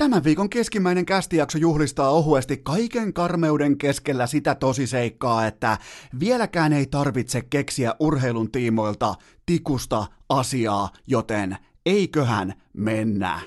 Tämän 0.00 0.24
viikon 0.24 0.50
keskimmäinen 0.50 1.06
kästijakso 1.06 1.58
juhlistaa 1.58 2.10
ohuesti 2.10 2.56
kaiken 2.56 3.12
karmeuden 3.12 3.78
keskellä 3.78 4.26
sitä 4.26 4.54
tosiseikkaa, 4.54 5.46
että 5.46 5.78
vieläkään 6.20 6.72
ei 6.72 6.86
tarvitse 6.86 7.42
keksiä 7.42 7.94
urheilun 7.98 8.50
tiimoilta 8.50 9.14
tikusta 9.46 10.06
asiaa, 10.28 10.90
joten 11.06 11.56
eiköhän 11.86 12.54
mennä. 12.72 13.40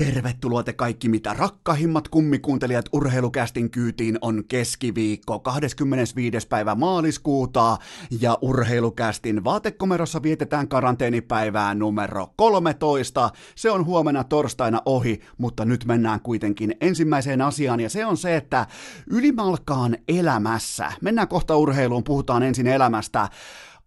Tervetuloa 0.00 0.62
te 0.62 0.72
kaikki 0.72 1.08
mitä 1.08 1.34
rakkahimmat 1.34 2.08
kummikuuntelijat 2.08 2.84
urheilukästin 2.92 3.70
kyytiin 3.70 4.18
on 4.20 4.44
keskiviikko 4.48 5.38
25. 5.40 6.48
päivä 6.48 6.74
maaliskuuta 6.74 7.78
ja 8.20 8.38
urheilukästin 8.40 9.44
vaatekomerossa 9.44 10.22
vietetään 10.22 10.68
karanteenipäivää 10.68 11.74
numero 11.74 12.32
13. 12.36 13.30
Se 13.54 13.70
on 13.70 13.86
huomenna 13.86 14.24
torstaina 14.24 14.82
ohi, 14.84 15.20
mutta 15.38 15.64
nyt 15.64 15.84
mennään 15.84 16.20
kuitenkin 16.20 16.74
ensimmäiseen 16.80 17.42
asiaan 17.42 17.80
ja 17.80 17.90
se 17.90 18.06
on 18.06 18.16
se, 18.16 18.36
että 18.36 18.66
ylimalkaan 19.10 19.96
elämässä, 20.08 20.92
mennään 21.00 21.28
kohta 21.28 21.56
urheiluun, 21.56 22.04
puhutaan 22.04 22.42
ensin 22.42 22.66
elämästä, 22.66 23.28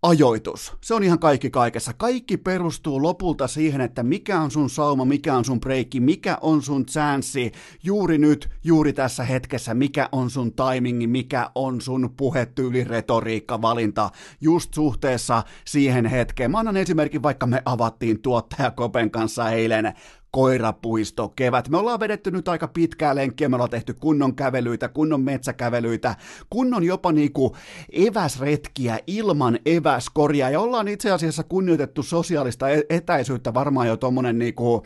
ajoitus. 0.04 0.74
Se 0.82 0.94
on 0.94 1.04
ihan 1.04 1.20
kaikki 1.20 1.50
kaikessa. 1.50 1.94
Kaikki 1.94 2.38
perustuu 2.38 3.02
lopulta 3.02 3.48
siihen, 3.48 3.82
että 3.82 4.04
mikä 4.04 4.42
on 4.42 4.52
sun 4.52 4.70
sauma, 4.70 5.06
mikä 5.06 5.38
on 5.38 5.46
sun 5.46 5.60
breikki, 5.60 6.00
mikä 6.00 6.38
on 6.42 6.62
sun 6.62 6.86
chanssi 6.86 7.52
juuri 7.84 8.18
nyt, 8.18 8.50
juuri 8.64 8.94
tässä 8.94 9.24
hetkessä, 9.24 9.74
mikä 9.74 10.10
on 10.12 10.30
sun 10.30 10.54
timingi, 10.54 11.08
mikä 11.08 11.50
on 11.56 11.82
sun 11.82 12.14
puhetyyli, 12.18 12.84
retoriikka, 12.84 13.62
valinta 13.62 14.10
just 14.42 14.74
suhteessa 14.74 15.44
siihen 15.66 16.06
hetkeen. 16.06 16.52
Mä 16.52 16.60
annan 16.60 16.78
esimerkin, 16.78 17.24
vaikka 17.24 17.48
me 17.48 17.62
avattiin 17.66 18.22
tuottaja 18.22 18.72
Kopen 18.72 19.12
kanssa 19.12 19.52
eilen 19.52 19.94
koirapuisto 20.34 21.30
kevät. 21.30 21.70
Me 21.70 21.78
ollaan 21.78 22.00
vedetty 22.00 22.32
nyt 22.32 22.48
aika 22.48 22.68
pitkää 22.68 23.16
lenkkiä, 23.16 23.50
me 23.50 23.56
ollaan 23.56 23.70
tehty 23.70 23.94
kunnon 23.94 24.36
kävelyitä, 24.36 24.90
kunnon 24.90 25.22
metsäkävelyitä, 25.22 26.16
kunnon 26.50 26.84
jopa 26.84 27.12
niinku 27.12 27.56
eväsretkiä 27.92 29.00
ilman 29.08 29.60
eväskoria 29.66 30.50
ja 30.50 30.60
ollaan 30.60 30.88
itse 30.88 31.12
asiassa 31.12 31.44
kunnioitettu 31.44 32.04
sosiaalista 32.04 32.70
e- 32.70 32.84
etäisyyttä 32.90 33.54
varmaan 33.54 33.88
jo 33.88 33.98
tommonen 33.98 34.40
niinku 34.40 34.84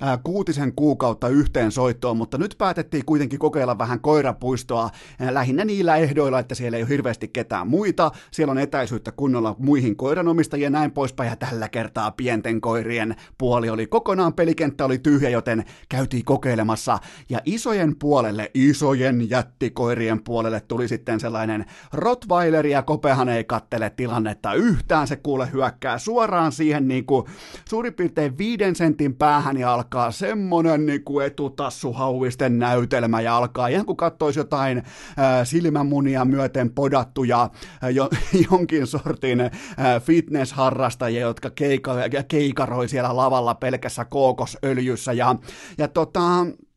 ää, 0.00 0.18
kuutisen 0.24 0.72
kuukautta 0.76 1.28
yhteen 1.28 1.72
soittoon, 1.72 2.16
mutta 2.16 2.38
nyt 2.38 2.54
päätettiin 2.58 3.04
kuitenkin 3.04 3.38
kokeilla 3.38 3.78
vähän 3.78 4.00
koirapuistoa. 4.00 4.90
Ää, 5.20 5.34
lähinnä 5.34 5.64
niillä 5.64 5.96
ehdoilla, 5.96 6.38
että 6.38 6.54
siellä 6.54 6.76
ei 6.76 6.82
ole 6.82 6.90
hirveästi 6.90 7.28
ketään 7.28 7.68
muita, 7.68 8.10
siellä 8.30 8.50
on 8.50 8.58
etäisyyttä 8.58 9.12
kunnolla 9.12 9.56
muihin 9.58 9.96
koiranomistajien 9.96 10.72
ja 10.72 10.78
näin 10.78 10.90
poispäin, 10.90 11.30
ja 11.30 11.36
tällä 11.36 11.68
kertaa 11.68 12.10
pienten 12.10 12.60
koirien 12.60 13.16
puoli 13.38 13.70
oli 13.70 13.86
kokonaan, 13.86 14.34
pelikenttä 14.34 14.84
oli 14.84 14.98
tyhjä, 14.98 15.30
joten 15.30 15.64
käytiin 15.88 16.24
kokeilemassa, 16.24 16.98
ja 17.28 17.40
isojen 17.44 17.96
puolelle, 17.96 18.50
isojen 18.54 19.30
jättikoirien 19.30 20.24
puolelle 20.24 20.60
tuli 20.60 20.88
sitten 20.88 21.20
sellainen 21.20 21.64
Rottweiler, 21.92 22.66
ja 22.66 22.82
Kopehan 22.82 23.28
ei 23.28 23.44
kattele 23.44 23.90
tilannetta 23.90 24.54
yhtään, 24.54 25.06
se 25.06 25.16
kuule 25.16 25.52
hyökkää 25.52 25.98
suoraan 25.98 26.52
siihen 26.52 26.88
niin 26.88 27.06
kuin 27.06 27.26
suurin 27.68 27.94
piirtein 27.94 28.38
viiden 28.38 28.76
sentin 28.76 29.16
päähän 29.16 29.56
ja 29.56 29.74
alkaa 29.74 29.89
alkaa 29.90 30.10
semmonen 30.10 30.86
niinku 30.86 31.20
etutassuhauisten 31.20 32.58
näytelmä 32.58 33.20
ja 33.20 33.36
alkaa 33.36 33.68
ihan 33.68 33.86
kuin 33.86 33.96
kattoisi 33.96 34.40
jotain 34.40 34.82
ää, 35.16 35.44
silmämunia 35.44 36.24
myöten 36.24 36.70
podattuja 36.70 37.50
ää, 37.82 37.90
jo, 37.90 38.08
jonkin 38.50 38.86
sortin 38.86 39.40
ää, 39.40 40.00
fitnessharrastajia, 40.00 41.20
jotka 41.20 41.50
keika, 41.50 41.94
keikaroi 42.28 42.88
siellä 42.88 43.16
lavalla 43.16 43.54
pelkässä 43.54 44.04
kookosöljyssä 44.04 45.12
ja, 45.12 45.36
ja 45.78 45.88
tota, 45.88 46.20
Äh, 46.40 46.69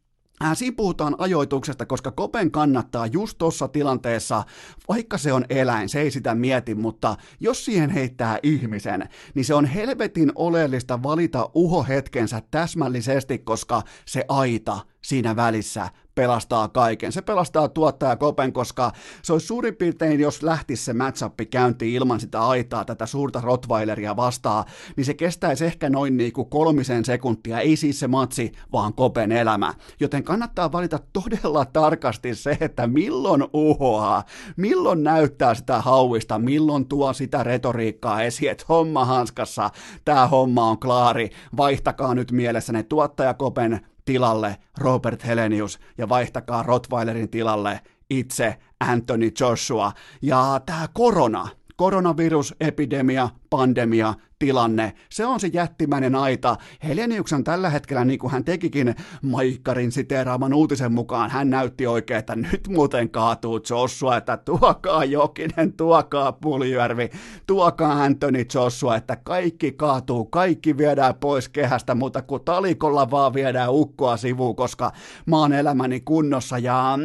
siinä 0.53 0.75
puhutaan 0.75 1.15
ajoituksesta, 1.17 1.85
koska 1.85 2.11
Kopen 2.11 2.51
kannattaa 2.51 3.07
just 3.07 3.37
tuossa 3.37 3.67
tilanteessa, 3.67 4.43
vaikka 4.89 5.17
se 5.17 5.33
on 5.33 5.45
eläin, 5.49 5.89
se 5.89 6.01
ei 6.01 6.11
sitä 6.11 6.35
mieti, 6.35 6.75
mutta 6.75 7.17
jos 7.39 7.65
siihen 7.65 7.89
heittää 7.89 8.39
ihmisen, 8.43 9.09
niin 9.35 9.45
se 9.45 9.53
on 9.53 9.65
helvetin 9.65 10.31
oleellista 10.35 11.03
valita 11.03 11.49
uho 11.53 11.83
hetkensä 11.83 12.41
täsmällisesti, 12.51 13.37
koska 13.37 13.81
se 14.05 14.25
aita 14.27 14.79
siinä 15.01 15.35
välissä 15.35 15.89
pelastaa 16.15 16.67
kaiken. 16.67 17.11
Se 17.11 17.21
pelastaa 17.21 17.67
tuottaja 17.67 18.15
Kopen, 18.15 18.53
koska 18.53 18.91
se 19.21 19.33
olisi 19.33 19.47
suurin 19.47 19.75
piirtein, 19.75 20.19
jos 20.19 20.43
lähtisi 20.43 20.83
se 20.83 20.93
matchup 20.93 21.33
käyntiin 21.51 21.93
ilman 21.93 22.19
sitä 22.19 22.47
aitaa 22.47 22.85
tätä 22.85 23.05
suurta 23.05 23.41
Rottweileria 23.41 24.15
vastaan, 24.15 24.63
niin 24.95 25.05
se 25.05 25.13
kestäisi 25.13 25.65
ehkä 25.65 25.89
noin 25.89 26.17
niin 26.17 26.33
kuin 26.33 26.49
kolmisen 26.49 27.05
sekuntia, 27.05 27.59
ei 27.59 27.75
siis 27.75 27.99
se 27.99 28.07
matsi, 28.07 28.51
vaan 28.71 28.93
Kopen 28.93 29.31
elämä. 29.31 29.73
Joten 29.99 30.23
kannattaa 30.23 30.71
valita 30.71 30.99
todella 31.13 31.65
tarkasti 31.65 32.35
se, 32.35 32.57
että 32.61 32.87
milloin 32.87 33.43
uhoaa, 33.53 34.23
milloin 34.57 35.03
näyttää 35.03 35.55
sitä 35.55 35.81
hauista, 35.81 36.39
milloin 36.39 36.87
tuo 36.87 37.13
sitä 37.13 37.43
retoriikkaa 37.43 38.21
esiin, 38.21 38.51
että 38.51 38.65
homma 38.69 39.05
hanskassa, 39.05 39.69
tämä 40.05 40.27
homma 40.27 40.69
on 40.69 40.79
klaari, 40.79 41.29
vaihtakaa 41.57 42.15
nyt 42.15 42.31
mielessä 42.31 42.73
ne 42.73 42.83
tuottaja 42.83 43.33
Kopen 43.33 43.92
tilalle 44.05 44.57
Robert 44.77 45.25
Helenius 45.25 45.79
ja 45.97 46.09
vaihtakaa 46.09 46.63
Rottweilerin 46.63 47.29
tilalle 47.29 47.79
itse 48.09 48.59
Anthony 48.79 49.31
Joshua. 49.39 49.91
Ja 50.21 50.61
tämä 50.65 50.87
korona, 50.93 51.47
koronavirusepidemia, 51.75 53.29
pandemia, 53.57 54.13
tilanne. 54.39 54.93
Se 55.09 55.25
on 55.25 55.39
se 55.39 55.47
jättimäinen 55.47 56.15
aita. 56.15 56.55
Helenius 56.83 57.33
on 57.33 57.43
tällä 57.43 57.69
hetkellä, 57.69 58.05
niin 58.05 58.19
kuin 58.19 58.31
hän 58.31 58.43
tekikin 58.43 58.95
Maikkarin 59.21 59.91
siteeraaman 59.91 60.53
uutisen 60.53 60.93
mukaan, 60.93 61.29
hän 61.29 61.49
näytti 61.49 61.87
oikein, 61.87 62.19
että 62.19 62.35
nyt 62.35 62.67
muuten 62.67 63.09
kaatuu 63.09 63.59
Joshua, 63.69 64.17
että 64.17 64.37
tuokaa 64.37 65.05
Jokinen, 65.05 65.73
tuokaa 65.73 66.31
Puljärvi, 66.31 67.09
tuokaa 67.47 68.03
Anthony 68.03 68.45
Joshua, 68.53 68.95
että 68.95 69.15
kaikki 69.15 69.71
kaatuu, 69.71 70.25
kaikki 70.25 70.77
viedään 70.77 71.15
pois 71.15 71.49
kehästä, 71.49 71.95
mutta 71.95 72.21
kun 72.21 72.45
talikolla 72.45 73.11
vaan 73.11 73.33
viedään 73.33 73.73
ukkoa 73.73 74.17
sivuun, 74.17 74.55
koska 74.55 74.91
mä 75.25 75.37
oon 75.37 75.53
elämäni 75.53 75.99
kunnossa 75.99 76.57
ja 76.57 76.99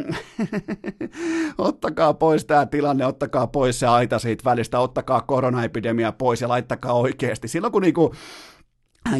ottakaa 1.57 2.13
pois 2.13 2.45
tämä 2.45 2.65
tilanne, 2.65 3.05
ottakaa 3.05 3.47
pois 3.47 3.79
se 3.79 3.87
aita 3.87 4.19
siitä 4.19 4.43
välistä, 4.45 4.79
ottakaa 4.79 5.21
koronaepidemia 5.21 6.11
pois 6.11 6.38
ja 6.41 6.47
laittakaa 6.47 6.93
oikeasti. 6.93 7.47
Silloin 7.47 7.71
kun 7.71 7.81
niinku 7.81 8.13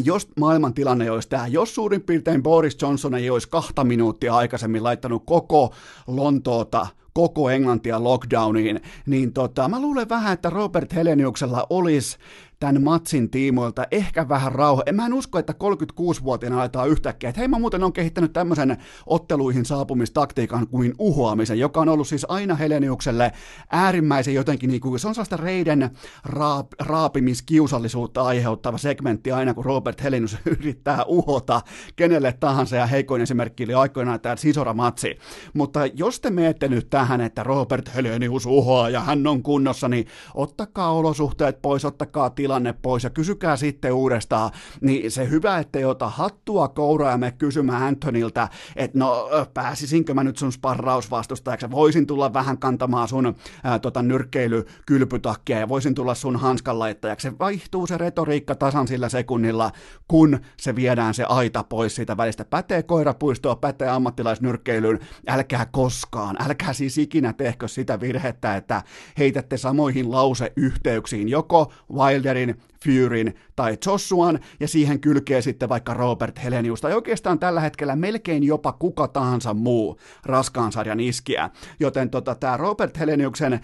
jos 0.04 0.28
maailman 0.40 0.74
tilanne 0.74 1.10
olisi 1.10 1.28
tämä, 1.28 1.46
jos 1.46 1.74
suurin 1.74 2.02
piirtein 2.02 2.42
Boris 2.42 2.76
Johnson 2.82 3.14
ei 3.14 3.30
olisi 3.30 3.48
kahta 3.48 3.84
minuuttia 3.84 4.34
aikaisemmin 4.34 4.84
laittanut 4.84 5.22
koko 5.26 5.74
Lontoota 6.06 6.86
koko 7.12 7.50
Englantia 7.50 8.04
lockdowniin, 8.04 8.80
niin 9.06 9.32
tota, 9.32 9.68
mä 9.68 9.80
luulen 9.80 10.08
vähän, 10.08 10.32
että 10.32 10.50
Robert 10.50 10.94
Heleniuksella 10.94 11.66
olisi 11.70 12.18
tämän 12.60 12.82
matsin 12.82 13.30
tiimoilta 13.30 13.84
ehkä 13.90 14.28
vähän 14.28 14.52
rauha. 14.52 14.82
En 14.86 14.94
mä 14.94 15.06
en 15.06 15.14
usko, 15.14 15.38
että 15.38 15.52
36-vuotiaana 15.52 16.60
aletaan 16.60 16.88
yhtäkkiä, 16.88 17.30
että 17.30 17.40
hei 17.40 17.48
mä 17.48 17.58
muuten 17.58 17.84
on 17.84 17.92
kehittänyt 17.92 18.32
tämmöisen 18.32 18.76
otteluihin 19.06 19.64
saapumistaktiikan 19.64 20.68
kuin 20.68 20.94
uhoamisen, 20.98 21.58
joka 21.58 21.80
on 21.80 21.88
ollut 21.88 22.08
siis 22.08 22.26
aina 22.28 22.54
Heleniukselle 22.54 23.32
äärimmäisen 23.70 24.34
jotenkin, 24.34 24.70
niin 24.70 24.80
kuin, 24.80 25.00
se 25.00 25.08
on 25.08 25.14
sellaista 25.14 25.36
reiden 25.36 25.90
raap, 26.24 26.66
raapimiskiusallisuutta 26.80 28.22
aiheuttava 28.22 28.78
segmentti 28.78 29.32
aina, 29.32 29.54
kun 29.54 29.64
Robert 29.64 30.02
Helenius 30.02 30.36
yrittää 30.60 31.04
uhota 31.04 31.60
kenelle 31.96 32.34
tahansa, 32.40 32.76
ja 32.76 32.86
heikoin 32.86 33.22
esimerkki 33.22 33.64
oli 33.64 33.74
aikoinaan 33.74 34.20
tämä 34.20 34.36
Sisora-matsi. 34.36 35.18
Mutta 35.54 35.86
jos 35.86 36.20
te 36.20 36.30
menette 36.30 36.68
nyt 36.68 36.90
tähän, 36.90 37.20
että 37.20 37.42
Robert 37.42 37.94
Helenius 37.94 38.46
uhoaa 38.46 38.90
ja 38.90 39.00
hän 39.00 39.26
on 39.26 39.42
kunnossa, 39.42 39.88
niin 39.88 40.06
ottakaa 40.34 40.92
olosuhteet 40.92 41.62
pois, 41.62 41.84
ottakaa 41.84 42.30
tila 42.30 42.49
tilanne 42.50 42.74
pois 42.82 43.04
ja 43.04 43.10
kysykää 43.10 43.56
sitten 43.56 43.92
uudestaan, 43.92 44.50
niin 44.80 45.10
se 45.10 45.30
hyvä, 45.30 45.58
ettei 45.58 45.84
ota 45.84 46.08
hattua 46.08 46.68
kouraa 46.68 47.10
ja 47.10 47.18
me 47.18 47.30
kysymään 47.30 47.82
Antonilta, 47.82 48.48
että 48.76 48.98
no 48.98 49.28
pääsisinkö 49.54 50.14
mä 50.14 50.24
nyt 50.24 50.36
sun 50.36 50.52
sparrausvastustajaksi, 50.52 51.70
voisin 51.70 52.06
tulla 52.06 52.32
vähän 52.32 52.58
kantamaan 52.58 53.08
sun 53.08 53.36
ää, 53.64 53.78
tota, 53.78 54.02
nyrkkeilykylpytakkia 54.02 55.58
ja 55.58 55.68
voisin 55.68 55.94
tulla 55.94 56.14
sun 56.14 56.36
hanskanlaittajaksi. 56.36 57.28
Se 57.28 57.38
vaihtuu 57.38 57.86
se 57.86 57.98
retoriikka 57.98 58.54
tasan 58.54 58.88
sillä 58.88 59.08
sekunnilla, 59.08 59.70
kun 60.08 60.38
se 60.56 60.76
viedään 60.76 61.14
se 61.14 61.24
aita 61.28 61.64
pois 61.64 61.94
siitä 61.94 62.16
välistä. 62.16 62.44
Pätee 62.44 62.82
koirapuistoa, 62.82 63.56
pätee 63.56 63.88
ammattilaisnyrkkeilyyn, 63.88 64.98
älkää 65.26 65.66
koskaan, 65.66 66.36
älkää 66.42 66.72
siis 66.72 66.98
ikinä 66.98 67.32
tehkö 67.32 67.68
sitä 67.68 68.00
virhettä, 68.00 68.56
että 68.56 68.82
heitätte 69.18 69.56
samoihin 69.56 70.10
lauseyhteyksiin 70.10 71.28
joko 71.28 71.72
Wilderin, 71.92 72.39
Furyn 72.84 73.34
tai 73.56 73.78
Joshuan, 73.86 74.38
ja 74.60 74.68
siihen 74.68 75.00
kylkee 75.00 75.42
sitten 75.42 75.68
vaikka 75.68 75.94
Robert 75.94 76.44
Helenius, 76.44 76.80
tai 76.80 76.94
oikeastaan 76.94 77.38
tällä 77.38 77.60
hetkellä 77.60 77.96
melkein 77.96 78.44
jopa 78.44 78.72
kuka 78.72 79.08
tahansa 79.08 79.54
muu 79.54 80.00
raskaan 80.24 80.72
sarjan 80.72 81.00
iskiä. 81.00 81.50
Joten 81.80 82.10
tota, 82.10 82.34
tämä 82.34 82.56
Robert 82.56 82.98
Heleniuksen 82.98 83.60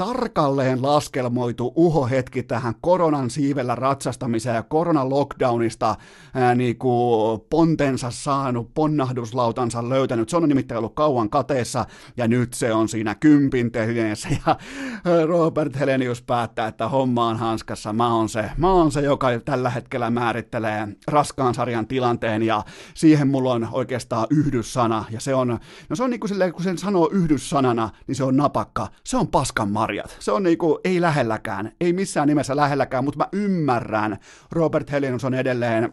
tarkalleen 0.00 0.82
laskelmoitu 0.82 1.72
uhohetki 1.76 2.42
tähän 2.42 2.74
koronan 2.80 3.30
siivellä 3.30 3.74
ratsastamiseen 3.74 4.54
ja 4.56 4.62
koronan 4.62 5.10
lockdownista 5.10 5.96
ää, 6.34 6.54
niinku 6.54 7.46
pontensa 7.50 8.10
saanut, 8.10 8.74
ponnahduslautansa 8.74 9.88
löytänyt. 9.88 10.28
Se 10.28 10.36
on 10.36 10.48
nimittäin 10.48 10.78
ollut 10.78 10.94
kauan 10.94 11.30
kateessa 11.30 11.86
ja 12.16 12.28
nyt 12.28 12.54
se 12.54 12.72
on 12.72 12.88
siinä 12.88 13.14
kympin 13.14 13.70
ja 14.46 14.56
Robert 15.26 15.78
Helenius 15.78 16.22
päättää, 16.22 16.66
että 16.66 16.88
homma 16.88 17.26
on 17.26 17.36
hanskassa. 17.36 17.92
Mä 17.92 18.14
oon 18.14 18.28
se, 18.28 18.50
mä 18.56 18.72
oon 18.72 18.92
se, 18.92 19.00
joka 19.00 19.28
tällä 19.44 19.70
hetkellä 19.70 20.10
määrittelee 20.10 20.88
raskaan 21.06 21.54
sarjan 21.54 21.86
tilanteen 21.86 22.42
ja 22.42 22.62
siihen 22.94 23.28
mulla 23.28 23.52
on 23.52 23.68
oikeastaan 23.72 24.26
yhdyssana 24.30 25.04
ja 25.10 25.20
se 25.20 25.34
on, 25.34 25.58
no 25.88 25.96
se 25.96 26.02
on 26.02 26.10
niinku 26.10 26.28
silleen, 26.28 26.52
kun 26.52 26.62
sen 26.62 26.78
sanoo 26.78 27.10
yhdyssanana, 27.12 27.90
niin 28.06 28.16
se 28.16 28.24
on 28.24 28.36
napakka. 28.36 28.88
Se 29.04 29.16
on 29.16 29.28
paskan 29.28 29.70
mar 29.70 29.89
marjat. 29.90 30.16
Se 30.18 30.32
on 30.32 30.42
niinku, 30.42 30.80
ei 30.84 31.00
lähelläkään, 31.00 31.72
ei 31.80 31.92
missään 31.92 32.28
nimessä 32.28 32.56
lähelläkään, 32.56 33.04
mutta 33.04 33.18
mä 33.18 33.28
ymmärrän, 33.32 34.18
Robert 34.52 34.90
Helinus 34.90 35.24
on 35.24 35.34
edelleen 35.34 35.92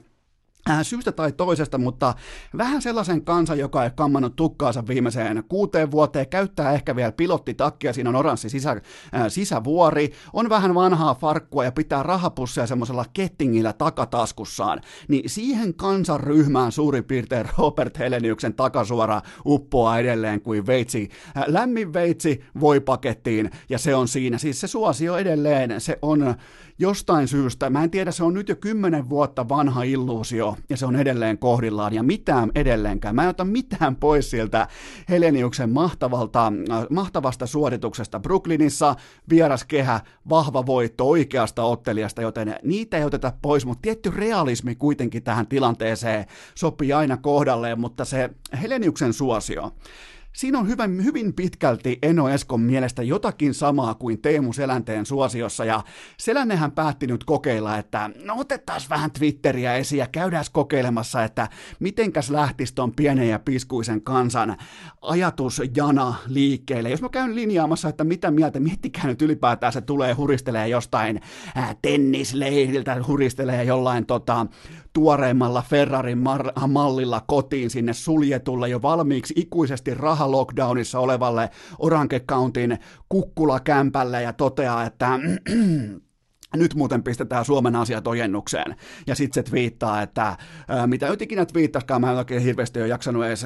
syystä 0.82 1.12
tai 1.12 1.32
toisesta, 1.32 1.78
mutta 1.78 2.14
vähän 2.58 2.82
sellaisen 2.82 3.22
kansan, 3.22 3.60
joka 3.60 3.84
ei 3.84 3.90
kammannut 3.96 4.36
tukkaansa 4.36 4.88
viimeiseen 4.88 5.44
kuuteen 5.50 5.92
vuoteen, 5.92 6.30
käyttää 6.30 6.72
ehkä 6.72 6.96
vielä 6.96 7.12
pilottitakkia, 7.12 7.94
siinä 7.94 8.10
on 8.10 8.16
oranssi 8.16 8.50
sisä, 8.50 8.72
äh, 8.72 8.82
sisävuori, 9.28 10.12
on 10.34 10.50
vähän 10.50 10.76
vanhaa 10.76 11.16
farkkua 11.16 11.64
ja 11.64 11.72
pitää 11.72 12.04
rahapusseja 12.04 12.68
semmoisella 12.68 13.06
kettingillä 13.14 13.74
takataskussaan, 13.74 14.82
niin 15.08 15.30
siihen 15.30 15.74
kansanryhmään 15.74 16.72
suurin 16.72 17.04
piirtein 17.04 17.50
Robert 17.58 18.00
Heleniuksen 18.00 18.54
takasuora 18.54 19.22
uppoaa 19.46 20.00
edelleen 20.00 20.42
kuin 20.42 20.68
veitsi, 20.68 21.10
äh, 21.38 21.44
lämmin 21.48 21.94
veitsi 21.94 22.44
voi 22.60 22.80
pakettiin 22.80 23.52
ja 23.70 23.78
se 23.78 23.96
on 23.96 24.08
siinä, 24.08 24.38
siis 24.38 24.60
se 24.60 24.68
suosio 24.68 25.18
edelleen, 25.18 25.82
se 25.82 26.00
on 26.02 26.36
jostain 26.80 27.28
syystä, 27.28 27.70
mä 27.70 27.84
en 27.84 27.92
tiedä, 27.92 28.12
se 28.12 28.24
on 28.24 28.34
nyt 28.34 28.50
jo 28.50 28.56
kymmenen 28.56 29.10
vuotta 29.10 29.50
vanha 29.50 29.84
illuusio, 29.84 30.58
ja 30.70 30.78
se 30.78 30.86
on 30.86 30.96
edelleen 30.96 31.38
kohdillaan, 31.38 31.94
ja 31.94 32.04
mitään 32.04 32.52
edelleenkään. 32.56 33.16
Mä 33.16 33.24
en 33.24 33.30
ota 33.30 33.46
mitään 33.46 33.96
pois 33.96 34.30
sieltä 34.30 34.68
Heleniuksen 35.10 35.70
mahtavalta, 35.70 36.48
äh, 36.48 36.86
mahtavasta 36.90 37.48
suorituksesta 37.48 38.20
Brooklynissa, 38.20 38.96
vieras 39.30 39.64
kehä, 39.64 40.02
vahva 40.30 40.66
voitto 40.66 41.10
oikeasta 41.10 41.64
ottelijasta, 41.64 42.22
joten 42.22 42.56
niitä 42.64 42.98
ei 42.98 43.04
oteta 43.04 43.34
pois, 43.42 43.66
mutta 43.66 43.82
tietty 43.82 44.12
realismi 44.16 44.76
kuitenkin 44.76 45.24
tähän 45.24 45.48
tilanteeseen 45.48 46.26
sopii 46.56 46.94
aina 46.94 47.18
kohdalleen, 47.18 47.80
mutta 47.80 48.06
se 48.06 48.30
Heleniuksen 48.62 49.14
suosio, 49.14 49.72
Siinä 50.38 50.60
on 50.60 50.68
hyvä, 50.68 50.90
hyvin 51.04 51.34
pitkälti 51.34 52.00
Eno 52.02 52.30
Eskon 52.30 52.62
mielestä 52.62 53.04
jotakin 53.04 53.54
samaa 53.54 53.94
kuin 53.94 54.22
Teemu 54.22 54.54
Selänteen 54.54 55.06
suosiossa, 55.06 55.66
ja 55.66 55.84
Selännehän 56.18 56.72
päätti 56.72 57.08
nyt 57.08 57.24
kokeilla, 57.24 57.78
että 57.78 58.10
no 58.24 58.36
otetaan 58.38 58.82
vähän 58.90 59.12
Twitteriä 59.12 59.76
esiin 59.76 60.00
ja 60.00 60.08
käydään 60.12 60.46
kokeilemassa, 60.52 61.24
että 61.24 61.48
mitenkäs 61.80 62.30
lähtisi 62.30 62.76
ton 62.76 62.96
pienen 62.96 63.30
ja 63.30 63.40
piskuisen 63.40 64.02
kansan 64.02 64.58
ajatusjana 65.02 66.16
liikkeelle. 66.28 66.90
Jos 66.90 67.02
mä 67.02 67.10
käyn 67.10 67.36
linjaamassa, 67.36 67.90
että 67.90 68.04
mitä 68.04 68.32
mieltä, 68.32 68.60
miettikää 68.60 69.08
nyt 69.08 69.22
ylipäätään 69.22 69.74
se 69.74 69.82
tulee 69.82 70.14
huristelee 70.14 70.68
jostain 70.68 71.22
tennisleiriltä, 71.82 73.04
huristelee 73.08 73.64
jollain 73.64 74.06
tota, 74.06 74.48
tuoreimmalla 74.98 75.62
Ferrarin 75.62 76.18
mar- 76.18 76.68
mallilla 76.68 77.22
kotiin 77.28 77.70
sinne 77.70 77.94
suljetulle 77.94 78.70
jo 78.70 78.82
valmiiksi 78.82 79.34
ikuisesti 79.38 79.94
rahalockdownissa 79.94 81.00
olevalle 81.00 81.50
Orange 81.80 82.20
Countin 82.20 82.78
kukkulakämpälle 83.10 84.22
ja 84.22 84.34
toteaa, 84.34 84.84
että 84.84 85.10
nyt 86.60 86.76
muuten 86.76 87.04
pistetään 87.04 87.46
Suomen 87.46 87.76
asiat 87.76 88.08
ojennukseen. 88.08 88.76
Ja 89.08 89.16
sitten 89.16 89.44
se 89.44 89.50
twiittaa, 89.50 90.02
että 90.02 90.38
mitä 90.86 91.10
nyt 91.10 91.22
ikinä 91.22 91.46
twiittaskaan, 91.46 92.02
mä 92.02 92.12
en 92.12 92.18
oikein 92.18 92.42
hirveästi 92.42 92.80
ole 92.80 92.88
jaksanut 92.88 93.26
edes 93.26 93.46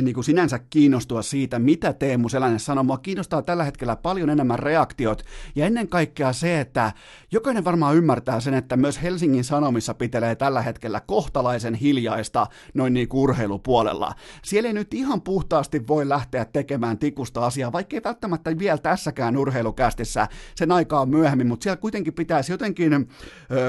niin 0.00 0.14
kuin 0.14 0.24
sinänsä 0.24 0.58
kiinnostua 0.70 1.22
siitä, 1.22 1.58
mitä 1.58 1.92
Teemu 1.92 2.28
Selänen 2.28 2.60
sanoo. 2.60 2.84
Mua 2.84 2.98
kiinnostaa 2.98 3.42
tällä 3.42 3.64
hetkellä 3.64 3.96
paljon 3.96 4.30
enemmän 4.30 4.58
reaktiot 4.58 5.22
ja 5.54 5.66
ennen 5.66 5.88
kaikkea 5.88 6.32
se, 6.32 6.60
että 6.60 6.92
jokainen 7.32 7.64
varmaan 7.64 7.96
ymmärtää 7.96 8.40
sen, 8.40 8.54
että 8.54 8.76
myös 8.76 9.02
Helsingin 9.02 9.44
Sanomissa 9.44 9.94
pitelee 9.94 10.34
tällä 10.34 10.62
hetkellä 10.62 11.00
kohtalaisen 11.00 11.74
hiljaista 11.74 12.46
noin 12.74 12.94
niin 12.94 13.08
urheilupuolella. 13.12 14.14
Siellä 14.44 14.66
ei 14.66 14.72
nyt 14.72 14.94
ihan 14.94 15.22
puhtaasti 15.22 15.86
voi 15.88 16.08
lähteä 16.08 16.44
tekemään 16.44 16.98
tikusta 16.98 17.46
asiaa, 17.46 17.72
vaikka 17.72 17.96
ei 17.96 18.02
välttämättä 18.04 18.58
vielä 18.58 18.78
tässäkään 18.78 19.36
urheilukästissä 19.36 20.28
sen 20.54 20.72
aikaa 20.72 21.06
myöhemmin, 21.06 21.46
mutta 21.46 21.64
siellä 21.64 21.76
kuitenkin 21.76 22.14
pitää 22.14 22.39
pitäisi 22.40 22.52
jotenkin 22.52 23.08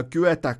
kyetä 0.09 0.55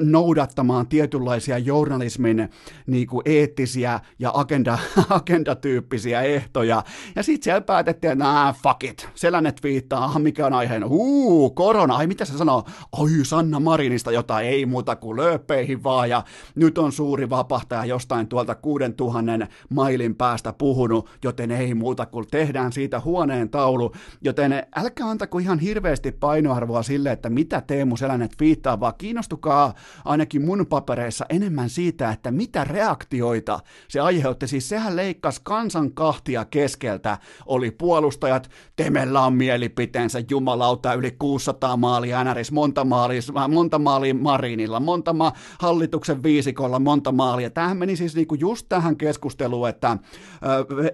noudattamaan 0.00 0.86
tietynlaisia 0.86 1.58
journalismin 1.58 2.48
niin 2.86 3.06
kuin 3.06 3.22
eettisiä 3.24 4.00
ja 4.18 4.30
agenda, 4.34 4.78
agendatyyppisiä 5.08 6.22
ehtoja. 6.22 6.82
Ja 7.16 7.22
sitten 7.22 7.44
siellä 7.44 7.60
päätettiin, 7.60 8.12
että 8.12 8.24
nah, 8.24 8.56
fuck 8.62 8.84
it. 8.84 9.08
Selänne 9.14 9.54
viittaa, 9.62 10.18
mikä 10.18 10.46
on 10.46 10.52
aiheen. 10.52 10.88
Huu, 10.88 11.50
korona. 11.50 11.96
Ai 11.96 12.06
mitä 12.06 12.24
se 12.24 12.38
sanoo? 12.38 12.64
Oi, 12.98 13.10
Sanna 13.22 13.60
Marinista 13.60 14.12
jota 14.12 14.40
ei 14.40 14.66
muuta 14.66 14.96
kuin 14.96 15.16
lööpeihin 15.16 15.82
vaan. 15.82 16.10
Ja 16.10 16.24
nyt 16.54 16.78
on 16.78 16.92
suuri 16.92 17.30
vapahtaja 17.30 17.84
jostain 17.84 18.28
tuolta 18.28 18.54
6000 18.54 19.46
mailin 19.70 20.14
päästä 20.14 20.52
puhunut, 20.52 21.10
joten 21.24 21.50
ei 21.50 21.74
muuta 21.74 22.06
kuin 22.06 22.26
tehdään 22.30 22.72
siitä 22.72 23.00
huoneen 23.00 23.50
taulu. 23.50 23.92
Joten 24.20 24.52
älkää 24.76 25.10
antako 25.10 25.38
ihan 25.38 25.58
hirveästi 25.58 26.12
painoarvoa 26.12 26.82
sille, 26.82 27.12
että 27.12 27.30
mitä 27.30 27.60
Teemu 27.60 27.96
Selänne 27.96 28.28
viittaa, 28.40 28.80
vaan 28.80 28.94
kiinnostukaa 29.34 29.74
ainakin 30.04 30.44
mun 30.44 30.66
papereissa 30.66 31.26
enemmän 31.28 31.68
siitä, 31.68 32.10
että 32.10 32.30
mitä 32.30 32.64
reaktioita 32.64 33.60
se 33.88 34.00
aiheutti. 34.00 34.48
Siis 34.48 34.68
sehän 34.68 34.96
leikkasi 34.96 35.40
kansan 35.44 35.92
kahtia 35.92 36.44
keskeltä. 36.44 37.18
Oli 37.46 37.70
puolustajat, 37.70 38.50
Temellä 38.76 39.20
on 39.20 39.34
mielipiteensä, 39.34 40.22
jumalauta, 40.30 40.94
yli 40.94 41.10
600 41.10 41.76
maalia 41.76 42.24
NRS, 42.24 42.52
monta 42.52 42.84
maalia, 42.84 43.20
monta 43.48 43.78
maalia 43.78 44.14
Marinilla, 44.14 44.80
monta 44.80 45.12
ma- 45.12 45.32
hallituksen 45.58 46.22
viisikolla, 46.22 46.78
monta 46.78 47.12
maalia. 47.12 47.50
Tämähän 47.50 47.76
meni 47.76 47.96
siis 47.96 48.16
niinku 48.16 48.34
just 48.34 48.66
tähän 48.68 48.96
keskusteluun, 48.96 49.68
että 49.68 49.90
äh, 49.90 50.00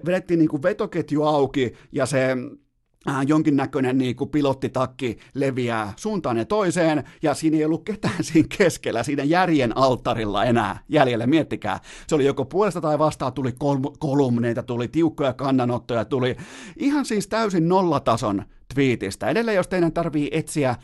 vedettiin 0.05 0.39
niinku 0.39 0.61
vetoketju 0.63 1.23
auki 1.23 1.73
ja 1.91 2.05
se 2.05 2.35
jonkinnäköinen 3.27 3.97
niin 3.97 4.15
kuin 4.15 4.29
pilottitakki 4.29 5.17
leviää 5.33 5.93
suuntaan 5.95 6.37
ja 6.37 6.45
toiseen, 6.45 7.03
ja 7.21 7.33
siinä 7.33 7.57
ei 7.57 7.65
ollut 7.65 7.83
ketään 7.83 8.23
siinä 8.33 8.47
keskellä, 8.57 9.03
siinä 9.03 9.23
järjen 9.23 9.77
alttarilla 9.77 10.45
enää 10.45 10.79
jäljellä, 10.89 11.27
miettikää. 11.27 11.79
Se 12.07 12.15
oli 12.15 12.25
joko 12.25 12.45
puolesta 12.45 12.81
tai 12.81 12.99
vastaan, 12.99 13.33
tuli 13.33 13.51
kol- 13.51 13.95
kolumneita, 13.99 14.63
tuli 14.63 14.87
tiukkoja 14.87 15.33
kannanottoja, 15.33 16.05
tuli 16.05 16.35
ihan 16.77 17.05
siis 17.05 17.27
täysin 17.27 17.69
nollatason 17.69 18.43
twiitistä. 18.73 19.29
Edelleen, 19.29 19.55
jos 19.55 19.67
teidän 19.67 19.93
tarvii 19.93 20.29
etsiä 20.31 20.75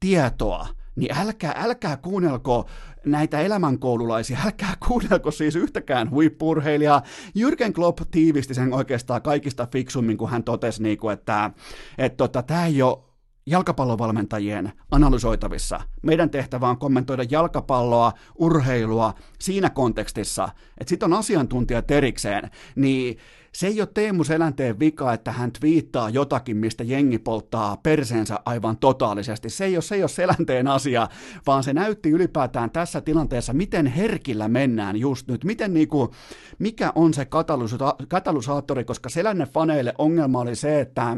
tietoa, 0.00 0.68
niin 0.96 1.18
älkää, 1.18 1.54
älkää 1.56 1.96
kuunnelko 1.96 2.68
näitä 3.04 3.40
elämänkoululaisia, 3.40 4.38
älkää 4.44 4.74
kuunnelko 4.88 5.30
siis 5.30 5.56
yhtäkään 5.56 6.10
huippurheilijaa. 6.10 7.02
Jürgen 7.38 7.72
Klopp 7.72 8.00
tiivisti 8.10 8.54
sen 8.54 8.72
oikeastaan 8.72 9.22
kaikista 9.22 9.68
fiksummin, 9.72 10.16
kun 10.16 10.30
hän 10.30 10.44
totesi, 10.44 10.82
niin 10.82 10.98
kuin, 10.98 11.12
että, 11.12 11.50
että 11.98 12.16
tota, 12.16 12.42
tämä 12.42 12.66
ei 12.66 12.82
ole 12.82 12.98
jalkapallovalmentajien 13.46 14.72
analysoitavissa. 14.90 15.80
Meidän 16.02 16.30
tehtävä 16.30 16.68
on 16.68 16.78
kommentoida 16.78 17.24
jalkapalloa, 17.30 18.12
urheilua 18.34 19.14
siinä 19.40 19.70
kontekstissa, 19.70 20.48
että 20.80 20.88
sitten 20.88 21.12
on 21.12 21.18
asiantuntijat 21.18 21.90
erikseen, 21.90 22.50
niin 22.76 23.18
se 23.54 23.66
ei 23.66 23.80
ole 23.80 23.88
Teemu 23.94 24.24
Selänteen 24.24 24.78
vika, 24.78 25.12
että 25.12 25.32
hän 25.32 25.52
twiittaa 25.52 26.10
jotakin, 26.10 26.56
mistä 26.56 26.84
jengi 26.84 27.18
polttaa 27.18 27.76
perseensä 27.76 28.38
aivan 28.44 28.76
totaalisesti. 28.76 29.50
Se 29.50 29.64
ei 29.64 29.76
ole, 29.76 29.82
se 29.82 29.94
ei 29.94 30.02
ole 30.02 30.08
Selänteen 30.08 30.68
asia, 30.68 31.08
vaan 31.46 31.62
se 31.62 31.72
näytti 31.72 32.10
ylipäätään 32.10 32.70
tässä 32.70 33.00
tilanteessa, 33.00 33.52
miten 33.52 33.86
herkillä 33.86 34.48
mennään 34.48 34.96
just 34.96 35.28
nyt, 35.28 35.44
miten 35.44 35.74
niinku, 35.74 36.14
mikä 36.58 36.92
on 36.94 37.14
se 37.14 37.24
katalysa- 37.24 38.06
katalysaattori, 38.08 38.84
koska 38.84 39.08
Selänne 39.08 39.46
faneille 39.46 39.94
ongelma 39.98 40.40
oli 40.40 40.56
se, 40.56 40.80
että 40.80 41.16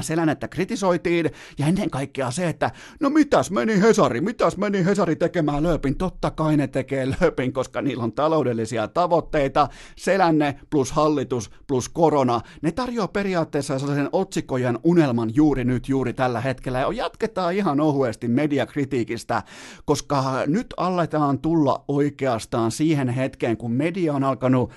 Selänettä 0.00 0.48
kritisoitiin, 0.48 1.30
ja 1.58 1.66
ennen 1.66 1.90
kaikkea 1.90 2.30
se, 2.30 2.48
että 2.48 2.70
no 3.00 3.10
mitäs 3.10 3.50
meni 3.50 3.80
Hesari, 3.80 4.20
mitäs 4.20 4.56
meni 4.56 4.84
Hesari 4.84 5.16
tekemään 5.16 5.62
lööpin, 5.62 5.96
totta 5.96 6.30
kai 6.30 6.56
ne 6.56 6.66
tekee 6.66 7.08
lööpin, 7.10 7.52
koska 7.52 7.82
niillä 7.82 8.04
on 8.04 8.12
taloudellisia 8.12 8.88
tavoitteita, 8.88 9.68
Selänne 9.96 10.60
plus 10.70 10.92
hallitus 10.92 11.50
plus 11.66 11.88
korona, 11.88 12.40
ne 12.62 12.72
tarjoaa 12.72 13.08
periaatteessa 13.08 13.78
sellaisen 13.78 14.08
otsikojen 14.12 14.78
unelman 14.84 15.34
juuri 15.34 15.64
nyt, 15.64 15.88
juuri 15.88 16.12
tällä 16.12 16.40
hetkellä, 16.40 16.80
ja 16.80 16.92
jatketaan 16.92 17.54
ihan 17.54 17.80
ohuesti 17.80 18.28
mediakritiikistä, 18.28 19.42
koska 19.84 20.22
nyt 20.46 20.74
aletaan 20.76 21.38
tulla 21.38 21.84
oikeastaan 21.88 22.70
siihen 22.70 23.08
hetkeen, 23.08 23.56
kun 23.56 23.72
media 23.72 24.14
on 24.14 24.24
alkanut 24.24 24.70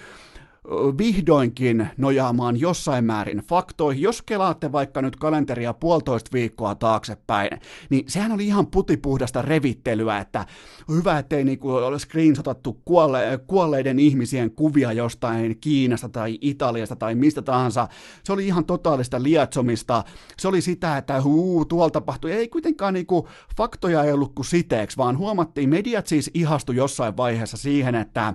vihdoinkin 0.98 1.88
nojaamaan 1.98 2.60
jossain 2.60 3.06
määrin 3.06 3.38
faktoihin. 3.38 4.02
Jos 4.02 4.22
kelaatte 4.22 4.72
vaikka 4.72 5.02
nyt 5.02 5.16
kalenteria 5.16 5.74
puolitoista 5.74 6.30
viikkoa 6.34 6.76
taaksepäin, 6.76 7.50
niin 7.90 8.06
sehän 8.08 8.32
oli 8.32 8.48
ihan 8.48 8.68
putipuhdasta 8.68 9.42
revittelyä, 9.42 10.20
että 10.20 10.46
hyvä, 10.90 11.20
ettei 11.20 11.44
niinku 11.44 11.72
ole 11.72 12.00
screenshotattu 12.00 12.82
kuolle, 12.86 13.40
kuolleiden 13.48 14.00
ihmisien 14.00 14.52
kuvia 14.52 14.94
jostain 14.94 15.58
Kiinasta 15.62 16.10
tai 16.10 16.38
Italiasta 16.42 16.96
tai 16.96 17.16
mistä 17.16 17.42
tahansa. 17.42 17.88
Se 18.24 18.34
oli 18.34 18.48
ihan 18.48 18.66
totaalista 18.66 19.24
liatsomista. 19.24 20.04
Se 20.38 20.48
oli 20.48 20.62
sitä, 20.62 20.98
että 20.98 21.22
huu, 21.22 21.66
tuolla 21.66 21.90
tapahtui. 21.90 22.32
Ei 22.32 22.48
kuitenkaan 22.48 22.94
niinku, 22.94 23.28
faktoja 23.58 24.04
ei 24.04 24.12
ollut 24.12 24.36
kuin 24.36 24.46
siteeksi, 24.46 24.98
vaan 24.98 25.18
huomattiin, 25.18 25.70
mediat 25.70 26.08
siis 26.08 26.32
ihastu 26.34 26.72
jossain 26.72 27.18
vaiheessa 27.18 27.58
siihen, 27.58 27.96
että 27.96 28.34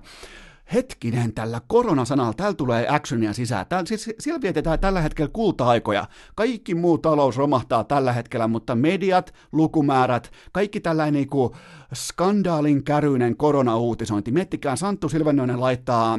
hetkinen, 0.75 1.35
tällä 1.35 1.61
koronasanalla, 1.67 2.33
täällä 2.33 2.55
tulee 2.55 2.87
actionia 2.89 3.33
sisään. 3.33 3.67
Täällä, 3.67 3.87
siis, 3.87 4.11
siellä 4.19 4.43
vietetään 4.43 4.81
tällä 4.81 5.01
hetkellä 5.01 5.31
kulta-aikoja. 5.33 6.09
Kaikki 6.35 6.75
muu 6.75 6.99
talous 6.99 7.37
romahtaa 7.37 7.85
tällä 7.85 8.13
hetkellä, 8.13 8.49
mutta 8.49 8.75
mediat, 8.75 9.35
lukumäärät, 9.53 10.33
kaikki 10.53 10.81
tällainen 10.81 11.15
niin 11.15 11.29
kuin 11.29 11.53
skandaalin 11.95 12.85
käryinen 12.85 13.37
korona-uutisointi. 13.37 14.31
Miettikää, 14.31 14.77
Santtu 14.77 15.09
Silvennoinen 15.09 15.61
laittaa 15.61 16.19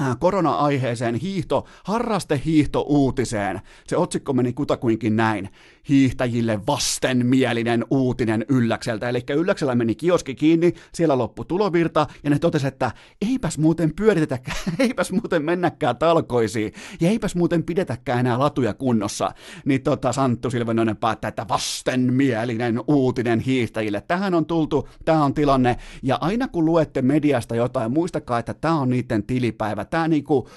Äh, 0.00 0.16
korona-aiheeseen 0.20 1.14
hiihto, 1.14 1.66
harrastehiihto-uutiseen. 1.84 3.60
Se 3.86 3.96
otsikko 3.96 4.32
meni 4.32 4.52
kutakuinkin 4.52 5.16
näin. 5.16 5.48
Hiihtäjille 5.88 6.60
vastenmielinen 6.66 7.84
uutinen 7.90 8.44
Ylläkseltä. 8.48 9.08
Eli 9.08 9.24
Ylläksellä 9.36 9.74
meni 9.74 9.94
kioski 9.94 10.34
kiinni, 10.34 10.72
siellä 10.94 11.18
loppu 11.18 11.44
tulovirta, 11.44 12.06
ja 12.24 12.30
ne 12.30 12.38
totesi, 12.38 12.66
että 12.66 12.90
eipäs 13.30 13.58
muuten 13.58 13.94
pyöritetäkään, 13.94 14.56
eipäs 14.78 15.12
muuten 15.12 15.44
mennäkään 15.44 15.96
talkoisiin, 15.96 16.72
ja 17.00 17.08
eipäs 17.08 17.34
muuten 17.34 17.62
pidetäkään 17.62 18.20
enää 18.20 18.38
latuja 18.38 18.74
kunnossa. 18.74 19.32
Niin 19.64 19.82
tota, 19.82 20.12
Santtu 20.12 20.50
Silvenoinen 20.50 20.96
päättää, 20.96 21.28
että 21.28 21.48
vastenmielinen 21.48 22.80
uutinen 22.88 23.40
hiihtäjille. 23.40 24.00
Tähän 24.00 24.34
on 24.34 24.46
tultu, 24.46 24.88
tämä 25.04 25.24
on 25.24 25.34
tilanne, 25.34 25.76
ja 26.02 26.18
aina 26.20 26.48
kun 26.48 26.64
luette 26.64 27.02
mediasta 27.02 27.54
jotain, 27.54 27.92
muistakaa, 27.92 28.38
että 28.38 28.54
tämä 28.54 28.80
on 28.80 28.90
niiden 28.90 29.22
tilipäivä 29.22 29.84
Tämä 29.84 30.08
niinku, 30.08 30.48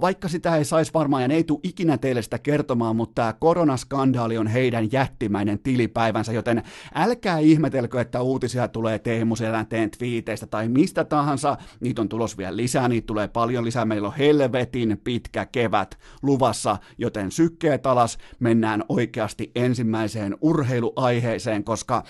vaikka 0.00 0.28
sitä 0.28 0.56
ei 0.56 0.64
saisi 0.64 0.92
varmaan, 0.94 1.22
ja 1.22 1.28
ne 1.28 1.34
ei 1.34 1.44
tule 1.44 1.60
ikinä 1.62 1.98
teille 1.98 2.22
sitä 2.22 2.38
kertomaan, 2.38 2.96
mutta 2.96 3.14
tämä 3.14 3.32
koronaskandaali 3.32 4.38
on 4.38 4.46
heidän 4.46 4.92
jättimäinen 4.92 5.58
tilipäivänsä, 5.58 6.32
joten 6.32 6.62
älkää 6.94 7.38
ihmetelkö, 7.38 8.00
että 8.00 8.22
uutisia 8.22 8.68
tulee 8.68 8.98
Teemu 8.98 9.36
Selänteen 9.36 9.90
twiiteistä 9.90 10.46
tai 10.46 10.68
mistä 10.68 11.04
tahansa, 11.04 11.56
niitä 11.80 12.00
on 12.02 12.08
tulos 12.08 12.38
vielä 12.38 12.56
lisää, 12.56 12.88
niitä 12.88 13.06
tulee 13.06 13.28
paljon 13.28 13.64
lisää, 13.64 13.84
meillä 13.84 14.08
on 14.08 14.14
helvetin 14.18 15.00
pitkä 15.04 15.46
kevät 15.46 15.98
luvassa, 16.22 16.78
joten 16.98 17.30
sykkeet 17.30 17.86
alas, 17.86 18.18
mennään 18.40 18.84
oikeasti 18.88 19.50
ensimmäiseen 19.54 20.36
urheiluaiheeseen, 20.40 21.64
koska 21.64 22.04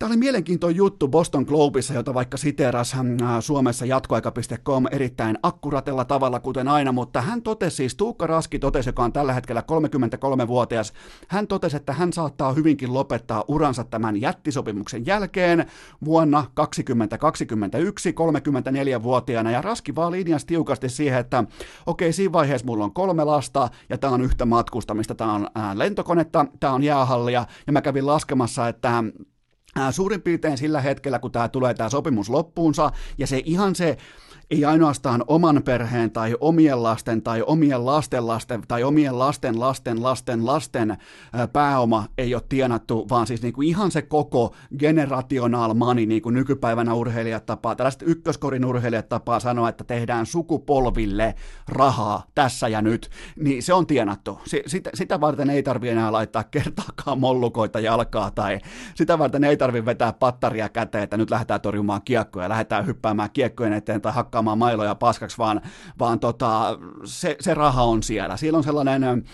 Tämä 0.00 0.10
oli 0.10 0.16
mielenkiintoinen 0.16 0.76
juttu 0.76 1.08
Boston 1.08 1.44
Globeissa, 1.48 1.94
jota 1.94 2.14
vaikka 2.14 2.36
siteeras 2.36 2.94
äh, 2.94 3.02
Suomessa 3.40 3.86
jatkoaika.com 3.86 4.84
erittäin 4.90 5.38
akkuratella 5.42 6.04
tavalla, 6.04 6.40
kuten 6.40 6.68
aina, 6.68 6.92
mutta 6.92 7.20
hän 7.20 7.42
totesi 7.42 7.76
siis, 7.76 7.94
Tuukka 7.94 8.26
Raski 8.26 8.58
totesi, 8.58 8.88
joka 8.88 9.04
on 9.04 9.12
tällä 9.12 9.32
hetkellä 9.32 9.62
33-vuotias, 9.62 10.92
hän 11.28 11.46
totesi, 11.46 11.76
että 11.76 11.92
hän 11.92 12.12
saattaa 12.12 12.52
hyvinkin 12.52 12.94
lopettaa 12.94 13.44
uransa 13.48 13.84
tämän 13.84 14.20
jättisopimuksen 14.20 15.06
jälkeen 15.06 15.66
vuonna 16.04 16.44
2021 16.54 18.10
34-vuotiaana, 18.10 19.50
ja 19.50 19.62
Raski 19.62 19.94
vaan 19.94 20.12
linjasi 20.12 20.46
tiukasti 20.46 20.88
siihen, 20.88 21.20
että 21.20 21.38
okei, 21.86 22.06
okay, 22.06 22.12
siinä 22.12 22.32
vaiheessa 22.32 22.66
mulla 22.66 22.84
on 22.84 22.94
kolme 22.94 23.24
lasta, 23.24 23.68
ja 23.88 23.98
tämä 23.98 24.12
on 24.12 24.22
yhtä 24.22 24.44
matkustamista, 24.46 25.14
tämä 25.14 25.32
on 25.32 25.48
äh, 25.58 25.76
lentokonetta, 25.76 26.46
tämä 26.60 26.72
on 26.72 26.82
jäähallia, 26.82 27.46
ja 27.66 27.72
mä 27.72 27.82
kävin 27.82 28.06
laskemassa, 28.06 28.68
että 28.68 29.04
suurin 29.90 30.22
piirtein 30.22 30.58
sillä 30.58 30.80
hetkellä, 30.80 31.18
kun 31.18 31.32
tämä 31.32 31.48
tulee 31.48 31.74
tämä 31.74 31.88
sopimus 31.88 32.28
loppuunsa, 32.28 32.92
ja 33.18 33.26
se 33.26 33.42
ihan 33.44 33.74
se 33.74 33.96
ei 34.50 34.64
ainoastaan 34.64 35.24
oman 35.26 35.62
perheen 35.64 36.10
tai 36.10 36.36
omien 36.40 36.82
lasten 36.82 37.22
tai 37.22 37.42
omien 37.46 37.86
lasten 37.86 38.26
lasten 38.26 38.62
tai 38.68 38.82
omien 38.82 39.18
lasten 39.18 39.60
lasten 39.60 40.02
lasten 40.02 40.46
lasten 40.46 40.96
pääoma 41.52 42.06
ei 42.18 42.34
ole 42.34 42.42
tienattu, 42.48 43.06
vaan 43.10 43.26
siis 43.26 43.42
niin 43.42 43.52
kuin 43.52 43.68
ihan 43.68 43.90
se 43.90 44.02
koko 44.02 44.54
generational 44.78 45.74
money, 45.74 46.06
niin 46.06 46.22
kuin 46.22 46.34
nykypäivänä 46.34 46.94
urheilijat 46.94 47.46
tapaa, 47.46 47.74
tällaiset 47.74 48.02
ykköskorin 48.06 48.64
urheilijat 48.64 49.08
tapaa 49.08 49.40
sanoa, 49.40 49.68
että 49.68 49.84
tehdään 49.84 50.26
sukupolville 50.26 51.34
rahaa 51.68 52.22
tässä 52.34 52.68
ja 52.68 52.82
nyt, 52.82 53.10
niin 53.36 53.62
se 53.62 53.74
on 53.74 53.86
tienattu. 53.86 54.40
Sitä, 54.94 55.20
varten 55.20 55.50
ei 55.50 55.62
tarvi 55.62 55.88
enää 55.88 56.12
laittaa 56.12 56.44
kertaakaan 56.44 57.20
mollukoita 57.20 57.80
jalkaa 57.80 58.30
tai 58.30 58.58
sitä 58.94 59.18
varten 59.18 59.44
ei 59.44 59.56
tarvi 59.56 59.84
vetää 59.84 60.12
pattaria 60.12 60.68
käteen, 60.68 61.04
että 61.04 61.16
nyt 61.16 61.30
lähdetään 61.30 61.60
torjumaan 61.60 62.02
kiekkoja, 62.04 62.48
lähdetään 62.48 62.86
hyppäämään 62.86 63.30
kiekkojen 63.32 63.72
eteen 63.72 64.00
tai 64.00 64.12
hakkaamaan 64.12 64.39
hakkaamaan 64.40 64.58
mailoja 64.58 64.94
paskaksi, 64.94 65.38
vaan, 65.38 65.60
vaan 65.98 66.20
tota, 66.20 66.78
se, 67.04 67.36
se 67.40 67.54
raha 67.54 67.82
on 67.82 68.02
siellä. 68.02 68.36
Siellä 68.36 68.56
on 68.56 68.64
sellainen 68.64 69.24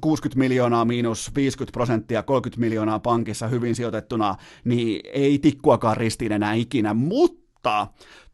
60 0.00 0.38
miljoonaa 0.38 0.84
miinus 0.84 1.34
50 1.34 1.72
prosenttia, 1.72 2.22
30 2.22 2.60
miljoonaa 2.60 2.98
pankissa 2.98 3.48
hyvin 3.48 3.74
sijoitettuna, 3.74 4.36
niin 4.64 5.00
ei 5.12 5.38
tikkuakaan 5.38 5.96
ristiin 5.96 6.32
enää 6.32 6.54
ikinä, 6.54 6.94
mutta 6.94 7.86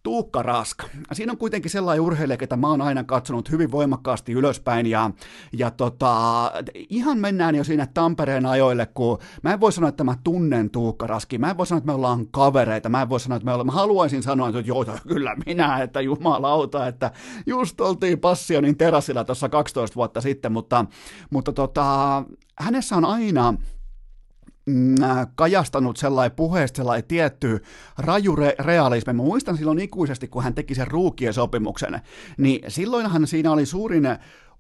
Tuukka 0.03 0.43
Raska. 0.43 0.87
Siinä 1.13 1.33
on 1.33 1.39
kuitenkin 1.39 1.71
sellainen 1.71 2.01
urheilija, 2.01 2.39
että 2.41 2.57
mä 2.57 2.69
oon 2.69 2.81
aina 2.81 3.05
katsonut 3.05 3.51
hyvin 3.51 3.71
voimakkaasti 3.71 4.33
ylöspäin 4.33 4.87
ja, 4.87 5.11
ja 5.53 5.71
tota, 5.71 6.53
ihan 6.75 7.19
mennään 7.19 7.55
jo 7.55 7.65
siinä 7.65 7.87
Tampereen 7.95 8.47
ajoille, 8.47 8.87
kun 8.87 9.19
mä 9.43 9.53
en 9.53 9.61
voi 9.61 9.73
sanoa, 9.73 9.89
että 9.89 10.05
mä 10.05 10.15
tunnen 10.25 10.71
Tuukka 10.71 11.07
Raski, 11.07 11.39
mä 11.39 11.51
en 11.51 11.57
voi 11.57 11.67
sanoa, 11.67 11.79
että 11.79 11.87
me 11.87 11.93
ollaan 11.93 12.27
kavereita, 12.31 12.89
mä 12.89 13.03
en 13.03 13.09
voi 13.09 13.21
sanoa, 13.21 13.37
että 13.37 13.45
me 13.45 13.53
ollaan, 13.53 13.67
mä 13.67 13.73
haluaisin 13.73 14.23
sanoa, 14.23 14.49
että 14.49 14.61
joo, 14.61 14.85
kyllä 15.09 15.37
minä, 15.47 15.83
että 15.83 16.01
jumalauta, 16.01 16.87
että 16.87 17.11
just 17.47 17.81
oltiin 17.81 18.21
Passionin 18.21 18.77
terassilla 18.77 19.25
tuossa 19.25 19.49
12 19.49 19.97
vuotta 19.97 20.21
sitten, 20.21 20.53
mutta, 20.53 20.85
mutta 21.31 21.53
tota, 21.53 22.23
hänessä 22.59 22.97
on 22.97 23.05
aina 23.05 23.55
kajastanut 25.35 25.97
sellainen 25.97 26.37
puheesta 26.37 26.77
sellainen 26.77 27.05
tietty 27.09 27.63
raju 27.99 28.37
re- 28.37 28.65
realismi. 28.65 29.13
Mä 29.13 29.23
muistan 29.23 29.57
silloin 29.57 29.79
ikuisesti, 29.79 30.29
kun 30.29 30.43
hän 30.43 30.55
teki 30.55 30.75
sen 30.75 30.87
ruukien 30.87 31.35
sopimuksen, 31.35 32.01
niin 32.37 32.61
silloinhan 32.69 33.27
siinä 33.27 33.53
oli 33.53 33.67
suurin 33.67 34.09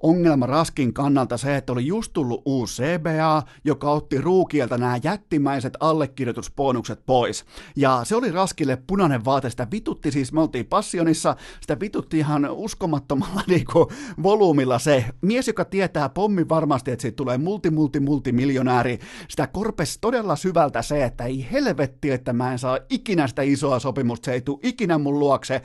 ongelma 0.02 0.47
Raskin 0.47 0.95
kannalta 0.95 1.37
se, 1.37 1.57
että 1.57 1.73
oli 1.73 1.87
just 1.87 2.12
tullut 2.12 2.42
uusi 2.45 2.83
CBA, 2.83 3.42
joka 3.64 3.90
otti 3.90 4.21
ruukielta 4.21 4.78
nämä 4.78 4.99
jättimäiset 5.02 5.76
allekirjoitusbonukset 5.80 7.07
pois. 7.07 7.45
Ja 7.76 8.00
se 8.04 8.16
oli 8.16 8.30
Raskille 8.30 8.83
punainen 8.87 9.25
vaate, 9.25 9.50
sitä 9.50 9.66
vitutti 9.71 10.11
siis, 10.11 10.33
me 10.33 10.40
oltiin 10.40 10.66
passionissa, 10.66 11.37
sitä 11.61 11.80
vitutti 11.80 12.19
ihan 12.19 12.50
uskomattomalla 12.50 13.42
niinku, 13.49 13.92
volyymilla 14.23 14.78
se 14.78 15.04
mies, 15.21 15.47
joka 15.47 15.64
tietää 15.64 16.09
pommi 16.09 16.49
varmasti, 16.49 16.90
että 16.90 17.02
siitä 17.02 17.16
tulee 17.16 17.38
multi, 17.38 17.71
multi, 17.71 18.00
multimiljonääri, 18.00 18.99
sitä 19.28 19.47
korpesi 19.47 19.99
todella 20.00 20.37
syvältä 20.37 20.83
se, 20.83 21.04
että 21.04 21.25
ei 21.25 21.47
helvetti, 21.52 22.11
että 22.11 22.33
mä 22.33 22.52
en 22.52 22.59
saa 22.59 22.78
ikinä 22.90 23.26
sitä 23.26 23.42
isoa 23.42 23.78
sopimusta, 23.78 24.25
se 24.26 24.33
ei 24.33 24.40
tule 24.40 24.59
ikinä 24.62 24.99
mun 24.99 25.19
luokse, 25.19 25.62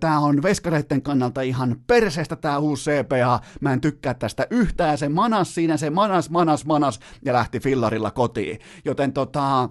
tää 0.00 0.18
on 0.18 0.42
veskareiden 0.42 1.02
kannalta 1.02 1.40
ihan 1.40 1.76
perseestä 1.86 2.36
tää 2.36 2.58
uusi 2.58 2.90
CPA, 2.90 3.40
mä 3.62 3.72
en 3.72 3.80
tykkää 3.80 4.14
tästä 4.14 4.46
yhtään, 4.50 4.98
se 4.98 5.08
manas 5.08 5.54
siinä, 5.54 5.76
se 5.76 5.90
manas, 5.90 6.30
manas, 6.30 6.64
manas, 6.66 7.00
ja 7.24 7.32
lähti 7.32 7.60
fillarilla 7.60 8.10
kotiin. 8.10 8.58
Joten 8.84 9.12
tota, 9.12 9.68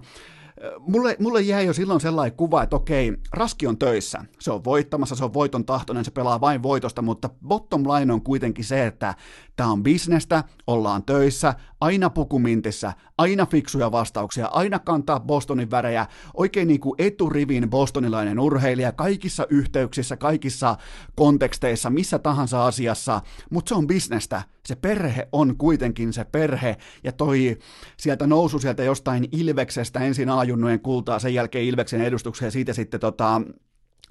mulle, 0.78 1.16
mulle 1.20 1.40
jäi 1.40 1.66
jo 1.66 1.72
silloin 1.72 2.00
sellainen 2.00 2.36
kuva, 2.36 2.62
että 2.62 2.76
okei, 2.76 3.12
Raski 3.32 3.66
on 3.66 3.78
töissä, 3.78 4.24
se 4.40 4.52
on 4.52 4.64
voittamassa, 4.64 5.16
se 5.16 5.24
on 5.24 5.34
voiton 5.34 5.64
tahtoinen, 5.64 6.04
se 6.04 6.10
pelaa 6.10 6.40
vain 6.40 6.62
voitosta, 6.62 7.02
mutta 7.02 7.30
bottom 7.46 7.82
line 7.82 8.12
on 8.12 8.22
kuitenkin 8.22 8.64
se, 8.64 8.86
että 8.86 9.14
tämä 9.56 9.72
on 9.72 9.82
bisnestä, 9.82 10.44
ollaan 10.66 11.02
töissä, 11.02 11.54
aina 11.80 12.10
pukumintissä, 12.10 12.92
aina 13.18 13.46
fiksuja 13.46 13.92
vastauksia, 13.92 14.46
aina 14.46 14.78
kantaa 14.78 15.20
Bostonin 15.20 15.70
värejä, 15.70 16.06
oikein 16.34 16.68
niin 16.68 16.80
kuin 16.80 16.94
eturivin 16.98 17.70
bostonilainen 17.70 18.38
urheilija 18.38 18.92
kaikissa 18.92 19.46
yhteyksissä, 19.50 20.16
kaikissa 20.16 20.76
konteksteissa, 21.14 21.90
missä 21.90 22.18
tahansa 22.18 22.66
asiassa, 22.66 23.20
mutta 23.50 23.68
se 23.68 23.74
on 23.74 23.86
bisnestä, 23.86 24.42
se 24.66 24.74
perhe 24.74 25.28
on 25.32 25.56
kuitenkin 25.56 26.12
se 26.12 26.24
perhe, 26.24 26.76
ja 27.04 27.12
toi 27.12 27.58
sieltä 27.96 28.26
nousu 28.26 28.58
sieltä 28.58 28.84
jostain 28.84 29.28
Ilveksestä 29.32 30.00
ensin 30.00 30.28
ajunnojen 30.52 30.80
kultaa, 30.80 31.18
sen 31.18 31.34
jälkeen 31.34 31.64
Ilveksen 31.64 32.00
edustukseen 32.00 32.46
ja 32.46 32.50
siitä 32.50 32.72
sitten 32.72 33.00
tota, 33.00 33.42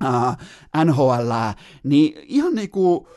äh, 0.04 0.38
NHL, 0.86 1.32
niin 1.84 2.14
ihan 2.28 2.56
niinku, 2.56 3.08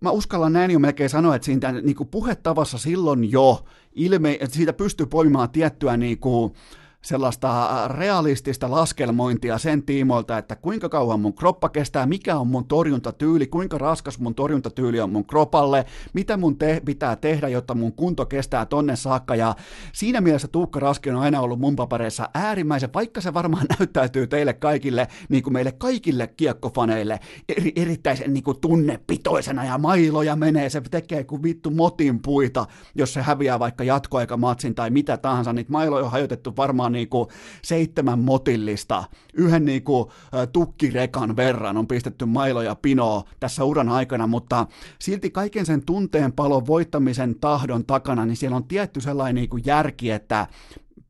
mä 0.00 0.10
uskallan 0.10 0.52
näin 0.52 0.70
jo 0.70 0.78
melkein 0.78 1.10
sanoa, 1.10 1.34
että 1.34 1.46
siitä 1.46 1.72
niinku 1.72 2.04
puhetavassa 2.04 2.78
silloin 2.78 3.32
jo 3.32 3.64
ilme, 3.94 4.38
että 4.40 4.56
siitä 4.56 4.72
pystyy 4.72 5.06
poimimaan 5.06 5.50
tiettyä 5.50 5.96
niinku, 5.96 6.56
sellaista 7.04 7.68
realistista 7.88 8.70
laskelmointia 8.70 9.58
sen 9.58 9.82
tiimoilta, 9.82 10.38
että 10.38 10.56
kuinka 10.56 10.88
kauan 10.88 11.20
mun 11.20 11.34
kroppa 11.34 11.68
kestää, 11.68 12.06
mikä 12.06 12.36
on 12.36 12.46
mun 12.46 12.64
torjuntatyyli, 12.64 13.46
kuinka 13.46 13.78
raskas 13.78 14.18
mun 14.18 14.34
torjuntatyyli 14.34 15.00
on 15.00 15.12
mun 15.12 15.24
kropalle, 15.24 15.86
mitä 16.12 16.36
mun 16.36 16.58
te- 16.58 16.82
pitää 16.84 17.16
tehdä, 17.16 17.48
jotta 17.48 17.74
mun 17.74 17.92
kunto 17.92 18.26
kestää 18.26 18.66
tonne 18.66 18.96
saakka. 18.96 19.36
Ja 19.36 19.54
siinä 19.92 20.20
mielessä 20.20 20.48
Tuukka 20.48 20.80
Raski 20.80 21.10
on 21.10 21.16
aina 21.16 21.40
ollut 21.40 21.60
mun 21.60 21.76
papereissa 21.76 22.28
äärimmäisen, 22.34 22.90
vaikka 22.94 23.20
se 23.20 23.34
varmaan 23.34 23.66
näyttäytyy 23.78 24.26
teille 24.26 24.52
kaikille, 24.52 25.08
niin 25.28 25.42
kuin 25.42 25.52
meille 25.52 25.72
kaikille 25.72 26.26
kiekkofaneille, 26.26 27.20
eri, 27.56 27.72
erittäin 27.76 28.18
niin 28.26 28.44
kuin 28.44 28.60
tunnepitoisena 28.60 29.64
ja 29.64 29.78
mailoja 29.78 30.36
menee, 30.36 30.70
se 30.70 30.80
tekee 30.80 31.24
kuin 31.24 31.42
vittu 31.42 31.70
motin 31.70 32.22
puita, 32.22 32.66
jos 32.94 33.12
se 33.12 33.22
häviää 33.22 33.58
vaikka 33.58 33.84
jatkoaikamatsin 33.84 34.74
tai 34.74 34.90
mitä 34.90 35.16
tahansa, 35.16 35.52
niitä 35.52 35.72
mailoja 35.72 36.04
on 36.04 36.10
hajotettu 36.10 36.56
varmaan 36.56 36.93
niinku 36.94 37.28
seitsemän 37.62 38.18
motillista, 38.18 39.04
yhden 39.34 39.64
niinku 39.64 40.12
tukkirekan 40.52 41.36
verran 41.36 41.76
on 41.76 41.86
pistetty 41.86 42.24
mailoja 42.24 42.74
pinoa 42.74 43.24
tässä 43.40 43.64
uran 43.64 43.88
aikana, 43.88 44.26
mutta 44.26 44.66
silti 44.98 45.30
kaiken 45.30 45.66
sen 45.66 45.86
tunteen 45.86 46.32
palon 46.32 46.66
voittamisen 46.66 47.34
tahdon 47.40 47.86
takana, 47.86 48.26
niin 48.26 48.36
siellä 48.36 48.56
on 48.56 48.64
tietty 48.64 49.00
sellainen 49.00 49.34
niinku 49.34 49.56
järki, 49.56 50.10
että 50.10 50.46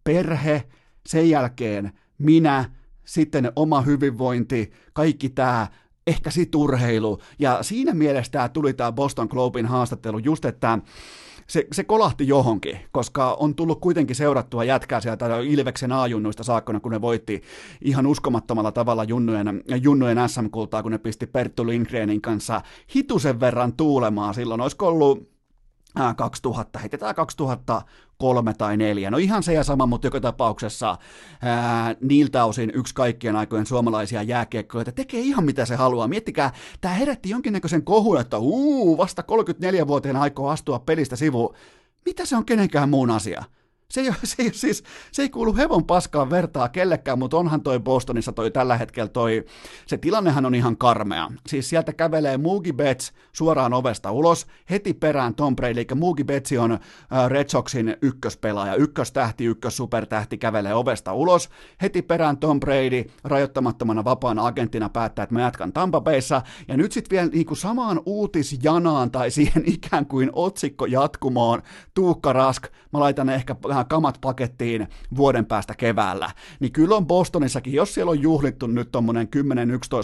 perhe, 0.05 0.63
sen 1.07 1.31
jälkeen 1.31 1.93
minä, 2.19 2.71
sitten 3.05 3.53
oma 3.57 3.81
hyvinvointi, 3.81 4.73
kaikki 4.93 5.29
tämä, 5.29 5.67
ehkä 6.07 6.31
sit 6.31 6.55
urheilu. 6.55 7.21
Ja 7.39 7.63
siinä 7.63 7.95
mielessä 7.95 8.33
tämä 8.33 8.49
tuli 8.49 8.75
tämä 8.75 8.93
Boston 8.93 9.29
Globin 9.31 9.67
haastattelu 9.67 10.19
just, 10.19 10.45
että 10.45 10.79
se, 11.47 11.67
se 11.73 11.85
kolahti 11.85 12.29
johonkin, 12.29 12.79
koska 12.93 13.35
on 13.35 13.55
tullut 13.55 13.81
kuitenkin 13.81 14.17
seurattua 14.17 14.65
jätkää 14.65 15.01
sieltä 15.01 15.39
Ilveksen 15.39 15.93
A-junnuista 15.93 16.43
saakkona, 16.43 16.81
kun 16.81 16.93
ne 16.93 17.01
voitti 17.01 17.43
ihan 17.83 18.07
uskomattomalla 18.07 18.73
tavalla 18.73 19.05
junnujen, 19.05 19.63
junnujen 19.83 20.29
SM-kultaa, 20.29 20.83
kun 20.83 20.93
ne 20.93 20.99
pisti 20.99 21.27
Perttu 21.27 21.67
Lindgrenin 21.67 22.21
kanssa 22.21 22.61
hitusen 22.95 23.41
verran 23.41 23.73
tuulemaan 23.73 24.35
silloin. 24.35 24.61
Olisiko 24.61 24.89
ollut 24.89 25.34
2000, 26.17 26.79
heitetään 26.79 27.15
2003 27.15 28.55
tai 28.55 28.77
4. 28.77 29.11
No 29.11 29.19
ihan 29.19 29.43
se 29.43 29.53
ja 29.53 29.65
sama, 29.65 29.87
mutta 29.87 30.07
joka 30.07 30.21
tapauksessa 30.21 30.99
ää, 31.43 31.95
niiltä 32.01 32.45
osin 32.45 32.73
yksi 32.75 32.95
kaikkien 32.95 33.37
aikojen 33.37 33.67
suomalaisia 33.67 34.23
jääkiekkoja, 34.23 34.85
tekee 34.85 35.21
ihan 35.21 35.45
mitä 35.45 35.65
se 35.65 35.77
haluaa. 35.77 36.09
Miettikää, 36.09 36.53
tämä 36.81 36.95
herätti 36.95 37.31
jonkinnäköisen 37.31 37.85
kohun, 37.85 38.21
että 38.21 38.39
uu, 38.39 38.99
vasta 38.99 39.23
34-vuotiaana 39.23 40.21
aikoo 40.21 40.49
astua 40.49 40.79
pelistä 40.79 41.17
sivuun. 41.17 41.55
Mitä 42.05 42.27
se 42.27 42.37
on 42.37 42.45
kenenkään 42.45 42.89
muun 42.89 43.11
asia? 43.11 43.45
Se 43.91 44.01
ei, 44.01 44.11
se, 44.25 44.43
ei, 44.43 44.51
siis, 44.55 44.85
se 45.13 45.23
ei 45.23 45.29
kuulu 45.29 45.57
hevon 45.57 45.85
paskaan 45.85 46.31
vertaa 46.31 46.69
kellekään, 46.69 47.19
mutta 47.19 47.37
onhan 47.37 47.63
toi 47.63 47.81
Bostonissa 47.81 48.33
toi 48.33 48.51
tällä 48.51 48.77
hetkellä 48.77 49.09
toi, 49.09 49.45
se 49.87 49.99
tilannehan 49.99 50.47
on 50.47 50.55
ihan 50.55 50.77
karmea. 50.77 51.31
Siis 51.49 51.69
sieltä 51.69 51.93
kävelee 51.93 52.39
Moogie 52.39 52.73
Betts 52.73 53.13
suoraan 53.33 53.73
ovesta 53.73 54.11
ulos, 54.11 54.47
heti 54.71 54.95
perään 54.95 55.35
Tom 55.35 55.57
Brady, 55.57 55.73
eli 55.73 55.87
Moogie 55.95 56.25
Betts 56.25 56.53
on 56.53 56.79
Red 57.29 57.49
Soxin 57.49 57.97
ykköspelaaja, 58.03 58.75
ykköstähti, 58.75 59.45
ykkössupertähti 59.45 60.39
kävelee 60.39 60.75
ovesta 60.75 61.13
ulos, 61.13 61.51
heti 61.83 62.03
perään 62.03 62.37
Tom 62.37 62.61
Brady 62.61 63.05
rajoittamattomana 63.25 64.05
vapaana 64.05 64.47
agenttina 64.47 64.89
päättää, 64.89 65.23
että 65.23 65.35
mä 65.35 65.41
jatkan 65.41 65.73
Tampa 65.73 66.01
Bayssa, 66.01 66.43
ja 66.69 66.77
nyt 66.77 66.93
sitten 66.93 67.17
vielä 67.17 67.29
niin 67.29 67.47
kuin 67.47 67.59
samaan 67.59 68.01
uutisjanaan 68.07 69.11
tai 69.11 69.31
siihen 69.31 69.63
ikään 69.67 70.07
kuin 70.07 70.31
otsikko 70.33 70.87
jatkumoon, 70.87 71.63
Tuukka 71.95 72.33
Rask, 72.33 72.67
mä 72.93 73.01
laitan 73.01 73.29
ehkä 73.29 73.57
kamat 73.83 74.19
pakettiin 74.21 74.89
vuoden 75.17 75.47
päästä 75.47 75.75
keväällä, 75.75 76.31
niin 76.61 76.73
kyllä 76.73 76.97
on 76.97 77.07
Bostonissakin, 77.07 77.73
jos 77.73 77.95
siellä 77.95 78.11
on 78.11 78.23
juhlittu 78.23 78.67
nyt 78.67 78.93
tuommoinen 78.93 79.29
10-11 79.37 79.41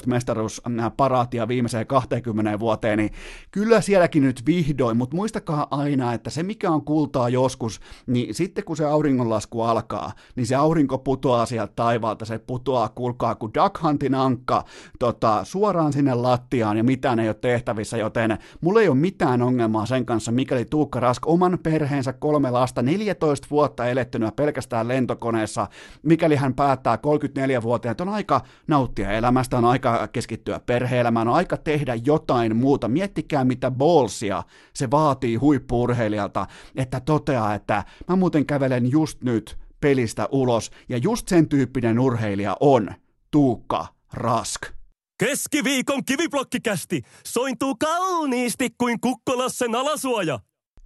mestaruusparaatia 0.07 1.49
viimeiseen 1.49 1.87
20 1.87 2.61
vuoteen, 2.61 2.99
niin 2.99 3.11
kyllä 3.51 3.81
sielläkin 3.81 4.23
nyt 4.23 4.47
vihdoin, 4.47 4.97
mutta 4.97 5.17
muistakaa 5.17 5.67
aina, 5.71 6.13
että 6.13 6.31
se 6.31 6.43
mikä 6.43 6.71
on 6.71 6.85
kultaa 6.85 7.29
joskus, 7.29 7.81
niin 8.07 8.35
sitten 8.35 8.65
kun 8.65 8.77
se 8.77 8.85
auringonlasku 8.85 9.63
alkaa, 9.63 10.13
niin 10.37 10.47
se 10.47 10.55
aurinko 10.55 10.99
putoaa 10.99 11.47
sieltä 11.47 11.73
taivaalta, 11.77 12.25
se 12.25 12.39
putoaa, 12.39 12.89
kuulkaa, 12.89 13.35
kuin 13.35 13.53
Duck 13.55 13.83
Huntin 13.83 14.15
ankka 14.15 14.65
tota, 14.99 15.45
suoraan 15.45 15.93
sinne 15.93 16.15
lattiaan 16.15 16.77
ja 16.77 16.85
mitään 16.85 17.21
ei 17.21 17.29
ole 17.29 17.35
tehtävissä, 17.35 17.97
joten 17.97 18.39
mulla 18.61 18.81
ei 18.81 18.89
ole 18.89 18.97
mitään 18.97 19.43
ongelmaa 19.43 19.87
sen 19.87 20.07
kanssa, 20.07 20.33
mikäli 20.33 20.65
Tuukka 20.65 21.01
Rask 21.01 21.27
oman 21.27 21.59
perheensä 21.63 22.13
kolme 22.13 22.51
lasta, 22.51 22.83
14 22.83 23.47
vuotta 23.51 23.60
vuotta 23.61 23.87
elettynyt 23.87 24.37
pelkästään 24.37 24.89
lentokoneessa, 24.89 25.67
mikäli 26.03 26.37
hän 26.37 26.55
päättää 26.55 26.97
34-vuotiaana, 26.97 27.93
että 27.93 28.05
on 28.05 28.09
aika 28.09 28.41
nauttia 28.67 29.11
elämästä, 29.11 29.59
on 29.59 29.65
aika 29.65 30.09
keskittyä 30.09 30.61
perheelämään, 30.61 31.29
on 31.29 31.35
aika 31.35 31.57
tehdä 31.57 31.95
jotain 32.05 32.57
muuta. 32.57 32.89
Miettikää, 32.89 33.45
mitä 33.45 33.71
ballsia 33.71 34.43
se 34.75 34.91
vaatii 34.91 35.37
huippuurheilijalta, 35.37 36.47
että 36.77 37.01
toteaa, 37.01 37.55
että 37.55 37.85
mä 38.09 38.17
muuten 38.17 38.47
kävelen 38.47 38.91
just 38.91 39.23
nyt 39.23 39.59
pelistä 39.81 40.29
ulos, 40.33 40.71
ja 40.89 40.97
just 40.97 41.29
sen 41.29 41.49
tyyppinen 41.49 41.99
urheilija 41.99 42.57
on 42.61 42.95
Tuukka 43.31 43.87
Rask. 44.13 44.63
Keskiviikon 45.19 46.05
kiviblokkikästi 46.05 47.03
sointuu 47.27 47.77
kauniisti 47.81 48.69
kuin 48.79 49.01
kukkolassen 49.01 49.75
alasuoja. 49.75 50.41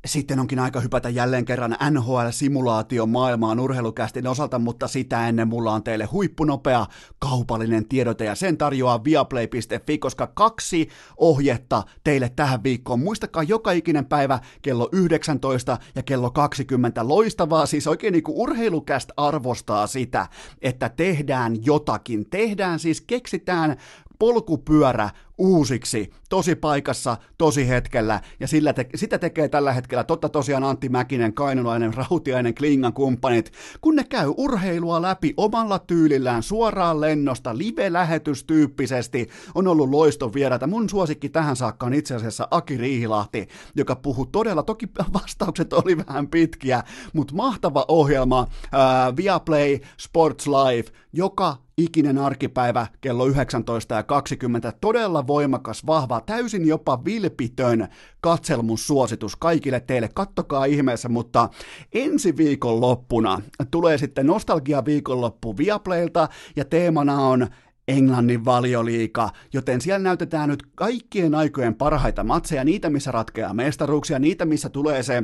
Sitten 0.05 0.41
onkin 0.41 0.59
aika 0.59 0.81
hypätä 0.81 1.09
jälleen 1.09 1.45
kerran 1.45 1.77
NHL-simulaation 1.91 3.09
maailmaan 3.09 3.61
urheilukästin 3.61 4.27
osalta, 4.27 4.59
mutta 4.59 4.89
sitä 4.89 5.29
ennen 5.29 5.49
mulla 5.49 5.73
on 5.73 5.83
teille 5.83 6.05
huippunopea 6.05 6.87
kaupallinen 7.19 7.89
tiedote 7.89 8.25
ja 8.25 8.35
sen 8.35 8.57
tarjoaa 8.57 9.05
viaplay.fi, 9.05 9.99
koska 9.99 10.27
kaksi 10.27 10.89
ohjetta 11.17 11.83
teille 12.05 12.29
tähän 12.37 12.63
viikkoon. 12.63 13.01
Muistakaa 13.01 13.43
joka 13.43 13.73
ikinen 13.73 14.07
päivä 14.07 14.39
kello 14.63 14.89
19 14.93 15.79
ja 15.95 16.03
kello 16.03 16.31
20. 16.31 17.09
Loistavaa, 17.09 17.67
siis 17.67 17.87
oikein 17.87 18.13
niin 18.13 18.25
kuin 18.25 18.37
urheilukäst 18.37 19.11
arvostaa 19.17 19.87
sitä, 19.87 20.27
että 20.63 20.89
tehdään 20.89 21.65
jotakin. 21.65 22.31
Tehdään 22.31 22.79
siis, 22.79 23.01
keksitään 23.01 23.77
polkupyörä 24.19 25.11
uusiksi, 25.39 26.11
tosi 26.29 26.55
paikassa, 26.55 27.17
tosi 27.39 27.69
hetkellä, 27.69 28.21
ja 28.41 28.49
sillä 28.49 28.73
te- 28.73 28.89
sitä 28.95 29.19
tekee 29.19 29.49
tällä 29.49 29.73
hetkellä 29.73 30.05
totta 30.05 30.29
tosiaan 30.29 30.65
Antti 30.65 30.89
Mäkinen, 30.89 31.35
Kainulainen, 31.35 31.95
Rautiainen, 32.11 32.55
Klingan 32.55 32.93
kumppanit, 32.93 33.53
kun 33.81 33.97
ne 33.97 34.05
käy 34.05 34.33
urheilua 34.37 35.03
läpi 35.03 35.35
omalla 35.37 35.79
tyylillään, 35.79 36.43
suoraan 36.43 37.01
lennosta, 37.01 37.59
live-lähetystyyppisesti, 37.59 39.29
on 39.55 39.67
ollut 39.67 39.91
loiston 39.91 40.35
vieraita. 40.35 40.67
Mun 40.67 40.89
suosikki 40.89 41.29
tähän 41.29 41.57
saakka 41.57 41.87
on 41.87 41.95
itse 41.95 42.15
asiassa 42.15 42.49
Aki 42.51 42.77
Riihilahti, 42.77 43.49
joka 43.77 43.97
puhuu 43.97 44.27
todella, 44.27 44.63
toki 44.63 44.89
vastaukset 45.23 45.73
oli 45.73 45.99
vähän 45.99 46.29
pitkiä, 46.29 46.83
mutta 47.13 47.35
mahtava 47.35 47.85
ohjelma, 47.89 48.47
ää, 48.73 49.17
Viaplay 49.17 49.79
Sports 49.99 50.47
Live, 50.47 50.85
joka 51.13 51.64
ikinen 51.79 52.19
arkipäivä 52.19 52.87
kello 53.01 53.27
19 53.27 53.95
ja 53.95 54.03
20. 54.03 54.73
Todella 54.81 55.27
voimakas, 55.27 55.87
vahva, 55.87 56.21
täysin 56.21 56.69
jopa 56.69 57.05
vilpitön 57.05 57.89
katselmussuositus 58.21 59.37
kaikille 59.37 59.81
teille. 59.81 60.09
Kattokaa 60.15 60.65
ihmeessä, 60.65 61.09
mutta 61.09 61.49
ensi 61.93 62.37
viikon 62.37 62.81
loppuna 62.81 63.43
tulee 63.71 63.99
sitten 63.99 64.27
nostalgia 64.27 64.85
viikonloppu 64.85 65.57
Viaplaylta 65.57 66.29
ja 66.57 66.65
teemana 66.65 67.21
on 67.21 67.47
Englannin 67.89 68.45
valioliika, 68.45 69.31
joten 69.53 69.81
siellä 69.81 69.99
näytetään 69.99 70.49
nyt 70.49 70.63
kaikkien 70.75 71.35
aikojen 71.35 71.75
parhaita 71.75 72.25
matseja, 72.25 72.65
niitä 72.65 72.91
missä 72.91 73.11
ratkeaa 73.11 73.55
mestaruuksia, 73.55 74.19
niitä 74.19 74.45
missä 74.45 74.69
tulee 74.69 75.03
se 75.03 75.23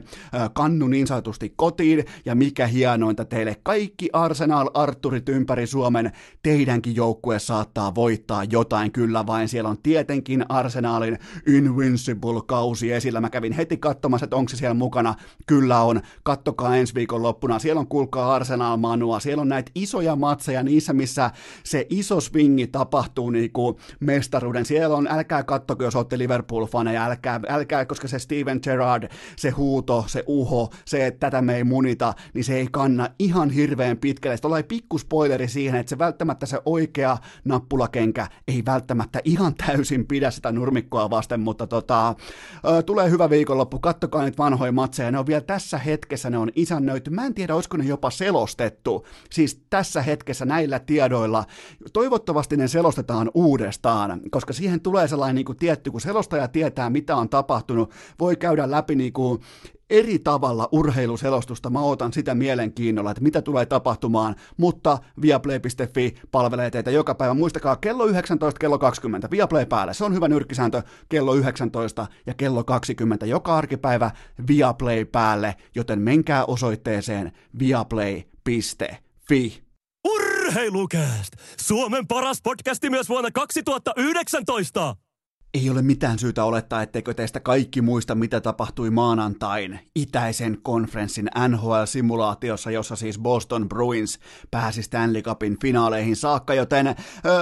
kannu 0.52 0.88
niin 0.88 1.06
sanotusti 1.06 1.52
kotiin, 1.56 2.04
ja 2.24 2.34
mikä 2.34 2.66
hienointa 2.66 3.24
teille 3.24 3.56
kaikki 3.62 4.10
Arsenal 4.12 4.70
Arturit 4.74 5.28
ympäri 5.28 5.66
Suomen, 5.66 6.12
teidänkin 6.42 6.96
joukkue 6.96 7.38
saattaa 7.38 7.94
voittaa 7.94 8.44
jotain, 8.44 8.92
kyllä 8.92 9.26
vain. 9.26 9.48
Siellä 9.48 9.70
on 9.70 9.78
tietenkin 9.82 10.44
Arsenalin 10.48 11.18
Invincible-kausi 11.46 12.92
esillä, 12.92 13.20
mä 13.20 13.30
kävin 13.30 13.52
heti 13.52 13.76
katsomassa, 13.76 14.24
että 14.24 14.36
onko 14.36 14.48
se 14.48 14.56
siellä 14.56 14.74
mukana, 14.74 15.14
kyllä 15.46 15.80
on, 15.80 16.00
kattokaa 16.22 16.76
ensi 16.76 16.94
viikon 16.94 17.22
loppuna, 17.22 17.58
siellä 17.58 17.80
on 17.80 17.88
kuulkaa 17.88 18.34
Arsenal 18.34 18.76
Manua, 18.76 19.20
siellä 19.20 19.40
on 19.40 19.48
näitä 19.48 19.70
isoja 19.74 20.16
matseja 20.16 20.62
niissä, 20.62 20.92
missä 20.92 21.30
se 21.64 21.86
iso 21.90 22.20
swing 22.20 22.49
jengi 22.50 22.66
tapahtuu 22.66 23.30
niin 23.30 23.52
kuin 23.52 23.76
mestaruuden. 24.00 24.64
Siellä 24.66 24.96
on, 24.96 25.08
älkää 25.10 25.42
kattoko, 25.42 25.84
jos 25.84 25.96
olette 25.96 26.18
Liverpool-faneja, 26.18 27.06
älkää, 27.06 27.40
älkää, 27.48 27.86
koska 27.86 28.08
se 28.08 28.18
Steven 28.18 28.60
Gerrard, 28.62 29.08
se 29.36 29.50
huuto, 29.50 30.04
se 30.06 30.24
uho, 30.26 30.70
se, 30.84 31.06
että 31.06 31.30
tätä 31.30 31.42
me 31.42 31.56
ei 31.56 31.64
munita, 31.64 32.14
niin 32.34 32.44
se 32.44 32.56
ei 32.56 32.68
kanna 32.70 33.08
ihan 33.18 33.50
hirveän 33.50 33.96
pitkälle. 33.96 34.36
Sitten 34.36 34.48
ollaan 34.48 34.64
pikku 34.64 34.98
spoileri 34.98 35.48
siihen, 35.48 35.80
että 35.80 35.90
se 35.90 35.98
välttämättä 35.98 36.46
se 36.46 36.60
oikea 36.64 37.18
nappulakenkä 37.44 38.26
ei 38.48 38.62
välttämättä 38.66 39.20
ihan 39.24 39.54
täysin 39.54 40.06
pidä 40.06 40.30
sitä 40.30 40.52
nurmikkoa 40.52 41.10
vasten, 41.10 41.40
mutta 41.40 41.66
tota, 41.66 42.14
tulee 42.86 43.10
hyvä 43.10 43.30
viikonloppu, 43.30 43.78
kattokaa 43.78 44.22
niitä 44.22 44.38
vanhoja 44.38 44.72
matseja, 44.72 45.10
ne 45.10 45.18
on 45.18 45.26
vielä 45.26 45.40
tässä 45.40 45.78
hetkessä, 45.78 46.30
ne 46.30 46.38
on 46.38 46.50
isännöity. 46.54 47.10
Mä 47.10 47.26
en 47.26 47.34
tiedä, 47.34 47.54
olisiko 47.54 47.76
ne 47.76 47.84
jopa 47.84 48.10
selostettu, 48.10 49.06
siis 49.30 49.62
tässä 49.70 50.02
hetkessä 50.02 50.44
näillä 50.44 50.78
tiedoilla. 50.78 51.44
Toivottavasti 51.92 52.39
toivottavasti 52.40 52.56
ne 52.56 52.68
selostetaan 52.68 53.30
uudestaan, 53.34 54.20
koska 54.30 54.52
siihen 54.52 54.80
tulee 54.80 55.08
sellainen 55.08 55.34
niin 55.34 55.44
kuin 55.44 55.58
tietty, 55.58 55.90
kun 55.90 56.00
selostaja 56.00 56.48
tietää, 56.48 56.90
mitä 56.90 57.16
on 57.16 57.28
tapahtunut, 57.28 57.90
voi 58.20 58.36
käydä 58.36 58.70
läpi 58.70 58.94
niin 58.94 59.12
kuin 59.12 59.40
eri 59.90 60.18
tavalla 60.18 60.68
urheiluselostusta. 60.72 61.70
Mä 61.70 61.80
ootan 61.80 62.12
sitä 62.12 62.34
mielenkiinnolla, 62.34 63.10
että 63.10 63.22
mitä 63.22 63.42
tulee 63.42 63.66
tapahtumaan, 63.66 64.34
mutta 64.56 64.98
viaplay.fi 65.22 66.14
palvelee 66.30 66.70
teitä 66.70 66.90
joka 66.90 67.14
päivä. 67.14 67.34
Muistakaa 67.34 67.76
kello 67.76 68.04
19, 68.04 68.58
kello 68.58 68.78
20, 68.78 69.28
Viaplay 69.30 69.66
päälle. 69.66 69.94
Se 69.94 70.04
on 70.04 70.14
hyvä 70.14 70.28
nyrkkisääntö 70.28 70.82
kello 71.08 71.34
19 71.34 72.06
ja 72.26 72.34
kello 72.34 72.64
20 72.64 73.26
joka 73.26 73.56
arkipäivä 73.56 74.10
Viaplay 74.48 75.04
päälle, 75.04 75.54
joten 75.74 76.00
menkää 76.00 76.44
osoitteeseen 76.44 77.32
viaplay.fi. 77.58 79.62
Urheilukääst! 80.50 81.32
Suomen 81.60 82.06
paras 82.06 82.38
podcasti 82.42 82.90
myös 82.90 83.08
vuonna 83.08 83.30
2019! 83.30 84.96
Ei 85.54 85.70
ole 85.70 85.82
mitään 85.82 86.18
syytä 86.18 86.44
olettaa, 86.44 86.82
etteikö 86.82 87.14
teistä 87.14 87.40
kaikki 87.40 87.82
muista, 87.82 88.14
mitä 88.14 88.40
tapahtui 88.40 88.90
maanantain 88.90 89.80
itäisen 89.94 90.58
konferenssin 90.62 91.30
NHL-simulaatiossa, 91.48 92.70
jossa 92.70 92.96
siis 92.96 93.18
Boston 93.18 93.68
Bruins 93.68 94.18
pääsi 94.50 94.82
Stanley 94.82 95.22
Cupin 95.22 95.56
finaaleihin 95.60 96.16
saakka, 96.16 96.54
joten 96.54 96.86
ö, 96.86 96.94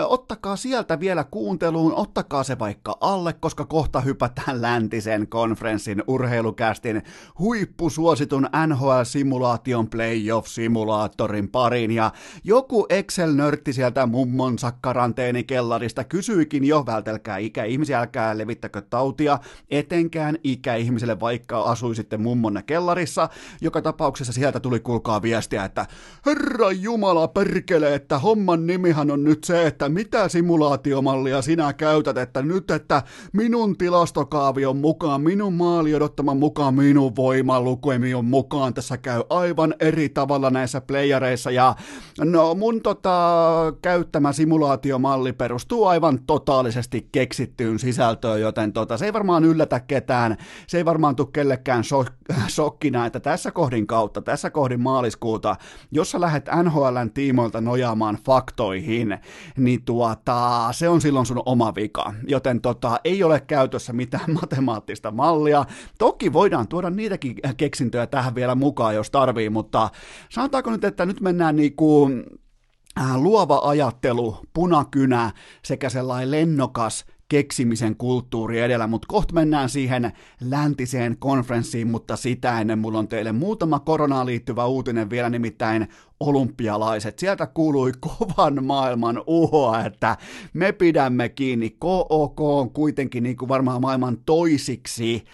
ottakaa 0.06 0.56
sieltä 0.56 1.00
vielä 1.00 1.24
kuunteluun, 1.24 1.94
ottakaa 1.94 2.44
se 2.44 2.58
vaikka 2.58 2.96
alle, 3.00 3.32
koska 3.32 3.64
kohta 3.64 4.00
hypätään 4.00 4.62
läntisen 4.62 5.28
konferenssin 5.28 6.02
urheilukästin 6.06 7.02
huippusuositun 7.38 8.48
NHL-simulaation 8.66 9.88
playoff-simulaattorin 9.90 11.48
pariin, 11.52 11.90
ja 11.90 12.12
joku 12.44 12.86
Excel-nörtti 12.88 13.72
sieltä 13.72 14.06
mummonsa 14.06 14.72
karanteenikellarista 14.80 16.04
kysyikin 16.04 16.64
jo, 16.64 16.86
vältelkää 16.86 17.38
ikäihmisiä, 17.38 17.97
älkää 17.98 18.38
levittäkö 18.38 18.82
tautia, 18.90 19.38
etenkään 19.70 20.36
ikäihmiselle, 20.44 21.20
vaikka 21.20 21.60
asuisitte 21.60 22.16
mummonne 22.16 22.62
kellarissa. 22.62 23.28
Joka 23.60 23.82
tapauksessa 23.82 24.32
sieltä 24.32 24.60
tuli 24.60 24.80
kulkaa 24.80 25.22
viestiä, 25.22 25.64
että 25.64 25.86
Herra 26.26 26.72
Jumala 26.72 27.28
perkele, 27.28 27.94
että 27.94 28.18
homman 28.18 28.66
nimihan 28.66 29.10
on 29.10 29.24
nyt 29.24 29.44
se, 29.44 29.66
että 29.66 29.88
mitä 29.88 30.28
simulaatiomallia 30.28 31.42
sinä 31.42 31.72
käytät, 31.72 32.16
että 32.16 32.42
nyt, 32.42 32.70
että 32.70 33.02
minun 33.32 33.78
tilastokaavion 33.78 34.76
mukaan, 34.76 35.20
minun 35.20 35.54
maali 35.54 35.94
odottaman 35.94 36.36
mukaan, 36.36 36.74
minun 36.74 37.16
voimalukemion 37.16 38.24
mukaan 38.24 38.74
tässä 38.74 38.96
käy 38.96 39.22
aivan 39.30 39.74
eri 39.80 40.08
tavalla 40.08 40.50
näissä 40.50 40.80
playereissa 40.80 41.50
ja 41.50 41.74
no 42.20 42.54
mun 42.54 42.82
tota, 42.82 43.18
käyttämä 43.82 44.32
simulaatiomalli 44.32 45.32
perustuu 45.32 45.84
aivan 45.84 46.18
totaalisesti 46.26 47.08
keksittyyn 47.12 47.78
sisältöä, 47.92 48.38
joten 48.38 48.72
tota, 48.72 48.96
se 48.96 49.04
ei 49.04 49.12
varmaan 49.12 49.44
yllätä 49.44 49.80
ketään, 49.80 50.36
se 50.66 50.78
ei 50.78 50.84
varmaan 50.84 51.16
tule 51.16 51.28
kellekään 51.32 51.84
so- 51.84 52.04
sokkina, 52.48 53.06
että 53.06 53.20
tässä 53.20 53.50
kohdin 53.50 53.86
kautta, 53.86 54.22
tässä 54.22 54.50
kohdin 54.50 54.80
maaliskuuta, 54.80 55.56
jos 55.90 56.10
sä 56.10 56.20
lähdet 56.20 56.48
NHLn 56.62 57.10
tiimoilta 57.14 57.60
nojaamaan 57.60 58.18
faktoihin, 58.26 59.18
niin 59.56 59.84
tuota, 59.84 60.68
se 60.72 60.88
on 60.88 61.00
silloin 61.00 61.26
sun 61.26 61.42
oma 61.46 61.74
vika, 61.74 62.14
joten 62.26 62.60
tota, 62.60 63.00
ei 63.04 63.22
ole 63.22 63.40
käytössä 63.40 63.92
mitään 63.92 64.32
matemaattista 64.40 65.10
mallia. 65.10 65.64
Toki 65.98 66.32
voidaan 66.32 66.68
tuoda 66.68 66.90
niitäkin 66.90 67.34
keksintöjä 67.56 68.06
tähän 68.06 68.34
vielä 68.34 68.54
mukaan, 68.54 68.94
jos 68.94 69.10
tarvii, 69.10 69.50
mutta 69.50 69.90
sanotaanko 70.28 70.70
nyt, 70.70 70.84
että 70.84 71.06
nyt 71.06 71.20
mennään 71.20 71.56
niinku 71.56 72.10
äh, 73.00 73.16
luova 73.16 73.60
ajattelu, 73.64 74.38
punakynä 74.52 75.30
sekä 75.64 75.88
sellainen 75.88 76.30
lennokas 76.30 77.04
keksimisen 77.28 77.96
kulttuuri 77.96 78.60
edellä, 78.60 78.86
mutta 78.86 79.06
kohta 79.08 79.34
mennään 79.34 79.68
siihen 79.68 80.12
läntiseen 80.40 81.16
konferenssiin, 81.18 81.88
mutta 81.88 82.16
sitä 82.16 82.60
ennen 82.60 82.78
mulla 82.78 82.98
on 82.98 83.08
teille 83.08 83.32
muutama 83.32 83.78
koronaan 83.78 84.26
liittyvä 84.26 84.66
uutinen 84.66 85.10
vielä, 85.10 85.30
nimittäin 85.30 85.88
olympialaiset. 86.20 87.18
Sieltä 87.18 87.46
kuului 87.46 87.92
kovan 88.00 88.64
maailman 88.64 89.22
uhoa, 89.26 89.84
että 89.84 90.16
me 90.52 90.72
pidämme 90.72 91.28
kiinni. 91.28 91.70
KOK 91.78 92.40
on 92.40 92.70
kuitenkin 92.70 93.22
niin 93.22 93.36
kuin 93.36 93.48
varmaan 93.48 93.80
maailman 93.80 94.18
toisiksi 94.26 95.24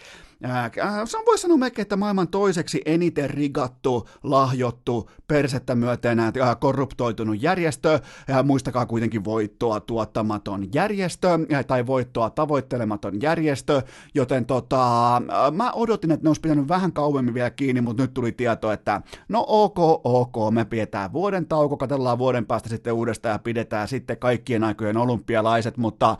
se 1.05 1.17
on 1.17 1.27
voisi 1.27 1.43
sanoa 1.43 1.57
melkein, 1.57 1.83
että 1.83 1.97
maailman 1.97 2.29
toiseksi 2.29 2.83
eniten 2.87 3.31
rigattu, 3.31 4.09
lahjottu, 4.23 5.11
persettä 5.29 5.75
myöten 5.75 6.19
korruptoitunut 6.61 7.43
järjestö, 7.43 8.01
ja 8.29 8.43
muistakaa 8.43 8.87
kuitenkin 8.87 9.25
voittoa 9.25 9.81
tuottamaton 9.81 10.69
järjestö, 10.75 11.29
tai 11.67 11.87
voittoa 11.87 12.31
tavoittelematon 12.31 13.23
järjestö, 13.23 13.83
joten 14.15 14.47
tota, 14.47 15.23
mä 15.53 15.73
odotin, 15.73 16.11
että 16.11 16.25
ne 16.25 16.29
olisi 16.29 16.41
pitänyt 16.41 16.69
vähän 16.69 16.93
kauemmin 16.93 17.35
vielä 17.35 17.51
kiinni, 17.51 17.81
mutta 17.81 18.03
nyt 18.03 18.15
tuli 18.15 18.33
tieto, 18.33 18.73
että 18.73 19.03
no 19.29 19.45
ok, 19.49 19.79
ok, 20.05 20.35
me 20.51 20.65
pidetään 20.65 21.13
vuoden 21.13 21.47
tauko, 21.47 21.77
katsellaan 21.77 22.19
vuoden 22.19 22.47
päästä 22.47 22.69
sitten 22.69 22.93
uudestaan 22.93 23.33
ja 23.33 23.39
pidetään 23.39 23.89
sitten 23.89 24.19
kaikkien 24.19 24.65
aikojen 24.65 24.97
olympialaiset, 24.97 25.77
mutta 25.77 26.17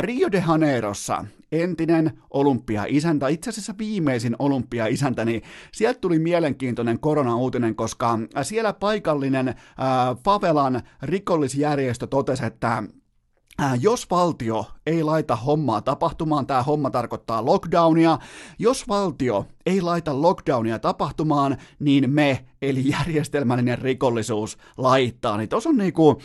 Rio 0.00 0.32
de 0.32 0.44
Janeirossa 0.48 1.24
entinen 1.52 2.18
olympia-isäntä, 2.30 3.28
itse 3.28 3.50
asiassa 3.50 3.74
viimeisin 3.78 4.36
olympia-isäntä, 4.38 5.24
niin 5.24 5.42
sieltä 5.72 6.00
tuli 6.00 6.18
mielenkiintoinen 6.18 7.00
korona-uutinen, 7.00 7.74
koska 7.74 8.18
siellä 8.42 8.72
paikallinen 8.72 9.48
äh, 9.48 9.56
favelan 10.24 10.82
rikollisjärjestö 11.02 12.06
totesi, 12.06 12.44
että 12.44 12.82
jos 13.80 14.10
valtio 14.10 14.64
ei 14.86 15.02
laita 15.02 15.36
hommaa 15.36 15.82
tapahtumaan, 15.82 16.46
tämä 16.46 16.62
homma 16.62 16.90
tarkoittaa 16.90 17.44
lockdownia, 17.44 18.18
jos 18.58 18.88
valtio 18.88 19.46
ei 19.66 19.80
laita 19.80 20.22
lockdownia 20.22 20.78
tapahtumaan, 20.78 21.56
niin 21.78 22.10
me, 22.10 22.44
eli 22.62 22.88
järjestelmällinen 22.88 23.78
rikollisuus, 23.78 24.58
laittaa. 24.76 25.36
Niin 25.36 25.48
tuossa 25.48 25.68
on 25.68 25.76
niinku, 25.76 26.20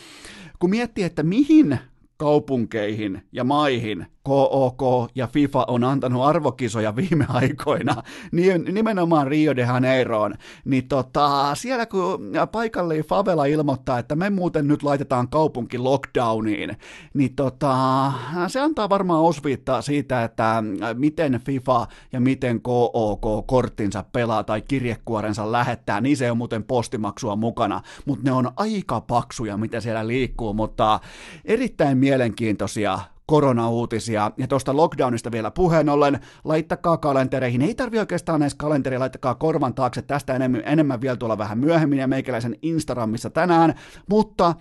kun 0.58 0.70
miettii, 0.70 1.04
että 1.04 1.22
mihin 1.22 1.78
kaupunkeihin 2.16 3.22
ja 3.32 3.44
maihin 3.44 4.06
KOK 4.22 4.82
ja 5.14 5.26
FIFA 5.26 5.64
on 5.68 5.84
antanut 5.84 6.24
arvokisoja 6.24 6.96
viime 6.96 7.26
aikoina, 7.28 8.02
niin 8.32 8.64
nimenomaan 8.74 9.26
Rio 9.26 9.56
de 9.56 9.62
Janeiroon, 9.62 10.34
niin 10.64 10.88
tota, 10.88 11.54
siellä 11.54 11.86
kun 11.86 12.32
paikalli 12.52 13.02
favela 13.02 13.44
ilmoittaa, 13.44 13.98
että 13.98 14.16
me 14.16 14.30
muuten 14.30 14.68
nyt 14.68 14.82
laitetaan 14.82 15.28
kaupunki 15.28 15.78
lockdowniin, 15.78 16.76
niin 17.14 17.34
tota, 17.34 18.12
se 18.48 18.60
antaa 18.60 18.88
varmaan 18.88 19.22
osviittaa 19.22 19.82
siitä, 19.82 20.24
että 20.24 20.62
miten 20.94 21.40
FIFA 21.44 21.86
ja 22.12 22.20
miten 22.20 22.62
KOK 22.62 23.46
korttinsa 23.46 24.04
pelaa 24.12 24.44
tai 24.44 24.62
kirjekuorensa 24.62 25.52
lähettää, 25.52 26.00
niin 26.00 26.16
se 26.16 26.30
on 26.30 26.36
muuten 26.36 26.64
postimaksua 26.64 27.36
mukana, 27.36 27.82
mutta 28.04 28.24
ne 28.24 28.32
on 28.32 28.50
aika 28.56 29.00
paksuja, 29.00 29.56
mitä 29.56 29.80
siellä 29.80 30.06
liikkuu, 30.06 30.54
mutta 30.54 31.00
erittäin 31.44 31.98
mielenkiintoisia 31.98 32.98
koronauutisia. 33.26 34.30
Ja 34.36 34.46
tuosta 34.46 34.76
lockdownista 34.76 35.32
vielä 35.32 35.50
puheen 35.50 35.88
ollen, 35.88 36.20
laittakaa 36.44 36.96
kalentereihin. 36.96 37.62
Ei 37.62 37.74
tarvi 37.74 37.98
oikeastaan 37.98 38.42
edes 38.42 38.54
kalenteria, 38.54 39.00
laittakaa 39.00 39.34
korvan 39.34 39.74
taakse. 39.74 40.02
Tästä 40.02 40.34
enemmän, 40.34 40.62
enemmän 40.64 41.00
vielä 41.00 41.16
tuolla 41.16 41.38
vähän 41.38 41.58
myöhemmin 41.58 41.98
ja 41.98 42.08
meikäläisen 42.08 42.56
Instagramissa 42.62 43.30
tänään. 43.30 43.74
Mutta 44.08 44.54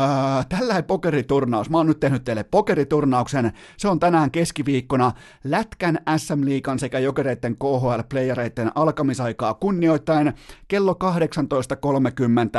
äh, 0.00 0.46
tällä 0.48 0.82
pokeriturnaus, 0.82 1.70
mä 1.70 1.76
oon 1.76 1.86
nyt 1.86 2.00
tehnyt 2.00 2.24
teille 2.24 2.44
pokeriturnauksen, 2.44 3.52
se 3.76 3.88
on 3.88 4.00
tänään 4.00 4.30
keskiviikkona 4.30 5.12
Lätkän 5.44 5.98
SM-liikan 6.16 6.78
sekä 6.78 6.98
jokereiden 6.98 7.56
KHL-playereiden 7.56 8.72
alkamisaikaa 8.74 9.54
kunnioittain 9.54 10.32
kello 10.68 10.96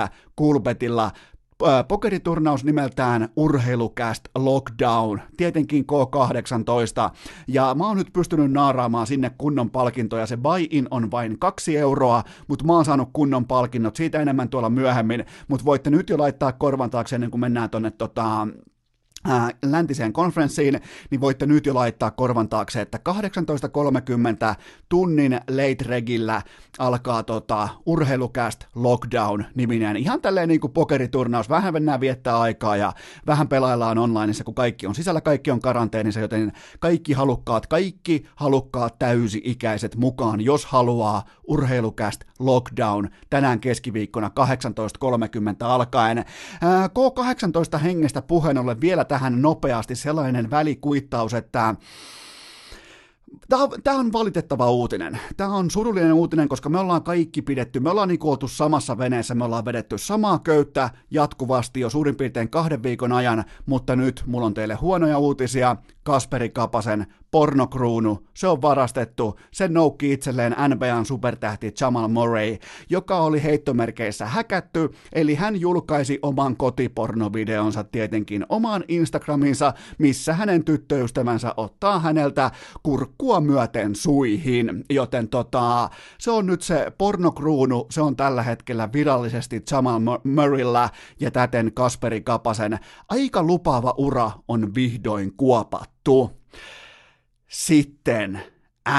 18.30 0.05 0.09
Kulbetilla 0.35 1.11
pokeriturnaus 1.87 2.63
nimeltään 2.63 3.29
Urheilucast 3.35 4.23
Lockdown, 4.35 5.19
tietenkin 5.37 5.85
K18, 5.91 7.15
ja 7.47 7.75
mä 7.77 7.87
oon 7.87 7.97
nyt 7.97 8.13
pystynyt 8.13 8.51
naaraamaan 8.51 9.07
sinne 9.07 9.31
kunnon 9.37 9.69
palkintoja, 9.69 10.25
se 10.25 10.37
buy-in 10.37 10.87
on 10.91 11.11
vain 11.11 11.39
kaksi 11.39 11.77
euroa, 11.77 12.23
mutta 12.47 12.65
mä 12.65 12.73
oon 12.73 12.85
saanut 12.85 13.09
kunnon 13.13 13.45
palkinnot, 13.45 13.95
siitä 13.95 14.19
enemmän 14.19 14.49
tuolla 14.49 14.69
myöhemmin, 14.69 15.25
mutta 15.47 15.65
voitte 15.65 15.89
nyt 15.89 16.09
jo 16.09 16.17
laittaa 16.17 16.51
korvan 16.51 16.89
taakse 16.89 17.15
ennen 17.15 17.31
kuin 17.31 17.41
mennään 17.41 17.69
tonne 17.69 17.91
tota, 17.91 18.47
ää, 19.25 19.49
läntiseen 19.65 20.13
konferenssiin, 20.13 20.81
niin 21.09 21.21
voitte 21.21 21.45
nyt 21.45 21.65
jo 21.65 21.73
laittaa 21.73 22.11
korvan 22.11 22.49
taakse, 22.49 22.81
että 22.81 22.99
18.30 23.09 24.55
tunnin 24.89 25.33
late 25.33 25.85
regillä 25.85 26.41
alkaa 26.79 27.23
tota, 27.23 27.69
urheilucast 27.85 28.63
lockdown-niminen. 28.75 29.97
Ihan 29.97 30.21
tälleen 30.21 30.49
niin 30.49 30.59
kuin 30.59 30.73
pokeriturnaus, 30.73 31.49
vähän 31.49 31.73
mennään 31.73 31.99
viettää 31.99 32.39
aikaa 32.39 32.77
ja 32.77 32.93
vähän 33.27 33.47
pelaillaan 33.47 33.97
onlineissa, 33.97 34.43
kun 34.43 34.55
kaikki 34.55 34.87
on 34.87 34.95
sisällä, 34.95 35.21
kaikki 35.21 35.51
on 35.51 35.59
karanteenissa, 35.59 36.19
joten 36.19 36.51
kaikki 36.79 37.13
halukkaat, 37.13 37.67
kaikki 37.67 38.25
halukkaat 38.35 38.99
täysi-ikäiset 38.99 39.95
mukaan, 39.95 40.41
jos 40.41 40.65
haluaa 40.65 41.25
urheilucast 41.47 42.21
lockdown 42.39 43.09
tänään 43.29 43.59
keskiviikkona 43.59 44.31
18.30 44.39 45.55
alkaen. 45.59 46.17
Ää, 46.61 46.87
K18 46.87 47.77
hengestä 47.77 48.21
puheen 48.21 48.57
ollen 48.57 48.81
vielä 48.81 49.05
nopeasti 49.41 49.95
sellainen 49.95 50.49
välikuittaus, 50.49 51.33
että 51.33 51.75
Tämä 53.83 53.99
on 53.99 54.13
valitettava 54.13 54.71
uutinen. 54.71 55.19
Tämä 55.37 55.55
on 55.55 55.71
surullinen 55.71 56.13
uutinen, 56.13 56.49
koska 56.49 56.69
me 56.69 56.79
ollaan 56.79 57.03
kaikki 57.03 57.41
pidetty, 57.41 57.79
me 57.79 57.89
ollaan 57.89 58.07
niin 58.07 58.19
oltu 58.23 58.47
samassa 58.47 58.97
veneessä, 58.97 59.35
me 59.35 59.45
ollaan 59.45 59.65
vedetty 59.65 59.97
samaa 59.97 60.39
köyttä 60.39 60.89
jatkuvasti 61.11 61.79
jo 61.79 61.89
suurin 61.89 62.15
piirtein 62.15 62.49
kahden 62.49 62.83
viikon 62.83 63.11
ajan, 63.11 63.43
mutta 63.65 63.95
nyt 63.95 64.23
mulla 64.25 64.45
on 64.45 64.53
teille 64.53 64.75
huonoja 64.75 65.17
uutisia. 65.17 65.75
Kasperi 66.05 66.49
Kapasen 66.49 67.05
pornokruunu, 67.31 68.27
se 68.33 68.47
on 68.47 68.61
varastettu, 68.61 69.39
sen 69.51 69.73
noukki 69.73 70.13
itselleen 70.13 70.55
NBAn 70.67 71.05
supertähti 71.05 71.73
Jamal 71.81 72.07
Murray, 72.07 72.57
joka 72.89 73.17
oli 73.17 73.43
heittomerkeissä 73.43 74.25
häkätty, 74.25 74.89
eli 75.13 75.35
hän 75.35 75.61
julkaisi 75.61 76.19
oman 76.21 76.57
kotipornovideonsa 76.57 77.83
tietenkin 77.83 78.45
omaan 78.49 78.83
Instagraminsa, 78.87 79.73
missä 79.97 80.33
hänen 80.33 80.63
tyttöystävänsä 80.63 81.53
ottaa 81.57 81.99
häneltä 81.99 82.51
kurkkua 82.83 83.41
myöten 83.41 83.95
suihin, 83.95 84.83
joten 84.89 85.29
tota, 85.29 85.89
se 86.17 86.31
on 86.31 86.45
nyt 86.45 86.61
se 86.61 86.91
pornokruunu, 86.97 87.85
se 87.91 88.01
on 88.01 88.15
tällä 88.15 88.43
hetkellä 88.43 88.89
virallisesti 88.93 89.63
Jamal 89.71 89.99
Murraylla 90.23 90.89
ja 91.19 91.31
täten 91.31 91.71
Kasperi 91.73 92.21
Kapasen. 92.21 92.79
Aika 93.09 93.43
lupaava 93.43 93.93
ura 93.97 94.31
on 94.47 94.75
vihdoin 94.75 95.33
kuopattu. 95.37 95.94
Sitten 97.47 98.41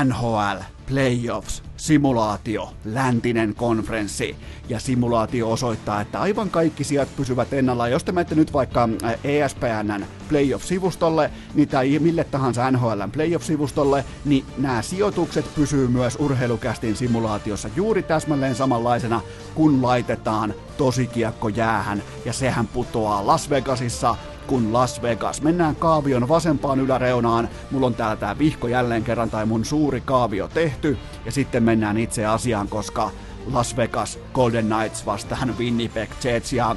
NHL 0.04 0.75
Playoffs, 0.86 1.62
simulaatio, 1.76 2.72
läntinen 2.84 3.54
konferenssi 3.54 4.36
ja 4.68 4.80
simulaatio 4.80 5.50
osoittaa, 5.50 6.00
että 6.00 6.20
aivan 6.20 6.50
kaikki 6.50 6.84
sijat 6.84 7.08
pysyvät 7.16 7.52
ennalla. 7.52 7.88
Jos 7.88 8.04
te 8.04 8.12
menette 8.12 8.34
nyt 8.34 8.52
vaikka 8.52 8.88
ESPNn 9.24 10.06
Playoff-sivustolle 10.28 11.30
niin 11.54 11.68
tai 11.68 11.98
mille 11.98 12.24
tahansa 12.24 12.70
NHLn 12.70 13.10
Playoff-sivustolle, 13.12 14.04
niin 14.24 14.44
nämä 14.58 14.82
sijoitukset 14.82 15.54
pysyy 15.54 15.88
myös 15.88 16.16
urheilukästin 16.20 16.96
simulaatiossa 16.96 17.68
juuri 17.76 18.02
täsmälleen 18.02 18.54
samanlaisena, 18.54 19.20
kun 19.54 19.82
laitetaan 19.82 20.54
tosikiekko 20.76 21.48
jäähän 21.48 22.02
ja 22.24 22.32
sehän 22.32 22.66
putoaa 22.66 23.26
Las 23.26 23.50
Vegasissa 23.50 24.16
kuin 24.46 24.72
Las 24.72 25.02
Vegas. 25.02 25.42
Mennään 25.42 25.76
kaavion 25.76 26.28
vasempaan 26.28 26.80
yläreunaan. 26.80 27.48
Mulla 27.70 27.86
on 27.86 27.94
täällä 27.94 28.16
tää 28.16 28.38
vihko 28.38 28.68
jälleen 28.68 29.04
kerran 29.04 29.30
tai 29.30 29.46
mun 29.46 29.64
suuri 29.64 30.00
kaavio 30.00 30.48
tehty. 30.48 30.75
Ja 31.24 31.32
sitten 31.32 31.62
mennään 31.62 31.96
itse 31.98 32.26
asiaan, 32.26 32.68
koska 32.68 33.10
Las 33.52 33.76
Vegas 33.76 34.18
Golden 34.34 34.66
Knights 34.66 35.06
vastaan 35.06 35.58
Winnipeg 35.58 36.10
Jets 36.24 36.52
ja 36.52 36.76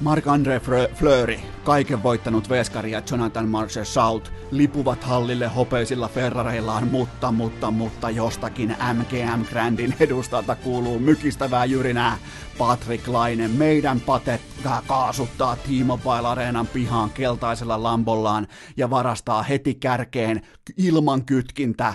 Marc-André 0.00 0.60
Fleury, 0.94 1.38
kaiken 1.64 2.02
voittanut 2.02 2.48
veskari 2.48 2.90
ja 2.90 3.02
Jonathan 3.10 3.48
South 3.82 4.30
lipuvat 4.50 5.04
hallille 5.04 5.46
hopeisilla 5.46 6.08
Ferrareillaan, 6.08 6.88
mutta, 6.88 7.32
mutta, 7.32 7.70
mutta 7.70 8.10
jostakin 8.10 8.76
MGM 8.94 9.44
Grandin 9.50 9.94
edustalta 10.00 10.54
kuuluu 10.54 10.98
mykistävää 10.98 11.64
jyrinää. 11.64 12.18
Patrick 12.58 13.08
Laine, 13.08 13.48
meidän 13.48 14.00
pate 14.00 14.40
kaasuttaa 14.86 15.56
T-Mobile 15.56 16.28
Areenan 16.28 16.66
pihaan 16.66 17.10
keltaisella 17.10 17.82
lambollaan 17.82 18.46
ja 18.76 18.90
varastaa 18.90 19.42
heti 19.42 19.74
kärkeen 19.74 20.42
ilman 20.76 21.24
kytkintä 21.24 21.94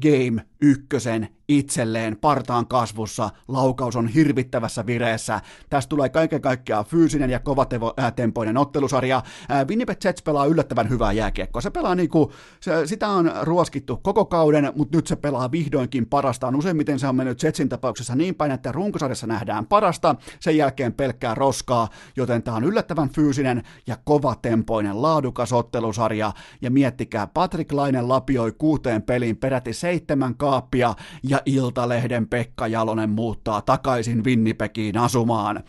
Game 0.00 0.42
ykkösen 0.62 1.28
itselleen 1.48 2.16
partaan 2.16 2.66
kasvussa, 2.66 3.30
laukaus 3.48 3.96
on 3.96 4.08
hirvittävässä 4.08 4.86
vireessä. 4.86 5.40
Tästä 5.70 5.88
tulee 5.88 6.08
kaiken 6.08 6.40
kaikkiaan 6.40 6.84
fyysinen 6.84 7.30
ja 7.30 7.40
kovatempoinen 7.40 8.56
ottelusarja. 8.56 9.22
Winnipeg 9.68 10.04
Jets 10.04 10.22
pelaa 10.22 10.46
yllättävän 10.46 10.90
hyvää 10.90 11.12
jääkiekkoa. 11.12 11.62
Se 11.62 11.70
pelaa 11.70 11.94
niinku, 11.94 12.32
se, 12.60 12.86
sitä 12.86 13.08
on 13.08 13.32
ruoskittu 13.42 13.96
koko 13.96 14.24
kauden, 14.24 14.72
mutta 14.76 14.98
nyt 14.98 15.06
se 15.06 15.16
pelaa 15.16 15.50
vihdoinkin 15.50 16.06
parastaan. 16.06 16.56
Useimmiten 16.56 16.98
se 16.98 17.06
on 17.06 17.16
mennyt 17.16 17.42
Jetsin 17.42 17.68
tapauksessa 17.68 18.14
niin 18.14 18.34
päin, 18.34 18.52
että 18.52 18.72
runkosarjassa 18.72 19.26
nähdään 19.26 19.66
parasta, 19.66 20.14
sen 20.40 20.56
jälkeen 20.56 20.92
pelkkää 20.92 21.34
roskaa, 21.34 21.88
joten 22.16 22.42
tämä 22.42 22.56
on 22.56 22.64
yllättävän 22.64 23.08
fyysinen 23.08 23.62
ja 23.86 23.96
kovatempoinen 24.04 25.02
laadukas 25.02 25.52
ottelusarja. 25.52 26.32
Ja 26.62 26.70
miettikää, 26.70 27.26
Patrick 27.26 27.72
Lainen 27.72 28.08
lapioi 28.08 28.52
kuuteen 28.52 29.02
peliin 29.02 29.36
peräti 29.36 29.72
seitsemän 29.72 30.34
kaappia 30.50 30.94
ja 31.22 31.42
Iltalehden 31.46 32.28
Pekka 32.28 32.66
Jalonen 32.66 33.10
muuttaa 33.10 33.62
takaisin 33.62 34.24
Winnipegiin 34.24 34.98
asumaan. 34.98 35.64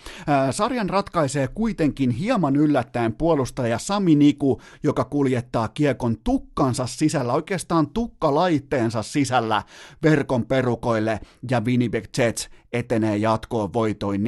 Sarjan 0.51 0.89
ratkaisee 0.89 1.47
kuitenkin 1.47 2.09
hieman 2.09 2.55
yllättäen 2.55 3.13
puolustaja 3.13 3.79
Sami 3.79 4.15
Niku, 4.15 4.61
joka 4.83 5.03
kuljettaa 5.03 5.67
kiekon 5.67 6.17
tukkansa 6.23 6.87
sisällä, 6.87 7.33
oikeastaan 7.33 7.89
tukkalaitteensa 7.89 9.03
sisällä 9.03 9.63
verkon 10.03 10.45
perukoille 10.45 11.19
ja 11.51 11.61
Winnipeg 11.61 12.05
Jets 12.17 12.49
etenee 12.73 13.17
jatkoon 13.17 13.73
voitoin 13.73 14.21
4-2, 14.21 14.25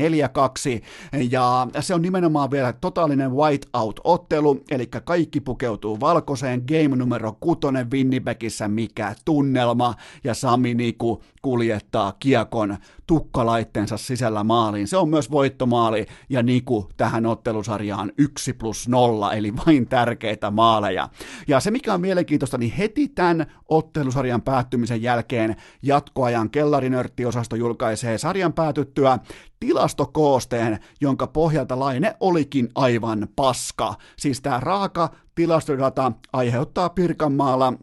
ja 1.31 1.67
se 1.79 1.93
on 1.93 2.01
nimenomaan 2.01 2.51
vielä 2.51 2.73
totaalinen 2.73 3.31
whiteout-ottelu, 3.31 4.63
eli 4.71 4.87
kaikki 4.87 5.39
pukeutuu 5.39 5.99
valkoiseen, 5.99 6.63
game 6.67 6.95
numero 6.95 7.37
6 7.39 7.59
Winnipegissä, 7.91 8.67
mikä 8.67 9.15
tunnelma, 9.25 9.95
ja 10.23 10.33
Sami 10.33 10.73
Niku 10.73 11.23
kuljettaa 11.41 12.13
kiekon 12.19 12.77
tukkalaitteensa 13.07 13.97
sisällä 13.97 14.43
maaliin. 14.43 14.87
Se 14.87 14.97
on 14.97 15.09
myös 15.09 15.31
voittomaali 15.31 16.05
ja 16.29 16.43
Niku 16.43 16.89
tähän 16.97 17.25
ottelusarjaan 17.25 18.11
1 18.17 18.53
plus 18.53 18.87
0, 18.87 19.33
eli 19.33 19.53
vain 19.55 19.87
tärkeitä 19.87 20.51
maaleja. 20.51 21.09
Ja 21.47 21.59
se 21.59 21.71
mikä 21.71 21.93
on 21.93 22.01
mielenkiintoista, 22.01 22.57
niin 22.57 22.71
heti 22.71 23.07
tämän 23.07 23.45
ottelusarjan 23.69 24.41
päättymisen 24.41 25.01
jälkeen 25.01 25.55
jatkoajan 25.81 26.49
kellarinörttiosasto 26.49 27.55
julkaisee 27.55 28.17
sarjan 28.33 28.53
päätyttyä 28.53 29.19
tilastokoosteen, 29.59 30.79
jonka 31.01 31.27
pohjalta 31.27 31.79
Laine 31.79 32.15
olikin 32.19 32.69
aivan 32.75 33.27
paska. 33.35 33.95
Siis 34.17 34.41
tämä 34.41 34.59
raaka 34.59 35.09
tilastodata 35.35 36.11
aiheuttaa 36.33 36.89
Pirkanmaalla 36.89 37.73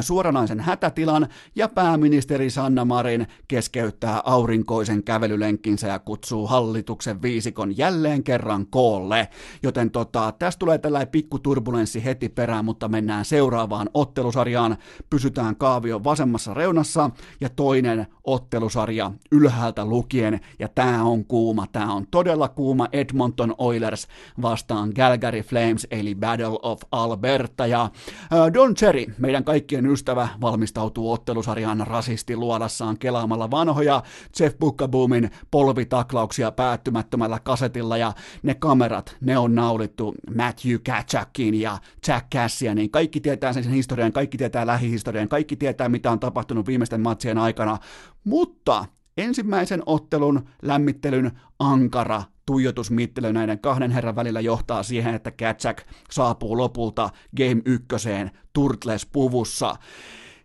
suoranaisen 0.00 0.60
hätätilan 0.60 1.28
ja 1.56 1.68
pääministeri 1.68 2.50
Sanna 2.50 2.84
Marin 2.84 3.26
keskeyttää 3.48 4.22
aurinkoisen 4.24 5.04
kävelylenkkinsä 5.04 5.88
ja 5.88 5.98
kutsuu 5.98 6.46
hallituksen 6.46 7.22
viisikon 7.22 7.78
jälleen 7.78 8.24
kerran 8.24 8.66
koolle. 8.66 9.28
Joten 9.62 9.90
tota, 9.90 10.32
tästä 10.38 10.58
tulee 10.58 10.78
tällainen 10.78 11.08
pikku 11.08 11.38
turbulenssi 11.38 12.04
heti 12.04 12.28
perään, 12.28 12.64
mutta 12.64 12.88
mennään 12.88 13.24
seuraavaan 13.24 13.90
ottelusarjaan. 13.94 14.76
Pysytään 15.10 15.56
kaavion 15.56 16.04
vasemmassa 16.04 16.54
reunassa 16.54 17.10
ja 17.40 17.48
toinen 17.48 18.06
ottelusarja 18.28 19.10
ylhäältä 19.32 19.84
lukien, 19.84 20.40
ja 20.58 20.68
tämä 20.68 21.04
on 21.04 21.24
kuuma, 21.24 21.66
tämä 21.72 21.92
on 21.92 22.06
todella 22.10 22.48
kuuma 22.48 22.88
Edmonton 22.92 23.54
Oilers 23.58 24.08
vastaan 24.42 24.94
Calgary 24.94 25.40
Flames, 25.40 25.86
eli 25.90 26.14
Battle 26.14 26.58
of 26.62 26.80
Alberta, 26.92 27.66
ja 27.66 27.90
Don 28.54 28.74
Cherry, 28.74 29.04
meidän 29.18 29.44
kaikkien 29.44 29.86
ystävä, 29.86 30.28
valmistautuu 30.40 31.12
ottelusarjaan 31.12 31.86
rasistiluodassaan 31.86 32.98
kelaamalla 32.98 33.50
vanhoja 33.50 34.02
Jeff 34.40 34.58
Bukkaboomin 34.58 35.30
polvitaklauksia 35.50 36.52
päättymättömällä 36.52 37.38
kasetilla, 37.38 37.96
ja 37.96 38.12
ne 38.42 38.54
kamerat, 38.54 39.16
ne 39.20 39.38
on 39.38 39.54
naulittu 39.54 40.14
Matthew 40.36 40.76
Kachakin 40.86 41.54
ja 41.60 41.78
Jack 42.08 42.26
niin 42.74 42.90
kaikki 42.90 43.20
tietää 43.20 43.52
sen 43.52 43.70
historian, 43.70 44.12
kaikki 44.12 44.38
tietää 44.38 44.66
lähihistorian, 44.66 45.28
kaikki 45.28 45.56
tietää 45.56 45.88
mitä 45.88 46.10
on 46.10 46.20
tapahtunut 46.20 46.66
viimeisten 46.66 47.00
matsien 47.00 47.38
aikana, 47.38 47.78
mutta 48.28 48.84
ensimmäisen 49.16 49.82
ottelun 49.86 50.48
lämmittelyn 50.62 51.30
ankara 51.58 52.22
tuijotusmittely 52.46 53.32
näiden 53.32 53.58
kahden 53.58 53.90
herran 53.90 54.16
välillä 54.16 54.40
johtaa 54.40 54.82
siihen, 54.82 55.14
että 55.14 55.30
Katsak 55.30 55.82
saapuu 56.10 56.56
lopulta 56.56 57.10
Game 57.36 57.62
ykköseen 57.64 58.30
Turtles-puvussa. 58.52 59.76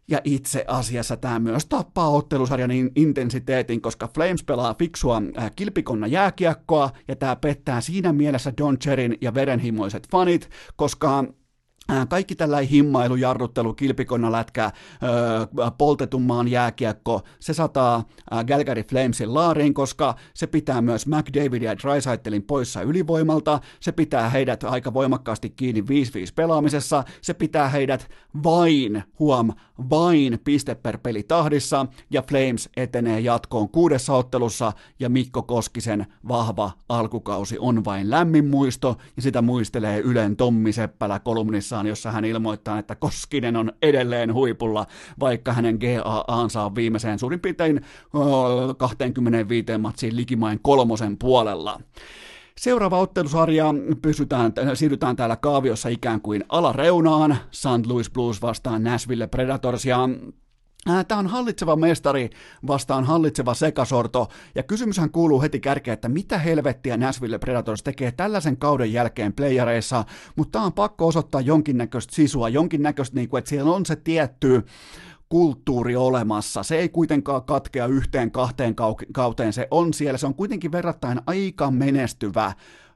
Ja 0.07 0.21
itse 0.23 0.65
asiassa 0.67 1.17
tämä 1.17 1.39
myös 1.39 1.65
tappaa 1.65 2.09
ottelusarjan 2.09 2.71
intensiteetin, 2.95 3.81
koska 3.81 4.07
Flames 4.07 4.43
pelaa 4.43 4.73
fiksua 4.73 5.21
äh, 5.37 5.51
kilpikonna 5.55 6.07
jääkiekkoa, 6.07 6.89
ja 7.07 7.15
tämä 7.15 7.35
pettää 7.35 7.81
siinä 7.81 8.13
mielessä 8.13 8.53
Don 8.57 8.79
Cherin 8.79 9.17
ja 9.21 9.33
verenhimoiset 9.33 10.07
fanit, 10.11 10.49
koska 10.75 11.23
kaikki 12.09 12.35
tällä 12.35 12.57
himmailu, 12.57 13.15
jarruttelu, 13.15 13.73
kilpikonna 13.73 14.31
lätkä, 14.31 14.71
poltetun 15.77 16.21
maan 16.21 16.47
jääkiekko, 16.47 17.21
se 17.39 17.53
sataa 17.53 18.03
Galgary 18.47 18.83
Flamesin 18.83 19.33
laariin, 19.33 19.73
koska 19.73 20.15
se 20.33 20.47
pitää 20.47 20.81
myös 20.81 21.07
McDavidia 21.07 21.71
ja 21.71 21.77
Drysaitelin 21.77 22.43
poissa 22.43 22.81
ylivoimalta, 22.81 23.59
se 23.79 23.91
pitää 23.91 24.29
heidät 24.29 24.63
aika 24.63 24.93
voimakkaasti 24.93 25.49
kiinni 25.49 25.81
5-5 25.81 25.83
pelaamisessa, 26.35 27.03
se 27.21 27.33
pitää 27.33 27.69
heidät 27.69 28.09
vain, 28.43 29.03
huom, 29.19 29.51
vain 29.89 30.39
piste 30.43 30.75
per 30.75 30.97
peli 30.97 31.23
tahdissa, 31.23 31.85
ja 32.09 32.21
Flames 32.21 32.69
etenee 32.77 33.19
jatkoon 33.19 33.69
kuudessa 33.69 34.13
ottelussa, 34.13 34.73
ja 34.99 35.09
Mikko 35.09 35.43
Koskisen 35.43 36.05
vahva 36.27 36.71
alkukausi 36.89 37.57
on 37.59 37.85
vain 37.85 38.09
lämmin 38.09 38.45
muisto, 38.45 38.97
ja 39.15 39.21
sitä 39.21 39.41
muistelee 39.41 39.99
Ylen 39.99 40.35
Tommi 40.35 40.73
Seppälä 40.73 41.19
kolumnissa 41.19 41.72
kirjassaan, 41.73 41.87
jossa 41.87 42.11
hän 42.11 42.25
ilmoittaa, 42.25 42.79
että 42.79 42.95
Koskinen 42.95 43.55
on 43.55 43.71
edelleen 43.81 44.33
huipulla, 44.33 44.85
vaikka 45.19 45.53
hänen 45.53 45.77
GAAnsa 45.77 46.63
on 46.63 46.75
viimeiseen 46.75 47.19
suurin 47.19 47.39
piirtein 47.39 47.81
25 48.77 49.77
matsiin 49.77 50.15
likimain 50.15 50.59
kolmosen 50.61 51.17
puolella. 51.17 51.79
Seuraava 52.57 52.99
ottelusarja 52.99 53.65
pysytään, 54.01 54.53
siirrytään 54.73 55.15
täällä 55.15 55.35
kaaviossa 55.35 55.89
ikään 55.89 56.21
kuin 56.21 56.43
alareunaan. 56.49 57.37
St. 57.51 57.85
Louis 57.87 58.09
Blues 58.09 58.41
vastaan 58.41 58.83
Nashville 58.83 59.27
Predators 59.27 59.85
ja 59.85 60.09
Tämä 61.07 61.19
on 61.19 61.27
hallitseva 61.27 61.75
mestari 61.75 62.29
vastaan 62.67 63.03
hallitseva 63.03 63.53
sekasorto, 63.53 64.27
ja 64.55 64.63
kysymyshän 64.63 65.09
kuuluu 65.09 65.41
heti 65.41 65.59
kärkeen, 65.59 65.93
että 65.93 66.09
mitä 66.09 66.37
helvettiä 66.37 66.97
Nashville 66.97 67.37
Predators 67.37 67.83
tekee 67.83 68.11
tällaisen 68.11 68.57
kauden 68.57 68.93
jälkeen 68.93 69.33
playareissa, 69.33 70.05
mutta 70.35 70.61
on 70.61 70.73
pakko 70.73 71.07
osoittaa 71.07 71.41
jonkinnäköistä 71.41 72.15
sisua, 72.15 72.49
jonkinnäköistä, 72.49 73.15
niin 73.15 73.29
kuin, 73.29 73.39
että 73.39 73.49
siellä 73.49 73.71
on 73.71 73.85
se 73.85 73.95
tietty 73.95 74.65
kulttuuri 75.29 75.95
olemassa. 75.95 76.63
Se 76.63 76.77
ei 76.77 76.89
kuitenkaan 76.89 77.43
katkea 77.43 77.85
yhteen 77.85 78.31
kahteen 78.31 78.75
kauteen, 79.13 79.53
se 79.53 79.67
on 79.71 79.93
siellä, 79.93 80.17
se 80.17 80.27
on 80.27 80.35
kuitenkin 80.35 80.71
verrattain 80.71 81.21
aika 81.27 81.71
menestyvä 81.71 82.53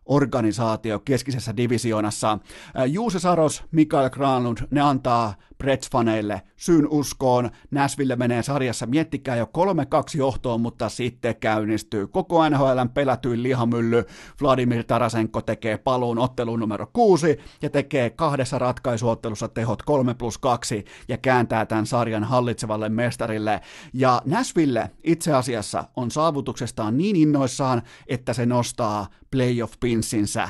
organisaatio 0.08 1.00
keskisessä 1.00 1.58
divisioonassa. 1.58 2.40
Juuse 2.88 3.20
Saros, 3.20 3.64
Mikael 3.72 4.10
Granlund, 4.10 4.58
ne 4.72 4.82
antaa 4.82 5.34
Preds-faneille 5.64 6.42
syyn 6.56 6.88
uskoon. 6.90 7.50
Nashville 7.72 8.16
menee 8.16 8.44
sarjassa, 8.44 8.86
miettikää 8.86 9.36
jo 9.36 9.46
3-2 9.46 10.18
johtoon, 10.18 10.62
mutta 10.62 10.90
sitten 10.90 11.36
käynnistyy 11.36 12.08
koko 12.08 12.50
NHLn 12.50 12.90
pelätyin 12.94 13.44
lihamylly. 13.44 14.04
Vladimir 14.42 14.84
Tarasenko 14.84 15.42
tekee 15.42 15.78
paluun 15.78 16.20
otteluun 16.20 16.60
numero 16.60 16.88
6 16.94 17.38
ja 17.62 17.70
tekee 17.70 18.10
kahdessa 18.10 18.60
ratkaisuottelussa 18.60 19.48
tehot 19.48 19.84
3 19.84 20.14
plus 20.14 20.38
2 20.38 20.86
ja 21.08 21.18
kääntää 21.18 21.66
tämän 21.66 21.86
sarjan 21.86 22.24
hallitsevalle 22.24 22.90
mestarille. 22.90 23.62
Ja 23.94 24.22
Nashville 24.26 24.92
itse 25.04 25.34
asiassa 25.34 25.84
on 25.96 26.12
saavutuksestaan 26.12 26.98
niin 26.98 27.16
innoissaan, 27.16 27.82
että 28.08 28.34
se 28.34 28.46
nostaa 28.46 29.08
playoff-pinsinsä 29.98 30.50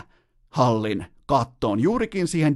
hallin 0.50 1.06
kattoon, 1.26 1.80
juurikin 1.80 2.28
siihen 2.28 2.56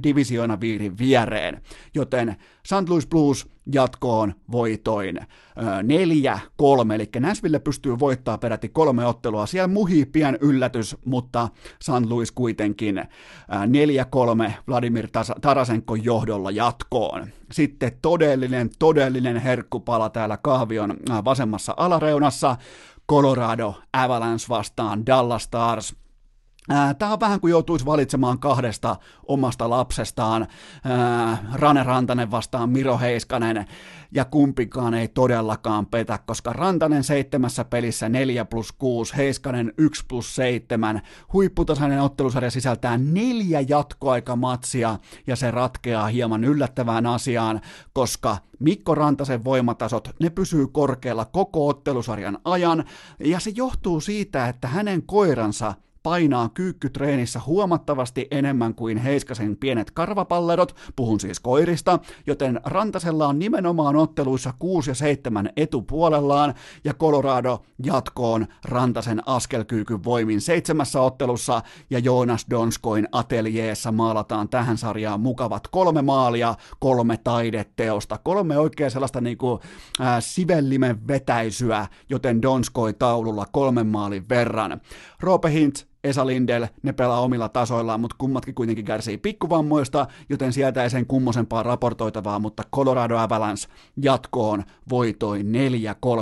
viirin 0.60 0.98
viereen. 0.98 1.62
Joten 1.94 2.36
St. 2.66 2.88
Louis 2.88 3.06
Blues 3.06 3.48
jatkoon 3.72 4.34
voitoin 4.52 5.18
neljä 5.82 6.38
kolme, 6.56 6.94
eli 6.94 7.08
Nashville 7.20 7.58
pystyy 7.58 7.98
voittaa 7.98 8.38
peräti 8.38 8.68
kolme 8.68 9.06
ottelua. 9.06 9.46
Siellä 9.46 9.68
muhii 9.68 10.06
pien 10.06 10.38
yllätys, 10.40 10.96
mutta 11.04 11.48
St. 11.82 12.06
Louis 12.08 12.32
kuitenkin 12.32 13.04
neljä 13.66 14.04
kolme 14.04 14.56
Vladimir 14.68 15.08
Tarasenko 15.40 15.94
johdolla 15.94 16.50
jatkoon. 16.50 17.26
Sitten 17.52 17.92
todellinen, 18.02 18.70
todellinen 18.78 19.36
herkkupala 19.36 20.10
täällä 20.10 20.36
kahvion 20.36 20.96
vasemmassa 21.24 21.74
alareunassa. 21.76 22.56
Colorado 23.10 23.74
Avalanche 23.92 24.46
vastaan 24.48 25.06
Dallas 25.06 25.42
Stars. 25.42 25.96
Tämä 26.98 27.12
on 27.12 27.20
vähän 27.20 27.40
kuin 27.40 27.50
joutuisi 27.50 27.86
valitsemaan 27.86 28.38
kahdesta 28.38 28.96
omasta 29.26 29.70
lapsestaan, 29.70 30.46
Rane 31.52 31.82
Rantanen 31.82 32.30
vastaan 32.30 32.70
Miro 32.70 32.98
Heiskanen, 32.98 33.66
ja 34.12 34.24
kumpikaan 34.24 34.94
ei 34.94 35.08
todellakaan 35.08 35.86
petä, 35.86 36.18
koska 36.26 36.52
Rantanen 36.52 37.04
seitsemässä 37.04 37.64
pelissä 37.64 38.08
4 38.08 38.44
plus 38.44 38.72
6, 38.72 39.16
Heiskanen 39.16 39.72
1 39.78 40.04
plus 40.08 40.34
7, 40.34 41.02
huipputasainen 41.32 42.00
ottelusarja 42.00 42.50
sisältää 42.50 42.98
neljä 42.98 43.60
jatkoaikamatsia, 43.68 44.98
ja 45.26 45.36
se 45.36 45.50
ratkeaa 45.50 46.06
hieman 46.06 46.44
yllättävään 46.44 47.06
asiaan, 47.06 47.60
koska 47.92 48.36
Mikko 48.58 48.94
Rantasen 48.94 49.44
voimatasot, 49.44 50.08
ne 50.20 50.30
pysyy 50.30 50.66
korkealla 50.66 51.24
koko 51.24 51.68
ottelusarjan 51.68 52.38
ajan, 52.44 52.84
ja 53.24 53.40
se 53.40 53.52
johtuu 53.56 54.00
siitä, 54.00 54.48
että 54.48 54.68
hänen 54.68 55.02
koiransa 55.02 55.74
painaa 56.02 56.48
kyykkytreenissä 56.48 57.40
huomattavasti 57.46 58.28
enemmän 58.30 58.74
kuin 58.74 58.98
Heiskasen 58.98 59.56
pienet 59.56 59.90
karvapallerot, 59.90 60.76
puhun 60.96 61.20
siis 61.20 61.40
koirista, 61.40 61.98
joten 62.26 62.60
Rantasella 62.64 63.26
on 63.26 63.38
nimenomaan 63.38 63.96
otteluissa 63.96 64.54
6 64.58 64.90
ja 64.90 64.94
7 64.94 65.50
etupuolellaan, 65.56 66.54
ja 66.84 66.94
Colorado 66.94 67.62
jatkoon 67.84 68.46
Rantasen 68.64 69.22
askelkyykyn 69.28 70.04
voimin 70.04 70.40
seitsemässä 70.40 71.00
ottelussa, 71.00 71.62
ja 71.90 71.98
Joonas 71.98 72.46
Donskoin 72.50 73.08
ateljeessa 73.12 73.92
maalataan 73.92 74.48
tähän 74.48 74.78
sarjaan 74.78 75.20
mukavat 75.20 75.68
kolme 75.68 76.02
maalia, 76.02 76.54
kolme 76.78 77.16
taideteosta, 77.16 78.18
kolme 78.18 78.58
oikein 78.58 78.90
sellaista 78.90 79.20
niinku, 79.20 79.60
äh, 80.00 80.16
sivellimen 80.20 81.08
vetäisyä, 81.08 81.86
joten 82.10 82.42
Donskoi 82.42 82.92
taululla 82.92 83.46
kolmen 83.52 83.86
maalin 83.86 84.28
verran. 84.28 84.80
Roope 85.20 85.52
Hintz 85.52 85.91
Esa 86.04 86.26
Lindel, 86.26 86.66
ne 86.82 86.92
pelaa 86.92 87.20
omilla 87.20 87.48
tasoillaan, 87.48 88.00
mutta 88.00 88.16
kummatkin 88.18 88.54
kuitenkin 88.54 88.84
kärsii 88.84 89.18
pikkuvammoista, 89.18 90.06
joten 90.28 90.52
sieltä 90.52 90.82
ei 90.82 90.90
sen 90.90 91.06
kummosempaa 91.06 91.62
raportoitavaa, 91.62 92.38
mutta 92.38 92.62
Colorado 92.74 93.16
Avalanche 93.16 93.68
jatkoon 93.96 94.64
voitoi 94.90 95.42
4-3. 95.42 95.44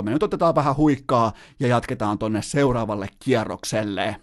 Nyt 0.09 0.23
otetaan 0.23 0.55
vähän 0.55 0.77
huikkaa 0.77 1.33
ja 1.59 1.67
jatketaan 1.67 2.17
tonne 2.19 2.41
seuraavalle 2.41 3.07
kierrokselle. 3.19 4.15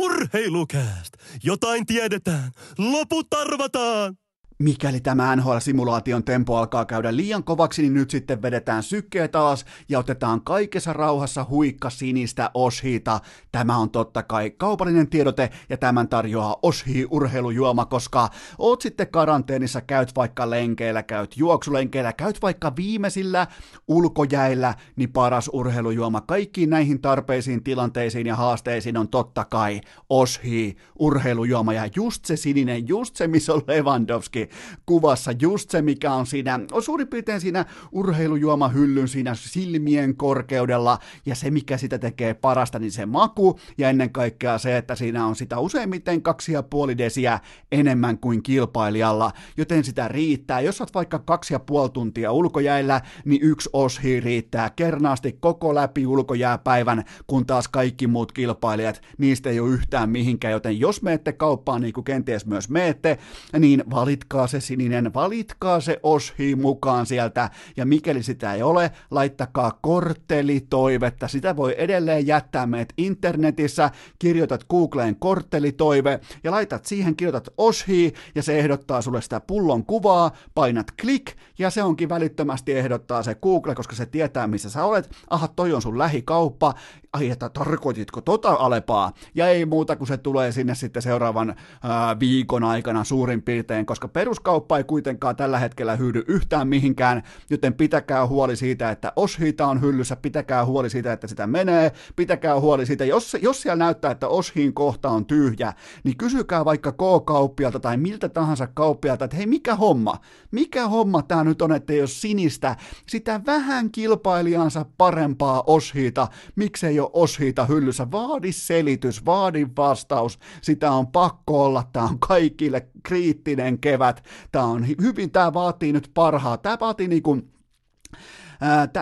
Urheilukääst! 0.00 1.14
Jotain 1.44 1.86
tiedetään! 1.86 2.50
Loput 2.78 3.26
arvataan! 3.40 4.14
Mikäli 4.58 5.00
tämä 5.00 5.36
NHL-simulaation 5.36 6.24
tempo 6.24 6.56
alkaa 6.56 6.84
käydä 6.84 7.16
liian 7.16 7.44
kovaksi, 7.44 7.82
niin 7.82 7.94
nyt 7.94 8.10
sitten 8.10 8.42
vedetään 8.42 8.82
sykkeet 8.82 9.30
taas 9.30 9.64
ja 9.88 9.98
otetaan 9.98 10.40
kaikessa 10.40 10.92
rauhassa 10.92 11.46
huikka 11.48 11.90
sinistä 11.90 12.50
Oshiita. 12.54 13.20
Tämä 13.52 13.76
on 13.76 13.90
totta 13.90 14.22
kai 14.22 14.50
kaupallinen 14.50 15.10
tiedote 15.10 15.50
ja 15.68 15.76
tämän 15.76 16.08
tarjoaa 16.08 16.56
Oshi 16.62 17.06
urheilujuoma, 17.10 17.84
koska 17.84 18.28
oot 18.58 18.82
sitten 18.82 19.08
karanteenissa, 19.08 19.80
käyt 19.80 20.16
vaikka 20.16 20.50
lenkeillä, 20.50 21.02
käyt 21.02 21.36
juoksulenkeillä, 21.36 22.12
käyt 22.12 22.42
vaikka 22.42 22.76
viimeisillä 22.76 23.46
ulkojäillä, 23.88 24.74
niin 24.96 25.12
paras 25.12 25.50
urheilujuoma 25.52 26.20
kaikkiin 26.20 26.70
näihin 26.70 27.00
tarpeisiin, 27.00 27.64
tilanteisiin 27.64 28.26
ja 28.26 28.36
haasteisiin 28.36 28.96
on 28.96 29.08
totta 29.08 29.44
kai 29.44 29.80
Oshi 30.08 30.76
urheilujuoma 30.98 31.72
ja 31.72 31.88
just 31.96 32.24
se 32.24 32.36
sininen, 32.36 32.88
just 32.88 33.16
se 33.16 33.28
missä 33.28 33.54
on 33.54 33.62
Lewandowski, 33.66 34.47
kuvassa. 34.86 35.32
Just 35.40 35.70
se, 35.70 35.82
mikä 35.82 36.12
on 36.12 36.26
siinä, 36.26 36.60
on 36.72 36.82
suurin 36.82 37.08
piirtein 37.08 37.40
siinä 37.40 37.64
urheilujuomahyllyn 37.92 39.08
siinä 39.08 39.34
silmien 39.34 40.16
korkeudella, 40.16 40.98
ja 41.26 41.34
se, 41.34 41.50
mikä 41.50 41.76
sitä 41.76 41.98
tekee 41.98 42.34
parasta, 42.34 42.78
niin 42.78 42.92
se 42.92 43.06
maku, 43.06 43.58
ja 43.78 43.90
ennen 43.90 44.10
kaikkea 44.10 44.58
se, 44.58 44.76
että 44.76 44.94
siinä 44.94 45.26
on 45.26 45.36
sitä 45.36 45.58
useimmiten 45.58 46.22
kaksi 46.22 46.52
ja 46.52 46.62
puoli 46.62 46.98
desiä 46.98 47.40
enemmän 47.72 48.18
kuin 48.18 48.42
kilpailijalla, 48.42 49.32
joten 49.56 49.84
sitä 49.84 50.08
riittää. 50.08 50.60
Jos 50.60 50.80
olet 50.80 50.94
vaikka 50.94 51.18
kaksi 51.18 51.54
ja 51.54 51.58
puoli 51.58 51.90
tuntia 51.90 52.32
ulkojäillä, 52.32 53.00
niin 53.24 53.42
yksi 53.42 53.70
oshi 53.72 54.20
riittää 54.20 54.70
kernaasti 54.70 55.36
koko 55.40 55.74
läpi 55.74 56.06
ulkojääpäivän, 56.06 57.04
kun 57.26 57.46
taas 57.46 57.68
kaikki 57.68 58.06
muut 58.06 58.32
kilpailijat, 58.32 59.02
niistä 59.18 59.50
ei 59.50 59.60
ole 59.60 59.70
yhtään 59.70 60.10
mihinkään, 60.10 60.52
joten 60.52 60.80
jos 60.80 61.02
meette 61.02 61.32
kauppaan, 61.32 61.82
niin 61.82 61.92
kuin 61.92 62.04
kenties 62.04 62.46
myös 62.46 62.68
meette, 62.68 63.18
niin 63.58 63.84
valitkaa 63.90 64.37
se 64.46 64.60
sininen, 64.60 65.14
valitkaa 65.14 65.80
se 65.80 66.00
oshi 66.02 66.56
mukaan 66.56 67.06
sieltä, 67.06 67.50
ja 67.76 67.86
mikäli 67.86 68.22
sitä 68.22 68.54
ei 68.54 68.62
ole, 68.62 68.90
laittakaa 69.10 69.78
korttelitoivetta, 69.82 71.28
sitä 71.28 71.56
voi 71.56 71.74
edelleen 71.78 72.26
jättää 72.26 72.66
meidät 72.66 72.88
internetissä, 72.96 73.90
kirjoitat 74.18 74.64
Googleen 74.70 75.16
korttelitoive, 75.16 76.20
ja 76.44 76.50
laitat 76.50 76.84
siihen, 76.84 77.16
kirjoitat 77.16 77.48
oshi, 77.56 78.14
ja 78.34 78.42
se 78.42 78.58
ehdottaa 78.58 79.02
sulle 79.02 79.22
sitä 79.22 79.40
pullon 79.40 79.84
kuvaa, 79.84 80.30
painat 80.54 80.86
klik, 81.00 81.32
ja 81.58 81.70
se 81.70 81.82
onkin 81.82 82.08
välittömästi 82.08 82.72
ehdottaa 82.72 83.22
se 83.22 83.34
Google, 83.34 83.74
koska 83.74 83.94
se 83.94 84.06
tietää, 84.06 84.46
missä 84.46 84.70
sä 84.70 84.84
olet, 84.84 85.10
aha, 85.30 85.48
toi 85.48 85.72
on 85.72 85.82
sun 85.82 85.98
lähikauppa, 85.98 86.74
ai 87.12 87.30
että 87.30 87.48
tarkoititko 87.48 88.20
tota 88.20 88.52
Alepaa, 88.52 89.12
ja 89.34 89.48
ei 89.48 89.66
muuta 89.66 89.96
kuin 89.96 90.08
se 90.08 90.16
tulee 90.16 90.52
sinne 90.52 90.74
sitten 90.74 91.02
seuraavan 91.02 91.54
ää, 91.82 92.20
viikon 92.20 92.64
aikana 92.64 93.04
suurin 93.04 93.42
piirtein, 93.42 93.86
koska 93.86 94.08
peruskauppa 94.28 94.78
ei 94.78 94.84
kuitenkaan 94.84 95.36
tällä 95.36 95.58
hetkellä 95.58 95.96
hyödy 95.96 96.24
yhtään 96.28 96.68
mihinkään, 96.68 97.22
joten 97.50 97.74
pitäkää 97.74 98.26
huoli 98.26 98.56
siitä, 98.56 98.90
että 98.90 99.12
Oshita 99.16 99.66
on 99.66 99.80
hyllyssä, 99.80 100.16
pitäkää 100.16 100.64
huoli 100.64 100.90
siitä, 100.90 101.12
että 101.12 101.26
sitä 101.26 101.46
menee, 101.46 101.92
pitäkää 102.16 102.60
huoli 102.60 102.86
siitä, 102.86 103.04
jos, 103.04 103.36
jos 103.42 103.62
siellä 103.62 103.84
näyttää, 103.84 104.10
että 104.10 104.28
Oshin 104.28 104.74
kohta 104.74 105.08
on 105.08 105.26
tyhjä, 105.26 105.72
niin 106.04 106.16
kysykää 106.16 106.64
vaikka 106.64 106.92
K-kauppialta 106.92 107.80
tai 107.80 107.96
miltä 107.96 108.28
tahansa 108.28 108.66
kauppialta, 108.66 109.24
että 109.24 109.36
hei, 109.36 109.46
mikä 109.46 109.74
homma, 109.74 110.14
mikä 110.50 110.88
homma 110.88 111.22
tämä 111.22 111.44
nyt 111.44 111.62
on, 111.62 111.72
että 111.72 111.92
jos 111.92 112.20
sinistä, 112.20 112.76
sitä 113.06 113.40
vähän 113.46 113.90
kilpailijansa 113.90 114.86
parempaa 114.98 115.62
Oshita, 115.66 116.28
miksei 116.56 117.00
ole 117.00 117.10
Oshita 117.12 117.64
hyllyssä, 117.64 118.10
vaadi 118.10 118.52
selitys, 118.52 119.26
vaadi 119.26 119.66
vastaus, 119.76 120.38
sitä 120.62 120.92
on 120.92 121.06
pakko 121.06 121.64
olla, 121.64 121.84
tämä 121.92 122.06
on 122.06 122.18
kaikille 122.18 122.88
kriittinen 123.02 123.78
kevät, 123.78 124.24
tämä 124.52 124.64
on 124.64 124.86
hyvin, 124.88 125.30
tämä 125.30 125.54
vaatii 125.54 125.92
nyt 125.92 126.10
parhaa, 126.14 126.56
tämä 126.56 126.76
vaatii 126.80 127.08
niin 127.08 127.22
kuin 127.22 127.50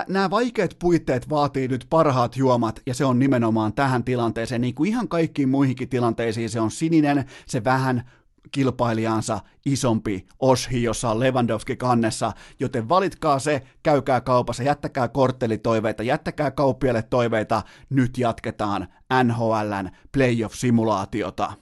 nämä 0.08 0.30
vaikeat 0.30 0.76
puitteet 0.78 1.28
vaatii 1.28 1.68
nyt 1.68 1.86
parhaat 1.90 2.36
juomat, 2.36 2.80
ja 2.86 2.94
se 2.94 3.04
on 3.04 3.18
nimenomaan 3.18 3.72
tähän 3.72 4.04
tilanteeseen, 4.04 4.60
niin 4.60 4.74
kuin 4.74 4.88
ihan 4.88 5.08
kaikkiin 5.08 5.48
muihinkin 5.48 5.88
tilanteisiin, 5.88 6.50
se 6.50 6.60
on 6.60 6.70
sininen, 6.70 7.24
se 7.46 7.64
vähän 7.64 8.10
kilpailijansa 8.52 9.40
isompi 9.66 10.26
oshi, 10.38 10.82
jossa 10.82 11.10
on 11.10 11.20
Lewandowski 11.20 11.76
kannessa, 11.76 12.32
joten 12.60 12.88
valitkaa 12.88 13.38
se, 13.38 13.62
käykää 13.82 14.20
kaupassa, 14.20 14.62
jättäkää 14.62 15.08
korttelitoiveita, 15.08 16.02
jättäkää 16.02 16.50
kauppiaille 16.50 17.02
toiveita, 17.02 17.62
nyt 17.90 18.18
jatketaan 18.18 18.88
NHLn 19.24 19.90
playoff-simulaatiota. 20.12 21.52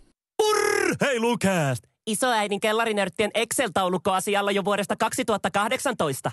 Urheilukääst! 0.42 1.93
Isoäidin 2.06 2.60
kellarinörttien 2.60 3.30
Excel-taulukko 3.34 4.12
asialla 4.12 4.50
jo 4.50 4.64
vuodesta 4.64 4.96
2018. 4.96 6.30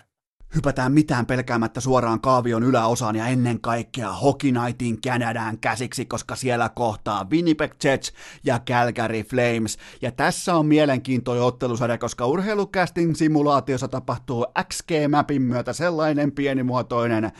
Hypätään 0.55 0.91
mitään 0.91 1.25
pelkäämättä 1.25 1.81
suoraan 1.81 2.21
kaavion 2.21 2.63
yläosaan 2.63 3.15
ja 3.15 3.27
ennen 3.27 3.61
kaikkea 3.61 4.13
Hockey 4.13 4.51
Nightin 4.51 5.01
Kanadaan 5.01 5.57
käsiksi, 5.57 6.05
koska 6.05 6.35
siellä 6.35 6.69
kohtaa 6.69 7.27
Winnipeg 7.29 7.71
Jets 7.83 8.13
ja 8.43 8.59
Calgary 8.59 9.23
Flames. 9.23 9.77
Ja 10.01 10.11
tässä 10.11 10.55
on 10.55 10.65
mielenkiintoinen 10.65 11.43
ottelusarja, 11.43 11.97
koska 11.97 12.25
urheilukästin 12.25 13.15
simulaatiossa 13.15 13.87
tapahtuu 13.87 14.45
XG-mapin 14.63 15.41
myötä 15.41 15.73
sellainen 15.73 16.31
pienimuotoinen 16.31 17.31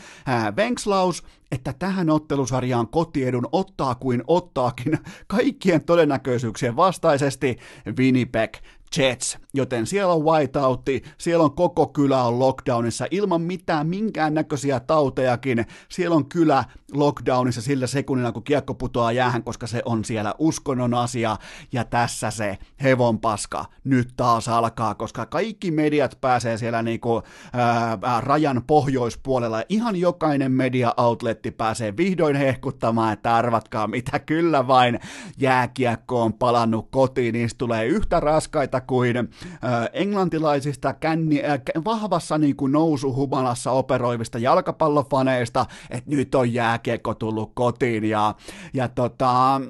venkslaus, 0.56 1.24
että 1.52 1.74
tähän 1.78 2.10
ottelusarjaan 2.10 2.88
kotiedun 2.88 3.48
ottaa 3.52 3.94
kuin 3.94 4.22
ottaakin 4.26 4.98
kaikkien 5.26 5.80
todennäköisyyksien 5.80 6.76
vastaisesti 6.76 7.58
Winnipeg 7.98 8.54
Jets, 8.96 9.38
joten 9.54 9.86
siellä 9.86 10.12
on 10.12 10.24
whiteoutti, 10.24 11.02
siellä 11.18 11.44
on 11.44 11.54
koko 11.54 11.86
kylä 11.86 12.22
on 12.22 12.38
lockdownissa 12.38 13.06
ilman 13.10 13.42
mitään 13.42 13.86
minkään 13.86 14.34
näköisiä 14.34 14.80
tautejakin. 14.80 15.66
Siellä 15.88 16.16
on 16.16 16.28
kylä 16.28 16.64
lockdownissa 16.92 17.62
sillä 17.62 17.86
sekunnilla, 17.86 18.32
kun 18.32 18.42
kiekko 18.42 18.74
putoaa 18.74 19.12
jäähän, 19.12 19.42
koska 19.42 19.66
se 19.66 19.82
on 19.84 20.04
siellä 20.04 20.34
uskonnon 20.38 20.94
asia. 20.94 21.36
Ja 21.72 21.84
tässä 21.84 22.30
se 22.30 22.58
hevon 22.82 23.18
paska 23.18 23.64
nyt 23.84 24.08
taas 24.16 24.48
alkaa, 24.48 24.94
koska 24.94 25.26
kaikki 25.26 25.70
mediat 25.70 26.18
pääsee 26.20 26.58
siellä 26.58 26.82
niinku, 26.82 27.22
ää, 27.52 27.98
rajan 28.20 28.62
pohjoispuolella. 28.66 29.62
Ihan 29.68 29.96
jokainen 29.96 30.52
media-outletti 30.52 31.50
pääsee 31.50 31.96
vihdoin 31.96 32.36
hehkuttamaan, 32.36 33.12
että 33.12 33.36
arvatkaa 33.36 33.86
mitä, 33.86 34.18
kyllä 34.18 34.66
vain 34.66 35.00
jääkiekko 35.38 36.22
on 36.22 36.32
palannut 36.32 36.88
kotiin, 36.90 37.32
niistä 37.32 37.58
tulee 37.58 37.86
yhtä 37.86 38.20
raskaita 38.20 38.80
kuin 38.80 39.28
englantilaisista 39.92 40.92
känni, 40.92 41.44
äh, 41.44 41.60
vahvassa 41.84 42.38
niin 42.38 42.56
kuin 42.56 42.72
nousuhumalassa 42.72 43.70
operoivista 43.70 44.38
jalkapallofaneista, 44.38 45.66
että 45.90 46.10
nyt 46.10 46.34
on 46.34 46.54
jääkiekko 46.54 47.14
tullut 47.14 47.50
kotiin 47.54 48.04
ja, 48.04 48.34
ja 48.74 48.88
tota, 48.88 49.60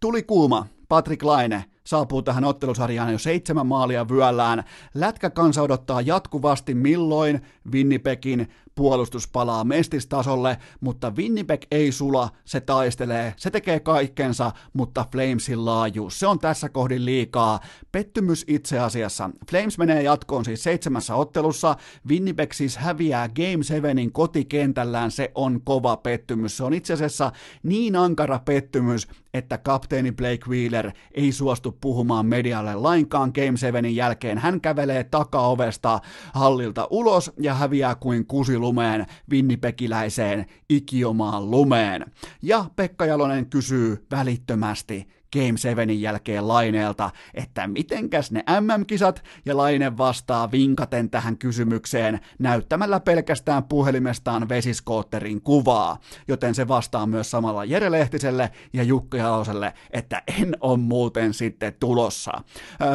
tuli 0.00 0.22
kuuma, 0.22 0.66
Patrick 0.88 1.22
Laine, 1.22 1.64
saapuu 1.86 2.22
tähän 2.22 2.44
ottelusarjaan 2.44 3.12
jo 3.12 3.18
seitsemän 3.18 3.66
maalia 3.66 4.08
vyöllään. 4.08 4.64
Lätkäkansa 4.94 5.62
odottaa 5.62 6.00
jatkuvasti 6.00 6.74
milloin 6.74 7.40
Winnipegin 7.72 8.48
puolustus 8.76 9.28
palaa 9.28 9.64
mestistasolle, 9.64 10.58
mutta 10.80 11.12
Winnipeg 11.16 11.62
ei 11.70 11.92
sula, 11.92 12.28
se 12.44 12.60
taistelee, 12.60 13.34
se 13.36 13.50
tekee 13.50 13.80
kaikkensa, 13.80 14.52
mutta 14.72 15.06
Flamesin 15.12 15.64
laajuus, 15.64 16.18
se 16.18 16.26
on 16.26 16.38
tässä 16.38 16.68
kohdin 16.68 17.04
liikaa. 17.04 17.60
Pettymys 17.92 18.44
itse 18.48 18.78
asiassa. 18.78 19.30
Flames 19.50 19.78
menee 19.78 20.02
jatkoon 20.02 20.44
siis 20.44 20.62
seitsemässä 20.62 21.14
ottelussa, 21.14 21.76
Winnipeg 22.08 22.52
siis 22.52 22.76
häviää 22.76 23.28
Game 23.28 23.62
7 23.64 24.12
kotikentällään, 24.12 25.10
se 25.10 25.30
on 25.34 25.60
kova 25.64 25.96
pettymys. 25.96 26.56
Se 26.56 26.64
on 26.64 26.74
itse 26.74 26.92
asiassa 26.92 27.32
niin 27.62 27.96
ankara 27.96 28.38
pettymys, 28.44 29.08
että 29.34 29.58
kapteeni 29.58 30.12
Blake 30.12 30.48
Wheeler 30.48 30.90
ei 31.14 31.32
suostu 31.32 31.78
puhumaan 31.80 32.26
medialle 32.26 32.74
lainkaan 32.74 33.32
Game 33.34 33.56
7 33.56 33.94
jälkeen. 33.94 34.38
Hän 34.38 34.60
kävelee 34.60 35.04
takaovesta 35.04 36.00
hallilta 36.32 36.88
ulos 36.90 37.32
ja 37.40 37.54
häviää 37.54 37.94
kuin 37.94 38.26
kusilumeen 38.66 39.06
vinnipekiläiseen 39.30 40.46
ikiomaan 40.68 41.50
lumeen. 41.50 42.06
Ja 42.42 42.64
Pekka 42.76 43.06
Jalonen 43.06 43.46
kysyy 43.46 44.06
välittömästi, 44.10 45.08
Game 45.32 45.58
7 45.58 46.00
jälkeen 46.00 46.48
Laineelta, 46.48 47.10
että 47.34 47.66
mitenkäs 47.66 48.32
ne 48.32 48.44
MM-kisat, 48.60 49.22
ja 49.46 49.56
Laine 49.56 49.98
vastaa 49.98 50.50
vinkaten 50.50 51.10
tähän 51.10 51.38
kysymykseen 51.38 52.20
näyttämällä 52.38 53.00
pelkästään 53.00 53.64
puhelimestaan 53.64 54.48
vesiskootterin 54.48 55.42
kuvaa, 55.42 55.98
joten 56.28 56.54
se 56.54 56.68
vastaa 56.68 57.06
myös 57.06 57.30
samalla 57.30 57.64
Jere 57.64 57.90
Lehtiselle 57.90 58.50
ja 58.72 58.82
Jukka 58.82 59.16
Jaloselle, 59.16 59.74
että 59.90 60.22
en 60.40 60.56
on 60.60 60.80
muuten 60.80 61.34
sitten 61.34 61.74
tulossa. 61.80 62.32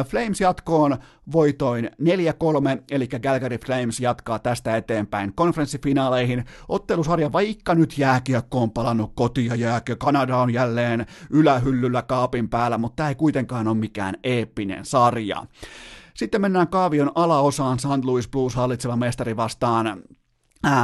Flames 0.08 0.40
jatkoon 0.40 0.96
voitoin 1.32 1.90
4-3, 2.02 2.82
eli 2.90 3.08
Calgary 3.08 3.58
Flames 3.58 4.00
jatkaa 4.00 4.38
tästä 4.38 4.76
eteenpäin 4.76 5.34
konferenssifinaaleihin. 5.34 6.44
Ottelusarja, 6.68 7.32
vaikka 7.32 7.74
nyt 7.74 7.98
jääkiekko 7.98 8.62
on 8.62 8.70
palannut 8.70 9.12
kotiin 9.14 9.46
ja 9.46 9.54
jääkiekko 9.54 10.06
Kanada 10.06 10.36
on 10.36 10.52
jälleen 10.52 11.06
ylähyllyllä 11.30 12.02
kaapin 12.32 12.48
päällä, 12.48 12.78
mutta 12.78 12.96
tämä 12.96 13.08
ei 13.08 13.14
kuitenkaan 13.14 13.68
ole 13.68 13.76
mikään 13.76 14.14
eeppinen 14.24 14.84
sarja. 14.84 15.46
Sitten 16.14 16.40
mennään 16.40 16.68
kaavion 16.68 17.12
alaosaan 17.14 17.78
St. 17.78 18.04
Louis 18.04 18.28
Blues 18.28 18.54
hallitseva 18.54 18.96
mestari 18.96 19.36
vastaan 19.36 20.02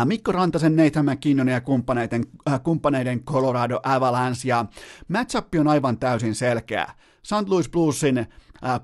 Mikko 0.04 0.32
Rantasen, 0.32 0.76
Nathan 0.76 1.04
McKinnon 1.04 1.48
ja 1.48 1.60
kumppaneiden, 1.60 2.24
äh, 2.48 2.62
kumppaneiden 2.62 3.24
Colorado 3.24 3.80
Avalanche 3.82 4.48
ja 4.48 4.64
matchup 5.08 5.54
on 5.60 5.68
aivan 5.68 5.98
täysin 5.98 6.34
selkeä. 6.34 6.86
St. 7.22 7.48
Louis 7.48 7.68
Bluesin 7.68 8.26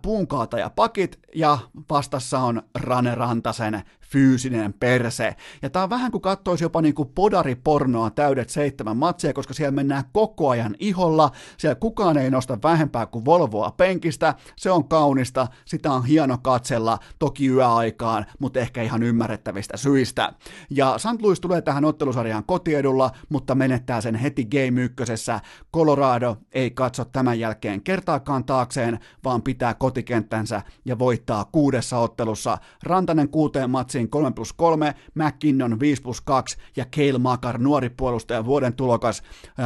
puunkaataja 0.02 0.70
pakit 0.70 1.20
ja 1.34 1.58
vastassa 1.90 2.38
on 2.38 2.62
Rane 2.74 3.14
Rantasen 3.14 3.82
fyysinen 4.14 4.72
perse. 4.72 5.36
Ja 5.62 5.70
tää 5.70 5.82
on 5.82 5.90
vähän 5.90 6.10
kuin 6.10 6.22
kattoisi 6.22 6.64
jopa 6.64 6.82
niinku 6.82 7.04
podaripornoa 7.04 8.10
täydet 8.10 8.50
seitsemän 8.50 8.96
matseja, 8.96 9.32
koska 9.32 9.54
siellä 9.54 9.70
mennään 9.72 10.04
koko 10.12 10.48
ajan 10.48 10.76
iholla, 10.78 11.30
siellä 11.56 11.74
kukaan 11.74 12.18
ei 12.18 12.30
nosta 12.30 12.58
vähempää 12.62 13.06
kuin 13.06 13.24
Volvoa 13.24 13.70
penkistä, 13.70 14.34
se 14.56 14.70
on 14.70 14.88
kaunista, 14.88 15.46
sitä 15.64 15.92
on 15.92 16.06
hieno 16.06 16.38
katsella, 16.42 16.98
toki 17.18 17.48
yöaikaan, 17.48 18.26
mutta 18.38 18.60
ehkä 18.60 18.82
ihan 18.82 19.02
ymmärrettävistä 19.02 19.76
syistä. 19.76 20.32
Ja 20.70 20.98
St. 20.98 21.22
Louis 21.22 21.40
tulee 21.40 21.62
tähän 21.62 21.84
ottelusarjaan 21.84 22.44
kotiedulla, 22.44 23.10
mutta 23.28 23.54
menettää 23.54 24.00
sen 24.00 24.14
heti 24.14 24.44
Game 24.44 24.82
ykkösessä. 24.82 25.40
Colorado 25.74 26.36
ei 26.52 26.70
katso 26.70 27.04
tämän 27.04 27.38
jälkeen 27.38 27.82
kertaakaan 27.82 28.44
taakseen, 28.44 28.98
vaan 29.24 29.42
pitää 29.42 29.74
kotikenttänsä 29.74 30.62
ja 30.84 30.98
voittaa 30.98 31.44
kuudessa 31.44 31.98
ottelussa. 31.98 32.58
Rantanen 32.82 33.28
kuuteen 33.28 33.70
matsiin 33.70 34.03
3 34.10 34.32
plus 34.32 34.52
3, 34.52 34.94
McKinnon 35.14 35.80
5 35.80 36.02
plus 36.02 36.20
2 36.20 36.56
ja 36.76 36.84
Kale 36.96 37.18
Makar, 37.18 37.58
nuori 37.58 37.90
puolustaja, 37.90 38.44
vuoden 38.44 38.74
tulokas 38.74 39.22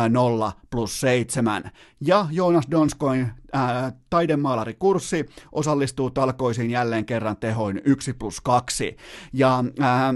0 0.08 0.52
plus 0.70 1.00
7. 1.00 1.70
Ja 2.00 2.26
Jonas 2.30 2.64
Donskoin 2.70 3.30
ää, 3.52 3.92
taidemaalarikurssi 4.10 5.26
osallistuu 5.52 6.10
talkoisiin 6.10 6.70
jälleen 6.70 7.04
kerran 7.04 7.36
tehoin 7.36 7.80
1 7.84 8.12
plus 8.12 8.40
2. 8.40 8.96
Ja 9.32 9.64
ää, 9.80 10.14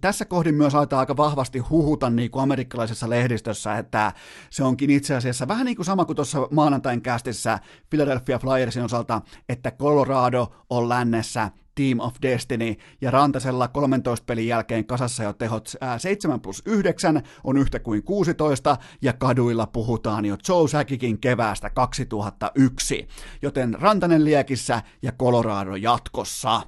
tässä 0.00 0.24
kohdin 0.24 0.54
myös 0.54 0.74
aletaan 0.74 1.00
aika 1.00 1.16
vahvasti 1.16 1.58
huhuta 1.58 2.10
niin 2.10 2.30
kuin 2.30 2.42
amerikkalaisessa 2.42 3.10
lehdistössä, 3.10 3.78
että 3.78 4.12
se 4.50 4.64
onkin 4.64 4.90
itse 4.90 5.14
asiassa 5.14 5.48
vähän 5.48 5.66
niin 5.66 5.76
kuin 5.76 5.86
sama 5.86 6.04
kuin 6.04 6.16
tuossa 6.16 6.48
maanantain 6.50 7.02
kästissä 7.02 7.58
Philadelphia 7.90 8.38
Flyersin 8.38 8.84
osalta, 8.84 9.20
että 9.48 9.70
Colorado 9.70 10.48
on 10.70 10.88
lännessä 10.88 11.50
Team 11.74 12.00
of 12.00 12.14
Destiny, 12.22 12.76
ja 13.00 13.10
Rantasella 13.10 13.68
13 13.68 14.24
pelin 14.24 14.46
jälkeen 14.46 14.86
kasassa 14.86 15.22
jo 15.22 15.32
tehot 15.32 15.72
7 15.98 16.40
plus 16.40 16.62
9 16.66 17.22
on 17.44 17.56
yhtä 17.56 17.78
kuin 17.78 18.02
16, 18.02 18.76
ja 19.02 19.12
kaduilla 19.12 19.66
puhutaan 19.66 20.24
jo 20.24 20.36
Joe 20.48 20.68
Säkikin 20.68 21.18
keväästä 21.18 21.70
2001, 21.70 23.08
joten 23.42 23.76
Rantanen 23.80 24.24
liekissä 24.24 24.82
ja 25.02 25.12
Colorado 25.12 25.76
jatkossa. 25.76 26.62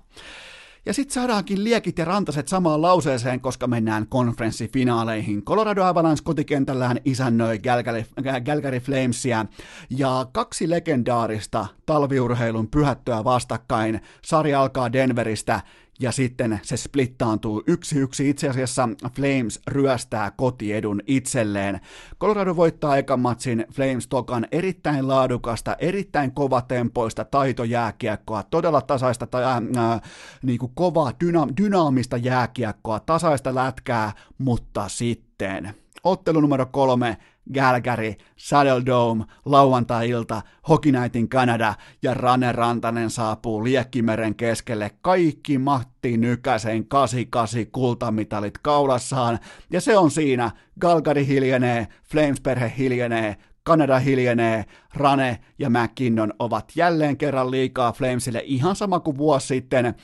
Ja 0.87 0.95
sitten 0.95 1.15
saadaankin 1.15 1.65
liekit 1.65 1.99
ja 1.99 2.05
rantaset 2.05 2.49
samaan 2.49 2.83
lauseeseen, 2.83 3.41
koska 3.41 3.67
mennään 3.67 4.07
konferenssifinaaleihin. 4.09 5.43
Colorado 5.45 5.85
Avalanche 5.85 6.23
kotikentällään 6.25 6.99
isännöi 7.05 7.59
Galgary, 7.59 8.05
Galgary 8.45 8.81
Flamesia 8.81 9.47
ja 9.91 10.27
kaksi 10.33 10.71
legendaarista 10.71 11.67
talviurheilun 11.87 12.69
pyhättöä 12.69 13.25
vastakkain. 13.25 14.01
Sarja 14.25 14.61
alkaa 14.61 14.93
Denveristä 14.93 15.61
ja 16.03 16.13
sitten 16.13 16.61
se 16.63 16.77
splittaantuu 16.77 17.63
yksi 17.67 17.99
yksi. 17.99 18.31
Itse 18.31 18.49
asiassa 18.49 18.89
Flames 19.15 19.61
ryöstää 19.67 20.31
kotiedun 20.31 21.01
itselleen. 21.07 21.81
Colorado 22.21 22.57
voittaa 22.57 22.97
ekan 22.97 23.21
matsin 23.21 23.67
Flames 23.73 24.09
tokan 24.09 24.47
erittäin 24.53 25.09
laadukasta, 25.09 25.77
erittäin 25.79 26.33
kovatempoista 26.33 27.25
taitojääkiekkoa, 27.25 28.43
todella 28.43 28.81
tasaista, 28.81 29.27
tai, 29.27 29.45
äh, 29.45 29.57
äh, 29.57 30.01
niin 30.43 30.59
kuin 30.59 30.73
kovaa, 30.75 31.13
dyna- 31.25 31.57
dynaamista 31.57 32.17
jääkiekkoa, 32.17 33.01
tasaista 33.01 33.55
lätkää, 33.55 34.13
mutta 34.39 34.89
sitten 34.89 35.75
ottelu 36.05 36.41
numero 36.41 36.67
kolme, 36.67 37.17
Galgary, 37.55 38.15
Saddle 38.37 38.87
Dome, 38.87 39.25
lauantai-ilta, 39.45 40.43
Hockey 40.69 40.93
Kanada 41.29 41.75
ja 42.03 42.15
Rane 42.15 42.53
Rantanen 42.53 43.11
saapuu 43.11 43.65
Liekkimeren 43.65 44.35
keskelle 44.35 44.91
kaikki 45.03 45.59
Matti 45.59 46.17
Nykäsen 46.17 46.89
88 46.89 47.67
kultamitalit 47.73 48.59
kaulassaan 48.59 49.39
ja 49.71 49.81
se 49.81 49.99
on 49.99 50.11
siinä. 50.11 50.51
Galgari 50.81 51.27
hiljenee, 51.27 51.89
Flames-perhe 52.11 52.73
hiljenee, 52.79 53.37
Kanada 53.65 53.99
hiljenee, 53.99 54.65
Rane 54.95 55.39
ja 55.59 55.71
McKinnon 55.71 56.33
ovat 56.39 56.73
jälleen 56.77 57.17
kerran 57.17 57.51
liikaa 57.51 57.93
Flamesille 57.93 58.43
ihan 58.45 58.77
sama 58.77 59.01
kuin 59.01 59.19
vuosi 59.19 59.47
sitten, 59.47 59.95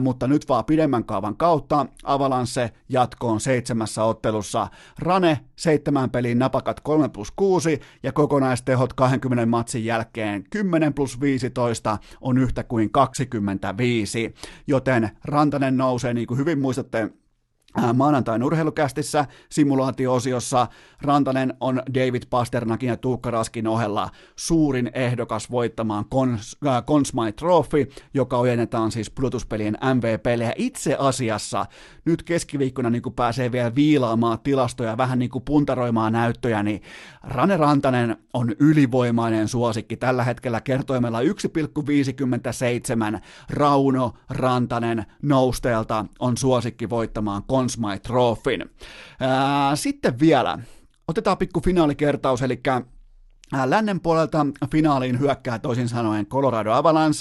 mutta 0.00 0.26
nyt 0.26 0.48
vaan 0.48 0.64
pidemmän 0.64 1.04
kaavan 1.04 1.36
kautta. 1.36 1.86
Avalanche 2.04 2.70
jatkoon 2.88 3.40
seitsemässä 3.40 4.04
ottelussa. 4.04 4.68
Rane 4.98 5.40
seitsemän 5.56 6.10
pelin 6.10 6.38
napakat 6.38 6.80
3 6.80 7.08
plus 7.08 7.30
6 7.36 7.80
ja 8.02 8.12
kokonaistehot 8.12 8.92
20 8.92 9.46
matsin 9.46 9.84
jälkeen 9.84 10.44
10 10.50 10.94
plus 10.94 11.20
15 11.20 11.98
on 12.20 12.38
yhtä 12.38 12.64
kuin 12.64 12.90
25, 12.90 14.34
joten 14.66 15.10
Rantanen 15.24 15.76
nousee, 15.76 16.14
niin 16.14 16.26
kuin 16.26 16.38
hyvin 16.38 16.58
muistatte, 16.58 17.10
maanantain 17.94 18.42
urheilukästissä 18.42 19.26
simulaatio-osiossa 19.50 20.66
Rantanen 21.02 21.54
on 21.60 21.82
David 21.94 22.22
Pasternakin 22.30 22.88
ja 22.88 22.96
Tuukka 22.96 23.30
Raskin 23.30 23.66
ohella 23.66 24.10
suurin 24.36 24.90
ehdokas 24.94 25.50
voittamaan 25.50 26.04
Cons, 26.04 26.56
äh, 26.66 27.34
Trophy, 27.36 27.86
joka 28.14 28.38
ojennetaan 28.38 28.92
siis 28.92 29.10
Plutuspelien 29.10 29.78
MVP. 29.94 30.40
Ja 30.40 30.52
itse 30.56 30.96
asiassa 30.98 31.66
nyt 32.04 32.22
keskiviikkona 32.22 32.90
niin 32.90 33.02
kun 33.02 33.14
pääsee 33.14 33.52
vielä 33.52 33.74
viilaamaan 33.74 34.40
tilastoja, 34.40 34.96
vähän 34.96 35.18
niin 35.18 35.30
kuin 35.30 35.44
puntaroimaan 35.44 36.12
näyttöjä, 36.12 36.62
niin 36.62 36.82
Rane 37.22 37.56
Rantanen 37.56 38.16
on 38.32 38.54
ylivoimainen 38.58 39.48
suosikki 39.48 39.96
tällä 39.96 40.24
hetkellä 40.24 40.60
kertoimella 40.60 41.20
1,57. 41.20 43.20
Rauno 43.50 44.12
Rantanen 44.30 45.06
nousteelta 45.22 46.04
on 46.18 46.36
suosikki 46.36 46.90
voittamaan 46.90 47.42
Consmite 47.64 47.98
Conn 47.98 48.00
Trophyn. 48.02 48.70
Sitten 49.74 50.20
vielä, 50.20 50.58
otetaan 51.08 51.38
pikku 51.38 51.60
finaalikertaus, 51.60 52.42
eli 52.42 52.60
Lännen 53.52 54.00
puolelta 54.00 54.46
finaaliin 54.70 55.20
hyökkää 55.20 55.58
toisin 55.58 55.88
sanoen 55.88 56.26
Colorado 56.26 56.72
Avalanche. 56.72 57.20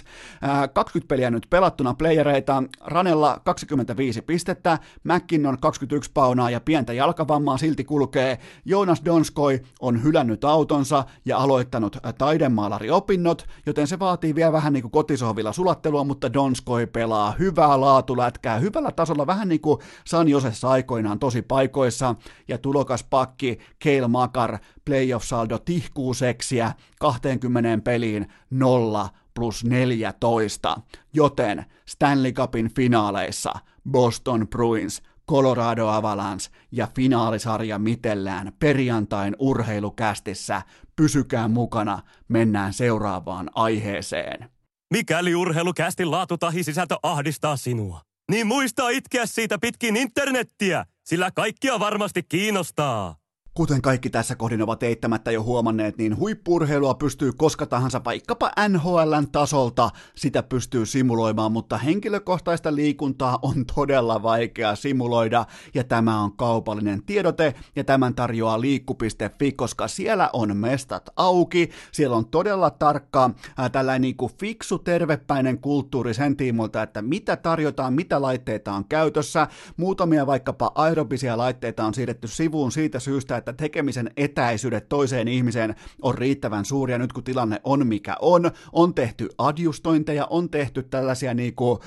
20 0.73 1.07
peliä 1.07 1.31
nyt 1.31 1.47
pelattuna 1.49 1.93
playereita. 1.93 2.63
Ranella 2.81 3.41
25 3.43 4.21
pistettä, 4.21 4.79
McKinnon 5.03 5.59
21 5.59 6.11
paunaa 6.13 6.49
ja 6.49 6.59
pientä 6.59 6.93
jalkavammaa 6.93 7.57
silti 7.57 7.83
kulkee. 7.83 8.39
Jonas 8.65 9.01
Donskoi 9.05 9.61
on 9.81 10.03
hylännyt 10.03 10.43
autonsa 10.43 11.05
ja 11.25 11.37
aloittanut 11.37 11.97
taidemaalariopinnot, 12.17 13.45
joten 13.65 13.87
se 13.87 13.99
vaatii 13.99 14.35
vielä 14.35 14.51
vähän 14.51 14.73
niin 14.73 14.83
kuin 14.83 14.91
kotisohvilla 14.91 15.51
sulattelua, 15.51 16.03
mutta 16.03 16.33
Donskoi 16.33 16.87
pelaa 16.87 17.33
hyvää 17.39 17.81
laatulätkää, 17.81 18.59
hyvällä 18.59 18.91
tasolla, 18.91 19.27
vähän 19.27 19.49
niin 19.49 19.61
kuin 19.61 19.79
San 20.05 20.27
Josessa 20.27 20.69
aikoinaan 20.69 21.19
tosi 21.19 21.41
paikoissa, 21.41 22.15
ja 22.47 22.57
tulokas 22.57 23.03
pakki 23.03 23.59
Kale 23.83 24.07
Makar 24.07 24.57
playoff-saldo 24.85 25.59
tihkuu 25.59 26.13
seksiä 26.13 26.71
20 26.99 27.83
peliin 27.83 28.27
0 28.49 29.09
plus 29.33 29.63
14, 29.63 30.77
joten 31.13 31.65
Stanley 31.85 32.31
Cupin 32.31 32.73
finaaleissa 32.75 33.53
Boston 33.91 34.47
Bruins, 34.47 35.01
Colorado 35.29 35.87
Avalanche 35.87 36.51
ja 36.71 36.87
finaalisarja 36.95 37.79
mitellään 37.79 38.53
perjantain 38.59 39.35
urheilukästissä. 39.39 40.61
Pysykää 40.95 41.47
mukana, 41.47 41.99
mennään 42.27 42.73
seuraavaan 42.73 43.49
aiheeseen. 43.55 44.49
Mikäli 44.93 45.35
urheilukästin 45.35 46.11
laatu 46.11 46.37
tahi 46.37 46.63
sisältö 46.63 46.95
ahdistaa 47.03 47.55
sinua, 47.55 48.01
niin 48.31 48.47
muista 48.47 48.89
itkeä 48.89 49.25
siitä 49.25 49.57
pitkin 49.59 49.97
internettiä, 49.97 50.85
sillä 51.05 51.31
kaikkia 51.31 51.79
varmasti 51.79 52.23
kiinnostaa. 52.23 53.22
Kuten 53.57 53.81
kaikki 53.81 54.09
tässä 54.09 54.35
kohdin 54.35 54.61
ovat 54.61 54.83
eittämättä 54.83 55.31
jo 55.31 55.43
huomanneet, 55.43 55.97
niin 55.97 56.17
huippurheilua 56.17 56.93
pystyy 56.93 57.31
koska 57.37 57.65
tahansa 57.65 58.01
vaikkapa 58.03 58.51
NHLn 58.69 59.27
tasolta. 59.31 59.89
Sitä 60.15 60.43
pystyy 60.43 60.85
simuloimaan, 60.85 61.51
mutta 61.51 61.77
henkilökohtaista 61.77 62.75
liikuntaa 62.75 63.39
on 63.41 63.65
todella 63.75 64.23
vaikea 64.23 64.75
simuloida. 64.75 65.45
Ja 65.73 65.83
tämä 65.83 66.19
on 66.19 66.37
kaupallinen 66.37 67.03
tiedote 67.03 67.55
ja 67.75 67.83
tämän 67.83 68.15
tarjoaa 68.15 68.61
liikku.fi, 68.61 69.51
koska 69.51 69.87
siellä 69.87 70.29
on 70.33 70.57
mestat 70.57 71.09
auki, 71.15 71.69
siellä 71.91 72.15
on 72.15 72.25
todella 72.25 72.69
tarkka 72.69 73.29
ää, 73.57 73.69
tällainen 73.69 74.01
niin 74.01 74.17
kuin 74.17 74.31
fiksu 74.39 74.79
tervepäinen 74.79 75.59
kulttuuri 75.59 76.13
sen 76.13 76.37
tiimolta, 76.37 76.83
että 76.83 77.01
mitä 77.01 77.35
tarjotaan, 77.35 77.93
mitä 77.93 78.21
laitteita 78.21 78.73
on 78.73 78.85
käytössä, 78.85 79.47
muutamia 79.77 80.27
vaikkapa 80.27 80.71
aerobisia 80.75 81.37
laitteita 81.37 81.85
on 81.85 81.93
siirretty 81.93 82.27
sivuun 82.27 82.71
siitä 82.71 82.99
syystä, 82.99 83.42
että 83.43 83.53
tekemisen 83.53 84.11
etäisyydet 84.17 84.89
toiseen 84.89 85.27
ihmiseen 85.27 85.75
on 86.01 86.17
riittävän 86.17 86.65
suuria 86.65 86.97
nyt 86.97 87.13
kun 87.13 87.23
tilanne 87.23 87.61
on 87.63 87.87
mikä 87.87 88.15
on, 88.21 88.51
on 88.71 88.93
tehty 88.93 89.29
adjustointeja, 89.37 90.27
on 90.29 90.49
tehty 90.49 90.83
tällaisia 90.83 91.33
niinku, 91.33 91.79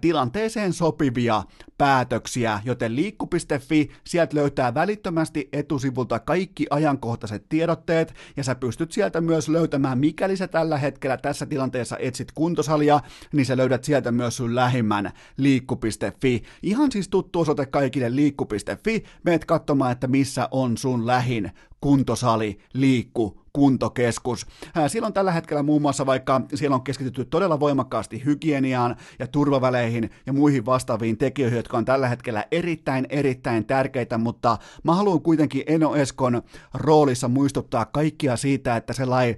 tilanteeseen 0.00 0.72
sopivia 0.72 1.42
päätöksiä, 1.78 2.60
joten 2.64 2.96
liikku.fi, 2.96 3.90
sieltä 4.04 4.36
löytää 4.36 4.74
välittömästi 4.74 5.48
etusivulta 5.52 6.18
kaikki 6.18 6.66
ajankohtaiset 6.70 7.48
tiedotteet, 7.48 8.14
ja 8.36 8.44
sä 8.44 8.54
pystyt 8.54 8.92
sieltä 8.92 9.20
myös 9.20 9.48
löytämään, 9.48 9.98
mikäli 9.98 10.36
sä 10.36 10.48
tällä 10.48 10.78
hetkellä 10.78 11.16
tässä 11.16 11.46
tilanteessa 11.46 11.96
etsit 11.98 12.32
kuntosalia, 12.32 13.00
niin 13.32 13.46
sä 13.46 13.56
löydät 13.56 13.84
sieltä 13.84 14.12
myös 14.12 14.36
sun 14.36 14.54
lähimmän 14.54 15.12
liikku.fi. 15.36 16.42
Ihan 16.62 16.92
siis 16.92 17.08
tuttu 17.08 17.40
osoite 17.40 17.66
kaikille 17.66 18.16
liikku.fi, 18.16 19.04
meet 19.24 19.44
katsomaan, 19.44 19.92
että 19.92 20.06
missä 20.06 20.48
on 20.50 20.76
sun 20.76 20.97
lähin 21.06 21.50
kuntosali, 21.80 22.58
liikku, 22.72 23.40
kuntokeskus. 23.52 24.46
Siellä 24.88 25.06
on 25.06 25.12
tällä 25.12 25.32
hetkellä 25.32 25.62
muun 25.62 25.82
muassa 25.82 26.06
vaikka 26.06 26.40
siellä 26.54 26.74
on 26.74 26.82
keskitytty 26.82 27.24
todella 27.24 27.60
voimakkaasti 27.60 28.24
hygieniaan 28.24 28.96
ja 29.18 29.26
turvaväleihin 29.26 30.10
ja 30.26 30.32
muihin 30.32 30.66
vastaaviin 30.66 31.18
tekijöihin, 31.18 31.56
jotka 31.56 31.78
on 31.78 31.84
tällä 31.84 32.08
hetkellä 32.08 32.44
erittäin, 32.50 33.06
erittäin 33.08 33.66
tärkeitä, 33.66 34.18
mutta 34.18 34.58
mä 34.84 34.94
haluan 34.94 35.22
kuitenkin 35.22 35.62
Eno 35.66 35.96
Eskon 35.96 36.42
roolissa 36.74 37.28
muistuttaa 37.28 37.84
kaikkia 37.84 38.36
siitä, 38.36 38.76
että 38.76 38.92
sellainen 38.92 39.36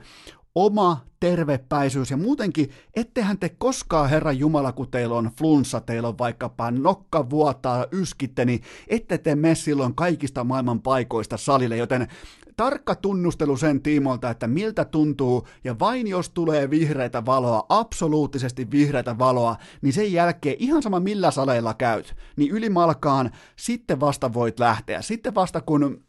oma 0.55 1.05
tervepäisyys. 1.21 2.11
Ja 2.11 2.17
muutenkin, 2.17 2.71
ettehän 2.97 3.39
te 3.39 3.49
koskaan, 3.49 4.11
Herra 4.11 4.33
Jumala, 4.33 4.73
kun 4.73 4.91
teillä 4.91 5.15
on 5.15 5.31
flunssa, 5.39 5.81
teillä 5.81 6.09
on 6.09 6.19
vaikkapa 6.19 6.71
nokka 6.71 7.31
vuotaa, 7.31 7.87
yskitte, 7.93 8.45
niin 8.45 8.63
ette 8.89 9.19
te 9.19 9.35
mene 9.35 9.55
silloin 9.55 9.95
kaikista 9.95 10.45
maailman 10.45 10.83
paikoista 10.83 11.37
salille, 11.37 11.77
joten 11.77 12.09
tarkka 12.57 12.95
tunnustelu 12.95 13.57
sen 13.57 13.83
tiimoilta, 13.83 14.31
että 14.31 14.47
miltä 14.47 14.85
tuntuu, 14.85 15.47
ja 15.65 15.79
vain 15.79 16.07
jos 16.07 16.31
tulee 16.31 16.71
vihreitä 16.71 17.27
valoa, 17.27 17.67
absoluuttisesti 17.69 18.71
vihreitä 18.71 19.19
valoa, 19.19 19.57
niin 19.83 19.93
sen 19.93 20.13
jälkeen 20.13 20.57
ihan 20.59 20.83
sama 20.83 21.01
millä 21.01 21.31
saleilla 21.31 21.75
käyt, 21.75 22.17
niin 22.37 22.51
ylimalkaan 22.51 23.31
sitten 23.57 24.01
vasta 24.01 24.33
voit 24.33 24.61
lähteä. 24.61 25.03
Sitten 25.03 25.35
vasta 25.35 25.61
kun 25.61 26.03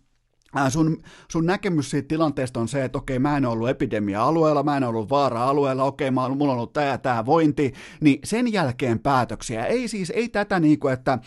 sun, 0.69 0.97
sun 1.31 1.45
näkemys 1.45 1.89
siitä 1.89 2.07
tilanteesta 2.07 2.59
on 2.59 2.67
se, 2.67 2.83
että 2.83 2.97
okei, 2.97 3.19
mä 3.19 3.37
en 3.37 3.45
ollut 3.45 3.69
epidemia-alueella, 3.69 4.63
mä 4.63 4.77
en 4.77 4.83
ollut 4.83 5.09
vaara-alueella, 5.09 5.83
okei, 5.83 6.11
mä, 6.11 6.29
mulla 6.29 6.51
on 6.51 6.57
ollut 6.57 6.73
tämä 6.73 6.97
tämä 6.97 7.25
vointi, 7.25 7.73
niin 8.01 8.19
sen 8.23 8.53
jälkeen 8.53 8.99
päätöksiä. 8.99 9.65
Ei 9.65 9.87
siis, 9.87 10.09
ei 10.09 10.29
tätä 10.29 10.59
niin 10.59 10.79
kuin, 10.79 10.93
että 10.93 11.19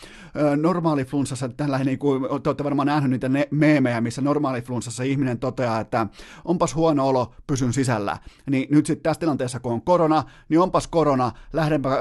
normaali 0.56 1.04
flunssassa, 1.04 1.48
tällainen 1.48 1.86
niin 1.86 1.98
kuin, 1.98 2.22
te 2.42 2.48
olette 2.48 2.64
varmaan 2.64 2.86
nähnyt 2.86 3.10
niitä 3.10 3.28
ne, 3.28 3.48
meemejä, 3.50 4.00
missä 4.00 4.22
normaali 4.22 4.62
flunssassa 4.62 5.02
ihminen 5.02 5.38
toteaa, 5.38 5.80
että 5.80 6.06
onpas 6.44 6.74
huono 6.74 7.08
olo, 7.08 7.34
pysyn 7.46 7.72
sisällä. 7.72 8.18
Niin 8.50 8.68
nyt 8.70 8.86
sitten 8.86 9.02
tässä 9.02 9.20
tilanteessa, 9.20 9.60
kun 9.60 9.72
on 9.72 9.82
korona, 9.82 10.24
niin 10.48 10.60
onpas 10.60 10.86
korona, 10.86 11.32
lähdenpä 11.52 11.88
ö, 11.94 11.98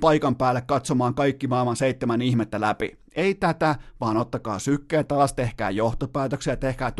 paikan 0.00 0.36
päälle 0.36 0.60
katsomaan 0.60 1.14
kaikki 1.14 1.46
maailman 1.46 1.76
seitsemän 1.76 2.22
ihmettä 2.22 2.60
läpi 2.60 3.05
ei 3.16 3.34
tätä, 3.34 3.76
vaan 4.00 4.16
ottakaa 4.16 4.58
sykkeet 4.58 5.12
alas, 5.12 5.34
tehkää 5.34 5.70
johtopäätöksiä, 5.70 6.56
tehkää 6.56 6.92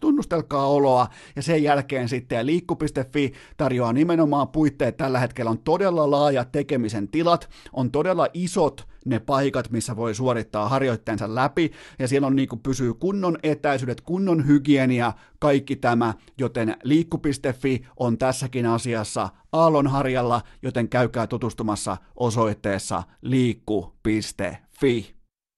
tunnustelkaa 0.00 0.66
oloa, 0.66 1.08
ja 1.36 1.42
sen 1.42 1.62
jälkeen 1.62 2.08
sitten 2.08 2.46
liikku.fi 2.46 3.32
tarjoaa 3.56 3.92
nimenomaan 3.92 4.48
puitteet. 4.48 4.96
Tällä 4.96 5.18
hetkellä 5.18 5.50
on 5.50 5.58
todella 5.58 6.10
laaja 6.10 6.44
tekemisen 6.44 7.08
tilat, 7.08 7.48
on 7.72 7.90
todella 7.90 8.28
isot 8.34 8.88
ne 9.04 9.18
paikat, 9.20 9.70
missä 9.70 9.96
voi 9.96 10.14
suorittaa 10.14 10.68
harjoitteensa 10.68 11.34
läpi, 11.34 11.72
ja 11.98 12.08
siellä 12.08 12.26
on 12.26 12.36
niin 12.36 12.48
kuin 12.48 12.60
pysyy 12.60 12.94
kunnon 12.94 13.38
etäisyydet, 13.42 14.00
kunnon 14.00 14.46
hygienia, 14.46 15.12
kaikki 15.38 15.76
tämä, 15.76 16.14
joten 16.38 16.76
liikku.fi 16.82 17.86
on 17.96 18.18
tässäkin 18.18 18.66
asiassa 18.66 19.28
aallonharjalla, 19.52 20.40
joten 20.62 20.88
käykää 20.88 21.26
tutustumassa 21.26 21.96
osoitteessa 22.16 23.02
liikku.fi. 23.22 25.15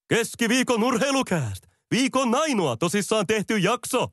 Keskiviikon 0.08 0.82
urheilukääst! 0.82 1.66
Viikon 1.90 2.34
ainoa 2.34 2.76
tosissaan 2.76 3.26
tehty 3.26 3.58
jakso! 3.58 4.08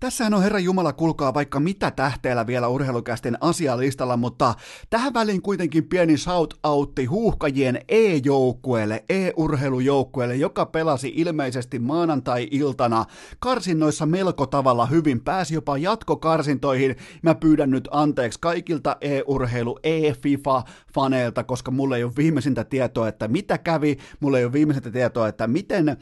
Tässähän 0.00 0.34
on 0.34 0.42
Herra 0.42 0.58
Jumala, 0.58 0.92
kulkaa 0.92 1.34
vaikka 1.34 1.60
mitä 1.60 1.90
tähteellä 1.90 2.46
vielä 2.46 2.68
urheilukästen 2.68 3.38
asialistalla, 3.40 4.16
mutta 4.16 4.54
tähän 4.90 5.14
väliin 5.14 5.42
kuitenkin 5.42 5.84
pieni 5.84 6.16
shout-outti 6.16 7.04
huuhkajien 7.04 7.80
E-joukkueelle, 7.88 9.04
E-urheilujoukkueelle, 9.08 10.36
joka 10.36 10.66
pelasi 10.66 11.12
ilmeisesti 11.16 11.78
maanantai-iltana 11.78 13.04
karsinnoissa 13.38 14.06
melko 14.06 14.46
tavalla 14.46 14.86
hyvin, 14.86 15.20
pääsi 15.20 15.54
jopa 15.54 15.78
jatkokarsintoihin. 15.78 16.96
Mä 17.22 17.34
pyydän 17.34 17.70
nyt 17.70 17.88
anteeksi 17.90 18.40
kaikilta 18.40 18.96
E-urheilu, 19.00 19.78
E-FIFA-faneilta, 19.82 21.44
koska 21.44 21.70
mulle 21.70 21.96
ei 21.96 22.04
ole 22.04 22.12
viimeisintä 22.16 22.64
tietoa, 22.64 23.08
että 23.08 23.28
mitä 23.28 23.58
kävi, 23.58 23.96
mulle 24.20 24.38
ei 24.38 24.44
ole 24.44 24.52
viimeisintä 24.52 24.90
tietoa, 24.90 25.28
että 25.28 25.46
miten, 25.46 25.96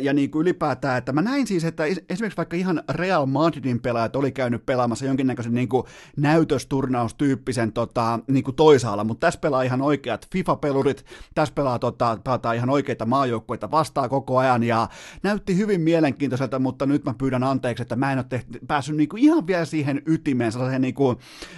ja 0.00 0.12
niin 0.12 0.30
kuin 0.30 0.42
ylipäätään, 0.42 0.98
että 0.98 1.12
mä 1.12 1.22
näin 1.22 1.46
siis, 1.46 1.64
että 1.64 1.84
esimerkiksi 1.84 2.36
vaikka 2.36 2.56
ihan 2.56 2.82
Real 2.90 3.29
Madridin 3.30 3.80
pelaajat 3.80 4.16
oli 4.16 4.32
käynyt 4.32 4.66
pelaamassa 4.66 5.04
jonkinnäköisen 5.04 5.54
niin 5.54 5.68
kuin 5.68 5.84
näytösturnaustyyppisen 6.16 7.72
tota, 7.72 8.18
niin 8.26 8.44
kuin 8.44 8.56
toisaalla, 8.56 9.04
mutta 9.04 9.26
tässä 9.26 9.40
pelaa 9.40 9.62
ihan 9.62 9.82
oikeat 9.82 10.26
FIFA-pelurit, 10.32 11.04
tässä 11.34 11.54
pelaa 11.54 11.78
tota, 11.78 12.18
pelataan 12.24 12.56
ihan 12.56 12.70
oikeita 12.70 13.06
maajoukkueita 13.06 13.70
vastaa 13.70 14.08
koko 14.08 14.38
ajan 14.38 14.62
ja 14.62 14.88
näytti 15.22 15.56
hyvin 15.56 15.80
mielenkiintoiselta, 15.80 16.58
mutta 16.58 16.86
nyt 16.86 17.04
mä 17.04 17.14
pyydän 17.18 17.44
anteeksi, 17.44 17.82
että 17.82 17.96
mä 17.96 18.12
en 18.12 18.18
ole 18.18 18.26
tehty, 18.28 18.58
päässyt 18.66 18.96
niin 18.96 19.08
kuin 19.08 19.22
ihan 19.22 19.46
vielä 19.46 19.64
siihen 19.64 20.02
ytimeen, 20.06 20.52
sellaiseen 20.52 20.82
niin 20.82 20.94
kuin, 20.94 21.16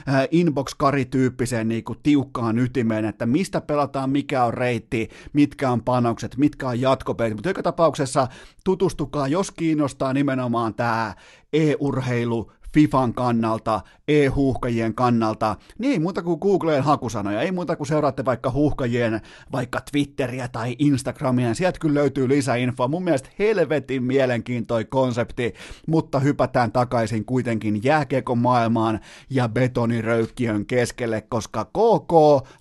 äh, 0.09 0.29
inbox-kari-tyyppiseen 0.31 1.69
niin 1.69 1.85
kuin 1.85 1.99
tiukkaan 2.03 2.59
ytimeen, 2.59 3.05
että 3.05 3.27
mistä 3.27 3.61
pelataan, 3.61 4.11
mikä 4.11 4.45
on 4.45 4.55
reitti, 4.55 5.09
mitkä 5.33 5.71
on 5.71 5.83
panokset, 5.83 6.37
mitkä 6.37 6.69
on 6.69 6.81
jatkopeitit, 6.81 7.37
mutta 7.37 7.51
joka 7.51 7.63
tapauksessa 7.63 8.29
tutustukaa, 8.65 9.29
jos 9.29 9.51
kiinnostaa 9.51 10.13
nimenomaan 10.13 10.75
tämä 10.75 11.15
e-urheilu, 11.53 12.49
FIFAn 12.75 13.15
kannalta, 13.15 13.81
e-huuhkajien 14.09 14.95
kannalta, 14.95 15.57
niin 15.79 16.03
muuta 16.03 16.23
kuin 16.23 16.39
Googleen 16.41 16.85
hakusanoja, 16.85 17.41
ei 17.41 17.53
muuta 17.53 17.77
kuin 17.77 17.87
seuraatte 17.87 18.25
vaikka 18.25 18.51
huuhkajien 18.51 19.21
vaikka 19.53 19.81
Twitteriä 19.91 20.49
tai 20.49 20.77
Instagramia, 20.79 21.55
sieltä 21.55 21.79
kyllä 21.79 21.95
löytyy 21.95 22.29
lisäinfoa. 22.29 22.89
Mun 22.89 23.05
mielestä 23.05 23.29
helvetin 23.39 24.03
mielenkiintoi 24.03 24.85
konsepti, 24.85 25.55
mutta 25.87 26.19
hypätään 26.21 26.73
takaisin 26.73 27.25
kuitenkin 27.25 27.81
jääkiekon 27.85 28.39
maailmaan 28.39 29.01
ja 29.31 29.49
betoniröykkiön 29.49 30.67
keskelle, 30.67 31.21
koska 31.21 31.65
KK 31.65 32.13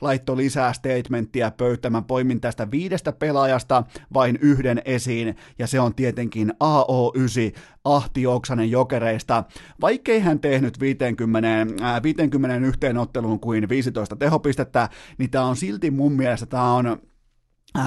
laittoi 0.01 0.38
lisää 0.38 0.74
statementtia 0.74 1.51
pöytään. 1.51 1.91
Mä 1.91 2.01
poimin 2.01 2.41
tästä 2.41 2.72
viidestä 2.72 3.12
pelaajasta 3.12 3.84
vain 4.14 4.39
yhden 4.41 4.82
esiin, 4.86 5.36
ja 5.59 5.68
se 5.68 5.80
on 5.80 5.95
tietenkin 5.95 6.51
AO9 6.64 7.62
Ahti 7.84 8.28
Oksanen 8.28 8.72
jokereista. 8.72 9.43
Vaikkei 10.02 10.20
hän 10.20 10.39
tehnyt 10.39 10.80
50, 10.80 11.62
äh, 11.82 12.04
50 12.04 12.68
yhteen 12.68 12.97
otteluun 12.97 13.39
kuin 13.39 13.70
15 13.70 14.16
tehopistettä, 14.16 14.89
niin 15.18 15.30
tämä 15.30 15.45
on 15.45 15.56
silti 15.56 15.91
mun 15.91 16.14
mielestä 16.14 16.45
tämä 16.45 16.74
on 16.74 17.02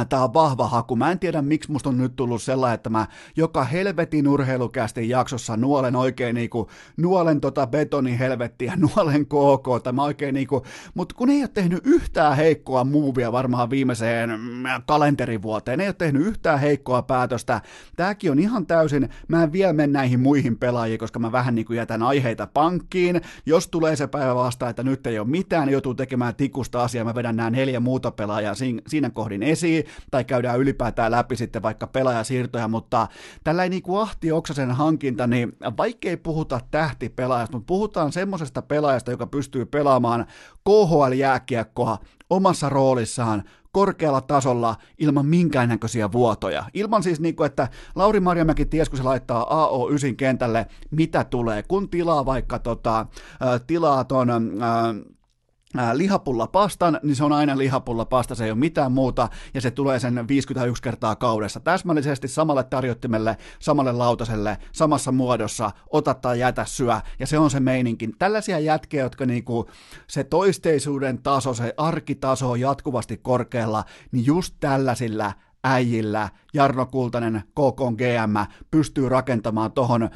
Tämä 0.09 0.24
on 0.24 0.35
vahva 0.35 0.68
haku. 0.68 0.97
Mä 0.97 1.11
en 1.11 1.18
tiedä, 1.18 1.43
miksi 1.43 1.72
musta 1.72 1.89
on 1.89 1.99
nyt 1.99 2.16
tullut 2.16 2.43
sellainen, 2.43 2.74
että 2.74 2.91
mä 2.91 3.07
joka 3.37 3.64
helvetin 3.64 4.28
urheilukästi 4.28 5.09
jaksossa 5.09 5.57
nuolen 5.57 5.97
oikein 5.97 6.35
niinku, 6.35 6.70
nuolen 6.97 7.41
tota 7.41 7.66
betoni 7.66 8.18
helvettiä, 8.18 8.72
nuolen 8.97 9.26
KK, 9.26 9.82
tai 9.82 9.93
mä 9.93 10.03
oikein 10.03 10.35
niinku, 10.35 10.62
mutta 10.95 11.14
kun 11.14 11.30
ei 11.30 11.41
ole 11.41 11.49
tehnyt 11.49 11.87
yhtään 11.87 12.37
heikkoa 12.37 12.85
muuvia 12.85 13.32
varmaan 13.32 13.70
viimeiseen 13.70 14.30
mm, 14.30 14.62
kalenterivuoteen, 14.87 15.80
ei 15.80 15.89
ole 15.89 15.95
tehnyt 15.99 16.26
yhtään 16.26 16.61
heikkoa 16.61 17.03
päätöstä. 17.03 17.61
Tääkin 17.97 18.30
on 18.30 18.39
ihan 18.39 18.66
täysin, 18.66 19.09
mä 19.28 19.43
en 19.43 19.53
vielä 19.53 19.72
mene 19.72 19.93
näihin 19.93 20.20
muihin 20.20 20.59
pelaajiin, 20.59 20.99
koska 20.99 21.18
mä 21.18 21.32
vähän 21.32 21.55
niinku 21.55 21.72
jätän 21.72 22.03
aiheita 22.03 22.47
pankkiin. 22.47 23.20
Jos 23.47 23.68
tulee 23.68 23.97
se 23.97 24.07
päivä 24.07 24.35
vastaan, 24.35 24.70
että 24.70 24.82
nyt 24.82 25.07
ei 25.07 25.18
ole 25.18 25.28
mitään, 25.28 25.66
niin 25.66 25.72
joutuu 25.72 25.95
tekemään 25.95 26.35
tikusta 26.35 26.82
asiaa, 26.82 27.05
mä 27.05 27.14
vedän 27.14 27.37
nämä 27.37 27.51
neljä 27.51 27.80
muuta 27.80 28.11
pelaajaa 28.11 28.55
siinä 28.87 29.11
kohdin 29.11 29.43
esiin 29.43 29.74
tai 30.11 30.25
käydään 30.25 30.61
ylipäätään 30.61 31.12
läpi 31.12 31.37
sitten 31.37 31.62
vaikka 31.62 31.87
pelaajasiirtoja, 31.87 32.68
mutta 32.68 33.09
tällä 33.45 33.68
niin 33.68 33.83
kuin 33.83 34.01
Ahti 34.01 34.33
Oksasen 34.33 34.70
hankinta, 34.70 35.27
niin 35.27 35.53
vaikkei 35.77 36.16
puhuta 36.16 36.61
tähtipelaajasta, 36.70 37.57
mutta 37.57 37.66
puhutaan 37.66 38.12
semmoisesta 38.12 38.62
pelaajasta, 38.62 39.11
joka 39.11 39.27
pystyy 39.27 39.66
pelaamaan 39.66 40.27
KHL-jääkiekkoa 40.68 41.99
omassa 42.31 42.68
roolissaan 42.68 43.43
korkealla 43.75 44.20
tasolla 44.20 44.77
ilman 44.99 45.27
minkäännäköisiä 45.27 46.12
vuotoja. 46.12 46.64
Ilman 46.75 47.03
siis 47.03 47.20
niin 47.20 47.37
kuin, 47.37 47.47
että 47.47 47.68
Lauri 47.95 48.20
Marjamäki 48.20 48.64
ties, 48.64 48.89
kun 48.89 48.99
se 48.99 49.03
laittaa 49.03 49.68
AO9 49.68 50.14
kentälle, 50.16 50.66
mitä 50.91 51.25
tulee, 51.25 51.62
kun 51.62 51.91
tilaa 51.91 52.27
vaikka 52.27 52.59
tota, 52.59 53.07
tilaa 53.66 54.05
ton, 54.05 54.31
ää, 54.31 54.95
lihapulla 55.93 56.47
pastan, 56.47 57.01
niin 57.03 57.16
se 57.16 57.25
on 57.25 57.33
aina 57.33 57.59
lihapulla 57.59 58.05
pasta, 58.05 58.35
se 58.35 58.45
ei 58.45 58.51
ole 58.51 58.59
mitään 58.59 58.93
muuta, 58.93 59.29
ja 59.55 59.61
se 59.61 59.70
tulee 59.70 59.99
sen 59.99 60.29
51 60.29 60.83
kertaa 60.83 61.16
kaudessa. 61.16 61.61
Täsmällisesti 61.61 62.29
samalle 62.29 62.64
tarjottimelle, 62.64 63.37
samalle 63.59 63.93
lautaselle, 63.93 64.59
samassa 64.72 65.12
muodossa, 65.12 65.70
ota 65.91 66.14
tai 66.14 66.41
jätä 66.41 66.64
syö, 66.64 67.01
ja 67.18 67.27
se 67.27 67.39
on 67.39 67.51
se 67.51 67.61
meininki. 67.61 68.11
Tällaisia 68.18 68.59
jätkiä, 68.59 69.03
jotka 69.03 69.27
niinku, 69.27 69.66
se 70.07 70.25
toisteisuuden 70.25 71.22
taso, 71.22 71.55
se 71.55 71.75
arkitaso 71.77 72.51
on 72.51 72.61
jatkuvasti 72.61 73.16
korkealla, 73.16 73.85
niin 74.12 74.27
just 74.27 74.55
tällaisilla 74.61 75.33
äijillä 75.64 76.29
Jarno 76.55 76.87
Kultanen, 76.87 77.43
KK 77.51 77.97
GM, 77.97 78.53
pystyy 78.70 79.09
rakentamaan 79.09 79.72
tohon 79.72 80.11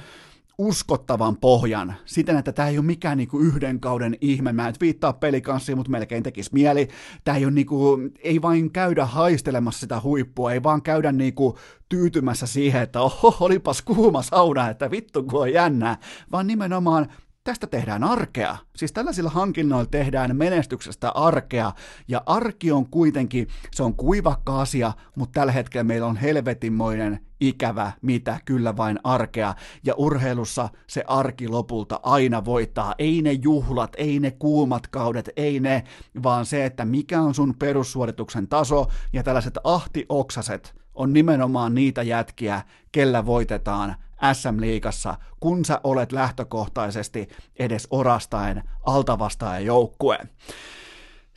uskottavan 0.58 1.36
pohjan 1.36 1.94
siten, 2.04 2.36
että 2.36 2.52
tämä 2.52 2.68
ei 2.68 2.78
ole 2.78 2.86
mikään 2.86 3.18
niinku 3.18 3.38
yhden 3.38 3.80
kauden 3.80 4.16
ihme. 4.20 4.52
Mä 4.52 4.68
en 4.68 4.74
viittaa 4.80 5.12
pelikanssiin, 5.12 5.78
mutta 5.78 5.90
melkein 5.90 6.22
tekisi 6.22 6.50
mieli. 6.52 6.88
Tämä 7.24 7.36
ei, 7.36 7.50
niinku, 7.50 7.98
ei 8.22 8.42
vain 8.42 8.70
käydä 8.70 9.06
haistelemassa 9.06 9.80
sitä 9.80 10.00
huippua, 10.00 10.52
ei 10.52 10.62
vaan 10.62 10.82
käydä 10.82 11.12
niinku 11.12 11.58
tyytymässä 11.88 12.46
siihen, 12.46 12.82
että 12.82 13.00
oho, 13.00 13.36
olipas 13.40 13.82
kuuma 13.82 14.22
sauna, 14.22 14.70
että 14.70 14.90
vittu 14.90 15.22
kun 15.22 15.40
on 15.40 15.52
jännää, 15.52 15.96
vaan 16.32 16.46
nimenomaan 16.46 17.08
Tästä 17.48 17.66
tehdään 17.66 18.04
arkea. 18.04 18.56
Siis 18.76 18.92
tällaisilla 18.92 19.30
hankinnoilla 19.30 19.88
tehdään 19.90 20.36
menestyksestä 20.36 21.10
arkea, 21.10 21.72
ja 22.08 22.22
arki 22.26 22.72
on 22.72 22.90
kuitenkin, 22.90 23.48
se 23.72 23.82
on 23.82 23.94
kuivakka 23.94 24.60
asia, 24.60 24.92
mutta 25.14 25.40
tällä 25.40 25.52
hetkellä 25.52 25.84
meillä 25.84 26.06
on 26.06 26.16
helvetinmoinen 26.16 27.20
ikävä, 27.40 27.92
mitä 28.02 28.40
kyllä 28.44 28.76
vain 28.76 28.98
arkea, 29.04 29.54
ja 29.84 29.94
urheilussa 29.94 30.68
se 30.86 31.04
arki 31.06 31.48
lopulta 31.48 32.00
aina 32.02 32.44
voittaa. 32.44 32.94
Ei 32.98 33.22
ne 33.22 33.32
juhlat, 33.32 33.92
ei 33.96 34.20
ne 34.20 34.30
kuumat 34.30 34.86
kaudet, 34.86 35.30
ei 35.36 35.60
ne, 35.60 35.84
vaan 36.22 36.46
se, 36.46 36.64
että 36.64 36.84
mikä 36.84 37.20
on 37.20 37.34
sun 37.34 37.54
perussuorituksen 37.58 38.48
taso, 38.48 38.86
ja 39.12 39.22
tällaiset 39.22 39.58
ahtioksaset 39.64 40.74
on 40.94 41.12
nimenomaan 41.12 41.74
niitä 41.74 42.02
jätkiä, 42.02 42.62
kellä 42.92 43.26
voitetaan 43.26 43.96
SM-liigassa, 44.32 45.14
kun 45.40 45.64
sä 45.64 45.80
olet 45.84 46.12
lähtökohtaisesti 46.12 47.28
edes 47.58 47.88
orastaen 47.90 48.62
altavastaajan 48.86 49.64
joukkueen. 49.64 50.28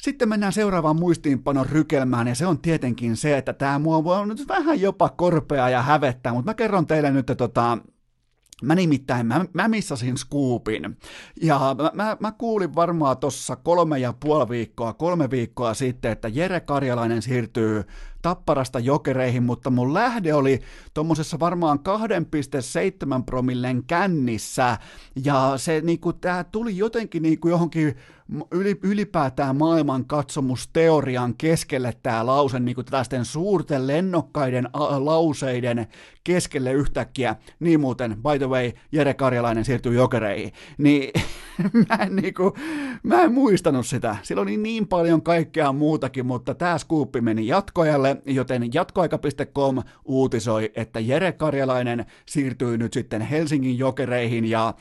Sitten 0.01 0.29
mennään 0.29 0.53
seuraavaan 0.53 0.99
muistiinpanon 0.99 1.65
rykelmään, 1.65 2.27
ja 2.27 2.36
se 2.36 2.45
on 2.45 2.59
tietenkin 2.59 3.17
se, 3.17 3.38
että 3.38 3.53
tämä 3.53 3.79
mua 3.79 4.03
voi 4.03 4.27
nyt 4.27 4.47
vähän 4.47 4.82
jopa 4.82 5.09
korpea 5.09 5.69
ja 5.69 5.82
hävettää, 5.82 6.34
mutta 6.34 6.51
mä 6.51 6.53
kerron 6.53 6.88
teille 6.88 7.11
nyt, 7.11 7.19
että 7.29 7.36
tota, 7.36 7.77
Mä 8.61 8.75
nimittäin, 8.75 9.25
mä, 9.25 9.45
mä 9.53 9.67
missasin 9.67 10.17
skuupin. 10.17 10.97
Ja 11.41 11.59
mä, 11.77 11.91
mä, 11.93 12.17
mä 12.19 12.32
kuulin 12.32 12.75
varmaan 12.75 13.17
tuossa 13.17 13.55
kolme 13.55 13.99
ja 13.99 14.13
puoli 14.13 14.49
viikkoa, 14.49 14.93
kolme 14.93 15.29
viikkoa 15.29 15.73
sitten, 15.73 16.11
että 16.11 16.27
Jere 16.27 16.59
Karjalainen 16.59 17.21
siirtyy 17.21 17.84
Tapparasta 18.22 18.80
jokereihin, 18.80 19.43
mutta 19.43 19.69
mun 19.69 19.93
lähde 19.93 20.34
oli 20.34 20.61
tuommoisessa 20.93 21.39
varmaan 21.39 21.80
2,7 23.17 23.24
promillen 23.26 23.84
kännissä, 23.84 24.78
ja 25.26 25.53
se 25.57 25.82
niinku, 25.82 26.13
tää 26.13 26.43
tuli 26.43 26.78
jotenkin 26.78 27.24
niinku 27.24 27.47
johonkin 27.47 27.95
ylipäätään 28.84 29.55
maailman 29.55 30.05
katsomusteorian 30.05 31.36
keskelle 31.38 31.93
tämä 32.03 32.26
lause, 32.26 32.59
niin 32.59 32.76
kuin 32.76 32.86
tällaisten 32.86 33.26
suurten 33.26 33.88
lennokkaiden 33.88 34.69
lauseiden 34.99 35.88
keskelle 36.24 36.74
yhtäkkiä. 36.74 37.36
Niin 37.59 37.80
muuten, 37.80 38.11
by 38.11 38.38
the 38.38 38.49
way, 38.49 38.72
Jere 38.91 39.13
Karjalainen 39.13 39.65
siirtyy 39.65 39.93
jokereihin. 39.93 40.53
Niin 40.78 41.11
mä, 41.89 41.95
en, 41.95 42.15
niin 42.15 42.34
kuin, 42.34 42.53
mä 43.03 43.22
en 43.22 43.34
muistanut 43.34 43.88
sitä. 43.88 44.15
Sillä 44.24 44.41
oli 44.41 44.57
niin 44.57 44.88
paljon 44.88 45.22
kaikkea 45.22 45.74
muutakin, 45.74 46.26
mutta 46.26 46.55
tämä 46.55 46.78
skuuppi 46.78 47.22
meni 47.22 47.47
jatkoajalle, 48.12 48.22
joten 48.26 48.74
jatkoaika.com 48.74 49.84
uutisoi, 50.05 50.72
että 50.76 50.99
Jere 50.99 51.32
Karjalainen 51.32 52.05
siirtyy 52.26 52.78
nyt 52.78 52.93
sitten 52.93 53.22
Helsingin 53.22 53.78
jokereihin 53.78 54.45
ja 54.45 54.74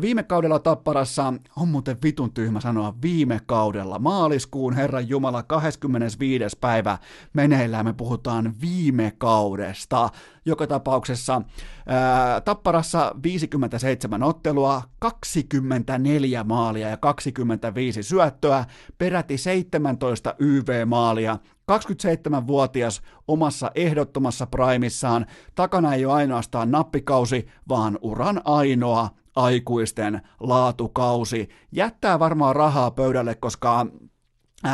viime 0.00 0.22
kaudella 0.22 0.58
Tapparassa, 0.58 1.34
on 1.56 1.68
muuten 1.68 1.96
vitun 2.04 2.32
tyhmä 2.32 2.60
sanoa, 2.60 2.94
viime 3.02 3.40
kaudella, 3.46 3.98
maaliskuun 3.98 4.74
Herran 4.74 5.08
Jumala 5.08 5.42
25. 5.42 6.44
päivä 6.60 6.98
meneillään, 7.32 7.86
me 7.86 7.92
puhutaan 7.92 8.54
viime 8.60 9.12
kaudesta. 9.18 10.10
Joka 10.44 10.66
tapauksessa 10.66 11.42
ää, 11.86 12.40
Tapparassa 12.40 13.14
57 13.22 14.22
ottelua, 14.22 14.82
24 14.98 16.44
maalia 16.44 16.88
ja 16.88 16.96
25 16.96 18.02
syöttöä, 18.02 18.64
peräti 18.98 19.38
17 19.38 20.34
YV-maalia, 20.38 21.38
27-vuotias 21.70 23.02
omassa 23.28 23.70
ehdottomassa 23.74 24.46
primissaan, 24.46 25.26
takana 25.54 25.94
ei 25.94 26.04
ole 26.04 26.14
ainoastaan 26.14 26.70
nappikausi, 26.70 27.46
vaan 27.68 27.98
uran 28.02 28.40
ainoa 28.44 29.08
aikuisten 29.36 30.20
laatukausi. 30.40 31.48
Jättää 31.72 32.18
varmaan 32.18 32.56
rahaa 32.56 32.90
pöydälle, 32.90 33.34
koska 33.34 33.86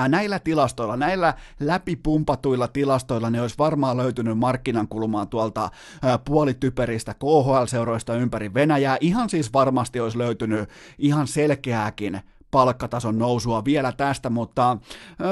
näillä 0.09 0.39
tilastoilla, 0.39 0.97
näillä 0.97 1.35
läpipumpatuilla 1.61 2.69
tilastoilla 2.69 3.31
ne 3.31 3.41
olisi 3.41 3.59
varmaan 3.59 3.97
löytynyt 3.97 4.39
markkinan 4.39 4.89
kulmaan 4.89 5.29
tuolta 5.29 5.71
puolityperistä 6.25 7.15
KHL-seuroista 7.15 8.15
ympäri 8.15 8.55
Venäjää. 8.55 8.97
Ihan 9.01 9.31
siis 9.31 9.53
varmasti 9.53 10.01
olisi 10.01 10.19
löytynyt 10.19 10.71
ihan 10.99 11.27
selkeääkin 11.27 12.21
palkkatason 12.51 13.19
nousua 13.19 13.65
vielä 13.65 13.93
tästä, 13.93 14.31
mutta 14.31 14.79
öö, 15.21 15.29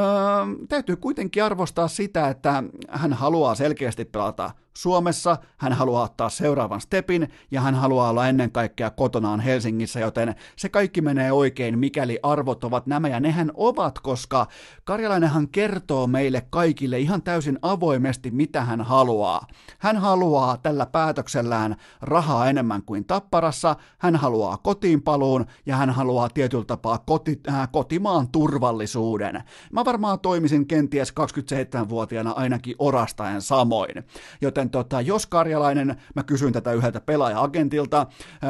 täytyy 0.68 0.96
kuitenkin 0.96 1.44
arvostaa 1.44 1.88
sitä, 1.88 2.28
että 2.28 2.62
hän 2.88 3.12
haluaa 3.12 3.54
selkeästi 3.54 4.04
pelata 4.04 4.50
Suomessa, 4.76 5.36
hän 5.56 5.72
haluaa 5.72 6.04
ottaa 6.04 6.28
seuraavan 6.28 6.80
stepin 6.80 7.28
ja 7.50 7.60
hän 7.60 7.74
haluaa 7.74 8.10
olla 8.10 8.28
ennen 8.28 8.52
kaikkea 8.52 8.90
kotonaan 8.90 9.40
Helsingissä, 9.40 10.00
joten 10.00 10.34
se 10.56 10.68
kaikki 10.68 11.00
menee 11.00 11.32
oikein, 11.32 11.78
mikäli 11.78 12.18
arvot 12.22 12.64
ovat 12.64 12.86
nämä 12.86 13.08
ja 13.08 13.20
nehän 13.20 13.50
ovat, 13.54 13.98
koska 13.98 14.46
Karjalainenhan 14.84 15.48
kertoo 15.48 16.06
meille 16.06 16.46
kaikille 16.50 16.98
ihan 16.98 17.22
täysin 17.22 17.58
avoimesti, 17.62 18.30
mitä 18.30 18.64
hän 18.64 18.80
haluaa. 18.80 19.46
Hän 19.78 19.96
haluaa 19.96 20.56
tällä 20.56 20.86
päätöksellään 20.86 21.76
rahaa 22.00 22.48
enemmän 22.48 22.82
kuin 22.82 23.04
tapparassa, 23.04 23.76
hän 23.98 24.16
haluaa 24.16 24.56
kotiin 24.56 25.02
paluun 25.02 25.46
ja 25.66 25.76
hän 25.76 25.90
haluaa 25.90 26.28
tietyllä 26.28 26.64
tapaa 26.64 26.98
koti, 26.98 27.40
äh, 27.48 27.68
kotimaan 27.72 28.28
turvallisuuden. 28.28 29.42
Mä 29.72 29.84
varmaan 29.84 30.20
toimisin 30.20 30.66
kenties 30.66 31.12
27-vuotiaana 31.12 32.30
ainakin 32.30 32.74
orastaen 32.78 33.42
samoin, 33.42 34.04
joten 34.40 34.63
joten 34.64 34.70
tota, 34.70 35.00
jos 35.00 35.26
Karjalainen, 35.26 35.96
mä 36.14 36.22
kysyin 36.22 36.52
tätä 36.52 36.72
yhdeltä 36.72 37.00
pelaaja-agentilta, 37.00 38.06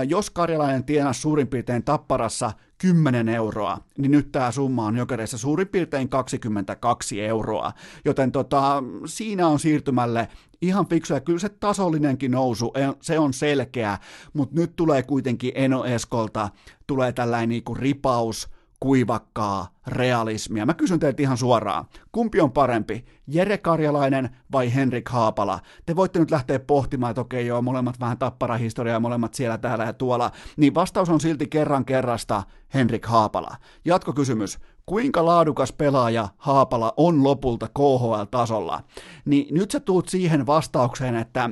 jos 0.08 0.30
Karjalainen 0.30 0.84
tienasi 0.84 1.20
suurin 1.20 1.48
piirtein 1.48 1.84
tapparassa 1.84 2.52
10 2.78 3.28
euroa, 3.28 3.78
niin 3.98 4.10
nyt 4.10 4.32
tämä 4.32 4.50
summa 4.50 4.86
on 4.86 4.96
jokereissa 4.96 5.38
suurin 5.38 5.68
piirtein 5.68 6.08
22 6.08 7.20
euroa. 7.20 7.72
Joten 8.04 8.32
tota, 8.32 8.82
siinä 9.06 9.48
on 9.48 9.58
siirtymälle 9.58 10.28
ihan 10.62 10.86
fiksu, 10.86 11.14
ja 11.14 11.20
kyllä 11.20 11.38
se 11.38 11.48
tasollinenkin 11.48 12.30
nousu, 12.30 12.72
se 13.02 13.18
on 13.18 13.32
selkeä, 13.32 13.98
mutta 14.32 14.60
nyt 14.60 14.76
tulee 14.76 15.02
kuitenkin 15.02 15.52
Eno 15.54 15.84
Eskolta, 15.84 16.48
tulee 16.86 17.12
tällainen 17.12 17.48
niinku 17.48 17.74
ripaus, 17.74 18.48
kuivakkaa 18.84 19.68
realismia. 19.86 20.66
Mä 20.66 20.74
kysyn 20.74 21.00
teiltä 21.00 21.22
ihan 21.22 21.36
suoraan, 21.36 21.84
kumpi 22.12 22.40
on 22.40 22.52
parempi, 22.52 23.04
Jere 23.26 23.58
Karjalainen 23.58 24.36
vai 24.52 24.74
Henrik 24.74 25.08
Haapala? 25.08 25.60
Te 25.86 25.96
voitte 25.96 26.18
nyt 26.18 26.30
lähteä 26.30 26.58
pohtimaan, 26.58 27.10
että 27.10 27.20
okei 27.20 27.46
joo, 27.46 27.62
molemmat 27.62 28.00
vähän 28.00 28.18
tapparahistoriaa, 28.18 29.00
molemmat 29.00 29.34
siellä, 29.34 29.58
täällä 29.58 29.84
ja 29.84 29.92
tuolla, 29.92 30.30
niin 30.56 30.74
vastaus 30.74 31.08
on 31.08 31.20
silti 31.20 31.46
kerran 31.46 31.84
kerrasta 31.84 32.42
Henrik 32.74 33.06
Haapala. 33.06 33.56
Jatkokysymys, 33.84 34.58
kuinka 34.86 35.24
laadukas 35.24 35.72
pelaaja 35.72 36.28
Haapala 36.36 36.94
on 36.96 37.24
lopulta 37.24 37.68
KHL-tasolla? 37.68 38.82
Niin 39.24 39.54
nyt 39.54 39.70
sä 39.70 39.80
tuut 39.80 40.08
siihen 40.08 40.46
vastaukseen, 40.46 41.16
että 41.16 41.50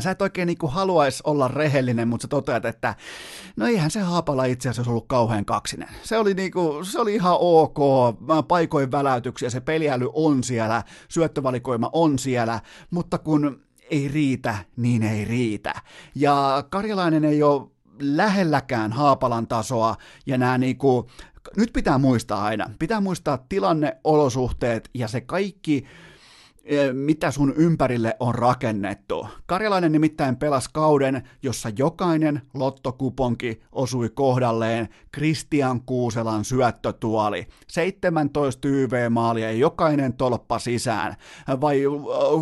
Sä 0.00 0.10
et 0.10 0.22
oikein 0.22 0.46
niin 0.46 0.58
haluaisi 0.68 1.22
olla 1.26 1.48
rehellinen, 1.48 2.08
mutta 2.08 2.24
sä 2.24 2.28
toteat, 2.28 2.64
että 2.64 2.94
no 3.56 3.66
eihän 3.66 3.90
se 3.90 4.00
Haapala 4.00 4.44
itse 4.44 4.68
asiassa 4.68 4.90
ollut 4.90 5.06
kauhean 5.08 5.44
kaksinen. 5.44 5.88
Se 6.02 6.18
oli, 6.18 6.34
niin 6.34 6.52
kuin, 6.52 6.86
se 6.86 7.00
oli 7.00 7.14
ihan 7.14 7.36
ok, 7.40 7.78
paikoin 8.48 8.90
väläytyksiä, 8.90 9.50
se 9.50 9.60
peliäly 9.60 10.10
on 10.12 10.44
siellä, 10.44 10.82
syöttövalikoima 11.08 11.90
on 11.92 12.18
siellä, 12.18 12.60
mutta 12.90 13.18
kun 13.18 13.60
ei 13.90 14.08
riitä, 14.08 14.56
niin 14.76 15.02
ei 15.02 15.24
riitä. 15.24 15.74
Ja 16.14 16.64
Karjalainen 16.70 17.24
ei 17.24 17.42
ole 17.42 17.70
lähelläkään 18.00 18.92
Haapalan 18.92 19.46
tasoa, 19.46 19.96
ja 20.26 20.38
nämä 20.38 20.58
niinku, 20.58 21.10
nyt 21.56 21.72
pitää 21.72 21.98
muistaa 21.98 22.44
aina, 22.44 22.70
pitää 22.78 23.00
muistaa 23.00 23.38
tilanne, 23.48 23.96
olosuhteet 24.04 24.90
ja 24.94 25.08
se 25.08 25.20
kaikki, 25.20 25.86
mitä 26.92 27.30
sun 27.30 27.54
ympärille 27.56 28.16
on 28.20 28.34
rakennettu. 28.34 29.26
Karjalainen 29.46 29.92
nimittäin 29.92 30.36
pelasi 30.36 30.70
kauden, 30.72 31.22
jossa 31.42 31.70
jokainen 31.78 32.42
lottokuponki 32.54 33.62
osui 33.72 34.08
kohdalleen 34.08 34.88
Kristian 35.12 35.80
Kuuselan 35.80 36.44
syöttötuoli. 36.44 37.46
17 37.68 38.68
YV-maalia 38.68 39.50
ja 39.50 39.56
jokainen 39.58 40.12
tolppa 40.12 40.58
sisään. 40.58 41.16
Vai 41.60 41.82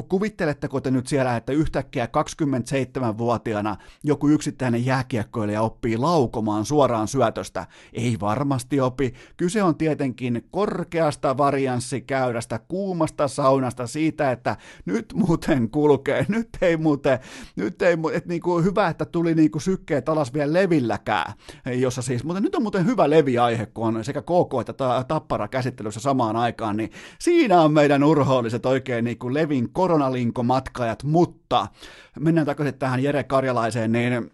kuvitteletteko 0.09 0.81
te 0.81 0.91
nyt 0.91 1.07
siellä, 1.07 1.37
että 1.37 1.53
yhtäkkiä 1.53 2.07
27-vuotiaana 2.07 3.77
joku 4.05 4.29
yksittäinen 4.29 4.87
jääkiekkoilija 4.87 5.63
oppii 5.63 5.97
laukomaan 5.97 6.65
suoraan 6.65 7.09
syötöstä? 7.09 7.67
Ei 7.93 8.17
varmasti 8.21 8.81
opi. 8.81 9.15
Kyse 9.37 9.63
on 9.63 9.77
tietenkin 9.77 10.49
korkeasta 10.51 11.37
varianssikäyrästä, 11.37 12.59
kuumasta 12.59 13.29
saunasta, 13.29 13.87
siitä, 13.87 14.14
että 14.21 14.57
nyt 14.85 15.13
muuten 15.15 15.71
kulkee, 15.71 16.27
nyt 16.29 16.49
ei 16.63 16.77
muuten, 16.77 17.19
nyt 17.57 17.83
ei, 17.83 17.97
että 18.13 18.29
niin 18.29 18.41
kuin 18.41 18.65
hyvä, 18.65 18.89
että 18.89 19.05
tuli 19.05 19.35
niin 19.35 19.51
kuin 19.51 19.63
sykkeet 19.63 20.09
alas 20.09 20.35
vielä 20.35 20.53
levilläkään, 20.53 21.33
jossa 21.67 22.03
siis, 22.03 22.25
mutta 22.25 22.41
nyt 22.41 22.55
on 22.55 22.63
muuten 22.63 22.87
hyvä 22.87 23.11
leviaihe, 23.11 23.67
kun 23.67 23.97
on 23.97 24.05
sekä 24.05 24.23
KK 24.23 24.61
että 24.61 25.05
Tappara 25.09 25.49
käsittelyssä 25.49 26.01
samaan 26.01 26.37
aikaan, 26.37 26.77
niin 26.77 26.91
siinä 27.19 27.61
on 27.61 27.73
meidän 27.73 28.05
urhoolliset 28.05 28.67
oikein 28.67 29.05
niin 29.05 29.19
kuin 29.19 29.35
Levin 29.35 29.73
koronalinkomatkajat, 29.73 31.03
mutta 31.03 31.67
mennään 32.21 32.47
takaisin 32.47 32.79
tähän 32.79 33.03
Jere 33.03 33.25
Karjalaiseen, 33.25 33.93
niin 33.93 34.31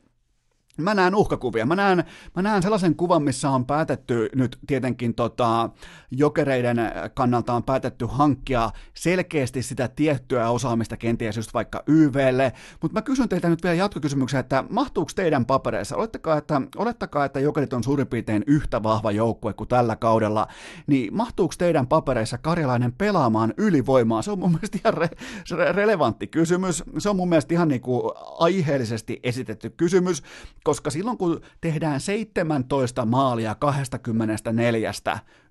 Mä 0.82 0.94
näen 0.94 1.14
uhkakuvia. 1.14 1.66
Mä 1.66 1.76
näen, 1.76 2.04
mä 2.36 2.42
näen 2.42 2.62
sellaisen 2.62 2.96
kuvan, 2.96 3.22
missä 3.22 3.50
on 3.50 3.66
päätetty 3.66 4.28
nyt 4.34 4.58
tietenkin 4.66 5.14
tota, 5.14 5.70
jokereiden 6.10 6.78
kannalta 7.14 7.52
on 7.52 7.62
päätetty 7.62 8.06
hankkia 8.08 8.70
selkeästi 8.94 9.62
sitä 9.62 9.88
tiettyä 9.88 10.50
osaamista 10.50 10.96
kenties 10.96 11.36
just 11.36 11.54
vaikka 11.54 11.82
YVlle, 11.86 12.52
mutta 12.82 12.98
mä 12.98 13.02
kysyn 13.02 13.28
teiltä 13.28 13.48
nyt 13.48 13.62
vielä 13.62 13.74
jatkokysymyksen, 13.74 14.40
että 14.40 14.64
mahtuuko 14.70 15.10
teidän 15.14 15.46
papereissa, 15.46 15.96
olettakaa, 15.96 16.36
että, 16.36 16.62
olettakaa, 16.76 17.24
että 17.24 17.40
jokerit 17.40 17.72
on 17.72 17.84
suurin 17.84 18.06
piirtein 18.06 18.44
yhtä 18.46 18.82
vahva 18.82 19.12
joukkue 19.12 19.52
kuin 19.52 19.68
tällä 19.68 19.96
kaudella, 19.96 20.46
niin 20.86 21.16
mahtuuko 21.16 21.54
teidän 21.58 21.86
papereissa 21.86 22.38
karjalainen 22.38 22.92
pelaamaan 22.92 23.54
ylivoimaa? 23.56 24.22
Se 24.22 24.30
on 24.30 24.38
mun 24.38 24.50
mielestä 24.50 24.78
ihan 24.84 24.94
re, 24.94 25.08
re, 25.50 25.72
relevantti 25.72 26.26
kysymys, 26.26 26.84
se 26.98 27.10
on 27.10 27.16
mun 27.16 27.28
mielestä 27.28 27.54
ihan 27.54 27.68
niin 27.68 27.80
kuin 27.80 28.02
aiheellisesti 28.38 29.20
esitetty 29.22 29.70
kysymys, 29.70 30.22
koska 30.70 30.90
silloin 30.90 31.18
kun 31.18 31.40
tehdään 31.60 32.00
17 32.00 33.04
maalia 33.04 33.54
24, 33.54 34.92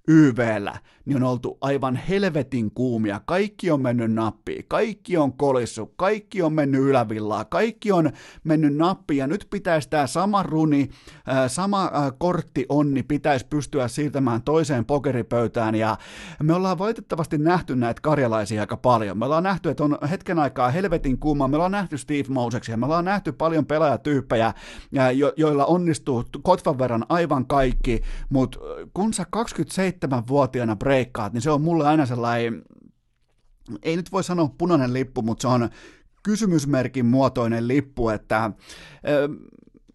YVllä, 0.08 0.78
niin 1.06 1.16
on 1.16 1.24
oltu 1.24 1.58
aivan 1.62 1.96
helvetin 1.96 2.72
kuumia. 2.72 3.22
Kaikki 3.26 3.72
on 3.72 3.82
mennyt 3.82 4.12
nappiin, 4.12 4.66
kaikki 4.68 5.18
on 5.18 5.34
kolissu, 5.34 5.94
kaikki 5.96 6.42
on 6.42 6.54
mennyt 6.54 6.82
ylävillaa, 6.82 7.46
kaikki 7.46 7.92
on 7.92 8.12
mennyt 8.44 8.76
nappiin. 8.76 9.18
Ja 9.18 9.28
nyt 9.28 9.48
pitäisi 9.50 9.90
tämä 9.90 10.08
sama 10.08 10.44
runi, 10.44 10.90
sama 11.48 11.92
kortti 12.18 12.66
onni 12.70 13.04
pitäisi 13.04 13.46
pystyä 13.50 13.88
siirtämään 13.88 14.42
toiseen 14.42 14.86
pokeripöytään. 14.86 15.76
Ja 15.76 15.98
me 16.44 16.54
ollaan 16.54 16.80
valitettavasti 16.80 17.38
nähty 17.38 17.76
näitä 17.76 18.02
karjalaisia 18.02 18.62
aika 18.62 18.78
paljon. 18.78 19.18
Me 19.18 19.26
ollaan 19.26 19.44
nähty, 19.44 19.70
että 19.70 19.84
on 19.84 19.98
hetken 20.10 20.40
aikaa 20.40 20.72
helvetin 20.72 21.20
kuuma, 21.20 21.48
me 21.48 21.56
ollaan 21.56 21.72
nähty 21.72 21.98
Steve 21.98 22.30
Moseksia, 22.30 22.78
me 22.78 22.86
ollaan 22.86 23.06
nähty 23.06 23.32
paljon 23.32 23.66
pelaajatyyppejä, 23.66 24.54
jo- 25.16 25.34
joilla 25.38 25.66
onnistuu 25.66 26.24
kotvan 26.44 26.78
verran 26.80 27.06
aivan 27.10 27.46
kaikki, 27.46 28.02
mutta 28.30 28.60
kun 28.94 29.14
sä 29.14 29.26
27 29.30 29.89
seitsemänvuotiaana 29.90 30.76
breikkaat, 30.76 31.34
niin 31.34 31.42
se 31.42 31.52
on 31.52 31.62
mulle 31.62 31.88
aina 31.88 32.06
sellainen, 32.06 32.62
ei 33.84 33.96
nyt 33.96 34.12
voi 34.12 34.24
sanoa 34.24 34.54
punainen 34.58 34.94
lippu, 34.94 35.22
mutta 35.22 35.42
se 35.42 35.48
on 35.48 35.70
kysymysmerkin 36.24 37.06
muotoinen 37.06 37.68
lippu, 37.68 38.10
että 38.10 38.52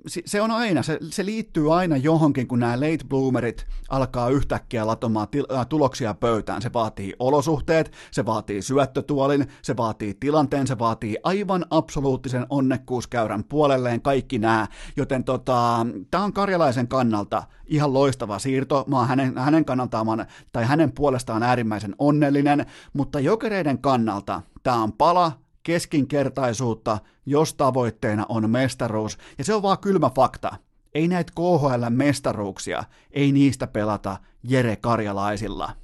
se 0.06 0.40
on 0.40 0.50
aina, 0.50 0.82
se, 0.82 0.98
se 1.10 1.24
liittyy 1.24 1.74
aina 1.74 1.96
johonkin, 1.96 2.48
kun 2.48 2.58
nämä 2.58 2.80
late 2.80 3.04
bloomerit 3.08 3.66
alkaa 3.88 4.28
yhtäkkiä 4.28 4.86
latomaan 4.86 5.28
til, 5.28 5.46
äh, 5.52 5.66
tuloksia 5.66 6.14
pöytään. 6.14 6.62
Se 6.62 6.72
vaatii 6.72 7.14
olosuhteet, 7.18 7.92
se 8.10 8.26
vaatii 8.26 8.62
syöttötuolin, 8.62 9.48
se 9.62 9.76
vaatii 9.76 10.14
tilanteen, 10.14 10.66
se 10.66 10.78
vaatii 10.78 11.16
aivan 11.22 11.64
absoluuttisen 11.70 12.46
onnekkuuskäyrän 12.50 13.44
puolelleen 13.44 14.02
kaikki 14.02 14.38
nämä. 14.38 14.66
Joten 14.96 15.24
tota, 15.24 15.86
tämä 16.10 16.24
on 16.24 16.32
karjalaisen 16.32 16.88
kannalta 16.88 17.42
ihan 17.66 17.94
loistava 17.94 18.38
siirto. 18.38 18.84
Mä 18.86 18.98
oon 18.98 19.08
hänen, 19.08 19.38
hänen 19.38 19.64
kannaltaan, 19.64 20.26
tai 20.52 20.64
hänen 20.64 20.92
puolestaan 20.92 21.42
äärimmäisen 21.42 21.94
onnellinen, 21.98 22.66
mutta 22.92 23.20
jokereiden 23.20 23.78
kannalta 23.78 24.42
tämä 24.62 24.82
on 24.82 24.92
pala 24.92 25.43
keskinkertaisuutta, 25.64 26.98
jos 27.26 27.54
tavoitteena 27.54 28.26
on 28.28 28.50
mestaruus. 28.50 29.18
Ja 29.38 29.44
se 29.44 29.54
on 29.54 29.62
vaan 29.62 29.78
kylmä 29.78 30.10
fakta. 30.10 30.56
Ei 30.94 31.08
näitä 31.08 31.32
KHL-mestaruuksia, 31.36 32.84
ei 33.10 33.32
niistä 33.32 33.66
pelata 33.66 34.16
Jere 34.42 34.76
Karjalaisilla. 34.76 35.76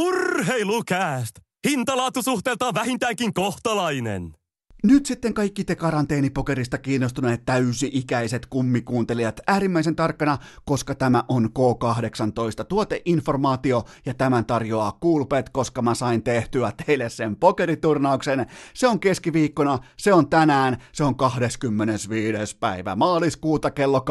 Urheilukääst! 0.00 1.38
Hintalaatusuhteeltaan 1.68 2.74
vähintäänkin 2.74 3.34
kohtalainen. 3.34 4.34
Nyt 4.82 5.06
sitten 5.06 5.34
kaikki 5.34 5.64
te 5.64 5.76
karanteenipokerista 5.76 6.78
kiinnostuneet 6.78 7.44
täysi-ikäiset 7.44 8.46
kummikuuntelijat 8.46 9.40
äärimmäisen 9.46 9.96
tarkkana, 9.96 10.38
koska 10.64 10.94
tämä 10.94 11.24
on 11.28 11.44
K18 11.58 12.64
tuoteinformaatio 12.68 13.84
ja 14.06 14.14
tämän 14.14 14.46
tarjoaa 14.46 14.98
Coolbet, 15.02 15.48
koska 15.48 15.82
mä 15.82 15.94
sain 15.94 16.22
tehtyä 16.22 16.72
teille 16.86 17.08
sen 17.08 17.36
pokeriturnauksen. 17.36 18.46
Se 18.74 18.88
on 18.88 19.00
keskiviikkona, 19.00 19.78
se 19.96 20.12
on 20.12 20.28
tänään, 20.28 20.76
se 20.92 21.04
on 21.04 21.16
25. 21.16 22.56
päivä 22.56 22.96
maaliskuuta 22.96 23.70
kello 23.70 24.04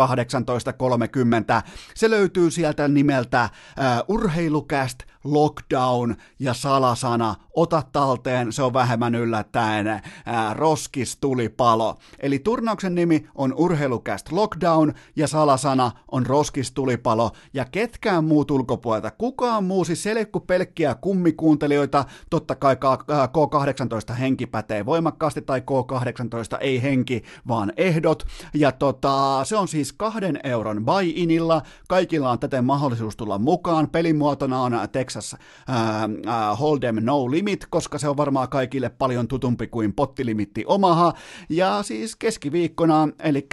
18.30. 1.64 1.70
Se 1.96 2.10
löytyy 2.10 2.52
sieltä 2.52 2.88
nimeltä 2.88 3.50
uh, 4.08 4.16
Urheilukäst 4.16 5.00
lockdown 5.24 6.16
ja 6.40 6.54
salasana, 6.54 7.36
ota 7.56 7.84
talteen, 7.92 8.52
se 8.52 8.64
on 8.64 8.74
vähemmän 8.74 9.16
yllättäen, 9.16 9.88
ää, 9.88 10.54
roskis 10.54 11.18
tuli 11.18 11.50
palo. 11.50 11.98
Eli 12.20 12.40
turnauksen 12.40 12.96
nimi 12.96 13.28
on 13.36 13.54
Urheilukäst 13.58 14.32
Lockdown 14.32 14.94
ja 15.16 15.28
salasana 15.28 15.92
on 16.12 16.26
roskis 16.26 16.72
tulipalo 16.72 17.32
ja 17.54 17.66
ketkään 17.66 18.24
muut 18.24 18.52
ulkopuolelta, 18.52 19.12
kukaan 19.12 19.64
muu, 19.64 19.86
siis 19.86 20.04
selekku 20.04 20.40
pelkkiä 20.40 20.96
kummikuuntelijoita, 20.96 22.06
totta 22.30 22.56
kai 22.56 22.76
K18 22.76 24.14
henki 24.14 24.48
pätee 24.48 24.86
voimakkaasti 24.86 25.42
tai 25.42 25.60
K18 25.60 26.58
ei 26.60 26.82
henki, 26.82 27.24
vaan 27.48 27.74
ehdot. 27.78 28.24
Ja 28.54 28.72
tota, 28.72 29.42
se 29.44 29.56
on 29.56 29.68
siis 29.68 29.94
kahden 29.94 30.40
euron 30.44 30.86
buy-inilla, 30.86 31.62
kaikilla 31.88 32.32
on 32.32 32.40
täten 32.40 32.66
mahdollisuus 32.66 33.16
tulla 33.16 33.40
mukaan, 33.40 33.90
pelimuotona 33.90 34.62
on 34.62 34.74
tek 34.92 35.11
Texas 35.12 35.36
ää, 35.68 36.10
ää, 36.26 36.56
Hold'em 36.56 37.00
No 37.02 37.32
Limit, 37.32 37.66
koska 37.70 37.98
se 37.98 38.10
on 38.10 38.18
varmaan 38.18 38.50
kaikille 38.50 38.90
paljon 38.90 39.28
tutumpi 39.28 39.68
kuin 39.68 39.94
pottilimitti 39.94 40.64
Omaha. 40.68 41.14
Ja 41.50 41.84
siis 41.84 42.16
keskiviikkona, 42.16 43.08
eli 43.20 43.48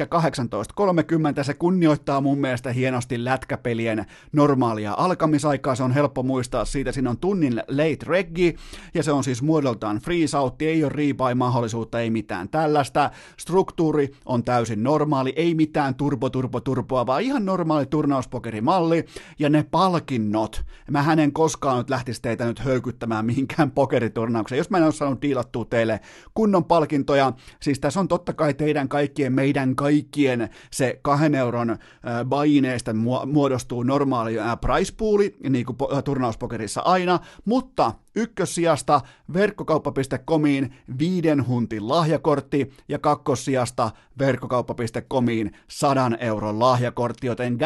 18.30, 1.39 1.45
se 1.45 1.55
kunnioittaa 1.55 2.21
mun 2.21 2.39
mielestä 2.39 2.73
hienosti 2.73 3.25
lätkäpelien 3.25 4.07
normaalia 4.33 4.95
alkamisaikaa. 4.97 5.75
Se 5.75 5.83
on 5.83 5.93
helppo 5.93 6.23
muistaa 6.23 6.65
siitä, 6.65 6.93
siinä 6.93 7.11
on 7.11 7.19
tunnin 7.19 7.63
late 7.69 8.07
reggi, 8.07 8.57
ja 8.95 9.03
se 9.03 9.13
on 9.13 9.25
siis 9.25 9.43
muodoltaan 9.43 9.99
freeze 9.99 10.39
out, 10.39 10.63
ei 10.63 10.85
ole 10.85 10.93
rebuy-mahdollisuutta, 10.93 12.01
ei 12.01 12.11
mitään 12.11 12.49
tällaista. 12.49 13.11
Struktuuri 13.37 14.11
on 14.27 14.45
täysin 14.45 14.83
normaali, 14.83 15.33
ei 15.37 15.55
mitään 15.55 15.95
turbo, 15.95 16.31
turbo, 16.31 16.61
turboa, 16.61 17.07
vaan 17.07 17.23
ihan 17.23 17.45
normaali 17.45 17.87
turnauspokerimalli, 17.87 19.05
ja 19.39 19.49
ne 19.49 19.65
palkinnot, 19.71 20.65
mä 20.91 21.03
hänen 21.03 21.33
koskaan 21.49 21.79
nyt 21.79 21.91
lähtisi 21.91 22.23
teitä 22.23 22.45
nyt 22.45 22.59
höykyttämään 22.59 23.27
mihinkään 23.27 23.71
pokeriturnaukseen, 23.71 24.57
jos 24.57 24.71
mä 24.71 24.79
en 24.79 24.85
ole 24.85 24.93
saanut 24.93 25.23
diilattua 25.23 25.65
teille 25.65 26.01
kunnon 26.35 26.65
palkintoja. 26.65 27.33
Siis 27.63 27.81
tässä 27.81 28.01
on 28.01 28.09
totta 28.09 28.33
kai 28.33 28.55
teidän 28.55 28.89
kaikkien, 28.89 29.33
meidän 29.33 29.77
kaikkien 29.77 30.49
se 30.73 30.99
kahden 31.03 31.35
euron 31.35 31.79
baineista 32.25 32.95
muodostuu 33.27 33.83
normaali 33.83 34.35
price 34.61 34.95
pooli, 34.97 35.37
niin 35.49 35.67
kuin 35.67 35.77
turnauspokerissa 36.05 36.81
aina, 36.81 37.19
mutta 37.45 37.93
ykkössijasta 38.19 39.01
verkkokauppa.comiin 39.33 40.75
viiden 40.99 41.47
huntin 41.47 41.89
lahjakortti 41.89 42.73
ja 42.89 42.99
kakkossijasta 42.99 43.91
verkkokauppa.comiin 44.19 45.53
sadan 45.69 46.17
euron 46.21 46.59
lahjakortti, 46.59 47.27
joten 47.27 47.59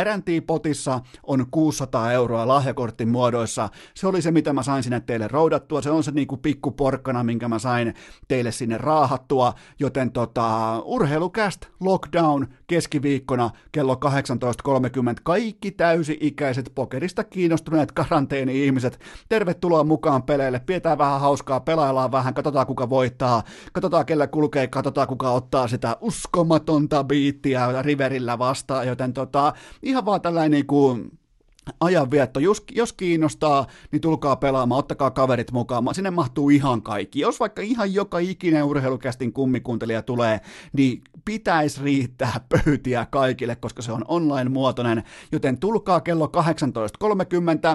potissa 0.46 1.00
on 1.26 1.46
600 1.50 2.12
euroa 2.12 2.48
lahjakortin 2.48 3.08
muodoissa. 3.08 3.68
Se 3.94 4.06
oli 4.06 4.22
se, 4.22 4.30
mitä 4.30 4.52
mä 4.52 4.62
sain 4.62 4.82
sinne 4.82 5.00
teille 5.00 5.28
roudattua, 5.28 5.82
se 5.82 5.90
on 5.90 6.04
se 6.04 6.10
niinku 6.10 6.36
pikkuporkkana, 6.36 7.24
minkä 7.24 7.48
mä 7.48 7.58
sain 7.58 7.94
teille 8.28 8.52
sinne 8.52 8.78
raahattua, 8.78 9.54
joten 9.78 10.12
tota, 10.12 10.78
urheilukäst 10.84 11.66
lockdown 11.80 12.46
keskiviikkona 12.72 13.50
kello 13.72 13.94
18.30. 13.94 14.00
Kaikki 15.22 15.70
täysi-ikäiset 15.70 16.72
pokerista 16.74 17.24
kiinnostuneet 17.24 17.92
karanteeni-ihmiset, 17.92 19.00
tervetuloa 19.28 19.84
mukaan 19.84 20.22
pele 20.22 20.42
kuunteleille, 20.42 20.60
pidetään 20.66 20.98
vähän 20.98 21.20
hauskaa, 21.20 21.60
pelaillaan 21.60 22.12
vähän, 22.12 22.34
katsotaan 22.34 22.66
kuka 22.66 22.90
voittaa, 22.90 23.42
katsotaan 23.72 24.06
kellä 24.06 24.26
kulkee, 24.26 24.66
katsotaan 24.66 25.08
kuka 25.08 25.30
ottaa 25.30 25.68
sitä 25.68 25.96
uskomatonta 26.00 27.04
biittiä 27.04 27.82
riverillä 27.82 28.38
vastaan, 28.38 28.86
joten 28.86 29.12
tota, 29.12 29.52
ihan 29.82 30.04
vaan 30.04 30.20
tällainen 30.20 30.50
niin 30.50 30.66
kuin 30.66 31.18
ajanvietto. 31.80 32.40
Jos, 32.40 32.64
jos 32.72 32.92
kiinnostaa, 32.92 33.66
niin 33.92 34.00
tulkaa 34.00 34.36
pelaamaan, 34.36 34.78
ottakaa 34.78 35.10
kaverit 35.10 35.52
mukaan. 35.52 35.94
Sinne 35.94 36.10
mahtuu 36.10 36.50
ihan 36.50 36.82
kaikki. 36.82 37.20
Jos 37.20 37.40
vaikka 37.40 37.62
ihan 37.62 37.94
joka 37.94 38.18
ikinen 38.18 38.64
urheilukästin 38.64 39.32
kummikuuntelija 39.32 40.02
tulee, 40.02 40.40
niin 40.72 41.02
pitäisi 41.24 41.82
riittää 41.82 42.40
pöytiä 42.64 43.06
kaikille, 43.10 43.56
koska 43.56 43.82
se 43.82 43.92
on 43.92 44.04
online-muotoinen, 44.08 45.02
joten 45.32 45.58
tulkaa 45.58 46.00
kello 46.00 46.32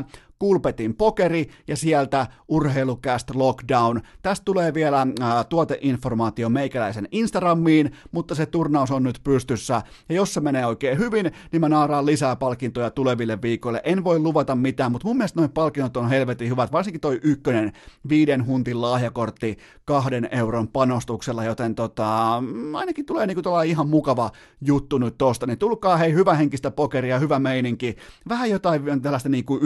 18.30, 0.01 0.05
Kulpetin 0.39 0.95
pokeri 0.95 1.49
ja 1.67 1.77
sieltä 1.77 2.27
urheilucast 2.47 3.35
lockdown. 3.35 4.01
Tästä 4.21 4.45
tulee 4.45 4.73
vielä 4.73 5.07
ää, 5.19 5.43
tuoteinformaatio 5.43 6.49
meikäläisen 6.49 7.07
Instagramiin, 7.11 7.91
mutta 8.11 8.35
se 8.35 8.45
turnaus 8.45 8.91
on 8.91 9.03
nyt 9.03 9.19
pystyssä. 9.23 9.81
Ja 10.09 10.15
jos 10.15 10.33
se 10.33 10.39
menee 10.41 10.65
oikein 10.65 10.97
hyvin, 10.97 11.31
niin 11.51 11.61
mä 11.61 11.69
naaraan 11.69 12.05
lisää 12.05 12.35
palkintoja 12.35 12.91
tuleville 12.91 13.41
viikoille. 13.41 13.81
En 13.83 14.03
voi 14.03 14.19
luvata 14.19 14.55
mitään, 14.55 14.91
mutta 14.91 15.07
mun 15.07 15.17
mielestä 15.17 15.39
noin 15.39 15.51
palkinnot 15.51 15.97
on 15.97 16.09
helvetin 16.09 16.49
hyvät, 16.49 16.71
varsinkin 16.71 17.01
toi 17.01 17.19
ykkönen 17.23 17.73
viiden 18.09 18.45
huntin 18.45 18.81
lahjakortti 18.81 19.57
kahden 19.85 20.29
euron 20.31 20.67
panostuksella, 20.67 21.43
joten 21.43 21.75
tota, 21.75 22.43
ainakin 22.73 23.05
tulee 23.05 23.27
niinku 23.27 23.41
ihan 23.65 23.89
mukava 23.89 24.31
juttu 24.61 24.97
nyt 24.97 25.17
tosta, 25.17 25.45
niin 25.47 25.57
tulkaa 25.57 25.97
hei 25.97 26.13
hyvä 26.13 26.33
henkistä 26.33 26.71
pokeria, 26.71 27.19
hyvä 27.19 27.39
meininki, 27.39 27.95
vähän 28.29 28.49
jotain 28.49 29.01
tällaista 29.01 29.29
niinku 29.29 29.59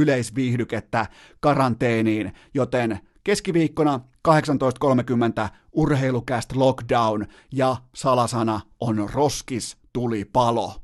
yleisviihdykettä 0.61 1.05
karanteeniin, 1.39 2.33
joten 2.53 2.99
keskiviikkona 3.23 3.99
18.30 4.27 5.49
urheilucast 5.71 6.55
lockdown 6.55 7.25
ja 7.53 7.75
salasana 7.95 8.61
on 8.79 9.09
roskis 9.13 9.77
tuli 9.93 10.25
palo. 10.25 10.75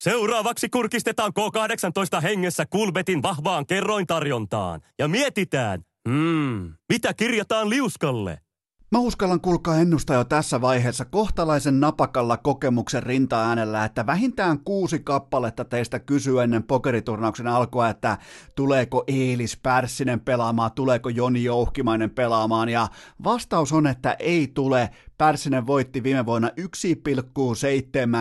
Seuraavaksi 0.00 0.68
kurkistetaan 0.68 1.32
K18 1.38 2.20
hengessä 2.20 2.66
Kulbetin 2.66 3.22
vahvaan 3.22 3.66
kerrointarjontaan 3.66 4.80
ja 4.98 5.08
mietitään, 5.08 5.80
hmm, 6.08 6.72
mitä 6.88 7.14
kirjataan 7.14 7.70
liuskalle? 7.70 8.38
Mä 8.90 8.98
uskallan 8.98 9.40
kulkaa 9.40 9.76
ennustaa 9.76 10.16
jo 10.16 10.24
tässä 10.24 10.60
vaiheessa 10.60 11.04
kohtalaisen 11.04 11.80
napakalla 11.80 12.36
kokemuksen 12.36 13.02
rinta-äänellä, 13.02 13.84
että 13.84 14.06
vähintään 14.06 14.58
kuusi 14.58 14.98
kappaletta 14.98 15.64
teistä 15.64 15.98
kysyy 15.98 16.42
ennen 16.42 16.62
pokeriturnauksen 16.62 17.46
alkua, 17.46 17.88
että 17.88 18.18
tuleeko 18.54 19.04
Eelis 19.06 19.56
Pärssinen 19.56 20.20
pelaamaan, 20.20 20.72
tuleeko 20.72 21.08
Joni 21.08 21.44
Jouhkimainen 21.44 22.10
pelaamaan, 22.10 22.68
ja 22.68 22.88
vastaus 23.24 23.72
on, 23.72 23.86
että 23.86 24.16
ei 24.18 24.48
tule. 24.54 24.90
Pärssinen 25.18 25.66
voitti 25.66 26.02
viime 26.02 26.26
vuonna 26.26 26.48
1,7 26.48 26.54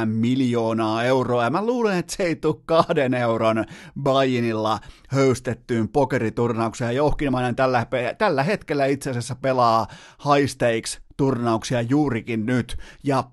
miljoonaa 0.06 1.04
euroa, 1.04 1.44
ja 1.44 1.50
mä 1.50 1.66
luulen, 1.66 1.98
että 1.98 2.16
se 2.16 2.24
ei 2.24 2.36
tule 2.36 2.56
kahden 2.66 3.14
euron 3.14 3.66
Bayinilla 4.02 4.80
höystettyyn 5.10 5.90
pokeriturnaukseen, 5.90 6.88
ja 6.88 6.92
Jouhkimainen 6.92 7.56
tällä, 7.56 7.86
tällä 8.18 8.44
hetkellä 8.44 8.86
itse 8.86 9.10
asiassa 9.10 9.36
pelaa 9.36 9.88
high 10.26 10.48
stakes 10.50 11.02
turnauksia 11.18 11.82
juurikin 11.82 12.46
nyt, 12.46 12.78
ja 13.04 13.24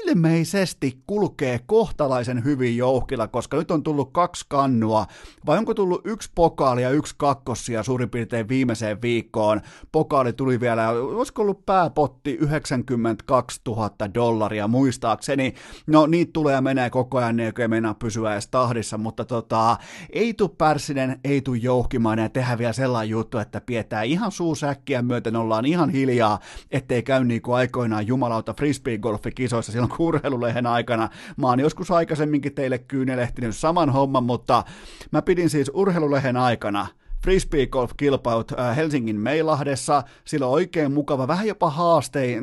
ilmeisesti 0.00 0.98
kulkee 1.06 1.60
kohtalaisen 1.66 2.44
hyvin 2.44 2.76
jouhkilla, 2.76 3.28
koska 3.28 3.56
nyt 3.56 3.70
on 3.70 3.82
tullut 3.82 4.12
kaksi 4.12 4.44
kannua, 4.48 5.06
vai 5.46 5.58
onko 5.58 5.74
tullut 5.74 6.00
yksi 6.04 6.30
pokaali 6.34 6.82
ja 6.82 6.90
yksi 6.90 7.14
kakkossia 7.18 7.82
suurin 7.82 8.10
piirtein 8.10 8.48
viimeiseen 8.48 9.02
viikkoon. 9.02 9.60
Pokaali 9.92 10.32
tuli 10.32 10.60
vielä, 10.60 10.88
olisiko 10.90 11.42
ollut 11.42 11.66
pääpotti 11.66 12.34
92 12.40 13.60
000 13.66 13.90
dollaria 14.14 14.68
muistaakseni. 14.68 15.54
No 15.86 16.06
niitä 16.06 16.30
tulee 16.32 16.54
ja 16.54 16.60
menee 16.60 16.90
koko 16.90 17.18
ajan, 17.18 17.36
niin 17.36 17.52
ei 17.58 17.68
meinaa 17.68 17.94
pysyä 17.94 18.32
edes 18.32 18.48
tahdissa, 18.48 18.98
mutta 18.98 19.24
tota, 19.24 19.76
ei 20.10 20.34
tu 20.34 20.48
Pärssinen, 20.48 21.20
ei 21.24 21.40
tu 21.40 21.54
jouhkimainen 21.54 22.22
ja 22.22 22.28
tehdä 22.28 22.58
vielä 22.58 22.72
sellainen 22.72 23.10
juttu, 23.10 23.38
että 23.38 23.60
pidetään 23.60 24.06
ihan 24.06 24.32
suusäkkiä 24.32 25.02
myöten, 25.02 25.36
ollaan 25.36 25.64
ihan 25.64 25.90
hiljaa, 25.90 26.38
ettei 26.70 27.02
käy 27.02 27.24
niin 27.24 27.42
kuin 27.42 27.56
aikoinaan 27.56 28.06
jumalauta 28.06 28.54
frisbee-golfikisoissa 28.60 29.72
silloin 29.82 30.00
urheilulehen 30.08 30.66
aikana. 30.66 31.08
Mä 31.36 31.46
oon 31.46 31.60
joskus 31.60 31.90
aikaisemminkin 31.90 32.54
teille 32.54 32.78
kyynelehtinyt 32.78 33.56
saman 33.56 33.90
homman, 33.90 34.24
mutta 34.24 34.64
mä 35.10 35.22
pidin 35.22 35.50
siis 35.50 35.70
urheilulehen 35.74 36.36
aikana 36.36 36.86
frisbee 37.22 37.66
golf 37.66 37.90
kilpailut 37.96 38.52
äh, 38.58 38.76
Helsingin 38.76 39.20
Meilahdessa, 39.20 40.02
sillä 40.24 40.46
on 40.46 40.52
oikein 40.52 40.92
mukava, 40.92 41.28
vähän 41.28 41.46
jopa 41.46 41.72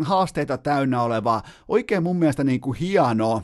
haasteita 0.02 0.58
täynnä 0.58 1.02
oleva, 1.02 1.42
oikein 1.68 2.04
mun 2.04 2.16
mielestä 2.16 2.44
niin 2.44 2.62
kuin 2.62 2.78
hieno 2.78 3.44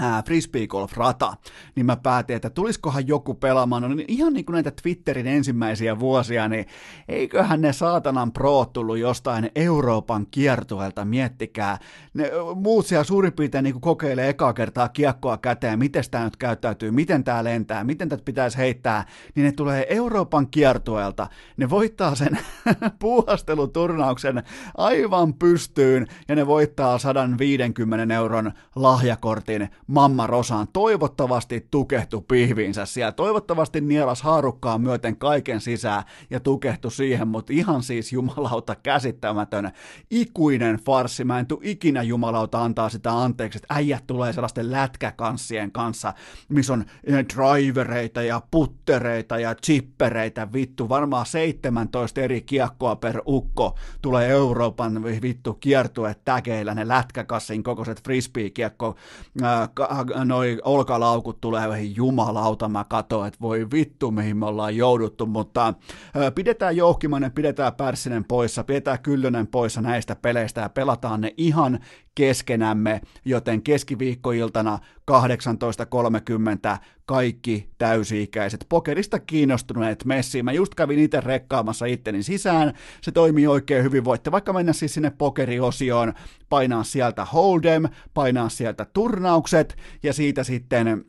ää, 0.00 0.22
frisbeegolf-rata, 0.22 1.34
niin 1.74 1.86
mä 1.86 1.96
päätin, 1.96 2.36
että 2.36 2.50
tulisikohan 2.50 3.08
joku 3.08 3.34
pelaamaan, 3.34 3.82
no 3.82 3.88
niin 3.88 4.04
ihan 4.08 4.32
niin 4.32 4.44
kuin 4.44 4.54
näitä 4.54 4.72
Twitterin 4.82 5.26
ensimmäisiä 5.26 5.98
vuosia, 5.98 6.48
niin 6.48 6.66
eiköhän 7.08 7.60
ne 7.60 7.72
saatanan 7.72 8.32
pro 8.32 8.64
tullut 8.72 8.98
jostain 8.98 9.50
Euroopan 9.54 10.26
kiertueelta, 10.30 11.04
miettikää. 11.04 11.78
Ne 12.14 12.30
muut 12.54 12.86
siellä 12.86 13.04
suurin 13.04 13.32
piirtein 13.32 13.64
niin 13.64 13.80
kokeilee 13.80 14.28
ekaa 14.28 14.52
kertaa 14.52 14.88
kiekkoa 14.88 15.38
käteen, 15.38 15.78
miten 15.78 16.04
tämä 16.10 16.24
nyt 16.24 16.36
käyttäytyy, 16.36 16.90
miten 16.90 17.24
tämä 17.24 17.44
lentää, 17.44 17.84
miten 17.84 18.08
tätä 18.08 18.22
pitäisi 18.24 18.58
heittää, 18.58 19.04
niin 19.34 19.44
ne 19.44 19.52
tulee 19.52 19.86
Euroopan 19.88 20.50
kiertueelta, 20.50 21.28
ne 21.56 21.70
voittaa 21.70 22.14
sen 22.14 22.38
puuhasteluturnauksen 23.00 24.42
aivan 24.76 25.34
pystyyn, 25.34 26.06
ja 26.28 26.36
ne 26.36 26.46
voittaa 26.46 26.98
150 26.98 28.14
euron 28.14 28.52
lahjakortin 28.76 29.68
Mamma 29.88 30.26
Rosaan 30.26 30.68
toivottavasti 30.72 31.66
tukehtu 31.70 32.20
pihviinsä 32.20 32.86
siellä, 32.86 33.12
toivottavasti 33.12 33.80
nielas 33.80 34.22
haarukkaa 34.22 34.78
myöten 34.78 35.16
kaiken 35.16 35.60
sisään 35.60 36.02
ja 36.30 36.40
tukehtu 36.40 36.90
siihen, 36.90 37.28
mutta 37.28 37.52
ihan 37.52 37.82
siis 37.82 38.12
jumalauta 38.12 38.74
käsittämätön 38.74 39.70
ikuinen 40.10 40.76
farsi, 40.76 41.24
mä 41.24 41.38
en 41.38 41.46
tuu 41.46 41.60
ikinä 41.64 42.02
jumalauta 42.02 42.64
antaa 42.64 42.88
sitä 42.88 43.22
anteeksi, 43.22 43.58
että 43.58 43.74
äijät 43.74 44.06
tulee 44.06 44.32
sellaisten 44.32 44.72
lätkäkanssien 44.72 45.72
kanssa, 45.72 46.14
missä 46.48 46.72
on 46.72 46.84
eh, 47.04 47.24
drivereita 47.36 48.22
ja 48.22 48.42
puttereita 48.50 49.38
ja 49.38 49.54
chippereitä, 49.54 50.52
vittu, 50.52 50.88
varmaan 50.88 51.26
17 51.26 52.20
eri 52.20 52.40
kiekkoa 52.40 52.96
per 52.96 53.22
ukko 53.26 53.76
tulee 54.02 54.28
Euroopan 54.28 55.04
vittu 55.22 55.54
kiertue 55.54 56.16
täkeillä 56.24 56.74
ne 56.74 56.88
lätkäkassin 56.88 57.62
kokoiset 57.62 58.02
frisbee-kiekko 58.04 58.96
noi 60.24 60.58
olkalaukut 60.64 61.40
tulee 61.40 61.68
vähän 61.68 61.96
jumalauta, 61.96 62.68
mä 62.68 62.84
katsoin, 62.88 63.28
että 63.28 63.40
voi 63.40 63.66
vittu 63.72 64.10
mihin 64.10 64.36
me 64.36 64.46
ollaan 64.46 64.76
jouduttu, 64.76 65.26
mutta 65.26 65.74
pidetään 66.34 66.76
Jouhkimainen, 66.76 67.32
pidetään 67.32 67.74
Pärssinen 67.74 68.24
poissa, 68.24 68.64
pidetään 68.64 68.98
Kyllönen 68.98 69.46
poissa 69.46 69.80
näistä 69.80 70.16
peleistä 70.16 70.60
ja 70.60 70.68
pelataan 70.68 71.20
ne 71.20 71.34
ihan 71.36 71.78
keskenämme, 72.18 73.00
joten 73.24 73.62
keskiviikkoiltana 73.62 74.78
18.30 75.10 76.78
kaikki 77.06 77.68
täysi-ikäiset 77.78 78.66
pokerista 78.68 79.18
kiinnostuneet 79.18 80.04
messiin. 80.04 80.44
Mä 80.44 80.52
just 80.52 80.74
kävin 80.74 80.98
itse 80.98 81.20
rekkaamassa 81.20 81.86
itteni 81.86 82.22
sisään, 82.22 82.72
se 83.02 83.12
toimii 83.12 83.46
oikein 83.46 83.84
hyvin. 83.84 84.04
Voitte 84.04 84.30
vaikka 84.30 84.52
mennä 84.52 84.72
siis 84.72 84.94
sinne 84.94 85.10
pokeriosioon, 85.10 86.12
painaa 86.48 86.84
sieltä 86.84 87.26
hold'em, 87.34 87.88
painaa 88.14 88.48
sieltä 88.48 88.86
turnaukset 88.92 89.76
ja 90.02 90.12
siitä 90.12 90.44
sitten 90.44 91.04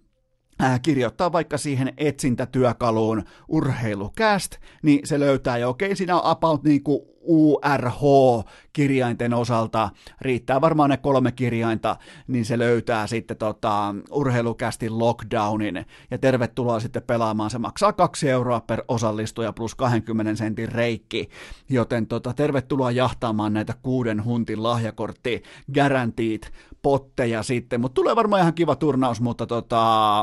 äh, 0.64 0.82
kirjoittaa 0.82 1.32
vaikka 1.32 1.58
siihen 1.58 1.94
etsintätyökaluun 1.98 3.24
urheilucast, 3.48 4.56
niin 4.84 5.08
se 5.08 5.20
löytää 5.20 5.58
jo, 5.58 5.70
okei, 5.70 5.88
okay, 5.88 5.96
siinä 5.96 6.16
on 6.16 6.32
about 6.32 6.64
niin 6.64 6.84
kuin 6.84 7.02
URH-kirjainten 7.22 9.34
osalta, 9.34 9.90
riittää 10.22 10.62
varmaan 10.62 10.90
ne 10.90 10.98
kolme 10.98 11.32
kirjainta, 11.32 11.96
niin 12.28 12.46
se 12.46 12.60
löytää 12.60 13.08
sitten 13.08 13.38
tota, 13.38 13.96
urheilukästin 14.12 15.00
lockdownin, 15.00 15.86
ja 16.12 16.18
tervetuloa 16.18 16.80
sitten 16.80 17.04
pelaamaan, 17.04 17.50
se 17.50 17.58
maksaa 17.58 17.94
kaksi 17.94 18.30
euroa 18.30 18.62
per 18.62 18.84
osallistuja 18.88 19.54
plus 19.54 19.76
20 19.76 20.36
sentin 20.36 20.72
reikki, 20.72 21.30
joten 21.70 22.08
tota, 22.08 22.34
tervetuloa 22.34 22.92
jahtaamaan 22.92 23.54
näitä 23.54 23.74
kuuden 23.82 24.26
huntin 24.26 24.64
lahjakortti 24.64 25.44
garantiit 25.74 26.52
potteja 26.82 27.44
sitten, 27.44 27.82
mutta 27.82 27.96
tulee 27.96 28.16
varmaan 28.16 28.42
ihan 28.42 28.54
kiva 28.54 28.76
turnaus, 28.76 29.22
mutta 29.22 29.48
tota, 29.48 30.22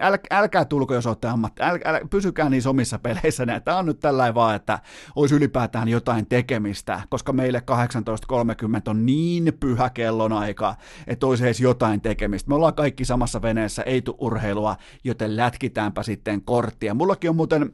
äl, 0.00 0.16
älkää 0.30 0.64
tulko, 0.64 0.94
jos 0.94 1.06
olette 1.06 1.28
ammat, 1.28 1.52
äl, 1.60 1.78
äl, 1.84 2.00
pysykää 2.10 2.50
niissä 2.50 2.70
omissa 2.70 2.98
peleissä, 2.98 3.46
tämä 3.64 3.78
on 3.78 3.86
nyt 3.86 4.00
tällä 4.00 4.34
vaan, 4.34 4.56
että 4.56 4.78
olisi 5.16 5.34
ylipäätään 5.34 5.88
jotain 5.88 6.03
tekemistä, 6.28 7.02
koska 7.10 7.32
meille 7.32 7.62
18.30 7.70 8.80
on 8.86 9.06
niin 9.06 9.52
pyhä 9.60 9.90
kellonaika, 9.90 10.74
että 11.06 11.26
olisi 11.26 11.44
edes 11.44 11.60
jotain 11.60 12.00
tekemistä. 12.00 12.48
Me 12.48 12.54
ollaan 12.54 12.74
kaikki 12.74 13.04
samassa 13.04 13.42
veneessä, 13.42 13.82
ei 13.82 14.02
tule 14.02 14.16
urheilua, 14.20 14.76
joten 15.04 15.36
lätkitäänpä 15.36 16.02
sitten 16.02 16.42
korttia. 16.42 16.94
Mullakin 16.94 17.30
on 17.30 17.36
muuten 17.36 17.72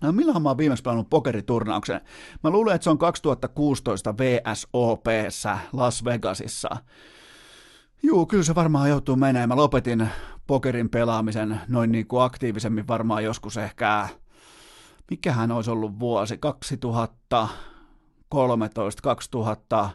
No, 0.00 0.12
milloin 0.12 0.42
mä 0.42 0.48
oon 0.48 0.58
viimeksi 0.58 0.82
pelannut 0.82 1.10
pokeriturnauksen? 1.10 2.00
Mä 2.44 2.50
luulen, 2.50 2.74
että 2.74 2.84
se 2.84 2.90
on 2.90 2.98
2016 2.98 4.14
VSOPssä 4.18 5.58
Las 5.72 6.04
Vegasissa. 6.04 6.68
Juu, 8.02 8.26
kyllä 8.26 8.44
se 8.44 8.54
varmaan 8.54 8.88
joutuu 8.88 9.16
menemään. 9.16 9.48
Mä 9.48 9.56
lopetin 9.56 10.08
pokerin 10.46 10.90
pelaamisen 10.90 11.60
noin 11.68 11.92
niin 11.92 12.06
kuin 12.06 12.22
aktiivisemmin 12.22 12.88
varmaan 12.88 13.24
joskus 13.24 13.56
ehkä, 13.56 14.08
mikähän 15.10 15.52
olisi 15.52 15.70
ollut 15.70 15.98
vuosi, 15.98 16.38
2013, 16.38 19.02
2000, 19.02 19.90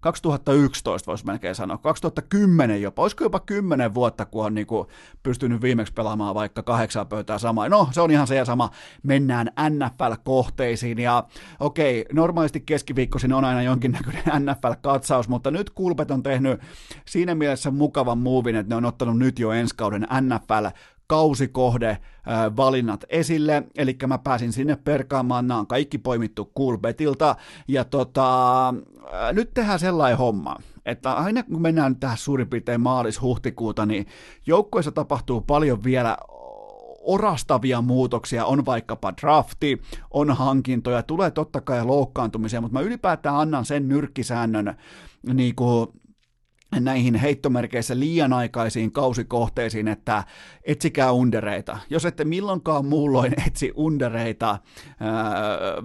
2011 0.00 1.06
voisi 1.06 1.26
melkein 1.26 1.54
sanoa, 1.54 1.78
2010 1.78 2.82
jopa, 2.82 3.02
olisiko 3.02 3.24
jopa 3.24 3.40
10 3.40 3.94
vuotta, 3.94 4.24
kun 4.24 4.46
on 4.46 4.54
kuin 4.66 4.88
pystynyt 5.22 5.62
viimeksi 5.62 5.92
pelaamaan 5.92 6.34
vaikka 6.34 6.62
kahdeksan 6.62 7.06
pöytää 7.06 7.38
samaa. 7.38 7.68
No, 7.68 7.88
se 7.92 8.00
on 8.00 8.10
ihan 8.10 8.26
se 8.26 8.36
ja 8.36 8.44
sama. 8.44 8.70
Mennään 9.02 9.46
NFL-kohteisiin 9.46 10.98
ja 10.98 11.24
okei, 11.60 12.06
normaalisti 12.12 12.60
keskiviikkoisin 12.60 13.32
on 13.32 13.44
aina 13.44 13.62
jonkinnäköinen 13.62 14.24
NFL-katsaus, 14.46 15.28
mutta 15.28 15.50
nyt 15.50 15.70
Kulpet 15.70 16.10
on 16.10 16.22
tehnyt 16.22 16.60
siinä 17.04 17.34
mielessä 17.34 17.70
mukavan 17.70 18.18
muuvin, 18.18 18.56
että 18.56 18.68
ne 18.68 18.76
on 18.76 18.84
ottanut 18.84 19.18
nyt 19.18 19.38
jo 19.38 19.52
ensi 19.52 19.74
kauden 19.76 20.06
NFL 20.20 20.66
kausikohde 21.10 21.98
valinnat 22.56 23.04
esille, 23.08 23.62
eli 23.76 23.96
mä 24.06 24.18
pääsin 24.18 24.52
sinne 24.52 24.76
perkaamaan, 24.76 25.48
nämä 25.48 25.60
on 25.60 25.66
kaikki 25.66 25.98
poimittu 25.98 26.52
Coolbetilta, 26.58 27.36
ja 27.68 27.84
tota, 27.84 28.74
nyt 29.32 29.54
tehdään 29.54 29.78
sellainen 29.78 30.18
homma, 30.18 30.56
että 30.86 31.12
aina 31.12 31.42
kun 31.42 31.62
mennään 31.62 31.96
tähän 31.96 32.18
suurin 32.18 32.48
piirtein 32.48 32.80
maalis-huhtikuuta, 32.80 33.86
niin 33.86 34.06
joukkueessa 34.46 34.92
tapahtuu 34.92 35.40
paljon 35.40 35.84
vielä 35.84 36.16
orastavia 37.00 37.80
muutoksia, 37.80 38.44
on 38.44 38.66
vaikkapa 38.66 39.12
drafti, 39.20 39.80
on 40.10 40.30
hankintoja, 40.30 41.02
tulee 41.02 41.30
totta 41.30 41.60
kai 41.60 41.84
loukkaantumisia, 41.84 42.60
mutta 42.60 42.78
mä 42.78 42.84
ylipäätään 42.84 43.36
annan 43.36 43.64
sen 43.64 43.88
nyrkkisäännön 43.88 44.76
niin 45.32 45.54
kuin 45.54 45.88
näihin 46.72 47.14
heittomerkeissä 47.14 47.98
liian 47.98 48.32
aikaisiin 48.32 48.92
kausikohteisiin, 48.92 49.88
että 49.88 50.24
etsikää 50.64 51.12
undereita. 51.12 51.78
Jos 51.90 52.04
ette 52.04 52.24
milloinkaan 52.24 52.86
muulloin 52.86 53.34
etsi 53.46 53.72
undereita 53.76 54.58
ää, 55.00 55.18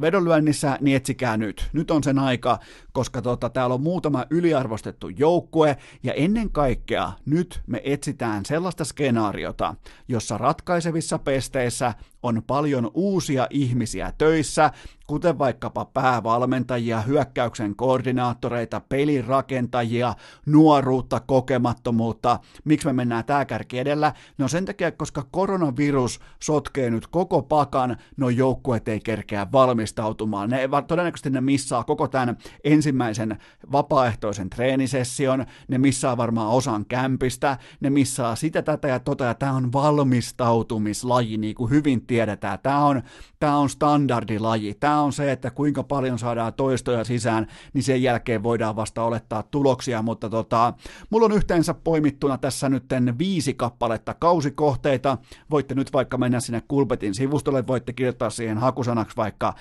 vedonlyönnissä, 0.02 0.78
niin 0.82 0.98
etsikää 0.98 1.38
nyt. 1.38 1.70
Nyt 1.74 1.92
on 1.92 2.04
sen 2.04 2.20
aika, 2.20 2.60
koska 2.92 3.22
tota, 3.22 3.50
täällä 3.50 3.74
on 3.74 3.82
muutama 3.82 4.26
yliarvostettu 4.30 5.10
joukkue, 5.10 5.78
ja 6.04 6.14
ennen 6.14 6.52
kaikkea 6.52 7.12
nyt 7.26 7.62
me 7.68 7.82
etsitään 7.84 8.46
sellaista 8.46 8.86
skenaariota, 8.86 9.76
jossa 10.08 10.38
ratkaisevissa 10.38 11.20
pesteissä 11.20 11.94
on 12.26 12.44
paljon 12.48 12.92
uusia 12.94 13.48
ihmisiä 13.50 14.14
töissä, 14.18 14.72
kuten 15.08 15.38
vaikkapa 15.38 15.86
päävalmentajia, 15.86 17.02
hyökkäyksen 17.02 17.76
koordinaattoreita, 17.76 18.82
pelirakentajia, 18.90 20.14
nuoruutta, 20.46 21.20
kokemattomuutta. 21.20 22.40
Miksi 22.64 22.88
me 22.88 22.94
mennään 22.94 23.26
tämä 23.26 23.46
kärki 23.46 23.80
edellä? 23.80 24.14
No 24.38 24.48
sen 24.48 24.66
takia, 24.66 24.92
koska 24.92 25.28
koronavirus 25.32 26.20
sotkee 26.40 26.90
nyt 26.90 27.08
koko 27.08 27.42
pakan, 27.42 27.98
no 28.18 28.30
joukkueet 28.30 28.88
ei 28.88 29.00
kerkeä 29.00 29.48
valmistautumaan. 29.52 30.50
Ne, 30.50 30.70
todennäköisesti 30.88 31.30
ne 31.30 31.42
missaa 31.42 31.84
koko 31.84 32.08
tämän 32.08 32.38
ensimmäisen 32.64 33.38
vapaaehtoisen 33.72 34.50
treenisession, 34.50 35.46
ne 35.68 35.78
missaa 35.78 36.18
varmaan 36.18 36.50
osan 36.50 36.86
kämpistä, 36.86 37.58
ne 37.80 37.90
missaa 37.90 38.36
sitä, 38.36 38.62
tätä 38.62 38.88
ja 38.88 39.00
tota, 39.00 39.24
ja 39.24 39.34
tämä 39.34 39.52
on 39.52 39.74
valmistautumislaji, 39.74 41.38
niin 41.38 41.56
kuin 41.56 41.70
hyvin 41.72 42.06
tiedetään. 42.16 42.60
Tämä 42.64 42.86
on, 42.86 43.02
tämä 43.40 43.58
on 43.58 43.70
standardilaji. 43.70 44.74
Tämä 44.80 45.02
on 45.02 45.14
se, 45.14 45.32
että 45.32 45.52
kuinka 45.52 45.84
paljon 45.84 46.20
saadaan 46.20 46.54
toistoja 46.54 47.04
sisään, 47.04 47.48
niin 47.74 47.84
sen 47.84 48.04
jälkeen 48.04 48.44
voidaan 48.44 48.76
vasta 48.76 49.04
olettaa 49.04 49.44
tuloksia, 49.44 50.02
mutta 50.02 50.30
tota, 50.30 50.74
mulla 51.10 51.26
on 51.26 51.32
yhteensä 51.32 51.74
poimittuna 51.74 52.38
tässä 52.38 52.70
nyt 52.70 52.84
viisi 53.18 53.54
kappaletta 53.54 54.14
kausikohteita. 54.14 55.18
Voitte 55.52 55.76
nyt 55.76 55.94
vaikka 55.94 56.18
mennä 56.18 56.40
sinne 56.40 56.62
Kulpetin 56.68 57.16
sivustolle, 57.16 57.68
voitte 57.68 57.94
kirjoittaa 57.94 58.30
siihen 58.30 58.58
hakusanaksi 58.58 59.18
vaikka 59.18 59.54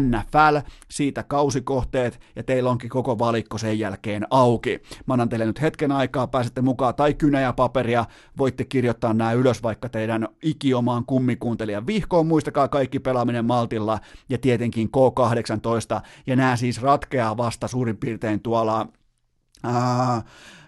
NFL, 0.00 0.56
siitä 0.90 1.22
kausikohteet, 1.22 2.20
ja 2.36 2.42
teillä 2.42 2.70
onkin 2.70 2.90
koko 2.90 3.18
valikko 3.18 3.58
sen 3.58 3.78
jälkeen 3.78 4.26
auki. 4.30 4.82
Mä 5.06 5.14
annan 5.14 5.28
teille 5.28 5.46
nyt 5.46 5.60
hetken 5.60 5.92
aikaa, 5.92 6.26
pääsette 6.26 6.60
mukaan, 6.60 6.94
tai 6.94 7.14
kynä 7.14 7.40
ja 7.40 7.52
paperia, 7.52 8.04
voitte 8.38 8.64
kirjoittaa 8.64 9.14
nämä 9.14 9.32
ylös 9.32 9.62
vaikka 9.62 9.88
teidän 9.88 10.28
ikiomaan 10.42 11.04
kummikuuntelijan 11.06 11.86
vihkoon, 11.94 12.26
muistakaa 12.26 12.68
kaikki 12.68 12.98
pelaaminen 12.98 13.44
maltilla, 13.44 13.98
ja 14.28 14.38
tietenkin 14.38 14.88
K18, 14.88 16.00
ja 16.26 16.36
nämä 16.36 16.56
siis 16.56 16.82
ratkeaa 16.82 17.36
vasta 17.36 17.68
suurin 17.68 17.96
piirtein 17.96 18.40
tuolla... 18.40 18.88
Ää, 19.64 20.22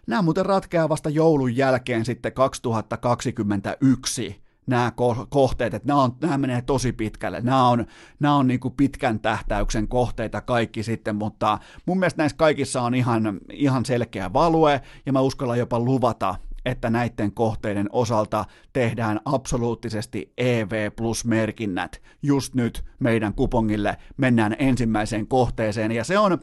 nämä 0.07 0.22
muuten 0.22 0.47
ratkeaa 0.47 0.89
vasta 0.89 1.11
joulun 1.11 1.57
jälkeen 1.57 2.05
sitten 2.05 2.33
2021 2.33 4.45
nämä 4.66 4.93
kohteet, 5.29 5.75
että 5.75 5.89
nämä, 5.89 6.03
on, 6.03 6.16
nämä 6.20 6.39
menee 6.39 6.62
tosi 6.62 6.93
pitkälle. 6.93 7.41
Nämä 7.41 7.68
on, 7.68 7.87
nämä 8.20 8.35
on 8.35 8.47
niin 8.47 8.61
kuin 8.61 8.75
pitkän 8.77 9.20
tähtäyksen 9.20 9.89
kohteita 9.89 10.41
kaikki 10.41 10.83
sitten, 10.83 11.16
mutta 11.16 11.59
mun 11.87 11.99
mielestä 11.99 12.22
näissä 12.22 12.37
kaikissa 12.37 12.83
on 12.83 12.95
ihan, 12.95 13.41
ihan 13.53 13.85
selkeä 13.85 14.33
value, 14.33 14.81
ja 15.07 15.12
mä 15.12 15.20
uskallan 15.20 15.59
jopa 15.59 15.81
luvata, 15.81 16.35
että 16.64 16.90
näiden 16.90 17.32
kohteiden 17.32 17.88
osalta 17.92 18.44
tehdään 18.72 19.20
absoluuttisesti 19.24 20.32
EV 20.38 20.90
plus 20.96 21.24
merkinnät. 21.24 22.02
Just 22.22 22.54
nyt 22.54 22.84
meidän 22.98 23.34
kupongille 23.34 23.96
mennään 24.16 24.56
ensimmäiseen 24.58 25.26
kohteeseen, 25.26 25.92
ja 25.92 26.04
se 26.04 26.18
on 26.18 26.38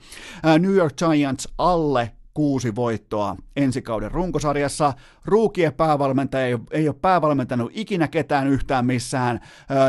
New 0.60 0.74
York 0.74 0.94
Giants 0.98 1.48
alle 1.58 2.12
kuusi 2.34 2.76
voittoa 2.76 3.36
ensi 3.62 3.82
kauden 3.82 4.12
runkosarjassa. 4.12 4.94
Ruukien 5.26 5.74
päävalmentaja 5.74 6.46
ei 6.46 6.82
ei 6.82 6.88
ole 6.88 6.96
päävalmentanut 7.02 7.72
ikinä 7.74 8.08
ketään 8.08 8.48
yhtään 8.48 8.86
missään. 8.86 9.40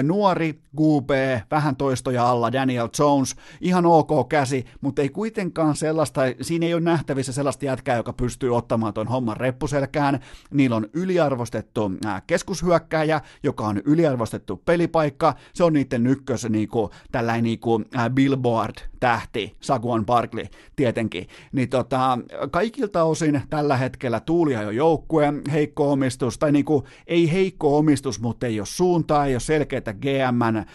nuori 0.03 0.63
QB, 0.81 1.11
vähän 1.51 1.77
toistoja 1.77 2.29
alla, 2.29 2.53
Daniel 2.53 2.89
Jones, 2.99 3.37
ihan 3.61 3.87
ok 3.87 4.29
käsi, 4.29 4.65
mutta 4.81 5.03
ei 5.03 5.09
kuitenkaan 5.09 5.77
sellaista, 5.77 6.21
siinä 6.41 6.67
ei 6.67 6.75
ole 6.75 6.83
nähtävissä 6.83 7.33
sellaista 7.33 7.65
jätkää, 7.65 7.97
joka 7.97 8.13
pystyy 8.13 8.57
ottamaan 8.57 8.95
tuon 8.95 9.09
homman 9.09 9.37
reppuselkään. 9.37 10.21
Niillä 10.51 10.77
on 10.77 10.87
yliarvostettu 10.93 11.93
keskushyökkääjä, 12.27 13.21
joka 13.43 13.67
on 13.67 13.83
yliarvostettu 13.85 14.63
pelipaikka. 14.65 15.35
Se 15.55 15.65
on 15.65 15.73
niiden 15.73 16.07
ykkös 16.07 16.47
niin 16.49 16.69
kuin, 16.69 16.91
tällainen 17.13 17.45
niin 17.45 17.61
kuin, 17.61 17.85
billboard-tähti, 18.15 19.57
Saguan 19.61 20.07
Barkley 20.07 20.45
tietenkin. 20.77 21.29
Niin 21.53 21.69
tota, 21.69 22.19
kaikilta 22.51 23.05
osin 23.05 23.43
tällä 23.51 23.62
hetkellä 23.77 24.21
tuulia 24.21 24.63
jo 24.63 24.71
joukkue, 24.71 25.33
heikko 25.53 25.93
omistus, 25.93 26.39
tai 26.39 26.53
niin 26.53 26.65
kuin, 26.65 26.85
ei 27.07 27.33
heikko 27.33 27.79
omistus, 27.79 28.21
mutta 28.21 28.47
ei 28.47 28.61
ole 28.61 28.67
suuntaa, 28.67 29.27
ei 29.27 29.35
ole 29.35 29.41
selkeää 29.41 29.95
GMn 30.01 30.57
äh, 30.57 30.67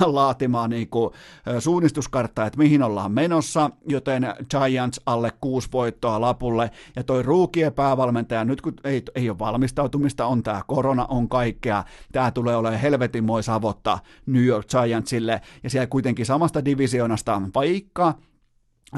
laatimaa 0.06 0.68
niin 0.68 0.88
kuin, 0.88 1.10
äh, 1.48 1.54
suunnistuskarttaa, 1.58 2.46
että 2.46 2.58
mihin 2.58 2.82
ollaan 2.82 3.12
menossa, 3.12 3.70
joten 3.88 4.26
Giants 4.50 5.00
alle 5.06 5.32
kuusi 5.40 5.68
voittoa 5.72 6.20
lapulle, 6.20 6.70
ja 6.96 7.04
toi 7.04 7.22
ruukien 7.22 7.72
päävalmentaja, 7.72 8.44
nyt 8.44 8.60
kun 8.60 8.74
ei, 8.84 9.02
ei 9.14 9.30
ole 9.30 9.38
valmistautumista, 9.38 10.26
on 10.26 10.42
tämä 10.42 10.62
korona, 10.66 11.06
on 11.08 11.28
kaikkea, 11.28 11.84
tämä 12.12 12.30
tulee 12.30 12.56
olemaan 12.56 12.80
helvetinmoi 12.80 13.42
savotta 13.42 13.98
New 14.26 14.44
York 14.44 14.66
Giantsille, 14.66 15.40
ja 15.62 15.70
siellä 15.70 15.86
kuitenkin 15.86 16.26
samasta 16.26 16.64
divisioonasta, 16.64 17.42
vaikka 17.54 18.14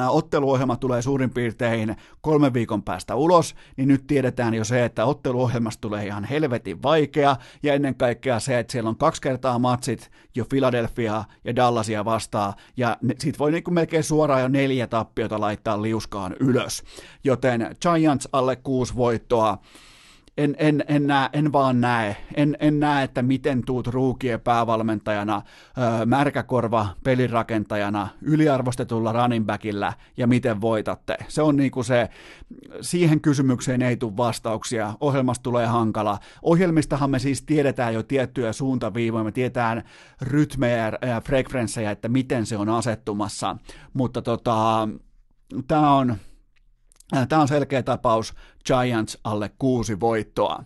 otteluohjelma 0.08 0.76
tulee 0.76 1.02
suurin 1.02 1.30
piirtein 1.30 1.96
kolmen 2.20 2.54
viikon 2.54 2.82
päästä 2.82 3.14
ulos, 3.14 3.54
niin 3.76 3.88
nyt 3.88 4.06
tiedetään 4.06 4.54
jo 4.54 4.64
se, 4.64 4.84
että 4.84 5.04
otteluohjelmasta 5.04 5.80
tulee 5.80 6.06
ihan 6.06 6.24
helvetin 6.24 6.82
vaikea, 6.82 7.36
ja 7.62 7.74
ennen 7.74 7.94
kaikkea 7.94 8.40
se, 8.40 8.58
että 8.58 8.72
siellä 8.72 8.90
on 8.90 8.96
kaksi 8.96 9.22
kertaa 9.22 9.58
matsit 9.58 10.10
jo 10.34 10.44
Philadelphia 10.44 11.24
ja 11.44 11.56
Dallasia 11.56 12.04
vastaan, 12.04 12.52
ja 12.76 12.96
siitä 13.18 13.38
voi 13.38 13.52
niin 13.52 13.64
kuin 13.64 13.74
melkein 13.74 14.04
suoraan 14.04 14.42
jo 14.42 14.48
neljä 14.48 14.86
tappiota 14.86 15.40
laittaa 15.40 15.82
liuskaan 15.82 16.36
ylös. 16.40 16.82
Joten 17.24 17.76
Giants 17.82 18.28
alle 18.32 18.56
kuusi 18.56 18.96
voittoa, 18.96 19.58
en, 20.36 20.56
en, 20.58 20.84
en, 20.88 21.06
näe, 21.06 21.28
en 21.32 21.52
vaan 21.52 21.80
näe. 21.80 22.16
En, 22.34 22.56
en 22.60 22.80
näe, 22.80 23.04
että 23.04 23.22
miten 23.22 23.62
tuut 23.64 23.86
ruukien 23.86 24.40
päävalmentajana, 24.40 25.42
öö, 25.78 26.06
märkäkorva 26.06 26.88
pelirakentajana, 27.04 28.08
yliarvostetulla 28.22 29.12
running 29.12 29.46
backillä 29.46 29.92
ja 30.16 30.26
miten 30.26 30.60
voitatte. 30.60 31.16
Se 31.28 31.42
on 31.42 31.56
niinku 31.56 31.82
se, 31.82 32.08
siihen 32.80 33.20
kysymykseen 33.20 33.82
ei 33.82 33.96
tule 33.96 34.16
vastauksia. 34.16 34.94
Ohjelmasta 35.00 35.42
tulee 35.42 35.66
hankala. 35.66 36.18
Ohjelmistahan 36.42 37.10
me 37.10 37.18
siis 37.18 37.42
tiedetään 37.42 37.94
jo 37.94 38.02
tiettyjä 38.02 38.52
suuntaviivoja, 38.52 39.24
me 39.24 39.32
tiedetään 39.32 39.82
rytmejä 40.20 40.92
ja 41.06 41.20
frekvenssejä, 41.20 41.90
että 41.90 42.08
miten 42.08 42.46
se 42.46 42.56
on 42.56 42.68
asettumassa, 42.68 43.56
mutta 43.92 44.22
tota, 44.22 44.88
tämä 45.68 45.94
on, 45.94 46.16
Tämä 47.28 47.42
on 47.42 47.48
selkeä 47.48 47.82
tapaus. 47.82 48.34
Giants 48.66 49.18
alle 49.24 49.50
kuusi 49.58 50.00
voittoa. 50.00 50.64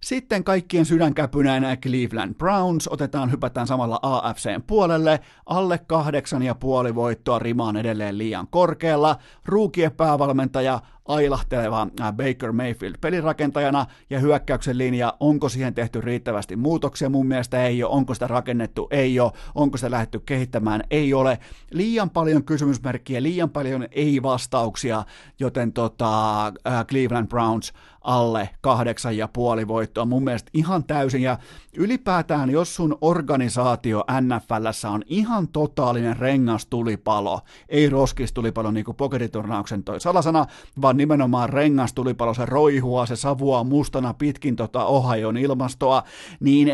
Sitten 0.00 0.44
kaikkien 0.44 0.84
sydänkäpynäinen 0.84 1.80
Cleveland 1.80 2.34
Browns, 2.34 2.88
otetaan, 2.88 3.30
hypätään 3.30 3.66
samalla 3.66 3.98
AFCn 4.02 4.62
puolelle, 4.66 5.20
alle 5.46 5.78
kahdeksan 5.78 6.42
ja 6.42 6.54
puoli 6.54 6.94
voittoa, 6.94 7.38
rimaan 7.38 7.76
edelleen 7.76 8.18
liian 8.18 8.48
korkealla, 8.50 9.16
ruukien 9.44 9.92
päävalmentaja, 9.92 10.80
ailahteleva 11.08 11.86
äh, 12.00 12.12
Baker 12.12 12.52
Mayfield 12.52 12.94
pelirakentajana 13.00 13.86
ja 14.10 14.18
hyökkäyksen 14.18 14.78
linja, 14.78 15.16
onko 15.20 15.48
siihen 15.48 15.74
tehty 15.74 16.00
riittävästi 16.00 16.56
muutoksia, 16.56 17.08
mun 17.08 17.26
mielestä 17.26 17.64
ei 17.64 17.82
ole, 17.82 17.92
onko 17.92 18.14
sitä 18.14 18.26
rakennettu, 18.26 18.88
ei 18.90 19.20
ole, 19.20 19.32
onko 19.54 19.76
sitä 19.76 19.90
lähdetty 19.90 20.20
kehittämään, 20.20 20.82
ei 20.90 21.14
ole, 21.14 21.38
liian 21.70 22.10
paljon 22.10 22.44
kysymysmerkkiä, 22.44 23.22
liian 23.22 23.50
paljon 23.50 23.86
ei-vastauksia, 23.90 25.04
joten 25.38 25.72
tota, 25.72 26.46
äh, 26.46 26.86
Cleveland 26.86 27.26
Browns 27.28 27.72
alle 28.04 28.50
kahdeksan 28.60 29.16
ja 29.16 29.28
puoli 29.28 29.68
voittoa. 29.68 30.04
Mun 30.04 30.24
mielestä 30.24 30.50
ihan 30.54 30.84
täysin. 30.84 31.22
Ja 31.22 31.38
ylipäätään, 31.76 32.50
jos 32.50 32.76
sun 32.76 32.98
organisaatio 33.00 34.04
NFLssä 34.20 34.90
on 34.90 35.02
ihan 35.06 35.48
totaalinen 35.48 36.16
rengastulipalo, 36.16 37.40
ei 37.68 37.90
roskistulipalo 37.90 38.70
niin 38.70 38.84
kuin 38.84 38.96
pokeriturnauksen 38.96 39.84
toi 39.84 40.00
salasana, 40.00 40.46
vaan 40.82 40.91
nimenomaan 40.96 41.48
rengastulipalo, 41.48 42.34
se 42.34 42.46
roihua, 42.46 43.06
se 43.06 43.16
savua 43.16 43.64
mustana 43.64 44.14
pitkin 44.14 44.56
tota 44.56 44.84
Ohion 44.84 45.36
ilmastoa, 45.36 46.02
niin 46.40 46.72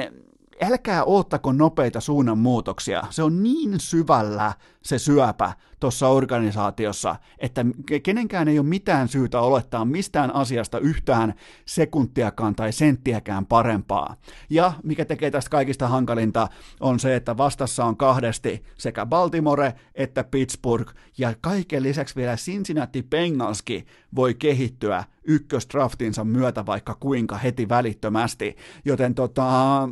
älkää 0.63 1.05
oottako 1.05 1.53
nopeita 1.53 2.01
suunnanmuutoksia. 2.01 3.03
Se 3.11 3.23
on 3.23 3.43
niin 3.43 3.81
syvällä 3.81 4.53
se 4.83 4.99
syöpä 4.99 5.53
tuossa 5.81 6.09
organisaatiossa, 6.09 7.17
että 7.39 7.65
kenenkään 8.03 8.49
ei 8.49 8.59
ole 8.59 8.67
mitään 8.67 9.09
syytä 9.09 9.41
olettaa 9.41 9.85
mistään 9.85 10.35
asiasta 10.35 10.79
yhtään 10.79 11.35
sekuntiakaan 11.67 12.55
tai 12.55 12.73
senttiäkään 12.73 13.47
parempaa. 13.47 14.17
Ja 14.51 14.73
mikä 14.85 15.05
tekee 15.05 15.31
tästä 15.31 15.51
kaikista 15.51 15.89
hankalinta 15.89 16.49
on 16.81 17.01
se, 17.01 17.17
että 17.17 17.37
vastassa 17.37 17.85
on 17.85 17.97
kahdesti 17.97 18.65
sekä 18.79 19.07
Baltimore 19.07 19.75
että 19.95 20.25
Pittsburgh 20.25 20.95
ja 21.19 21.35
kaiken 21.41 21.83
lisäksi 21.83 22.17
vielä 22.17 22.37
Cincinnati 22.37 23.03
Bengalski 23.03 23.87
voi 24.15 24.35
kehittyä 24.35 25.05
ykkösdraftinsa 25.25 26.25
myötä 26.25 26.67
vaikka 26.67 26.97
kuinka 27.01 27.37
heti 27.37 27.69
välittömästi. 27.69 28.57
Joten 28.85 29.15
tota, 29.15 29.89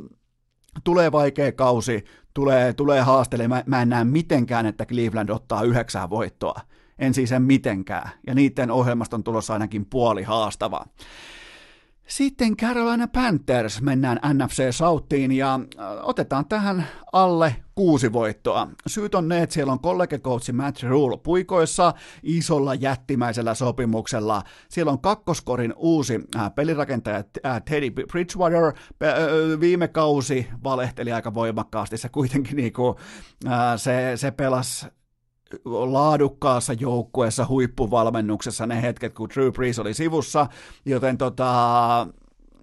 tulee 0.84 1.12
vaikea 1.12 1.52
kausi, 1.52 2.04
tulee, 2.34 2.72
tulee 2.72 3.00
haastele. 3.00 3.48
Mä, 3.48 3.62
mä 3.66 3.82
en 3.82 3.88
näe 3.88 4.04
mitenkään, 4.04 4.66
että 4.66 4.86
Cleveland 4.86 5.28
ottaa 5.28 5.62
yhdeksää 5.62 6.10
voittoa. 6.10 6.60
En 6.98 7.14
siis 7.14 7.32
en 7.32 7.42
mitenkään. 7.42 8.10
Ja 8.26 8.34
niiden 8.34 8.70
ohjelmasta 8.70 9.16
on 9.16 9.24
tulossa 9.24 9.52
ainakin 9.52 9.86
puoli 9.86 10.22
haastava. 10.22 10.84
Sitten 12.06 12.56
Carolina 12.56 13.08
Panthers, 13.08 13.82
mennään 13.82 14.20
NFC 14.34 14.62
Southiin 14.70 15.32
ja 15.32 15.54
äh, 15.54 15.86
otetaan 16.02 16.48
tähän 16.48 16.86
alle 17.12 17.56
kuusi 17.74 18.12
voittoa. 18.12 18.68
Syyt 18.86 19.14
on 19.14 19.28
ne, 19.28 19.42
että 19.42 19.54
siellä 19.54 19.72
on 19.72 19.80
kollegekoutsi 19.80 20.52
Matt 20.52 20.82
Rule 20.82 21.18
puikoissa 21.18 21.94
isolla 22.22 22.74
jättimäisellä 22.74 23.54
sopimuksella. 23.54 24.42
Siellä 24.68 24.92
on 24.92 25.00
kakkoskorin 25.00 25.74
uusi 25.76 26.20
äh, 26.36 26.54
pelirakentaja 26.54 27.24
äh, 27.46 27.62
Teddy 27.62 27.90
Bridgewater. 27.90 28.72
Viime 29.60 29.88
kausi 29.88 30.46
valehteli 30.64 31.12
aika 31.12 31.34
voimakkaasti. 31.34 31.96
Se 31.96 32.08
kuitenkin 32.08 32.56
niinku, 32.56 32.96
se, 33.76 34.12
se 34.16 34.30
pelasi 34.30 34.86
laadukkaassa 35.64 36.72
joukkueessa 36.72 37.46
huippuvalmennuksessa 37.48 38.66
ne 38.66 38.82
hetket, 38.82 39.14
kun 39.14 39.28
Drew 39.34 39.52
Brees 39.52 39.78
oli 39.78 39.94
sivussa, 39.94 40.46
joten 40.84 41.18
tota, 41.18 42.06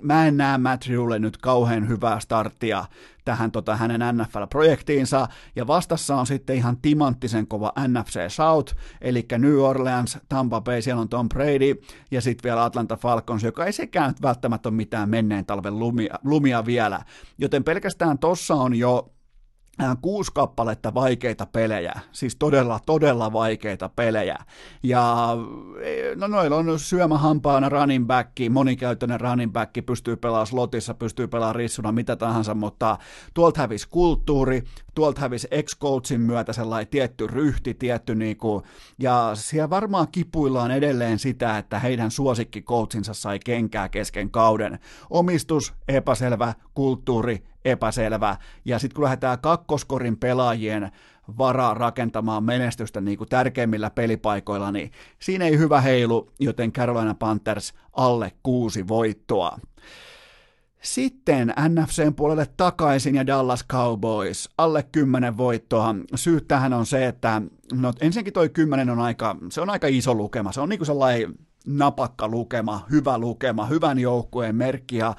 mä 0.02 0.28
en 0.28 0.38
näe 0.38 0.58
Matt 0.58 0.84
Rule 0.96 1.20
nyt 1.20 1.38
kauhean 1.38 1.88
hyvää 1.88 2.20
starttia 2.20 2.86
tähän 3.26 3.52
tota, 3.52 3.76
hänen 3.76 4.02
NFL-projektiinsa, 4.02 5.28
ja 5.56 5.68
vastassa 5.68 6.16
on 6.16 6.28
sitten 6.28 6.56
ihan 6.56 6.78
timanttisen 6.82 7.48
kova 7.48 7.74
NFC 7.88 8.20
South, 8.28 8.76
eli 9.02 9.26
New 9.38 9.60
Orleans, 9.60 10.18
Tampa 10.30 10.62
Bay, 10.62 10.82
siellä 10.82 11.02
on 11.02 11.10
Tom 11.10 11.30
Brady, 11.30 11.82
ja 12.12 12.22
sitten 12.22 12.50
vielä 12.50 12.64
Atlanta 12.64 12.98
Falcons, 12.98 13.44
joka 13.44 13.66
ei 13.66 13.74
sekään 13.74 14.14
välttämättä 14.22 14.70
ole 14.70 14.76
mitään 14.76 15.10
menneen 15.10 15.46
talven 15.46 15.80
lumia, 15.80 16.20
lumia 16.24 16.66
vielä, 16.66 17.00
joten 17.38 17.64
pelkästään 17.64 18.20
tossa 18.20 18.56
on 18.56 18.76
jo 18.76 19.14
kuusi 20.02 20.32
kappaletta 20.34 20.94
vaikeita 20.94 21.46
pelejä, 21.46 21.94
siis 22.12 22.36
todella, 22.36 22.80
todella 22.86 23.34
vaikeita 23.34 23.90
pelejä. 23.90 24.38
Ja 24.84 25.28
e, 25.82 26.16
no 26.16 26.28
noilla 26.28 26.56
on 26.56 26.80
syömähampaana 26.80 27.70
running 27.70 28.08
back, 28.08 28.32
monikäyttöinen 28.50 29.22
running 29.22 29.52
back, 29.52 29.74
pystyy 29.86 30.16
pelaamaan 30.16 30.48
slotissa, 30.48 30.94
pystyy 30.94 31.28
pelaamaan 31.28 31.56
rissuna, 31.56 31.92
mitä 31.92 32.16
tahansa, 32.16 32.54
mutta 32.54 32.98
tuolta 33.34 33.62
hävisi 33.62 33.88
kulttuuri, 33.90 34.64
tuolta 34.96 35.22
hävisi 35.22 35.48
ex-coachin 35.52 36.22
myötä 36.22 36.54
sellainen 36.54 36.88
tietty 36.88 37.28
ryhti, 37.28 37.74
tietty 37.74 38.16
niinku, 38.16 38.64
ja 39.00 39.32
siellä 39.34 39.70
varmaan 39.70 40.08
kipuillaan 40.12 40.72
edelleen 40.72 41.20
sitä, 41.20 41.58
että 41.58 41.80
heidän 41.80 42.12
suosikkikoutsinsa 42.12 43.14
sai 43.14 43.40
kenkää 43.46 43.90
kesken 43.90 44.32
kauden. 44.32 44.80
Omistus, 45.10 45.74
epäselvä, 45.88 46.54
kulttuuri, 46.74 47.44
epäselvä. 47.66 48.38
Ja 48.66 48.80
sitten 48.80 48.96
kun 48.96 49.04
lähdetään 49.04 49.40
kakkoskorin 49.40 50.18
pelaajien 50.18 50.92
varaa 51.38 51.74
rakentamaan 51.74 52.44
menestystä 52.44 53.02
niin 53.02 53.18
kuin 53.18 53.30
tärkeimmillä 53.30 53.90
pelipaikoilla, 53.90 54.72
niin 54.72 54.92
siinä 55.20 55.46
ei 55.46 55.58
hyvä 55.58 55.82
heilu, 55.82 56.32
joten 56.40 56.74
Carolina 56.74 57.16
Panthers 57.16 57.74
alle 57.94 58.32
kuusi 58.44 58.88
voittoa. 58.88 59.58
Sitten 60.82 61.54
NFCn 61.70 62.14
puolelle 62.16 62.48
takaisin 62.58 63.16
ja 63.16 63.28
Dallas 63.28 63.66
Cowboys, 63.68 64.50
alle 64.58 64.84
10 64.92 65.38
voittoa. 65.38 65.96
Syyt 66.16 66.48
tähän 66.48 66.74
on 66.74 66.86
se, 66.86 67.08
että 67.08 67.42
no 67.74 67.94
ensinnäkin 68.02 68.34
toi 68.34 68.50
10 68.50 68.90
on 68.90 69.00
aika, 69.00 69.36
se 69.50 69.62
on 69.62 69.70
aika 69.70 69.88
iso 69.88 70.16
lukema. 70.16 70.52
Se 70.52 70.62
on 70.62 70.70
niin 70.70 70.80
kuin 70.80 70.86
sellainen 70.86 71.34
napakka 71.68 72.28
lukema, 72.28 72.86
hyvä 72.92 73.18
lukema, 73.18 73.66
hyvän 73.66 74.00
joukkueen 74.00 74.56
merkki. 74.56 74.98
Ja 74.98 75.16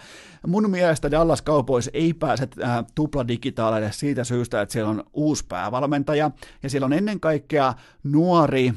mun 0.47 0.71
mielestä 0.71 1.11
Dallas 1.11 1.43
Cowboys 1.43 1.91
ei 1.93 2.15
pääse 2.15 2.49
äh, 2.62 2.85
tupladigitaaleille 2.95 3.93
siitä 3.93 4.25
syystä, 4.25 4.62
että 4.62 4.73
siellä 4.73 4.91
on 4.91 5.05
uusi 5.12 5.45
päävalmentaja 5.49 6.31
ja 6.62 6.71
siellä 6.71 6.87
on 6.87 6.93
ennen 6.93 7.21
kaikkea 7.21 7.75
nuori 8.03 8.73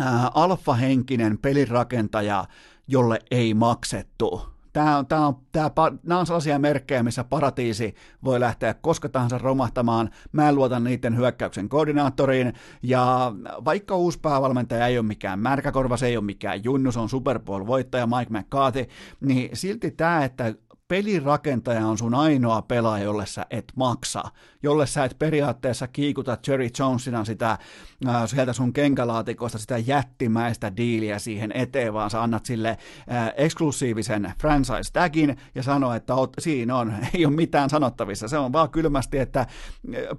äh, 0.00 0.30
alfahenkinen 0.34 1.38
pelirakentaja, 1.38 2.44
jolle 2.88 3.18
ei 3.30 3.54
maksettu 3.54 4.53
Tämä 4.74 4.98
on, 4.98 5.06
tämä 5.06 5.26
on, 5.26 5.36
tämä, 5.52 5.70
nämä 6.02 6.20
on 6.20 6.26
sellaisia 6.26 6.58
merkkejä, 6.58 7.02
missä 7.02 7.24
paratiisi 7.24 7.94
voi 8.24 8.40
lähteä 8.40 8.74
koska 8.74 9.08
tahansa 9.08 9.38
romahtamaan. 9.38 10.10
Mä 10.32 10.48
en 10.48 10.54
luota 10.54 10.80
niiden 10.80 11.16
hyökkäyksen 11.16 11.68
koordinaattoriin, 11.68 12.52
ja 12.82 13.32
vaikka 13.64 13.96
uusi 13.96 14.18
päävalmentaja 14.20 14.86
ei 14.86 14.98
ole 14.98 15.06
mikään 15.06 15.38
märkäkorva, 15.38 15.96
se 15.96 16.06
ei 16.06 16.16
ole 16.16 16.24
mikään 16.24 16.64
junnu, 16.64 16.92
se 16.92 17.00
on 17.00 17.08
Super 17.08 17.38
Bowl-voittaja 17.38 18.06
Mike 18.06 18.38
McCarthy, 18.38 18.86
niin 19.20 19.50
silti 19.52 19.90
tämä, 19.90 20.24
että 20.24 20.54
pelirakentaja 20.88 21.86
on 21.86 21.98
sun 21.98 22.14
ainoa 22.14 22.62
pelaaja, 22.62 23.04
jolle 23.04 23.26
sä 23.26 23.46
et 23.50 23.64
maksa, 23.76 24.22
jolle 24.62 24.86
sä 24.86 25.04
et 25.04 25.18
periaatteessa 25.18 25.88
kiikuta 25.88 26.38
Jerry 26.46 26.68
Jonesina 26.78 27.24
sitä 27.24 27.50
äh, 27.50 28.26
sieltä 28.26 28.52
sun 28.52 28.72
kenkälaatikosta 28.72 29.58
sitä 29.58 29.78
jättimäistä 29.78 30.76
diiliä 30.76 31.18
siihen 31.18 31.52
eteen, 31.52 31.94
vaan 31.94 32.10
sä 32.10 32.22
annat 32.22 32.46
sille 32.46 32.68
äh, 32.68 33.32
eksklusiivisen 33.36 34.32
franchise 34.40 34.92
tagin 34.92 35.36
ja 35.54 35.62
sano, 35.62 35.94
että 35.94 36.14
ot, 36.14 36.32
siinä 36.38 36.76
on, 36.76 36.92
ei 37.14 37.26
ole 37.26 37.34
mitään 37.34 37.70
sanottavissa, 37.70 38.28
se 38.28 38.38
on 38.38 38.52
vaan 38.52 38.70
kylmästi, 38.70 39.18
että 39.18 39.40
äh, 39.40 39.46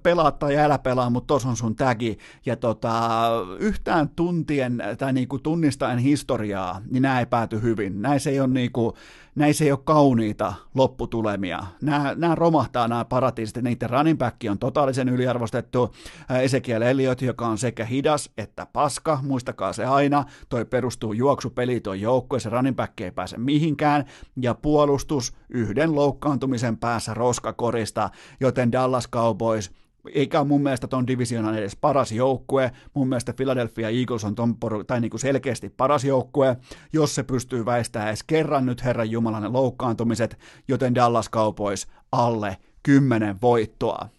pelaat 0.04 0.40
tai 0.40 0.58
älä 0.58 0.80
pelaa, 0.80 1.10
mutta 1.10 1.34
tos 1.34 1.46
on 1.46 1.58
sun 1.58 1.76
tagi, 1.76 2.18
ja 2.46 2.56
tota, 2.56 3.30
yhtään 3.60 4.10
tuntien 4.10 4.84
tai 4.98 5.14
niinku 5.14 5.40
tunnistaen 5.40 6.00
historiaa, 6.00 6.82
niin 6.92 7.02
nämä 7.02 7.20
ei 7.20 7.26
pääty 7.26 7.62
hyvin, 7.62 8.02
näissä 8.02 8.30
ei 8.30 8.40
ole 8.40 8.48
niinku, 8.48 8.94
näissä 9.36 9.64
ei 9.66 9.72
ole 9.72 9.80
kauniita 9.84 10.54
lopputulemia. 10.76 11.64
Nämä, 11.82 12.16
nämä 12.16 12.36
romahtaa 12.36 12.88
nämä 12.88 13.06
paratiisit, 13.06 13.58
niiden 13.64 13.90
running 13.90 14.20
back 14.20 14.36
on 14.50 14.60
totaalisen 14.60 15.10
yliarvostettu. 15.10 15.96
Ezekiel 16.42 16.82
Elliot, 16.82 17.22
joka 17.22 17.48
on 17.48 17.58
sekä 17.58 17.86
hidas 17.86 18.30
että 18.38 18.66
paska, 18.66 19.20
muistakaa 19.22 19.74
se 19.74 19.86
aina. 19.86 20.26
Toi 20.50 20.66
perustuu 20.66 21.14
juoksupeliin, 21.14 21.82
toi 21.82 22.02
joukkue, 22.02 22.40
se 22.40 22.50
running 22.50 22.76
back 22.76 23.02
ei 23.02 23.12
pääse 23.12 23.38
mihinkään. 23.38 24.06
Ja 24.42 24.54
puolustus 24.54 25.34
yhden 25.50 25.96
loukkaantumisen 25.96 26.78
päässä 26.78 27.14
roskakorista, 27.14 28.10
joten 28.40 28.72
Dallas 28.72 29.10
Cowboys– 29.10 29.72
eikä 30.14 30.44
mun 30.44 30.64
mielestä 30.64 30.88
ton 30.88 31.08
divisionan 31.08 31.58
edes 31.58 31.76
paras 31.76 32.12
joukkue. 32.12 32.72
Mun 32.94 33.10
mielestä 33.10 33.34
Philadelphia 33.34 33.90
Eagles 33.90 34.24
on 34.24 34.36
ton 34.36 34.58
poru, 34.58 34.84
tai 34.84 35.02
niin 35.02 35.12
kuin 35.12 35.22
selkeästi 35.22 35.70
paras 35.70 36.04
joukkue, 36.04 36.58
jos 36.94 37.16
se 37.16 37.24
pystyy 37.24 37.66
väistämään 37.66 38.10
edes 38.10 38.24
kerran 38.24 38.66
nyt 38.66 38.84
Herran 38.84 39.12
Jumalanen 39.12 39.54
loukkaantumiset, 39.54 40.40
joten 40.68 40.96
Dallas 40.96 41.30
Cowboys 41.30 41.88
alle 42.12 42.58
10 42.84 43.42
voittoa. 43.42 44.10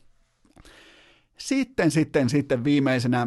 Sitten, 1.38 1.90
sitten, 1.90 2.30
sitten 2.30 2.64
viimeisenä, 2.64 3.26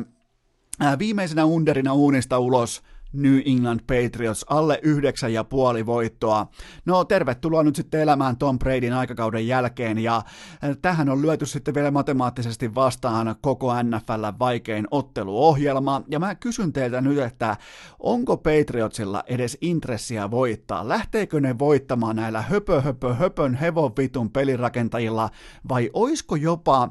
ää, 0.80 1.00
viimeisenä 1.00 1.46
underina 1.46 1.94
uunista 1.94 2.40
ulos 2.40 2.82
New 3.14 3.40
England 3.46 3.80
Patriots 3.80 4.46
alle 4.50 4.80
yhdeksän 4.84 5.34
ja 5.34 5.44
puoli 5.44 5.86
voittoa. 5.86 6.48
No 6.86 7.04
tervetuloa 7.04 7.64
nyt 7.64 7.76
sitten 7.76 8.02
elämään 8.02 8.38
Tom 8.38 8.60
Bradyn 8.60 8.94
aikakauden 8.94 9.48
jälkeen 9.48 9.98
ja 9.98 10.22
eh, 10.64 10.78
tähän 10.82 11.10
on 11.10 11.22
lyöty 11.22 11.46
sitten 11.46 11.74
vielä 11.74 11.92
matemaattisesti 11.92 12.76
vastaan 12.76 13.36
koko 13.42 13.84
NFL 13.84 14.26
vaikein 14.40 14.88
otteluohjelma 14.92 16.02
ja 16.08 16.20
mä 16.20 16.36
kysyn 16.36 16.74
teiltä 16.74 17.02
nyt, 17.02 17.18
että 17.18 17.58
onko 18.00 18.38
Patriotsilla 18.38 19.24
edes 19.28 19.58
intressiä 19.62 20.32
voittaa? 20.32 20.88
Lähteekö 20.88 21.40
ne 21.40 21.60
voittamaan 21.60 22.16
näillä 22.16 22.42
höpö 22.42 22.82
höpö 22.82 23.14
höpön 23.14 23.56
hevon 23.56 23.92
vitun 23.98 24.32
pelirakentajilla 24.32 25.30
vai 25.70 25.90
oisko 25.94 26.36
jopa 26.36 26.90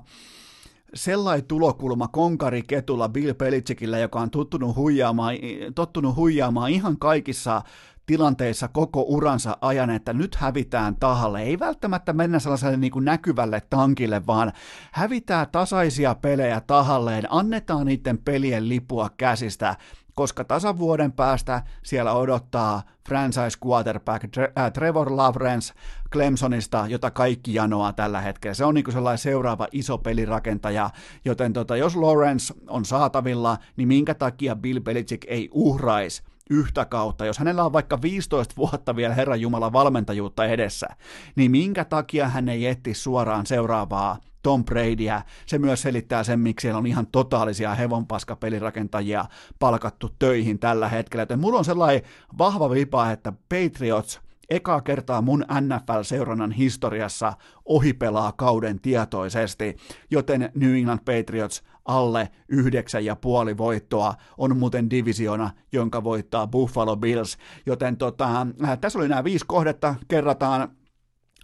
sellainen 0.95 1.47
tulokulma 1.47 2.09
konkari 2.09 2.63
ketulla 2.63 3.09
Bill 3.09 3.35
Belichickillä, 3.35 3.99
joka 3.99 4.21
on 4.21 4.31
tottunut 4.31 4.77
huijaamaan, 4.77 5.35
tottunut 5.75 6.17
huijaamaan 6.17 6.71
ihan 6.71 6.99
kaikissa 6.99 7.63
tilanteissa 8.07 8.69
koko 8.69 9.03
uransa 9.03 9.57
ajan, 9.61 9.91
että 9.91 10.13
nyt 10.13 10.35
hävitään 10.35 10.97
tahalle. 10.97 11.43
Ei 11.43 11.59
välttämättä 11.59 12.13
mennä 12.13 12.39
sellaiselle 12.39 12.77
niin 12.77 12.93
kuin 12.93 13.05
näkyvälle 13.05 13.63
tankille, 13.71 14.27
vaan 14.27 14.53
hävitää 14.93 15.47
tasaisia 15.47 16.15
pelejä 16.15 16.61
tahalleen, 16.61 17.25
annetaan 17.31 17.87
niiden 17.87 18.19
pelien 18.19 18.69
lipua 18.69 19.11
käsistä, 19.17 19.77
koska 20.19 20.45
tasavuoden 20.45 21.13
päästä 21.13 21.63
siellä 21.83 22.13
odottaa 22.13 22.83
franchise 23.09 23.59
quarterback 23.67 24.25
äh, 24.39 24.73
Trevor 24.73 25.17
Lawrence 25.17 25.75
Clemsonista, 26.13 26.85
jota 26.89 27.11
kaikki 27.11 27.55
janoaa 27.55 27.93
tällä 27.93 28.21
hetkellä. 28.21 28.55
Se 28.55 28.65
on 28.65 28.75
niin 28.75 28.93
sellainen 28.93 29.19
seuraava 29.19 29.69
iso 29.73 29.99
pelirakentaja, 29.99 30.91
joten 31.25 31.53
tota, 31.53 31.77
jos 31.77 31.97
Lawrence 31.97 32.55
on 32.69 32.85
saatavilla, 32.85 33.59
niin 33.77 33.89
minkä 33.89 34.15
takia 34.15 34.57
Bill 34.57 34.81
Belichick 34.81 35.25
ei 35.29 35.49
uhraisi 35.53 36.23
yhtä 36.51 36.85
kautta, 36.85 37.27
jos 37.27 37.39
hänellä 37.39 37.65
on 37.65 37.73
vaikka 37.73 38.03
15 38.03 38.55
vuotta 38.57 38.97
vielä 38.97 39.15
Herran 39.15 39.41
Jumala 39.41 39.73
valmentajuutta 39.73 40.47
edessä, 40.47 40.87
niin 41.37 41.51
minkä 41.51 41.85
takia 41.85 42.29
hän 42.29 42.49
ei 42.49 42.67
etti 42.67 42.95
suoraan 42.95 43.47
seuraavaa 43.47 44.17
Tom 44.43 44.65
Bradyä. 44.65 45.23
Se 45.47 45.59
myös 45.59 45.83
selittää 45.83 46.25
sen, 46.25 46.41
miksi 46.41 46.63
siellä 46.63 46.79
on 46.79 46.87
ihan 46.87 47.07
totaalisia 47.07 47.75
hevonpaskapelirakentajia 47.75 49.25
palkattu 49.59 50.11
töihin 50.19 50.59
tällä 50.59 50.89
hetkellä. 50.89 51.23
Joten 51.23 51.41
mulla 51.41 51.59
on 51.59 51.65
sellainen 51.65 52.03
vahva 52.39 52.71
vipa, 52.71 53.11
että 53.11 53.33
Patriots 53.33 54.21
eka 54.51 54.81
kertaa 54.81 55.23
mun 55.23 55.45
NFL-seurannan 55.61 56.53
historiassa 56.53 57.33
ohipelaa 57.65 58.33
kauden 58.33 58.81
tietoisesti, 58.81 59.77
joten 60.11 60.51
New 60.55 60.77
England 60.77 61.01
Patriots 61.05 61.63
alle 61.85 62.29
yhdeksän 62.49 63.05
ja 63.05 63.17
puoli 63.17 63.57
voittoa 63.57 64.15
on 64.39 64.57
muuten 64.57 64.91
divisiona, 64.91 65.51
jonka 65.73 66.05
voittaa 66.05 66.47
Buffalo 66.47 66.97
Bills, 66.97 67.39
joten 67.67 67.97
tota, 67.97 68.47
äh, 68.65 68.79
tässä 68.79 68.99
oli 68.99 69.09
nämä 69.09 69.25
viisi 69.25 69.45
kohdetta, 69.49 69.95
kerrataan 70.09 70.69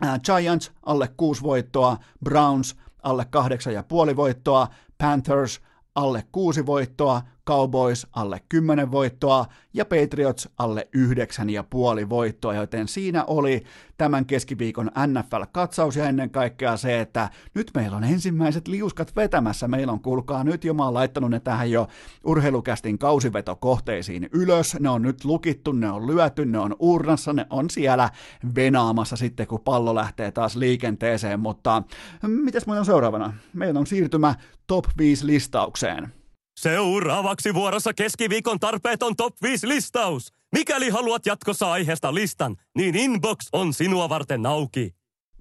äh, 0.04 0.20
Giants 0.20 0.72
alle 0.86 1.08
kuusi 1.16 1.42
voittoa, 1.42 1.96
Browns 2.24 2.76
alle 3.02 3.24
kahdeksan 3.24 3.74
ja 3.74 3.82
puoli 3.82 4.16
voittoa, 4.16 4.68
Panthers 4.98 5.60
alle 5.94 6.24
kuusi 6.32 6.66
voittoa, 6.66 7.22
Cowboys 7.46 8.06
alle 8.12 8.40
10 8.48 8.90
voittoa 8.90 9.46
ja 9.74 9.84
Patriots 9.84 10.48
alle 10.58 10.88
9,5 10.96 12.08
voittoa, 12.08 12.54
joten 12.54 12.88
siinä 12.88 13.24
oli 13.24 13.64
tämän 13.98 14.26
keskiviikon 14.26 14.90
NFL-katsaus 15.06 15.96
ja 15.96 16.04
ennen 16.04 16.30
kaikkea 16.30 16.76
se, 16.76 17.00
että 17.00 17.30
nyt 17.54 17.70
meillä 17.74 17.96
on 17.96 18.04
ensimmäiset 18.04 18.68
liuskat 18.68 19.16
vetämässä. 19.16 19.68
Meillä 19.68 19.92
on, 19.92 20.00
kuulkaa, 20.00 20.44
nyt 20.44 20.64
jo 20.64 20.74
mä 20.74 20.84
oon 20.84 20.94
laittanut 20.94 21.30
ne 21.30 21.40
tähän 21.40 21.70
jo 21.70 21.88
urheilukästin 22.24 22.98
kausivetokohteisiin 22.98 24.28
ylös. 24.32 24.76
Ne 24.80 24.88
on 24.88 25.02
nyt 25.02 25.24
lukittu, 25.24 25.72
ne 25.72 25.90
on 25.90 26.06
lyöty, 26.06 26.44
ne 26.44 26.58
on 26.58 26.76
urnassa, 26.78 27.32
ne 27.32 27.46
on 27.50 27.70
siellä 27.70 28.10
venaamassa 28.54 29.16
sitten, 29.16 29.46
kun 29.46 29.60
pallo 29.60 29.94
lähtee 29.94 30.30
taas 30.30 30.56
liikenteeseen, 30.56 31.40
mutta 31.40 31.82
mitäs 32.26 32.66
meillä 32.66 32.80
on 32.80 32.86
seuraavana? 32.86 33.32
Meillä 33.52 33.80
on 33.80 33.86
siirtymä 33.86 34.34
top 34.66 34.84
5 34.98 35.26
listaukseen. 35.26 36.23
Seuraavaksi 36.60 37.54
vuorossa 37.54 37.94
keskiviikon 37.94 38.60
tarpeeton 38.60 39.16
top 39.16 39.34
5 39.42 39.68
listaus. 39.68 40.32
Mikäli 40.52 40.90
haluat 40.90 41.26
jatkossa 41.26 41.72
aiheesta 41.72 42.14
listan, 42.14 42.56
niin 42.76 42.96
inbox 42.96 43.38
on 43.52 43.74
sinua 43.74 44.08
varten 44.08 44.46
auki. 44.46 44.94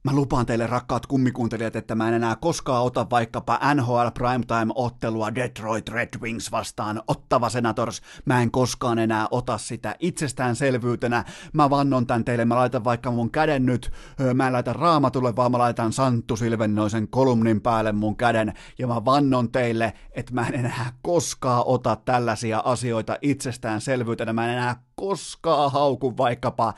Mä 0.04 0.16
lupaan 0.16 0.46
teille 0.46 0.68
rakkaat 0.68 1.06
kummikuuntelijat, 1.06 1.76
että 1.76 1.96
mä 1.96 2.08
en 2.08 2.14
enää 2.14 2.36
koskaan 2.36 2.84
ota 2.84 3.08
vaikkapa 3.10 3.60
NHL 3.76 4.08
Primetime-ottelua 4.14 5.36
Detroit 5.36 5.90
Red 5.90 6.10
Wings 6.22 6.52
vastaan 6.52 7.02
Ottava 7.08 7.50
Senators. 7.50 8.02
Mä 8.26 8.42
en 8.42 8.52
koskaan 8.52 9.00
enää 9.00 9.28
ota 9.32 9.58
sitä 9.58 9.96
itsestäänselvyytenä. 10.00 11.24
Mä 11.54 11.70
vannon 11.70 12.08
tän 12.08 12.26
teille, 12.26 12.46
mä 12.46 12.56
laitan 12.56 12.84
vaikka 12.84 13.12
mun 13.12 13.32
käden 13.32 13.66
nyt, 13.66 13.92
mä 14.34 14.48
en 14.48 14.54
laita 14.54 14.74
raamatulle, 14.74 15.36
vaan 15.36 15.52
mä 15.52 15.58
laitan 15.58 15.94
Santtu 15.94 16.36
Silvennoisen 16.36 17.08
kolumnin 17.08 17.62
päälle 17.62 17.92
mun 17.92 18.16
käden. 18.16 18.54
Ja 18.80 18.88
mä 18.88 19.06
vannon 19.06 19.52
teille, 19.52 19.94
että 20.12 20.34
mä 20.34 20.48
en 20.48 20.54
enää 20.56 20.94
koskaan 21.02 21.64
ota 21.66 21.96
tällaisia 21.96 22.62
asioita 22.66 23.18
itsestäänselvyytenä. 23.22 24.34
Mä 24.34 24.46
en 24.46 24.58
enää 24.58 24.76
koskaan 24.96 25.72
hauku 25.72 26.18
vaikkapa 26.18 26.74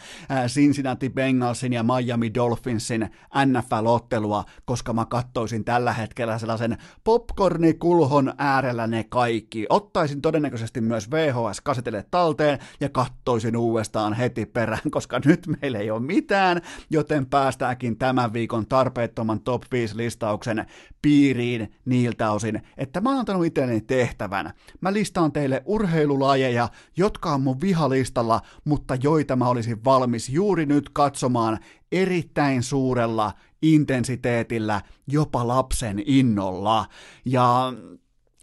Cincinnati 0.48 1.10
Bengalsin 1.10 1.74
ja 1.74 1.84
Miami 1.84 2.34
Dolphinsin 2.34 3.10
NFL-ottelua, 3.46 4.44
koska 4.66 4.94
mä 4.94 5.06
kattoisin 5.06 5.66
tällä 5.66 5.94
hetkellä 5.94 6.38
sellaisen 6.38 6.78
popcornikulhon 7.04 8.34
äärellä 8.38 8.88
ne 8.88 9.04
kaikki. 9.04 9.66
Ottaisin 9.70 10.22
todennäköisesti 10.22 10.82
myös 10.82 11.12
VHS-kasetelle 11.12 12.06
talteen 12.12 12.60
ja 12.80 12.90
kattoisin 12.90 13.58
uudestaan 13.58 14.14
heti 14.14 14.46
perään, 14.46 14.92
koska 14.92 15.20
nyt 15.26 15.48
meillä 15.62 15.80
ei 15.80 15.92
ole 15.92 16.00
mitään, 16.00 16.62
joten 16.90 17.26
päästäänkin 17.26 17.98
tämän 17.98 18.34
viikon 18.34 18.68
tarpeettoman 18.68 19.40
top 19.40 19.64
5 19.72 19.98
listauksen 19.98 20.66
piiriin 21.02 21.74
niiltä 21.86 22.32
osin, 22.32 22.62
että 22.78 23.02
mä 23.02 23.10
oon 23.10 23.20
antanut 23.20 23.46
itselleni 23.46 23.82
tehtävän. 23.82 24.54
Mä 24.82 24.94
listaan 24.94 25.32
teille 25.32 25.64
urheilulajeja, 25.66 26.70
jotka 26.98 27.34
on 27.34 27.42
mun 27.42 27.62
vihalistalla, 28.06 28.42
mutta 28.66 28.96
joita 28.96 29.36
mä 29.36 29.48
olisin 29.48 29.84
valmis 29.84 30.30
juuri 30.30 30.66
nyt 30.66 30.90
katsomaan 30.94 31.60
erittäin 31.92 32.64
suurella 32.64 33.34
intensiteetillä, 33.62 34.82
jopa 35.08 35.48
lapsen 35.48 36.04
innolla. 36.06 36.86
Ja 37.26 37.74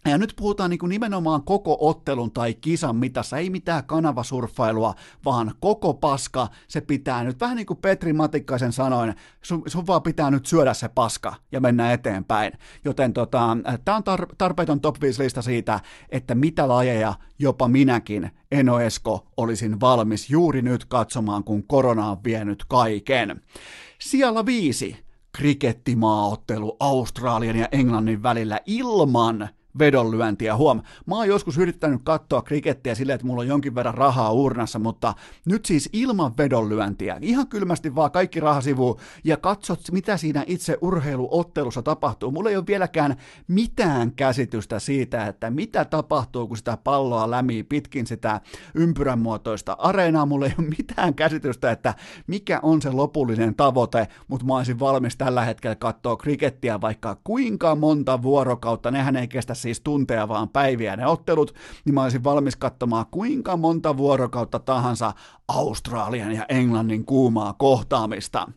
ja 0.09 0.17
nyt 0.17 0.33
puhutaan 0.35 0.69
niin 0.69 0.79
kuin 0.79 0.89
nimenomaan 0.89 1.43
koko 1.43 1.77
ottelun 1.79 2.31
tai 2.31 2.53
kisan 2.53 2.95
mitassa, 2.95 3.37
ei 3.37 3.49
mitään 3.49 3.83
kanavasurffailua, 3.85 4.93
vaan 5.25 5.51
koko 5.59 5.93
paska, 5.93 6.47
se 6.67 6.81
pitää 6.81 7.23
nyt, 7.23 7.39
vähän 7.39 7.57
niin 7.57 7.65
kuin 7.65 7.79
Petri 7.79 8.13
Matikkaisen 8.13 8.71
sanoin, 8.73 9.15
sun, 9.41 9.63
sun 9.67 9.87
vaan 9.87 10.01
pitää 10.01 10.31
nyt 10.31 10.45
syödä 10.45 10.73
se 10.73 10.89
paska 10.89 11.35
ja 11.51 11.61
mennä 11.61 11.93
eteenpäin. 11.93 12.53
Joten 12.85 13.13
tota, 13.13 13.57
tämä 13.85 13.97
on 13.97 14.03
tar- 14.03 14.35
tarpeeton 14.37 14.81
top 14.81 15.01
5 15.01 15.23
lista 15.23 15.41
siitä, 15.41 15.79
että 16.09 16.35
mitä 16.35 16.67
lajeja 16.67 17.13
jopa 17.39 17.67
minäkin, 17.67 18.31
Eno 18.51 18.79
Esko, 18.79 19.27
olisin 19.37 19.79
valmis 19.79 20.29
juuri 20.29 20.61
nyt 20.61 20.85
katsomaan, 20.85 21.43
kun 21.43 21.67
korona 21.67 22.11
on 22.11 22.23
vienyt 22.23 22.65
kaiken. 22.67 23.41
Siellä 23.99 24.45
viisi, 24.45 24.97
krikettimaaottelu 25.31 26.77
Australian 26.79 27.55
ja 27.55 27.67
Englannin 27.71 28.23
välillä 28.23 28.59
ilman 28.65 29.49
vedonlyöntiä. 29.79 30.55
Huom, 30.55 30.81
mä 31.05 31.15
oon 31.15 31.27
joskus 31.27 31.57
yrittänyt 31.57 32.01
katsoa 32.03 32.41
krikettiä 32.41 32.95
silleen, 32.95 33.15
että 33.15 33.27
mulla 33.27 33.41
on 33.41 33.47
jonkin 33.47 33.75
verran 33.75 33.93
rahaa 33.93 34.31
urnassa, 34.31 34.79
mutta 34.79 35.13
nyt 35.45 35.65
siis 35.65 35.89
ilman 35.93 36.37
vedonlyöntiä. 36.37 37.17
Ihan 37.21 37.47
kylmästi 37.47 37.95
vaan 37.95 38.11
kaikki 38.11 38.39
rahasivu 38.39 38.99
ja 39.23 39.37
katsot, 39.37 39.79
mitä 39.91 40.17
siinä 40.17 40.43
itse 40.47 40.77
urheiluottelussa 40.81 41.81
tapahtuu. 41.81 42.31
Mulla 42.31 42.49
ei 42.49 42.57
ole 42.57 42.67
vieläkään 42.67 43.15
mitään 43.47 44.11
käsitystä 44.11 44.79
siitä, 44.79 45.27
että 45.27 45.49
mitä 45.49 45.85
tapahtuu, 45.85 46.47
kun 46.47 46.57
sitä 46.57 46.77
palloa 46.83 47.31
lämii 47.31 47.63
pitkin 47.63 48.07
sitä 48.07 48.41
ympyränmuotoista 48.75 49.75
areenaa. 49.79 50.25
Mulla 50.25 50.45
ei 50.45 50.53
ole 50.59 50.67
mitään 50.77 51.13
käsitystä, 51.13 51.71
että 51.71 51.93
mikä 52.27 52.59
on 52.63 52.81
se 52.81 52.91
lopullinen 52.91 53.55
tavoite, 53.55 54.07
mutta 54.27 54.45
mä 54.45 54.55
olisin 54.57 54.79
valmis 54.79 55.17
tällä 55.17 55.45
hetkellä 55.45 55.75
katsoa 55.75 56.17
krikettiä 56.17 56.81
vaikka 56.81 57.17
kuinka 57.23 57.75
monta 57.75 58.21
vuorokautta. 58.21 58.91
Nehän 58.91 59.15
ei 59.15 59.27
kestä 59.27 59.53
siis 59.63 59.81
tunteja, 59.81 60.27
vaan 60.27 60.49
päiviä 60.49 60.95
ne 60.95 61.07
ottelut, 61.07 61.55
niin 61.85 61.93
mä 61.93 62.03
olisin 62.03 62.23
valmis 62.23 62.55
katsomaan 62.55 63.05
kuinka 63.11 63.57
monta 63.57 63.97
vuorokautta 63.97 64.59
tahansa 64.59 65.13
Australian 65.47 66.31
ja 66.31 66.45
Englannin 66.49 67.05
kuumaa 67.05 67.53
kohtaamista. 67.53 68.47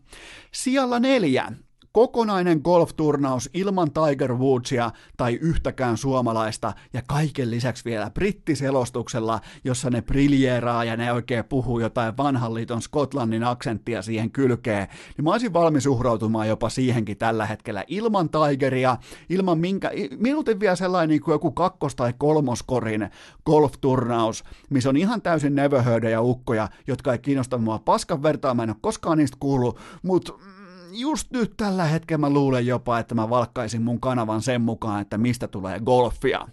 Siellä 0.51 0.99
neljä 0.99 1.51
kokonainen 1.97 2.61
golfturnaus 2.63 3.49
ilman 3.53 3.89
Tiger 3.91 4.33
Woodsia 4.33 4.91
tai 5.17 5.33
yhtäkään 5.33 5.97
suomalaista. 5.97 6.73
Ja 6.93 7.01
kaiken 7.07 7.51
lisäksi 7.51 7.85
vielä 7.85 8.09
brittiselostuksella, 8.09 9.41
jossa 9.63 9.89
ne 9.89 10.01
briljeeraa 10.01 10.83
ja 10.83 10.97
ne 10.97 11.13
oikein 11.13 11.45
puhuu 11.45 11.79
jotain 11.79 12.17
vanhan 12.17 12.53
liiton 12.53 12.81
Skotlannin 12.81 13.43
aksenttia 13.43 14.01
siihen 14.01 14.31
kylkeen, 14.31 14.87
niin 15.17 15.23
mä 15.25 15.31
olisin 15.31 15.53
valmis 15.53 15.85
uhrautumaan 15.85 16.47
jopa 16.47 16.69
siihenkin 16.69 17.17
tällä 17.17 17.45
hetkellä 17.45 17.83
ilman 17.87 18.29
Tigeria, 18.29 18.97
ilman 19.29 19.59
minkä, 19.59 19.91
minuutin 20.17 20.59
vielä 20.59 20.75
sellainen 20.75 21.09
niin 21.09 21.21
kuin 21.21 21.33
joku 21.33 21.51
kakkos- 21.51 21.95
tai 21.95 22.13
kolmoskorin 22.17 23.09
golfturnaus, 23.45 24.43
missä 24.69 24.89
on 24.89 24.97
ihan 24.97 25.21
täysin 25.21 25.55
nevöhöydejä 25.55 26.21
ukkoja, 26.21 26.69
jotka 26.87 27.11
ei 27.11 27.19
kiinnosta 27.19 27.57
mua 27.57 27.79
paskan 27.79 28.23
vertaa, 28.23 28.53
mä 28.53 28.63
en 28.63 28.69
ole 28.69 28.77
koskaan 28.81 29.17
niistä 29.17 29.37
kuullut, 29.39 29.79
mutta 30.03 30.33
just 30.99 31.31
nyt 31.31 31.53
tällä 31.57 31.85
hetkellä 31.85 32.17
mä 32.17 32.29
luulen 32.29 32.65
jopa, 32.65 32.99
että 32.99 33.15
mä 33.15 33.29
valkkaisin 33.29 33.81
mun 33.81 33.99
kanavan 33.99 34.41
sen 34.41 34.61
mukaan, 34.61 35.01
että 35.01 35.17
mistä 35.17 35.47
tulee 35.47 35.79
golfia. 35.79 36.47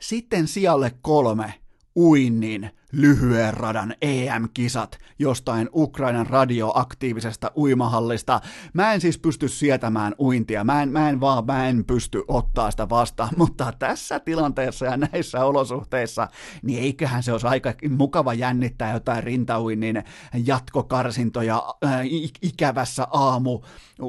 Sitten 0.00 0.48
sijalle 0.48 0.92
kolme, 1.02 1.54
uinnin 1.96 2.70
lyhyen 2.96 3.54
radan 3.54 3.94
EM-kisat 4.02 4.98
jostain 5.18 5.68
Ukrainan 5.74 6.26
radioaktiivisesta 6.26 7.50
uimahallista. 7.56 8.40
Mä 8.72 8.92
en 8.92 9.00
siis 9.00 9.18
pysty 9.18 9.48
sietämään 9.48 10.14
uintia, 10.18 10.64
mä 10.64 10.82
en, 10.82 10.88
mä 10.88 11.08
en 11.08 11.20
vaan, 11.20 11.46
mä 11.46 11.68
en 11.68 11.84
pysty 11.84 12.22
ottaa 12.28 12.70
sitä 12.70 12.88
vastaan, 12.88 13.30
mutta 13.38 13.72
tässä 13.78 14.20
tilanteessa 14.20 14.86
ja 14.86 14.96
näissä 14.96 15.44
olosuhteissa, 15.44 16.28
niin 16.62 16.82
eiköhän 16.82 17.22
se 17.22 17.32
olisi 17.32 17.46
aika 17.46 17.74
mukava 17.90 18.34
jännittää 18.34 18.92
jotain 18.92 19.24
rintauinnin 19.24 20.04
jatkokarsintoja 20.46 21.74
äh, 21.84 22.00
ikävässä 22.42 23.06
aamu 23.10 23.60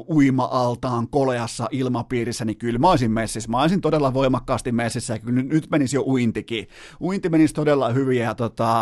uima-altaan 0.08 1.08
koleassa 1.08 1.68
ilmapiirissä, 1.70 2.44
niin 2.44 2.58
kyllä 2.58 2.78
mä 2.78 2.90
olisin 2.90 3.10
messissä. 3.10 3.50
Mä 3.50 3.62
olisin 3.62 3.80
todella 3.80 4.14
voimakkaasti 4.14 4.72
messissä 4.72 5.14
ja 5.14 5.18
kyllä 5.18 5.42
nyt 5.42 5.70
menisi 5.70 5.96
jo 5.96 6.02
uintikin. 6.02 6.68
Uinti 7.00 7.28
menisi 7.28 7.54
todella 7.54 7.88
hyvin 7.88 8.18
ja 8.18 8.34
tota, 8.34 8.77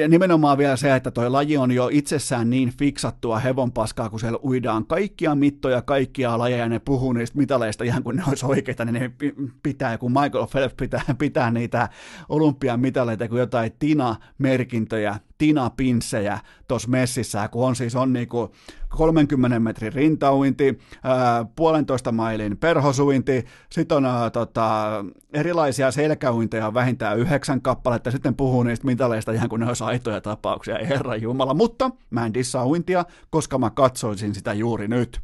ja 0.00 0.08
nimenomaan 0.08 0.58
vielä 0.58 0.76
se, 0.76 0.96
että 0.96 1.10
toi 1.10 1.30
laji 1.30 1.56
on 1.56 1.72
jo 1.72 1.88
itsessään 1.92 2.50
niin 2.50 2.72
fiksattua 2.78 3.38
hevonpaskaa, 3.38 4.10
kun 4.10 4.20
siellä 4.20 4.38
uidaan 4.44 4.86
kaikkia 4.86 5.34
mittoja, 5.34 5.82
kaikkia 5.82 6.38
lajeja, 6.38 6.68
ne 6.68 6.78
puhuu 6.78 7.12
niistä 7.12 7.38
mitaleista 7.38 7.84
ihan 7.84 8.02
kuin 8.02 8.16
ne 8.16 8.22
olisi 8.28 8.46
oikeita, 8.46 8.84
niin 8.84 8.94
ne 8.94 9.12
pitää, 9.62 9.98
kun 9.98 10.12
Michael 10.12 10.46
Phelps 10.46 10.74
pitää, 10.74 11.02
pitää 11.18 11.50
niitä 11.50 11.88
olympiamitaleita 12.28 13.28
kuin 13.28 13.40
jotain 13.40 13.72
Tina-merkintöjä, 13.78 15.16
Tina-pinssejä 15.38 16.38
tuossa 16.68 16.88
messissä, 16.88 17.48
kun 17.48 17.66
on 17.66 17.76
siis 17.76 17.96
on 17.96 18.12
niinku 18.12 18.50
30 18.88 19.60
metrin 19.60 19.92
rintauinti, 19.92 20.78
ää, 21.02 21.46
puolentoista 21.56 22.12
mailin 22.12 22.56
perhosuinti, 22.56 23.44
sitten 23.72 23.96
on 23.96 24.04
ää, 24.04 24.30
tota, 24.30 24.90
erilaisia 25.32 25.90
selkäuinteja 25.90 26.74
vähintään 26.74 27.18
yhdeksän 27.18 27.62
kappaletta, 27.62 28.10
sitten 28.10 28.34
puhuu 28.34 28.62
niistä 28.62 28.86
mitaleista 28.86 29.32
ihan 29.32 29.48
kuin 29.48 29.60
ne 29.60 29.66
olisi 29.66 29.84
aitoja 29.84 30.20
tapauksia, 30.20 30.78
herra 30.88 31.16
jumala, 31.16 31.54
mutta 31.54 31.90
mä 32.10 32.26
en 32.26 32.34
dissaa 32.34 32.66
uintia, 32.66 33.04
koska 33.30 33.58
mä 33.58 33.70
katsoisin 33.70 34.34
sitä 34.34 34.52
juuri 34.52 34.88
nyt. 34.88 35.20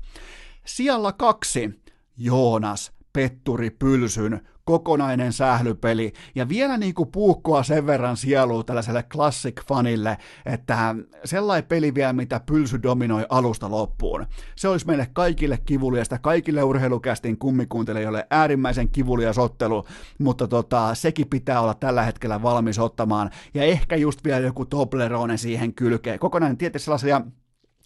Sijalla 0.64 1.12
kaksi, 1.12 1.80
Joonas 2.16 2.92
Petturi 3.12 3.70
Pylsyn 3.70 4.40
kokonainen 4.64 5.32
sählypeli, 5.32 6.12
ja 6.34 6.48
vielä 6.48 6.76
niin 6.76 6.94
kuin 6.94 7.08
puukkoa 7.12 7.62
sen 7.62 7.86
verran 7.86 8.16
sielua 8.16 8.64
tällaiselle 8.64 9.04
classic-fanille, 9.14 10.16
että 10.46 10.94
sellainen 11.24 11.68
peli 11.68 11.94
vielä, 11.94 12.12
mitä 12.12 12.40
Pylsy 12.46 12.82
dominoi 12.82 13.26
alusta 13.28 13.70
loppuun. 13.70 14.26
Se 14.56 14.68
olisi 14.68 14.86
meille 14.86 15.08
kaikille 15.12 15.58
kivuliasta, 15.66 16.18
kaikille 16.18 16.62
urheilukästin 16.62 17.38
kummikuuntelijoille 17.38 18.26
äärimmäisen 18.30 18.88
kivulias 18.88 19.38
ottelu, 19.38 19.84
mutta 20.18 20.48
tota, 20.48 20.94
sekin 20.94 21.28
pitää 21.28 21.60
olla 21.60 21.74
tällä 21.74 22.02
hetkellä 22.02 22.42
valmis 22.42 22.78
ottamaan, 22.78 23.30
ja 23.54 23.64
ehkä 23.64 23.96
just 23.96 24.24
vielä 24.24 24.40
joku 24.46 24.64
Toblerone 24.64 25.36
siihen 25.36 25.74
kylkeen. 25.74 26.18
Kokonainen 26.18 26.56
tietysti 26.56 26.84
sellaisia 26.84 27.20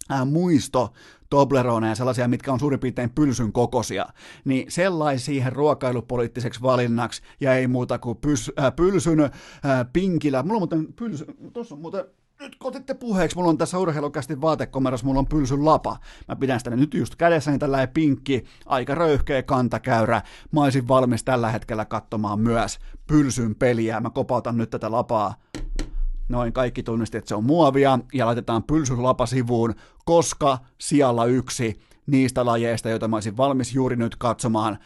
ää, 0.09 0.25
muisto 0.25 0.93
Tobleroneja, 1.29 1.95
sellaisia, 1.95 2.27
mitkä 2.27 2.53
on 2.53 2.59
suurin 2.59 2.79
piirtein 2.79 3.09
pylsyn 3.09 3.51
kokoisia, 3.51 4.05
niin 4.45 4.71
sellaisia 4.71 5.25
siihen 5.25 5.53
ruokailupoliittiseksi 5.53 6.61
valinnaksi 6.61 7.21
ja 7.39 7.55
ei 7.55 7.67
muuta 7.67 7.99
kuin 7.99 8.17
pys, 8.17 8.51
äh, 8.59 8.75
pylsyn 8.75 9.19
äh, 9.19 9.31
pinkillä. 9.93 10.43
Mulla 10.43 10.55
on 10.55 10.61
muuten 10.61 10.93
pylsy, 10.93 11.25
tuossa 11.53 11.75
on 11.75 11.81
muuten 11.81 12.05
nyt 12.39 12.55
kun 12.55 12.69
otitte 12.69 12.93
puheeksi, 12.93 13.37
mulla 13.37 13.49
on 13.49 13.57
tässä 13.57 13.79
urheilukästi 13.79 14.41
vaatekomerossa, 14.41 15.05
mulla 15.05 15.19
on 15.19 15.27
pylsyn 15.27 15.65
lapa. 15.65 15.97
Mä 16.27 16.35
pidän 16.35 16.59
sitä 16.59 16.69
nyt 16.69 16.93
just 16.93 17.15
kädessäni 17.15 17.59
tällä 17.59 17.87
pinkki, 17.87 18.43
aika 18.65 18.95
röyhkeä 18.95 19.43
kantakäyrä. 19.43 20.21
Mä 20.51 20.63
olisin 20.63 20.87
valmis 20.87 21.23
tällä 21.23 21.51
hetkellä 21.51 21.85
katsomaan 21.85 22.39
myös 22.39 22.79
pylsyn 23.07 23.55
peliä. 23.55 23.99
Mä 23.99 24.09
kopautan 24.09 24.57
nyt 24.57 24.69
tätä 24.69 24.91
lapaa 24.91 25.35
noin 26.29 26.53
kaikki 26.53 26.83
tunnisti, 26.83 27.17
että 27.17 27.29
se 27.29 27.35
on 27.35 27.43
muovia, 27.43 27.99
ja 28.13 28.25
laitetaan 28.25 28.63
pylsylapa 28.63 29.25
sivuun, 29.25 29.75
koska 30.05 30.57
sijalla 30.81 31.25
yksi 31.25 31.79
niistä 32.07 32.45
lajeista, 32.45 32.89
joita 32.89 33.07
mä 33.07 33.15
olisin 33.15 33.37
valmis 33.37 33.73
juuri 33.73 33.95
nyt 33.95 34.15
katsomaan, 34.15 34.77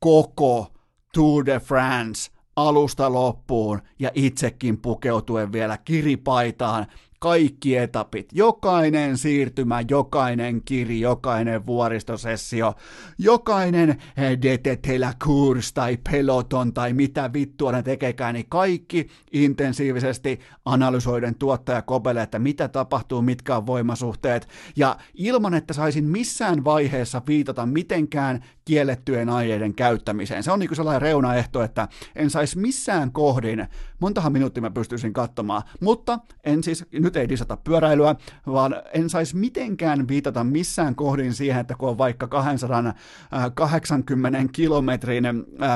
koko 0.00 0.72
Tour 1.12 1.46
de 1.46 1.60
France 1.60 2.30
alusta 2.56 3.12
loppuun 3.12 3.82
ja 3.98 4.10
itsekin 4.14 4.80
pukeutuen 4.80 5.52
vielä 5.52 5.78
kiripaitaan 5.78 6.86
kaikki 7.20 7.76
etapit, 7.76 8.28
jokainen 8.32 9.18
siirtymä, 9.18 9.84
jokainen 9.90 10.62
kiri, 10.64 11.00
jokainen 11.00 11.66
vuoristosessio, 11.66 12.74
jokainen 13.18 13.90
eh, 13.90 14.38
detetellä 14.42 15.14
kurs 15.24 15.72
tai 15.72 15.98
peloton 16.10 16.74
tai 16.74 16.92
mitä 16.92 17.30
vittua 17.32 17.72
ne 17.72 17.82
tekekään, 17.82 18.34
niin 18.34 18.46
kaikki 18.48 19.08
intensiivisesti 19.32 20.40
analysoiden 20.64 21.34
tuottaja 21.34 21.82
Kobele, 21.82 22.22
että 22.22 22.38
mitä 22.38 22.68
tapahtuu, 22.68 23.22
mitkä 23.22 23.56
on 23.56 23.66
voimasuhteet, 23.66 24.48
ja 24.76 24.96
ilman, 25.14 25.54
että 25.54 25.74
saisin 25.74 26.04
missään 26.04 26.64
vaiheessa 26.64 27.22
viitata 27.26 27.66
mitenkään 27.66 28.44
kiellettyjen 28.64 29.28
aineiden 29.28 29.74
käyttämiseen. 29.74 30.42
Se 30.42 30.52
on 30.52 30.58
niin 30.58 30.76
sellainen 30.76 31.02
reunaehto, 31.02 31.62
että 31.62 31.88
en 32.16 32.30
saisi 32.30 32.58
missään 32.58 33.12
kohdin, 33.12 33.66
montahan 34.00 34.32
minuuttia 34.32 34.60
mä 34.60 34.70
pystyisin 34.70 35.12
katsomaan, 35.12 35.62
mutta 35.80 36.18
en 36.44 36.62
siis, 36.62 36.84
nyt 36.92 37.16
ei 37.16 37.28
disata 37.28 37.56
pyöräilyä, 37.56 38.14
vaan 38.46 38.76
en 38.94 39.10
saisi 39.10 39.36
mitenkään 39.36 40.08
viitata 40.08 40.44
missään 40.44 40.94
kohdin 40.94 41.34
siihen, 41.34 41.60
että 41.60 41.74
kun 41.74 41.88
on 41.88 41.98
vaikka 41.98 42.28
280 42.28 44.38
kilometrin 44.52 45.24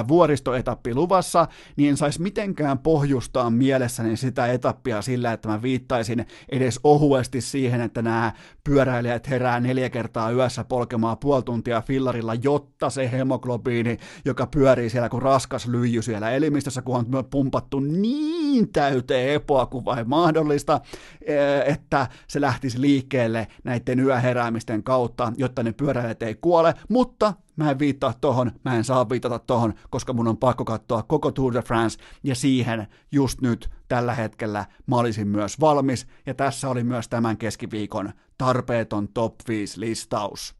vuoristoetappi 0.09 0.95
luvassa, 0.95 1.49
niin 1.77 1.91
en 1.91 1.97
saisi 1.97 2.23
mitenkään 2.23 2.79
pohjustaa 2.79 3.51
mielessäni 3.51 4.17
sitä 4.17 4.47
etappia 4.47 5.03
sillä, 5.03 5.33
että 5.33 5.49
mä 5.49 5.63
viittaisin 5.63 6.27
edes 6.49 6.81
ohuesti 6.85 7.41
siihen, 7.41 7.81
että 7.81 8.03
nämä 8.03 8.33
pyöräilijät 8.65 9.31
herää 9.31 9.61
neljä 9.61 9.91
kertaa 9.91 10.31
yössä 10.31 10.65
polkemaan 10.65 11.19
puoli 11.19 11.43
tuntia 11.43 11.81
fillarilla, 11.81 12.35
jotta 12.35 12.91
se 12.91 13.13
hemoglobiini, 13.13 13.99
joka 14.25 14.47
pyörii 14.47 14.91
siellä 14.91 15.09
kuin 15.09 15.23
raskas 15.23 15.67
lyijy 15.67 16.03
siellä 16.03 16.31
elimistössä, 16.31 16.83
kun 16.83 16.97
on 16.97 17.25
pumpattu 17.31 17.81
niin 17.81 18.73
täyteen 18.73 19.35
epoa 19.35 19.67
kuin 19.67 19.85
vain 19.85 20.09
mahdollista, 20.09 20.81
e, 21.21 21.35
että 21.73 22.07
se 22.29 22.41
lähtisi 22.41 22.81
liikkeelle 22.81 23.47
näiden 23.65 24.01
yöheräämisten 24.01 24.83
kautta, 24.83 25.33
jotta 25.37 25.63
ne 25.63 25.73
pyöräilijät 25.73 26.23
ei 26.23 26.35
kuole, 26.35 26.75
mutta 26.89 27.35
mä 27.57 27.71
en 27.71 27.79
viittaa 27.79 28.15
tohon, 28.21 28.53
mä 28.65 28.77
en 28.77 28.85
saa 28.85 29.09
viitata 29.09 29.39
tohon, 29.39 29.75
koska 29.91 30.13
mun 30.13 30.29
on 30.29 30.37
pakko 30.37 30.65
katsoa 30.65 31.03
koko 31.03 31.33
Tour 31.33 31.55
de 31.55 31.63
France, 31.63 32.05
ja 32.23 32.35
siihen 32.35 32.87
just 33.13 33.41
nyt 33.41 33.71
tällä 33.89 34.15
hetkellä 34.15 34.65
mä 34.87 34.97
olisin 34.97 35.29
myös 35.29 35.61
valmis, 35.61 36.07
ja 36.27 36.35
tässä 36.35 36.69
oli 36.69 36.85
myös 36.85 37.09
tämän 37.09 37.37
keskiviikon 37.37 38.13
tarpeeton 38.39 39.09
top 39.09 39.35
5 39.49 39.81
listaus. 39.81 40.55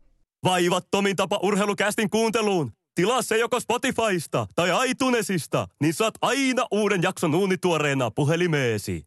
Vaivattomin 0.45 1.17
tapa 1.17 1.41
urheilukästin 1.43 2.11
kuunteluun. 2.11 2.73
Tilaa 2.95 3.23
se 3.23 3.39
joko 3.39 3.61
Spotifysta 3.61 4.47
tai 4.55 4.91
iTunesista, 4.91 5.69
niin 5.81 5.95
saat 5.95 6.15
aina 6.23 6.67
uuden 6.71 7.03
jakson 7.03 7.35
uunituoreena 7.35 8.11
puhelimeesi. 8.11 9.07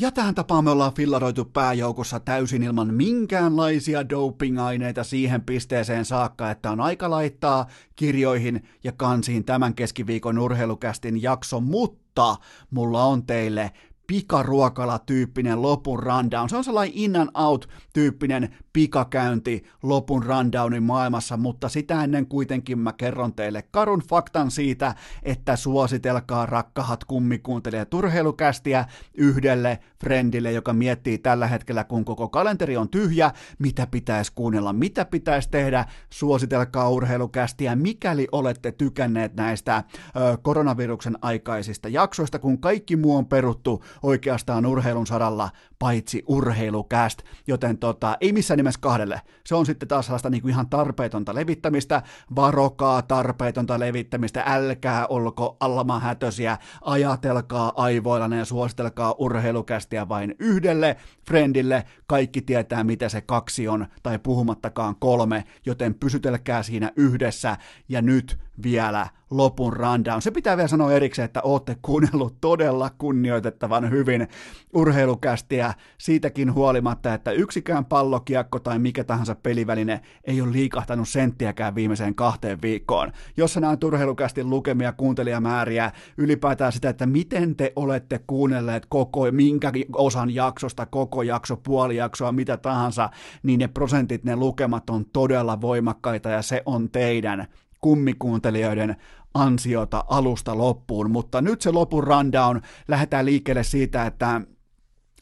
Ja 0.00 0.12
tähän 0.12 0.34
tapaan 0.34 0.64
me 0.64 0.70
ollaan 0.70 0.94
fillaroitu 0.94 1.44
pääjoukossa 1.44 2.20
täysin 2.20 2.62
ilman 2.62 2.94
minkäänlaisia 2.94 4.08
dopingaineita 4.08 5.04
siihen 5.04 5.42
pisteeseen 5.42 6.04
saakka, 6.04 6.50
että 6.50 6.70
on 6.70 6.80
aika 6.80 7.10
laittaa 7.10 7.66
kirjoihin 7.96 8.68
ja 8.84 8.92
kansiin 8.92 9.44
tämän 9.44 9.74
keskiviikon 9.74 10.38
urheilukästin 10.38 11.22
jakso, 11.22 11.60
mutta 11.60 12.36
mulla 12.70 13.04
on 13.04 13.26
teille 13.26 13.70
pikaruokala-tyyppinen 14.12 15.62
lopun 15.62 16.02
rundown. 16.02 16.48
Se 16.48 16.56
on 16.56 16.64
sellainen 16.64 16.96
in 16.96 17.16
and 17.16 17.30
out-tyyppinen 17.34 18.56
pikakäynti 18.78 19.64
lopun 19.82 20.22
rundownin 20.22 20.82
maailmassa, 20.82 21.36
mutta 21.36 21.68
sitä 21.68 22.04
ennen 22.04 22.26
kuitenkin 22.26 22.78
mä 22.78 22.92
kerron 22.92 23.34
teille 23.34 23.62
karun 23.70 24.02
faktan 24.08 24.50
siitä, 24.50 24.94
että 25.22 25.56
suositelkaa 25.56 26.46
rakkahat 26.46 27.04
kummikuuntelijat 27.04 27.94
urheilukästiä 27.94 28.84
yhdelle 29.14 29.78
friendille, 30.00 30.52
joka 30.52 30.72
miettii 30.72 31.18
tällä 31.18 31.46
hetkellä, 31.46 31.84
kun 31.84 32.04
koko 32.04 32.28
kalenteri 32.28 32.76
on 32.76 32.88
tyhjä, 32.88 33.30
mitä 33.58 33.86
pitäisi 33.86 34.32
kuunnella, 34.34 34.72
mitä 34.72 35.04
pitäisi 35.04 35.50
tehdä, 35.50 35.84
suositelkaa 36.10 36.88
urheilukästiä, 36.88 37.76
mikäli 37.76 38.28
olette 38.32 38.72
tykänneet 38.72 39.36
näistä 39.36 39.76
ö, 40.16 40.38
koronaviruksen 40.42 41.18
aikaisista 41.22 41.88
jaksoista, 41.88 42.38
kun 42.38 42.60
kaikki 42.60 42.96
muu 42.96 43.16
on 43.16 43.26
peruttu 43.26 43.84
oikeastaan 44.02 44.66
urheilun 44.66 45.06
saralla, 45.06 45.50
paitsi 45.78 46.22
urheilukäst, 46.26 47.22
joten 47.46 47.78
tota, 47.78 48.16
ei 48.20 48.32
missään 48.32 48.56
nimessä 48.56 48.67
kahdelle. 48.78 49.20
Se 49.46 49.54
on 49.54 49.66
sitten 49.66 49.88
taas 49.88 50.06
sellaista 50.06 50.30
niin 50.30 50.42
kuin 50.42 50.50
ihan 50.50 50.68
tarpeetonta 50.68 51.34
levittämistä, 51.34 52.02
varokaa 52.36 53.02
tarpeetonta 53.02 53.78
levittämistä, 53.78 54.42
älkää 54.46 55.06
olko 55.06 55.56
hätösiä, 56.02 56.58
ajatelkaa 56.80 57.72
aivoillanne 57.76 58.38
ja 58.38 58.44
suositelkaa 58.44 59.14
urheilukästiä 59.18 60.08
vain 60.08 60.34
yhdelle 60.38 60.96
friendille, 61.26 61.84
kaikki 62.06 62.42
tietää 62.42 62.84
mitä 62.84 63.08
se 63.08 63.20
kaksi 63.20 63.68
on, 63.68 63.86
tai 64.02 64.18
puhumattakaan 64.18 64.96
kolme, 64.98 65.44
joten 65.66 65.94
pysytelkää 65.94 66.62
siinä 66.62 66.92
yhdessä, 66.96 67.56
ja 67.88 68.02
nyt 68.02 68.47
vielä 68.62 69.06
lopun 69.30 69.72
rundown. 69.72 70.22
Se 70.22 70.30
pitää 70.30 70.56
vielä 70.56 70.68
sanoa 70.68 70.92
erikseen, 70.92 71.24
että 71.24 71.40
ootte 71.42 71.76
kuunnellut 71.82 72.36
todella 72.40 72.90
kunnioitettavan 72.98 73.90
hyvin 73.90 74.28
urheilukästiä 74.74 75.74
siitäkin 75.98 76.54
huolimatta, 76.54 77.14
että 77.14 77.30
yksikään 77.30 77.84
pallokiekko 77.84 78.58
tai 78.58 78.78
mikä 78.78 79.04
tahansa 79.04 79.34
peliväline 79.34 80.00
ei 80.24 80.40
ole 80.40 80.52
liikahtanut 80.52 81.08
senttiäkään 81.08 81.74
viimeiseen 81.74 82.14
kahteen 82.14 82.62
viikkoon. 82.62 83.12
Jos 83.36 83.54
sä 83.54 83.60
näet 83.60 83.84
urheilukästin 83.84 84.50
lukemia 84.50 84.92
kuuntelijamääriä, 84.92 85.92
ylipäätään 86.16 86.72
sitä, 86.72 86.88
että 86.88 87.06
miten 87.06 87.56
te 87.56 87.72
olette 87.76 88.20
kuunnelleet 88.26 88.86
koko, 88.88 89.20
minkä 89.32 89.72
osan 89.92 90.34
jaksosta, 90.34 90.86
koko 90.86 91.22
jakso, 91.22 91.56
puoli 91.56 91.96
jaksoa, 91.96 92.32
mitä 92.32 92.56
tahansa, 92.56 93.10
niin 93.42 93.60
ne 93.60 93.68
prosentit, 93.68 94.24
ne 94.24 94.36
lukemat 94.36 94.90
on 94.90 95.04
todella 95.12 95.60
voimakkaita 95.60 96.30
ja 96.30 96.42
se 96.42 96.62
on 96.66 96.90
teidän 96.90 97.46
kummikuuntelijoiden 97.80 98.96
ansiota 99.34 100.04
alusta 100.08 100.58
loppuun, 100.58 101.10
mutta 101.10 101.40
nyt 101.40 101.60
se 101.60 101.70
lopun 101.70 102.04
rundown, 102.04 102.60
lähdetään 102.88 103.26
liikkeelle 103.26 103.64
siitä, 103.64 104.06
että 104.06 104.40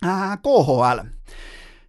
ää, 0.03 0.37
KHL, 0.37 1.07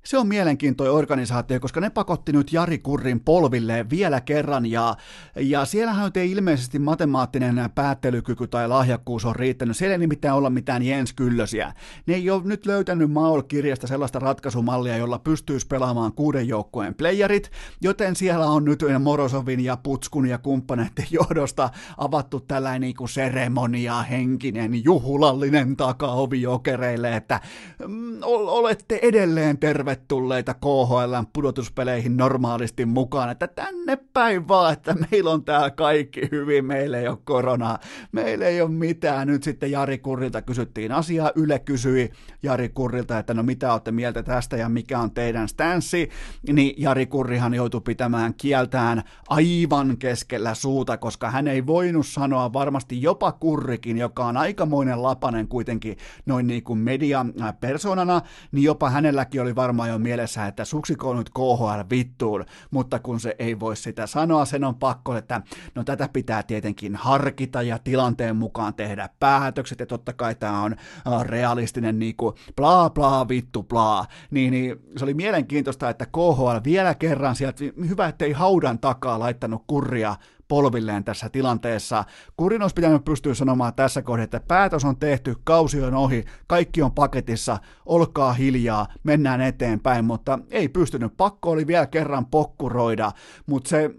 se 0.08 0.18
on 0.18 0.28
mielenkiintoinen 0.28 0.94
organisaatio, 0.94 1.60
koska 1.60 1.82
ne 1.82 1.90
pakotti 1.90 2.32
nyt 2.32 2.54
Jari 2.54 2.78
Kurrin 2.78 3.20
polvilleen 3.20 3.90
vielä 3.90 4.22
kerran, 4.22 4.66
ja, 4.66 4.96
ja 5.36 5.66
siellähän 5.66 6.12
ei 6.16 6.32
ilmeisesti 6.32 6.80
matemaattinen 6.80 7.70
päättelykyky 7.76 8.48
tai 8.48 8.68
lahjakkuus 8.68 9.26
on 9.26 9.36
riittänyt. 9.36 9.78
Siellä 9.78 9.94
ei 9.94 9.98
nimittäin 9.98 10.34
olla 10.34 10.50
mitään 10.50 10.84
Jens 10.84 11.14
Kyllösiä. 11.14 11.74
Ne 12.06 12.14
ei 12.14 12.30
ole 12.30 12.42
nyt 12.46 12.66
löytänyt 12.66 13.12
Maul-kirjasta 13.12 13.88
sellaista 13.88 14.20
ratkaisumallia, 14.20 14.98
jolla 14.98 15.20
pystyisi 15.20 15.68
pelaamaan 15.68 16.14
kuuden 16.14 16.48
joukkueen 16.48 16.96
playerit, 16.96 17.52
joten 17.82 18.16
siellä 18.16 18.46
on 18.46 18.66
nyt 18.66 18.84
Morosovin 19.00 19.60
ja 19.60 19.78
Putskun 19.78 20.28
ja 20.28 20.38
kumppaneiden 20.38 21.08
johdosta 21.12 21.70
avattu 21.98 22.40
tällainen 22.40 22.82
niin 22.82 22.96
kuin 22.96 23.10
seremonia, 23.10 24.02
henkinen, 24.02 24.84
juhlallinen 24.84 25.78
takaovi 25.78 26.42
jokereille, 26.42 27.16
että 27.16 27.40
mm, 27.88 28.18
olette 28.24 29.00
edelleen 29.02 29.58
terve 29.58 29.97
tervetulleita 29.98 30.54
KHL 30.54 31.16
pudotuspeleihin 31.34 32.18
normaalisti 32.18 32.86
mukaan, 32.86 33.30
että 33.30 33.48
tänne 33.48 33.98
päin 34.14 34.48
vaan, 34.48 34.74
että 34.74 34.96
meillä 35.12 35.32
on 35.32 35.44
täällä 35.46 35.72
kaikki 35.72 36.22
hyvin, 36.32 36.66
meillä 36.66 36.98
ei 36.98 37.08
ole 37.08 37.18
koronaa, 37.24 37.80
meillä 38.12 38.46
ei 38.46 38.62
ole 38.62 38.72
mitään. 38.72 39.28
Nyt 39.28 39.44
sitten 39.44 39.72
Jari 39.72 39.98
Kurrilta 39.98 40.42
kysyttiin 40.42 40.92
asiaa, 40.92 41.32
Yle 41.36 41.60
kysyi 41.60 42.12
Jari 42.44 42.70
Kurrilta, 42.70 43.20
että 43.20 43.34
no 43.34 43.44
mitä 43.44 43.74
olette 43.74 43.92
mieltä 43.92 44.24
tästä 44.24 44.58
ja 44.58 44.70
mikä 44.70 45.00
on 45.00 45.12
teidän 45.12 45.48
stanssi, 45.48 46.10
niin 46.54 46.74
Jari 46.78 47.06
Kurrihan 47.06 47.54
joutui 47.54 47.82
pitämään 47.82 48.34
kieltään 48.34 49.04
aivan 49.30 49.98
keskellä 49.98 50.54
suuta, 50.54 50.98
koska 50.98 51.32
hän 51.32 51.48
ei 51.48 51.66
voinut 51.66 52.08
sanoa 52.08 52.54
varmasti 52.54 53.02
jopa 53.02 53.32
Kurrikin, 53.32 53.98
joka 53.98 54.26
on 54.26 54.38
aikamoinen 54.38 55.04
lapanen 55.04 55.48
kuitenkin 55.48 55.98
noin 56.26 56.48
niin 56.48 56.64
kuin 56.64 56.80
median 56.80 57.34
persoonana, 57.60 58.22
niin 58.52 58.64
jopa 58.64 58.90
hänelläkin 58.90 59.42
oli 59.42 59.56
varmaan 59.56 59.87
jo 59.88 60.00
mielessä, 60.00 60.48
että 60.48 60.66
suksiko 60.66 61.14
nyt 61.14 61.30
KHL 61.30 61.82
vittuun, 61.90 62.46
mutta 62.72 63.00
kun 63.00 63.20
se 63.20 63.36
ei 63.40 63.60
voi 63.60 63.76
sitä 63.76 64.08
sanoa, 64.08 64.46
sen 64.46 64.64
on 64.64 64.76
pakko, 64.76 65.16
että 65.16 65.42
no 65.76 65.84
tätä 65.84 66.10
pitää 66.14 66.44
tietenkin 66.44 66.96
harkita 66.96 67.62
ja 67.62 67.80
tilanteen 67.80 68.36
mukaan 68.36 68.74
tehdä 68.74 69.10
päätökset, 69.20 69.80
ja 69.80 69.86
totta 69.86 70.14
kai 70.14 70.36
tämä 70.36 70.62
on 70.62 70.76
realistinen 71.22 72.00
niin 72.00 72.16
kuin 72.16 72.36
bla 72.56 72.90
bla 72.90 73.28
vittu 73.28 73.64
bla, 73.64 74.06
niin, 74.32 74.52
niin 74.52 74.76
se 74.98 75.04
oli 75.04 75.14
mielenkiintoista, 75.14 75.90
että 75.90 76.06
KHL 76.06 76.58
vielä 76.64 76.96
kerran 76.96 77.36
sieltä, 77.36 77.64
hyvä 77.90 78.08
ettei 78.08 78.32
haudan 78.32 78.80
takaa 78.80 79.20
laittanut 79.20 79.64
kurria 79.68 80.16
polvilleen 80.48 81.04
tässä 81.04 81.30
tilanteessa. 81.30 82.04
Kurin 82.38 82.62
olisi 82.62 82.74
pitänyt 82.74 83.06
pystyä 83.06 83.34
sanomaan 83.34 83.74
tässä 83.74 84.02
kohdassa, 84.02 84.24
että 84.24 84.40
päätös 84.48 84.86
on 84.86 84.98
tehty, 84.98 85.36
kausi 85.44 85.82
on 85.82 85.94
ohi, 85.94 86.24
kaikki 86.48 86.82
on 86.82 86.92
paketissa, 86.92 87.58
olkaa 87.86 88.34
hiljaa, 88.34 88.88
mennään 89.04 89.42
eteenpäin, 89.42 90.06
mutta 90.06 90.40
ei 90.52 90.70
pystynyt. 90.70 91.18
Pakko 91.18 91.52
oli 91.52 91.68
vielä 91.68 91.86
kerran 91.86 92.26
pokkuroida, 92.26 93.12
mutta 93.46 93.70
se 93.70 93.92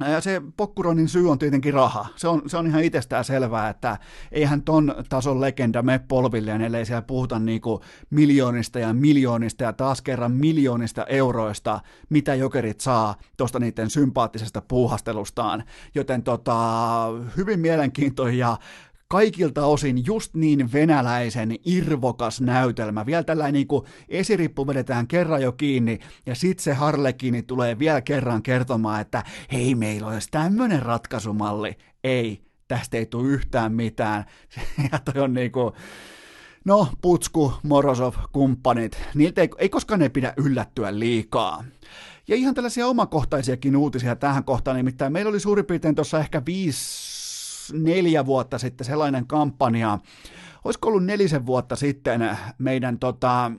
ja 0.00 0.20
se 0.20 0.42
pokkuroinnin 0.56 1.08
syy 1.08 1.30
on 1.30 1.38
tietenkin 1.38 1.74
raha. 1.74 2.06
Se 2.16 2.28
on, 2.28 2.42
se 2.46 2.56
on 2.56 2.66
ihan 2.66 2.84
itsestään 2.84 3.24
selvää, 3.24 3.68
että 3.68 3.98
eihän 4.32 4.62
ton 4.62 4.94
tason 5.08 5.40
legenda 5.40 5.82
me 5.82 6.00
polvilleen, 6.08 6.62
ellei 6.62 6.86
siellä 6.86 7.02
puhuta 7.02 7.38
niinku 7.38 7.80
miljoonista 8.10 8.78
ja 8.78 8.92
miljoonista 8.92 9.64
ja 9.64 9.72
taas 9.72 10.02
kerran 10.02 10.32
miljoonista 10.32 11.04
euroista, 11.04 11.80
mitä 12.08 12.34
jokerit 12.34 12.80
saa 12.80 13.14
tuosta 13.36 13.58
niiden 13.58 13.90
sympaattisesta 13.90 14.62
puuhastelustaan. 14.68 15.64
Joten 15.94 16.22
tota, 16.22 16.56
hyvin 17.36 17.60
mielenkiintoinen 17.60 18.38
ja 18.38 18.58
kaikilta 19.08 19.66
osin 19.66 20.06
just 20.06 20.34
niin 20.34 20.72
venäläisen 20.72 21.56
irvokas 21.64 22.40
näytelmä. 22.40 23.06
Vielä 23.06 23.22
tällainen 23.22 23.54
niin 23.54 23.66
kuin 23.66 23.86
esirippu 24.08 24.66
vedetään 24.66 25.06
kerran 25.06 25.42
jo 25.42 25.52
kiinni 25.52 25.98
ja 26.26 26.34
sitten 26.34 26.64
se 26.64 26.72
Harlekini 26.72 27.42
tulee 27.42 27.78
vielä 27.78 28.00
kerran 28.00 28.42
kertomaan, 28.42 29.00
että 29.00 29.22
hei 29.52 29.74
meillä 29.74 30.08
olisi 30.08 30.28
tämmöinen 30.30 30.82
ratkaisumalli. 30.82 31.76
Ei, 32.04 32.42
tästä 32.68 32.96
ei 32.96 33.06
tule 33.06 33.28
yhtään 33.28 33.72
mitään. 33.72 34.24
Ja 34.92 34.98
toi 34.98 35.22
on 35.22 35.34
niin 35.34 35.52
kuin, 35.52 35.72
no 36.64 36.88
Putsku, 37.02 37.52
Morozov, 37.62 38.14
kumppanit, 38.32 38.98
niiltä 39.14 39.40
ei, 39.40 39.48
ei 39.58 39.68
koskaan 39.68 40.00
ne 40.00 40.08
pidä 40.08 40.34
yllättyä 40.36 40.98
liikaa. 40.98 41.64
Ja 42.28 42.36
ihan 42.36 42.54
tällaisia 42.54 42.86
omakohtaisiakin 42.86 43.76
uutisia 43.76 44.16
tähän 44.16 44.44
kohtaan, 44.44 44.76
nimittäin 44.76 45.12
meillä 45.12 45.28
oli 45.28 45.40
suurin 45.40 45.66
piirtein 45.66 45.94
tuossa 45.94 46.18
ehkä 46.18 46.42
viisi 46.46 47.03
neljä 47.72 48.26
vuotta 48.26 48.58
sitten 48.58 48.84
sellainen 48.84 49.26
kampanja, 49.26 49.98
olisiko 50.64 50.88
ollut 50.88 51.04
nelisen 51.04 51.46
vuotta 51.46 51.76
sitten 51.76 52.38
meidän 52.58 52.98
tota, 52.98 53.52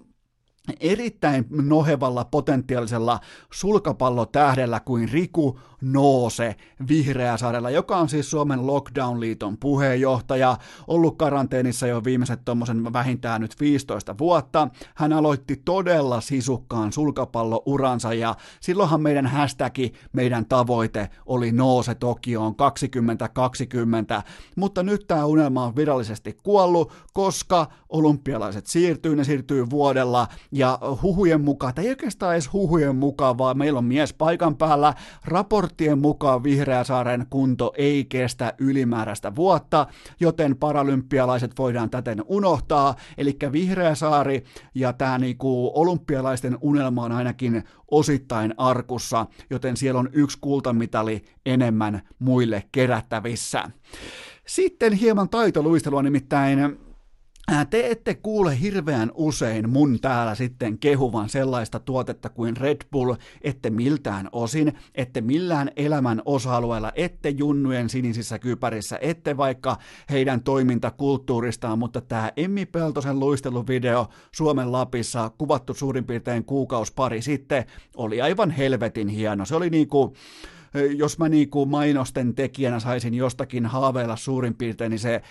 erittäin 0.79 1.45
nohevalla 1.49 2.25
potentiaalisella 2.25 3.19
sulkapallotähdellä 3.53 4.79
kuin 4.79 5.09
Riku 5.09 5.59
Noose 5.93 6.55
Vihreäsaarella, 6.89 7.69
joka 7.69 7.97
on 7.97 8.09
siis 8.09 8.31
Suomen 8.31 8.67
Lockdown-liiton 8.67 9.57
puheenjohtaja, 9.59 10.57
ollut 10.87 11.17
karanteenissa 11.17 11.87
jo 11.87 12.03
viimeiset 12.03 12.45
tuommoisen 12.45 12.93
vähintään 12.93 13.41
nyt 13.41 13.59
15 13.59 14.17
vuotta. 14.17 14.67
Hän 14.95 15.13
aloitti 15.13 15.61
todella 15.65 16.21
sisukkaan 16.21 16.93
sulkapallouransa 16.93 18.13
ja 18.13 18.35
silloinhan 18.59 19.01
meidän 19.01 19.27
hashtagi, 19.27 19.93
meidän 20.13 20.45
tavoite 20.45 21.09
oli 21.25 21.51
Noose 21.51 21.95
Tokioon 21.95 22.55
2020, 22.55 24.23
mutta 24.55 24.83
nyt 24.83 25.07
tämä 25.07 25.25
unelma 25.25 25.65
on 25.65 25.75
virallisesti 25.75 26.37
kuollut, 26.43 26.93
koska 27.13 27.67
olympialaiset 27.89 28.67
siirtyy, 28.67 29.15
ne 29.15 29.23
siirtyy 29.23 29.69
vuodella 29.69 30.27
ja 30.51 30.79
huhujen 31.01 31.41
mukaan, 31.41 31.73
tai 31.73 31.85
ei 31.85 31.89
oikeastaan 31.89 32.33
edes 32.33 32.53
huhujen 32.53 32.95
mukaan, 32.95 33.37
vaan 33.37 33.57
meillä 33.57 33.77
on 33.77 33.85
mies 33.85 34.13
paikan 34.13 34.57
päällä, 34.57 34.93
raporttien 35.75 35.99
mukaan 35.99 36.43
Vihreäsaaren 36.43 37.25
kunto 37.29 37.73
ei 37.77 38.05
kestä 38.05 38.53
ylimääräistä 38.57 39.35
vuotta, 39.35 39.87
joten 40.19 40.55
paralympialaiset 40.55 41.51
voidaan 41.57 41.89
täten 41.89 42.23
unohtaa, 42.25 42.95
eli 43.17 43.37
Vihreäsaari 43.51 44.43
ja 44.75 44.93
tämä 44.93 45.17
niinku 45.17 45.71
olympialaisten 45.75 46.57
unelma 46.61 47.03
on 47.03 47.11
ainakin 47.11 47.63
osittain 47.91 48.53
arkussa, 48.57 49.25
joten 49.49 49.77
siellä 49.77 49.99
on 49.99 50.09
yksi 50.13 50.37
kultamitali 50.41 51.23
enemmän 51.45 52.01
muille 52.19 52.63
kerättävissä. 52.71 53.71
Sitten 54.47 54.93
hieman 54.93 55.29
taitoluistelua, 55.29 56.03
nimittäin 56.03 56.79
te 57.69 57.89
ette 57.89 58.13
kuule 58.13 58.59
hirveän 58.59 59.11
usein 59.15 59.69
mun 59.69 59.99
täällä 59.99 60.35
sitten 60.35 60.77
kehuvan 60.77 61.29
sellaista 61.29 61.79
tuotetta 61.79 62.29
kuin 62.29 62.57
Red 62.57 62.77
Bull, 62.91 63.13
ette 63.41 63.69
miltään 63.69 64.29
osin, 64.31 64.73
ette 64.95 65.21
millään 65.21 65.71
elämän 65.75 66.21
osa-alueella, 66.25 66.91
ette 66.95 67.29
junnujen 67.29 67.89
sinisissä 67.89 68.39
kypärissä, 68.39 68.99
ette 69.01 69.37
vaikka 69.37 69.77
heidän 70.09 70.43
toimintakulttuuristaan, 70.43 71.79
mutta 71.79 72.01
tämä 72.01 72.31
Emmi 72.37 72.65
Peltosen 72.65 73.19
luisteluvideo 73.19 74.07
Suomen 74.31 74.71
Lapissa, 74.71 75.31
kuvattu 75.37 75.73
suurin 75.73 76.05
piirtein 76.05 76.45
kuukaus 76.45 76.91
pari 76.91 77.21
sitten, 77.21 77.65
oli 77.95 78.21
aivan 78.21 78.51
helvetin 78.51 79.07
hieno. 79.07 79.45
Se 79.45 79.55
oli 79.55 79.69
niinku, 79.69 80.13
jos 80.81 81.19
mä 81.19 81.29
niin 81.29 81.49
kuin 81.49 81.69
mainosten 81.69 82.35
tekijänä 82.35 82.79
saisin 82.79 83.13
jostakin 83.13 83.65
haaveilla 83.65 84.15
suurin 84.15 84.55
piirtein, 84.55 84.89
niin 84.89 84.99
se, 84.99 85.21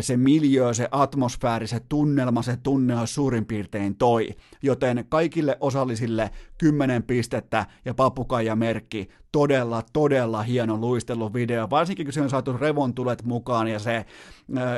se 0.00 0.16
miljö, 0.16 0.74
se 0.74 0.88
atmosfääri, 0.90 1.66
se 1.66 1.80
tunnelma, 1.88 2.42
se 2.42 2.56
tunne 2.56 2.98
olisi 2.98 3.14
suurin 3.14 3.46
piirtein 3.46 3.96
toi. 3.96 4.28
Joten 4.62 5.04
kaikille 5.08 5.56
osallisille 5.60 6.30
10 6.58 7.02
pistettä 7.02 7.66
ja 7.84 7.94
papukaija 7.94 8.56
merkki. 8.56 9.08
Todella, 9.32 9.82
todella 9.92 10.42
hieno 10.42 10.76
luisteluvideo, 10.76 11.70
varsinkin 11.70 12.06
kun 12.06 12.12
se 12.12 12.20
on 12.20 12.30
saatu 12.30 12.52
revontulet 12.52 13.24
mukaan 13.24 13.68
ja 13.68 13.78
se 13.78 14.06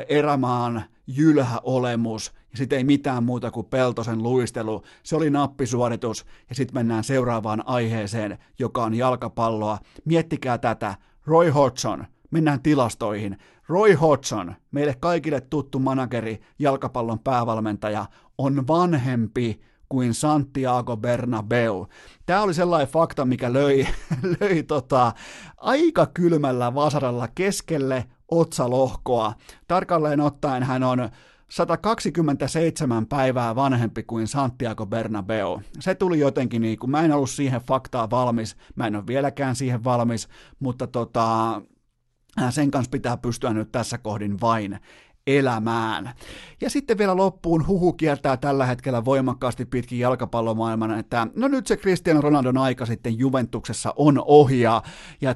erämaan 0.09 0.85
jylhä 1.07 1.61
olemus 1.63 2.33
ja 2.53 2.59
sitten 2.59 2.77
ei 2.79 2.85
mitään 2.85 3.25
muuta 3.25 3.51
kuin 3.51 3.67
Peltosen 3.67 4.23
luistelu. 4.23 4.83
Se 5.03 5.17
oli 5.17 5.31
nappisuoritus 5.31 6.27
ja 6.49 6.55
sitten 6.55 6.75
mennään 6.75 7.05
seuraavaan 7.05 7.63
aiheeseen, 7.67 8.39
joka 8.59 8.85
on 8.85 8.95
jalkapalloa. 8.95 9.79
Miettikää 10.05 10.59
tätä. 10.59 10.95
Roy 11.27 11.51
Hodgson, 11.51 12.07
mennään 12.31 12.63
tilastoihin. 12.63 13.39
Roy 13.69 13.95
Hodgson, 13.95 14.55
meille 14.71 14.95
kaikille 15.01 15.41
tuttu 15.41 15.79
manageri, 15.79 16.41
jalkapallon 16.59 17.19
päävalmentaja, 17.19 18.07
on 18.39 18.67
vanhempi 18.67 19.61
kuin 19.89 20.15
Santiago 20.15 20.97
Bernabeu. 20.97 21.87
Tämä 22.27 22.43
oli 22.43 22.55
sellainen 22.55 22.89
fakta, 22.89 23.25
mikä 23.25 23.53
löi, 23.53 23.87
löi 24.41 24.63
tota, 24.63 25.13
aika 25.57 26.07
kylmällä 26.07 26.75
vasaralla 26.75 27.29
keskelle 27.35 28.05
otsalohkoa. 28.31 29.33
Tarkalleen 29.69 30.21
ottaen 30.21 30.63
hän 30.63 30.83
on 30.83 31.09
127 31.53 33.07
päivää 33.07 33.55
vanhempi 33.55 34.03
kuin 34.03 34.29
Santiago 34.29 34.87
Bernabeu. 34.87 35.63
Se 35.81 35.95
tuli 35.95 36.19
jotenkin 36.19 36.63
niin 36.63 36.79
kuin, 36.79 36.91
mä 36.91 37.03
en 37.03 37.13
ollut 37.13 37.31
siihen 37.31 37.61
faktaa 37.61 38.11
valmis, 38.11 38.57
mä 38.75 38.87
en 38.87 38.97
ole 38.97 39.07
vieläkään 39.07 39.57
siihen 39.57 39.85
valmis, 39.85 40.29
mutta 40.61 40.87
tota, 40.87 41.63
sen 42.51 42.71
kanssa 42.71 42.91
pitää 42.91 43.17
pystyä 43.17 43.53
nyt 43.53 43.73
tässä 43.73 43.99
kohdin 43.99 44.41
vain 44.41 44.79
elämään. 45.27 46.11
Ja 46.61 46.71
sitten 46.71 46.99
vielä 46.99 47.17
loppuun 47.17 47.67
huhu 47.67 47.93
kiertää 47.93 48.37
tällä 48.37 48.67
hetkellä 48.67 49.05
voimakkaasti 49.05 49.65
pitkin 49.65 49.99
jalkapallomaailman, 49.99 50.99
että 50.99 51.27
no 51.37 51.49
nyt 51.49 51.67
se 51.67 51.77
Cristiano 51.77 52.21
Ronaldon 52.21 52.59
aika 52.59 52.87
sitten 52.87 53.19
Juventuksessa 53.19 53.95
on 53.97 54.23
ohi 54.27 54.61
ja, 54.61 54.83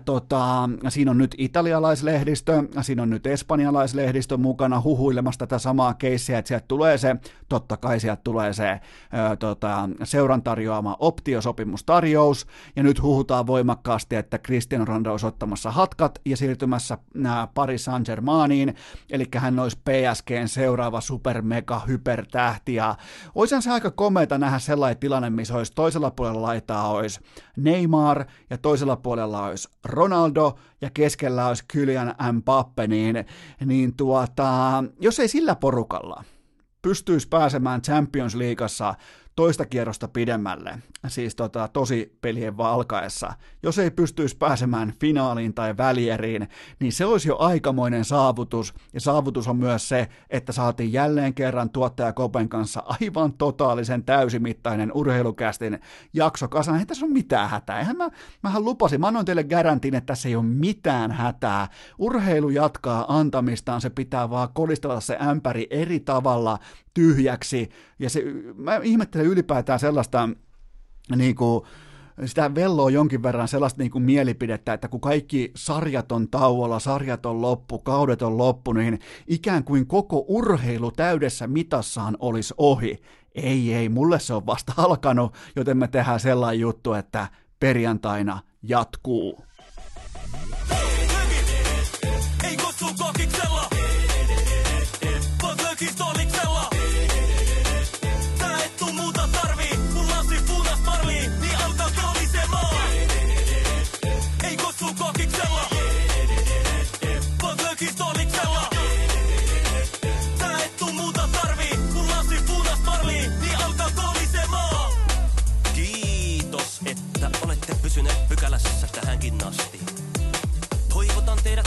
tota, 0.04 0.68
siinä 0.88 1.10
on 1.10 1.18
nyt 1.18 1.34
italialaislehdistö, 1.38 2.62
siinä 2.80 3.02
on 3.02 3.10
nyt 3.10 3.26
espanjalaislehdistö 3.26 4.36
mukana 4.36 4.80
huhuilemassa 4.80 5.38
tätä 5.38 5.58
samaa 5.58 5.94
keissiä, 5.94 6.38
että 6.38 6.48
sieltä 6.48 6.64
tulee 6.68 6.98
se, 6.98 7.16
totta 7.48 7.76
kai 7.76 8.00
sieltä 8.00 8.20
tulee 8.24 8.52
se 8.52 8.70
ö, 8.70 9.36
tota, 9.36 9.88
seuran 10.04 10.42
tarjoama 10.42 10.96
optiosopimustarjous 11.00 12.46
ja 12.76 12.82
nyt 12.82 13.02
huhutaan 13.02 13.46
voimakkaasti, 13.46 14.16
että 14.16 14.38
Cristiano 14.38 14.84
Ronaldo 14.84 15.10
olisi 15.10 15.26
ottamassa 15.26 15.70
hatkat 15.70 16.20
ja 16.24 16.36
siirtymässä 16.36 16.98
Paris 17.54 17.84
Saint-Germainiin, 17.84 18.74
eli 19.10 19.24
hän 19.36 19.58
olisi 19.58 19.76
PSGn 19.85 20.48
seuraava 20.48 21.01
super 21.01 21.43
mega 21.43 21.81
hypertähti 21.89 22.74
ja 22.74 22.97
se 23.61 23.70
aika 23.70 23.90
komeita 23.90 24.39
nähdä 24.39 24.59
sellainen 24.59 25.01
tilanne, 25.01 25.31
missä 25.31 25.55
olisi 25.55 25.73
toisella 25.74 26.11
puolella 26.11 26.43
laitaa 26.43 26.89
olisi 26.89 27.20
Neymar 27.57 28.24
ja 28.51 28.59
toisella 28.59 28.97
puolella 28.97 29.44
olisi 29.44 29.69
Ronaldo 29.85 30.59
ja 30.81 30.90
keskellä 30.94 31.47
olisi 31.47 31.65
Kylian 31.69 32.15
Mbappe, 32.32 32.86
niin, 32.86 33.24
niin 33.65 33.97
tuota, 33.97 34.85
jos 35.01 35.20
ei 35.20 35.28
sillä 35.28 35.57
porukalla 35.57 36.24
pystyisi 36.82 37.28
pääsemään 37.28 37.82
Champions 37.82 38.35
Leagueassa 38.35 38.94
toista 39.36 39.66
kierrosta 39.66 40.08
pidemmälle, 40.08 40.78
siis 41.08 41.34
tota, 41.34 41.68
tosi 41.68 42.18
pelien 42.20 42.54
alkaessa. 42.58 43.32
Jos 43.62 43.78
ei 43.78 43.90
pystyisi 43.90 44.36
pääsemään 44.36 44.92
finaaliin 45.00 45.54
tai 45.54 45.76
välieriin, 45.76 46.48
niin 46.80 46.92
se 46.92 47.04
olisi 47.04 47.28
jo 47.28 47.36
aikamoinen 47.38 48.04
saavutus, 48.04 48.74
ja 48.92 49.00
saavutus 49.00 49.48
on 49.48 49.56
myös 49.56 49.88
se, 49.88 50.08
että 50.30 50.52
saatiin 50.52 50.92
jälleen 50.92 51.34
kerran 51.34 51.70
tuottaja 51.70 52.12
Kopen 52.12 52.48
kanssa 52.48 52.82
aivan 52.86 53.32
totaalisen 53.32 54.04
täysimittainen 54.04 54.92
urheilukästin 54.94 55.78
jakso 56.12 56.48
kasaan. 56.48 56.78
Ei 56.78 56.86
tässä 56.86 57.06
ole 57.06 57.12
mitään 57.12 57.50
hätää. 57.50 57.78
Eihän 57.78 57.96
mä, 57.96 58.08
mähän 58.42 58.64
lupasin, 58.64 59.00
mä 59.00 59.06
annoin 59.06 59.26
teille 59.26 59.44
garantin, 59.44 59.94
että 59.94 60.06
tässä 60.06 60.28
ei 60.28 60.36
ole 60.36 60.44
mitään 60.44 61.12
hätää. 61.12 61.68
Urheilu 61.98 62.50
jatkaa 62.50 63.18
antamistaan, 63.18 63.80
se 63.80 63.90
pitää 63.90 64.30
vaan 64.30 64.48
kolistella 64.54 65.00
se 65.00 65.18
ämpäri 65.20 65.66
eri 65.70 66.00
tavalla 66.00 66.58
tyhjäksi, 66.97 67.68
ja 67.98 68.10
se, 68.10 68.23
mä 68.55 68.81
ihmettelen 68.82 69.27
ylipäätään 69.27 69.81
sellaista 69.81 70.28
niin 71.16 71.35
kuin, 71.35 71.64
sitä 72.24 72.55
velloa 72.55 72.90
jonkin 72.90 73.23
verran 73.23 73.48
sellaista 73.48 73.82
niin 73.82 73.90
kuin 73.90 74.05
mielipidettä, 74.05 74.73
että 74.73 74.89
kun 74.89 75.01
kaikki 75.01 75.52
sarjat 75.56 76.12
on 76.12 76.28
tauolla, 76.28 76.78
sarjat 76.78 77.27
on 77.27 77.43
loppu, 77.43 77.78
kaudet 77.78 78.23
on 78.23 78.39
loppu, 78.39 78.73
niin 78.73 78.98
ikään 79.27 79.64
kuin 79.64 79.86
koko 79.86 80.24
urheilu 80.28 80.90
täydessä 80.90 81.47
mitassaan 81.47 82.16
olisi 82.20 82.55
ohi. 82.59 83.02
Ei, 83.35 83.74
ei, 83.74 83.89
mulle 83.89 84.20
se 84.20 84.35
on 84.35 84.47
vasta 84.47 84.73
alkanut, 84.86 85.35
joten 85.56 85.77
me 85.77 85.89
tehdään 85.89 86.20
sellainen 86.20 86.60
juttu, 86.60 86.93
että 86.93 87.28
perjantaina 87.60 88.40
jatkuu. 88.62 89.44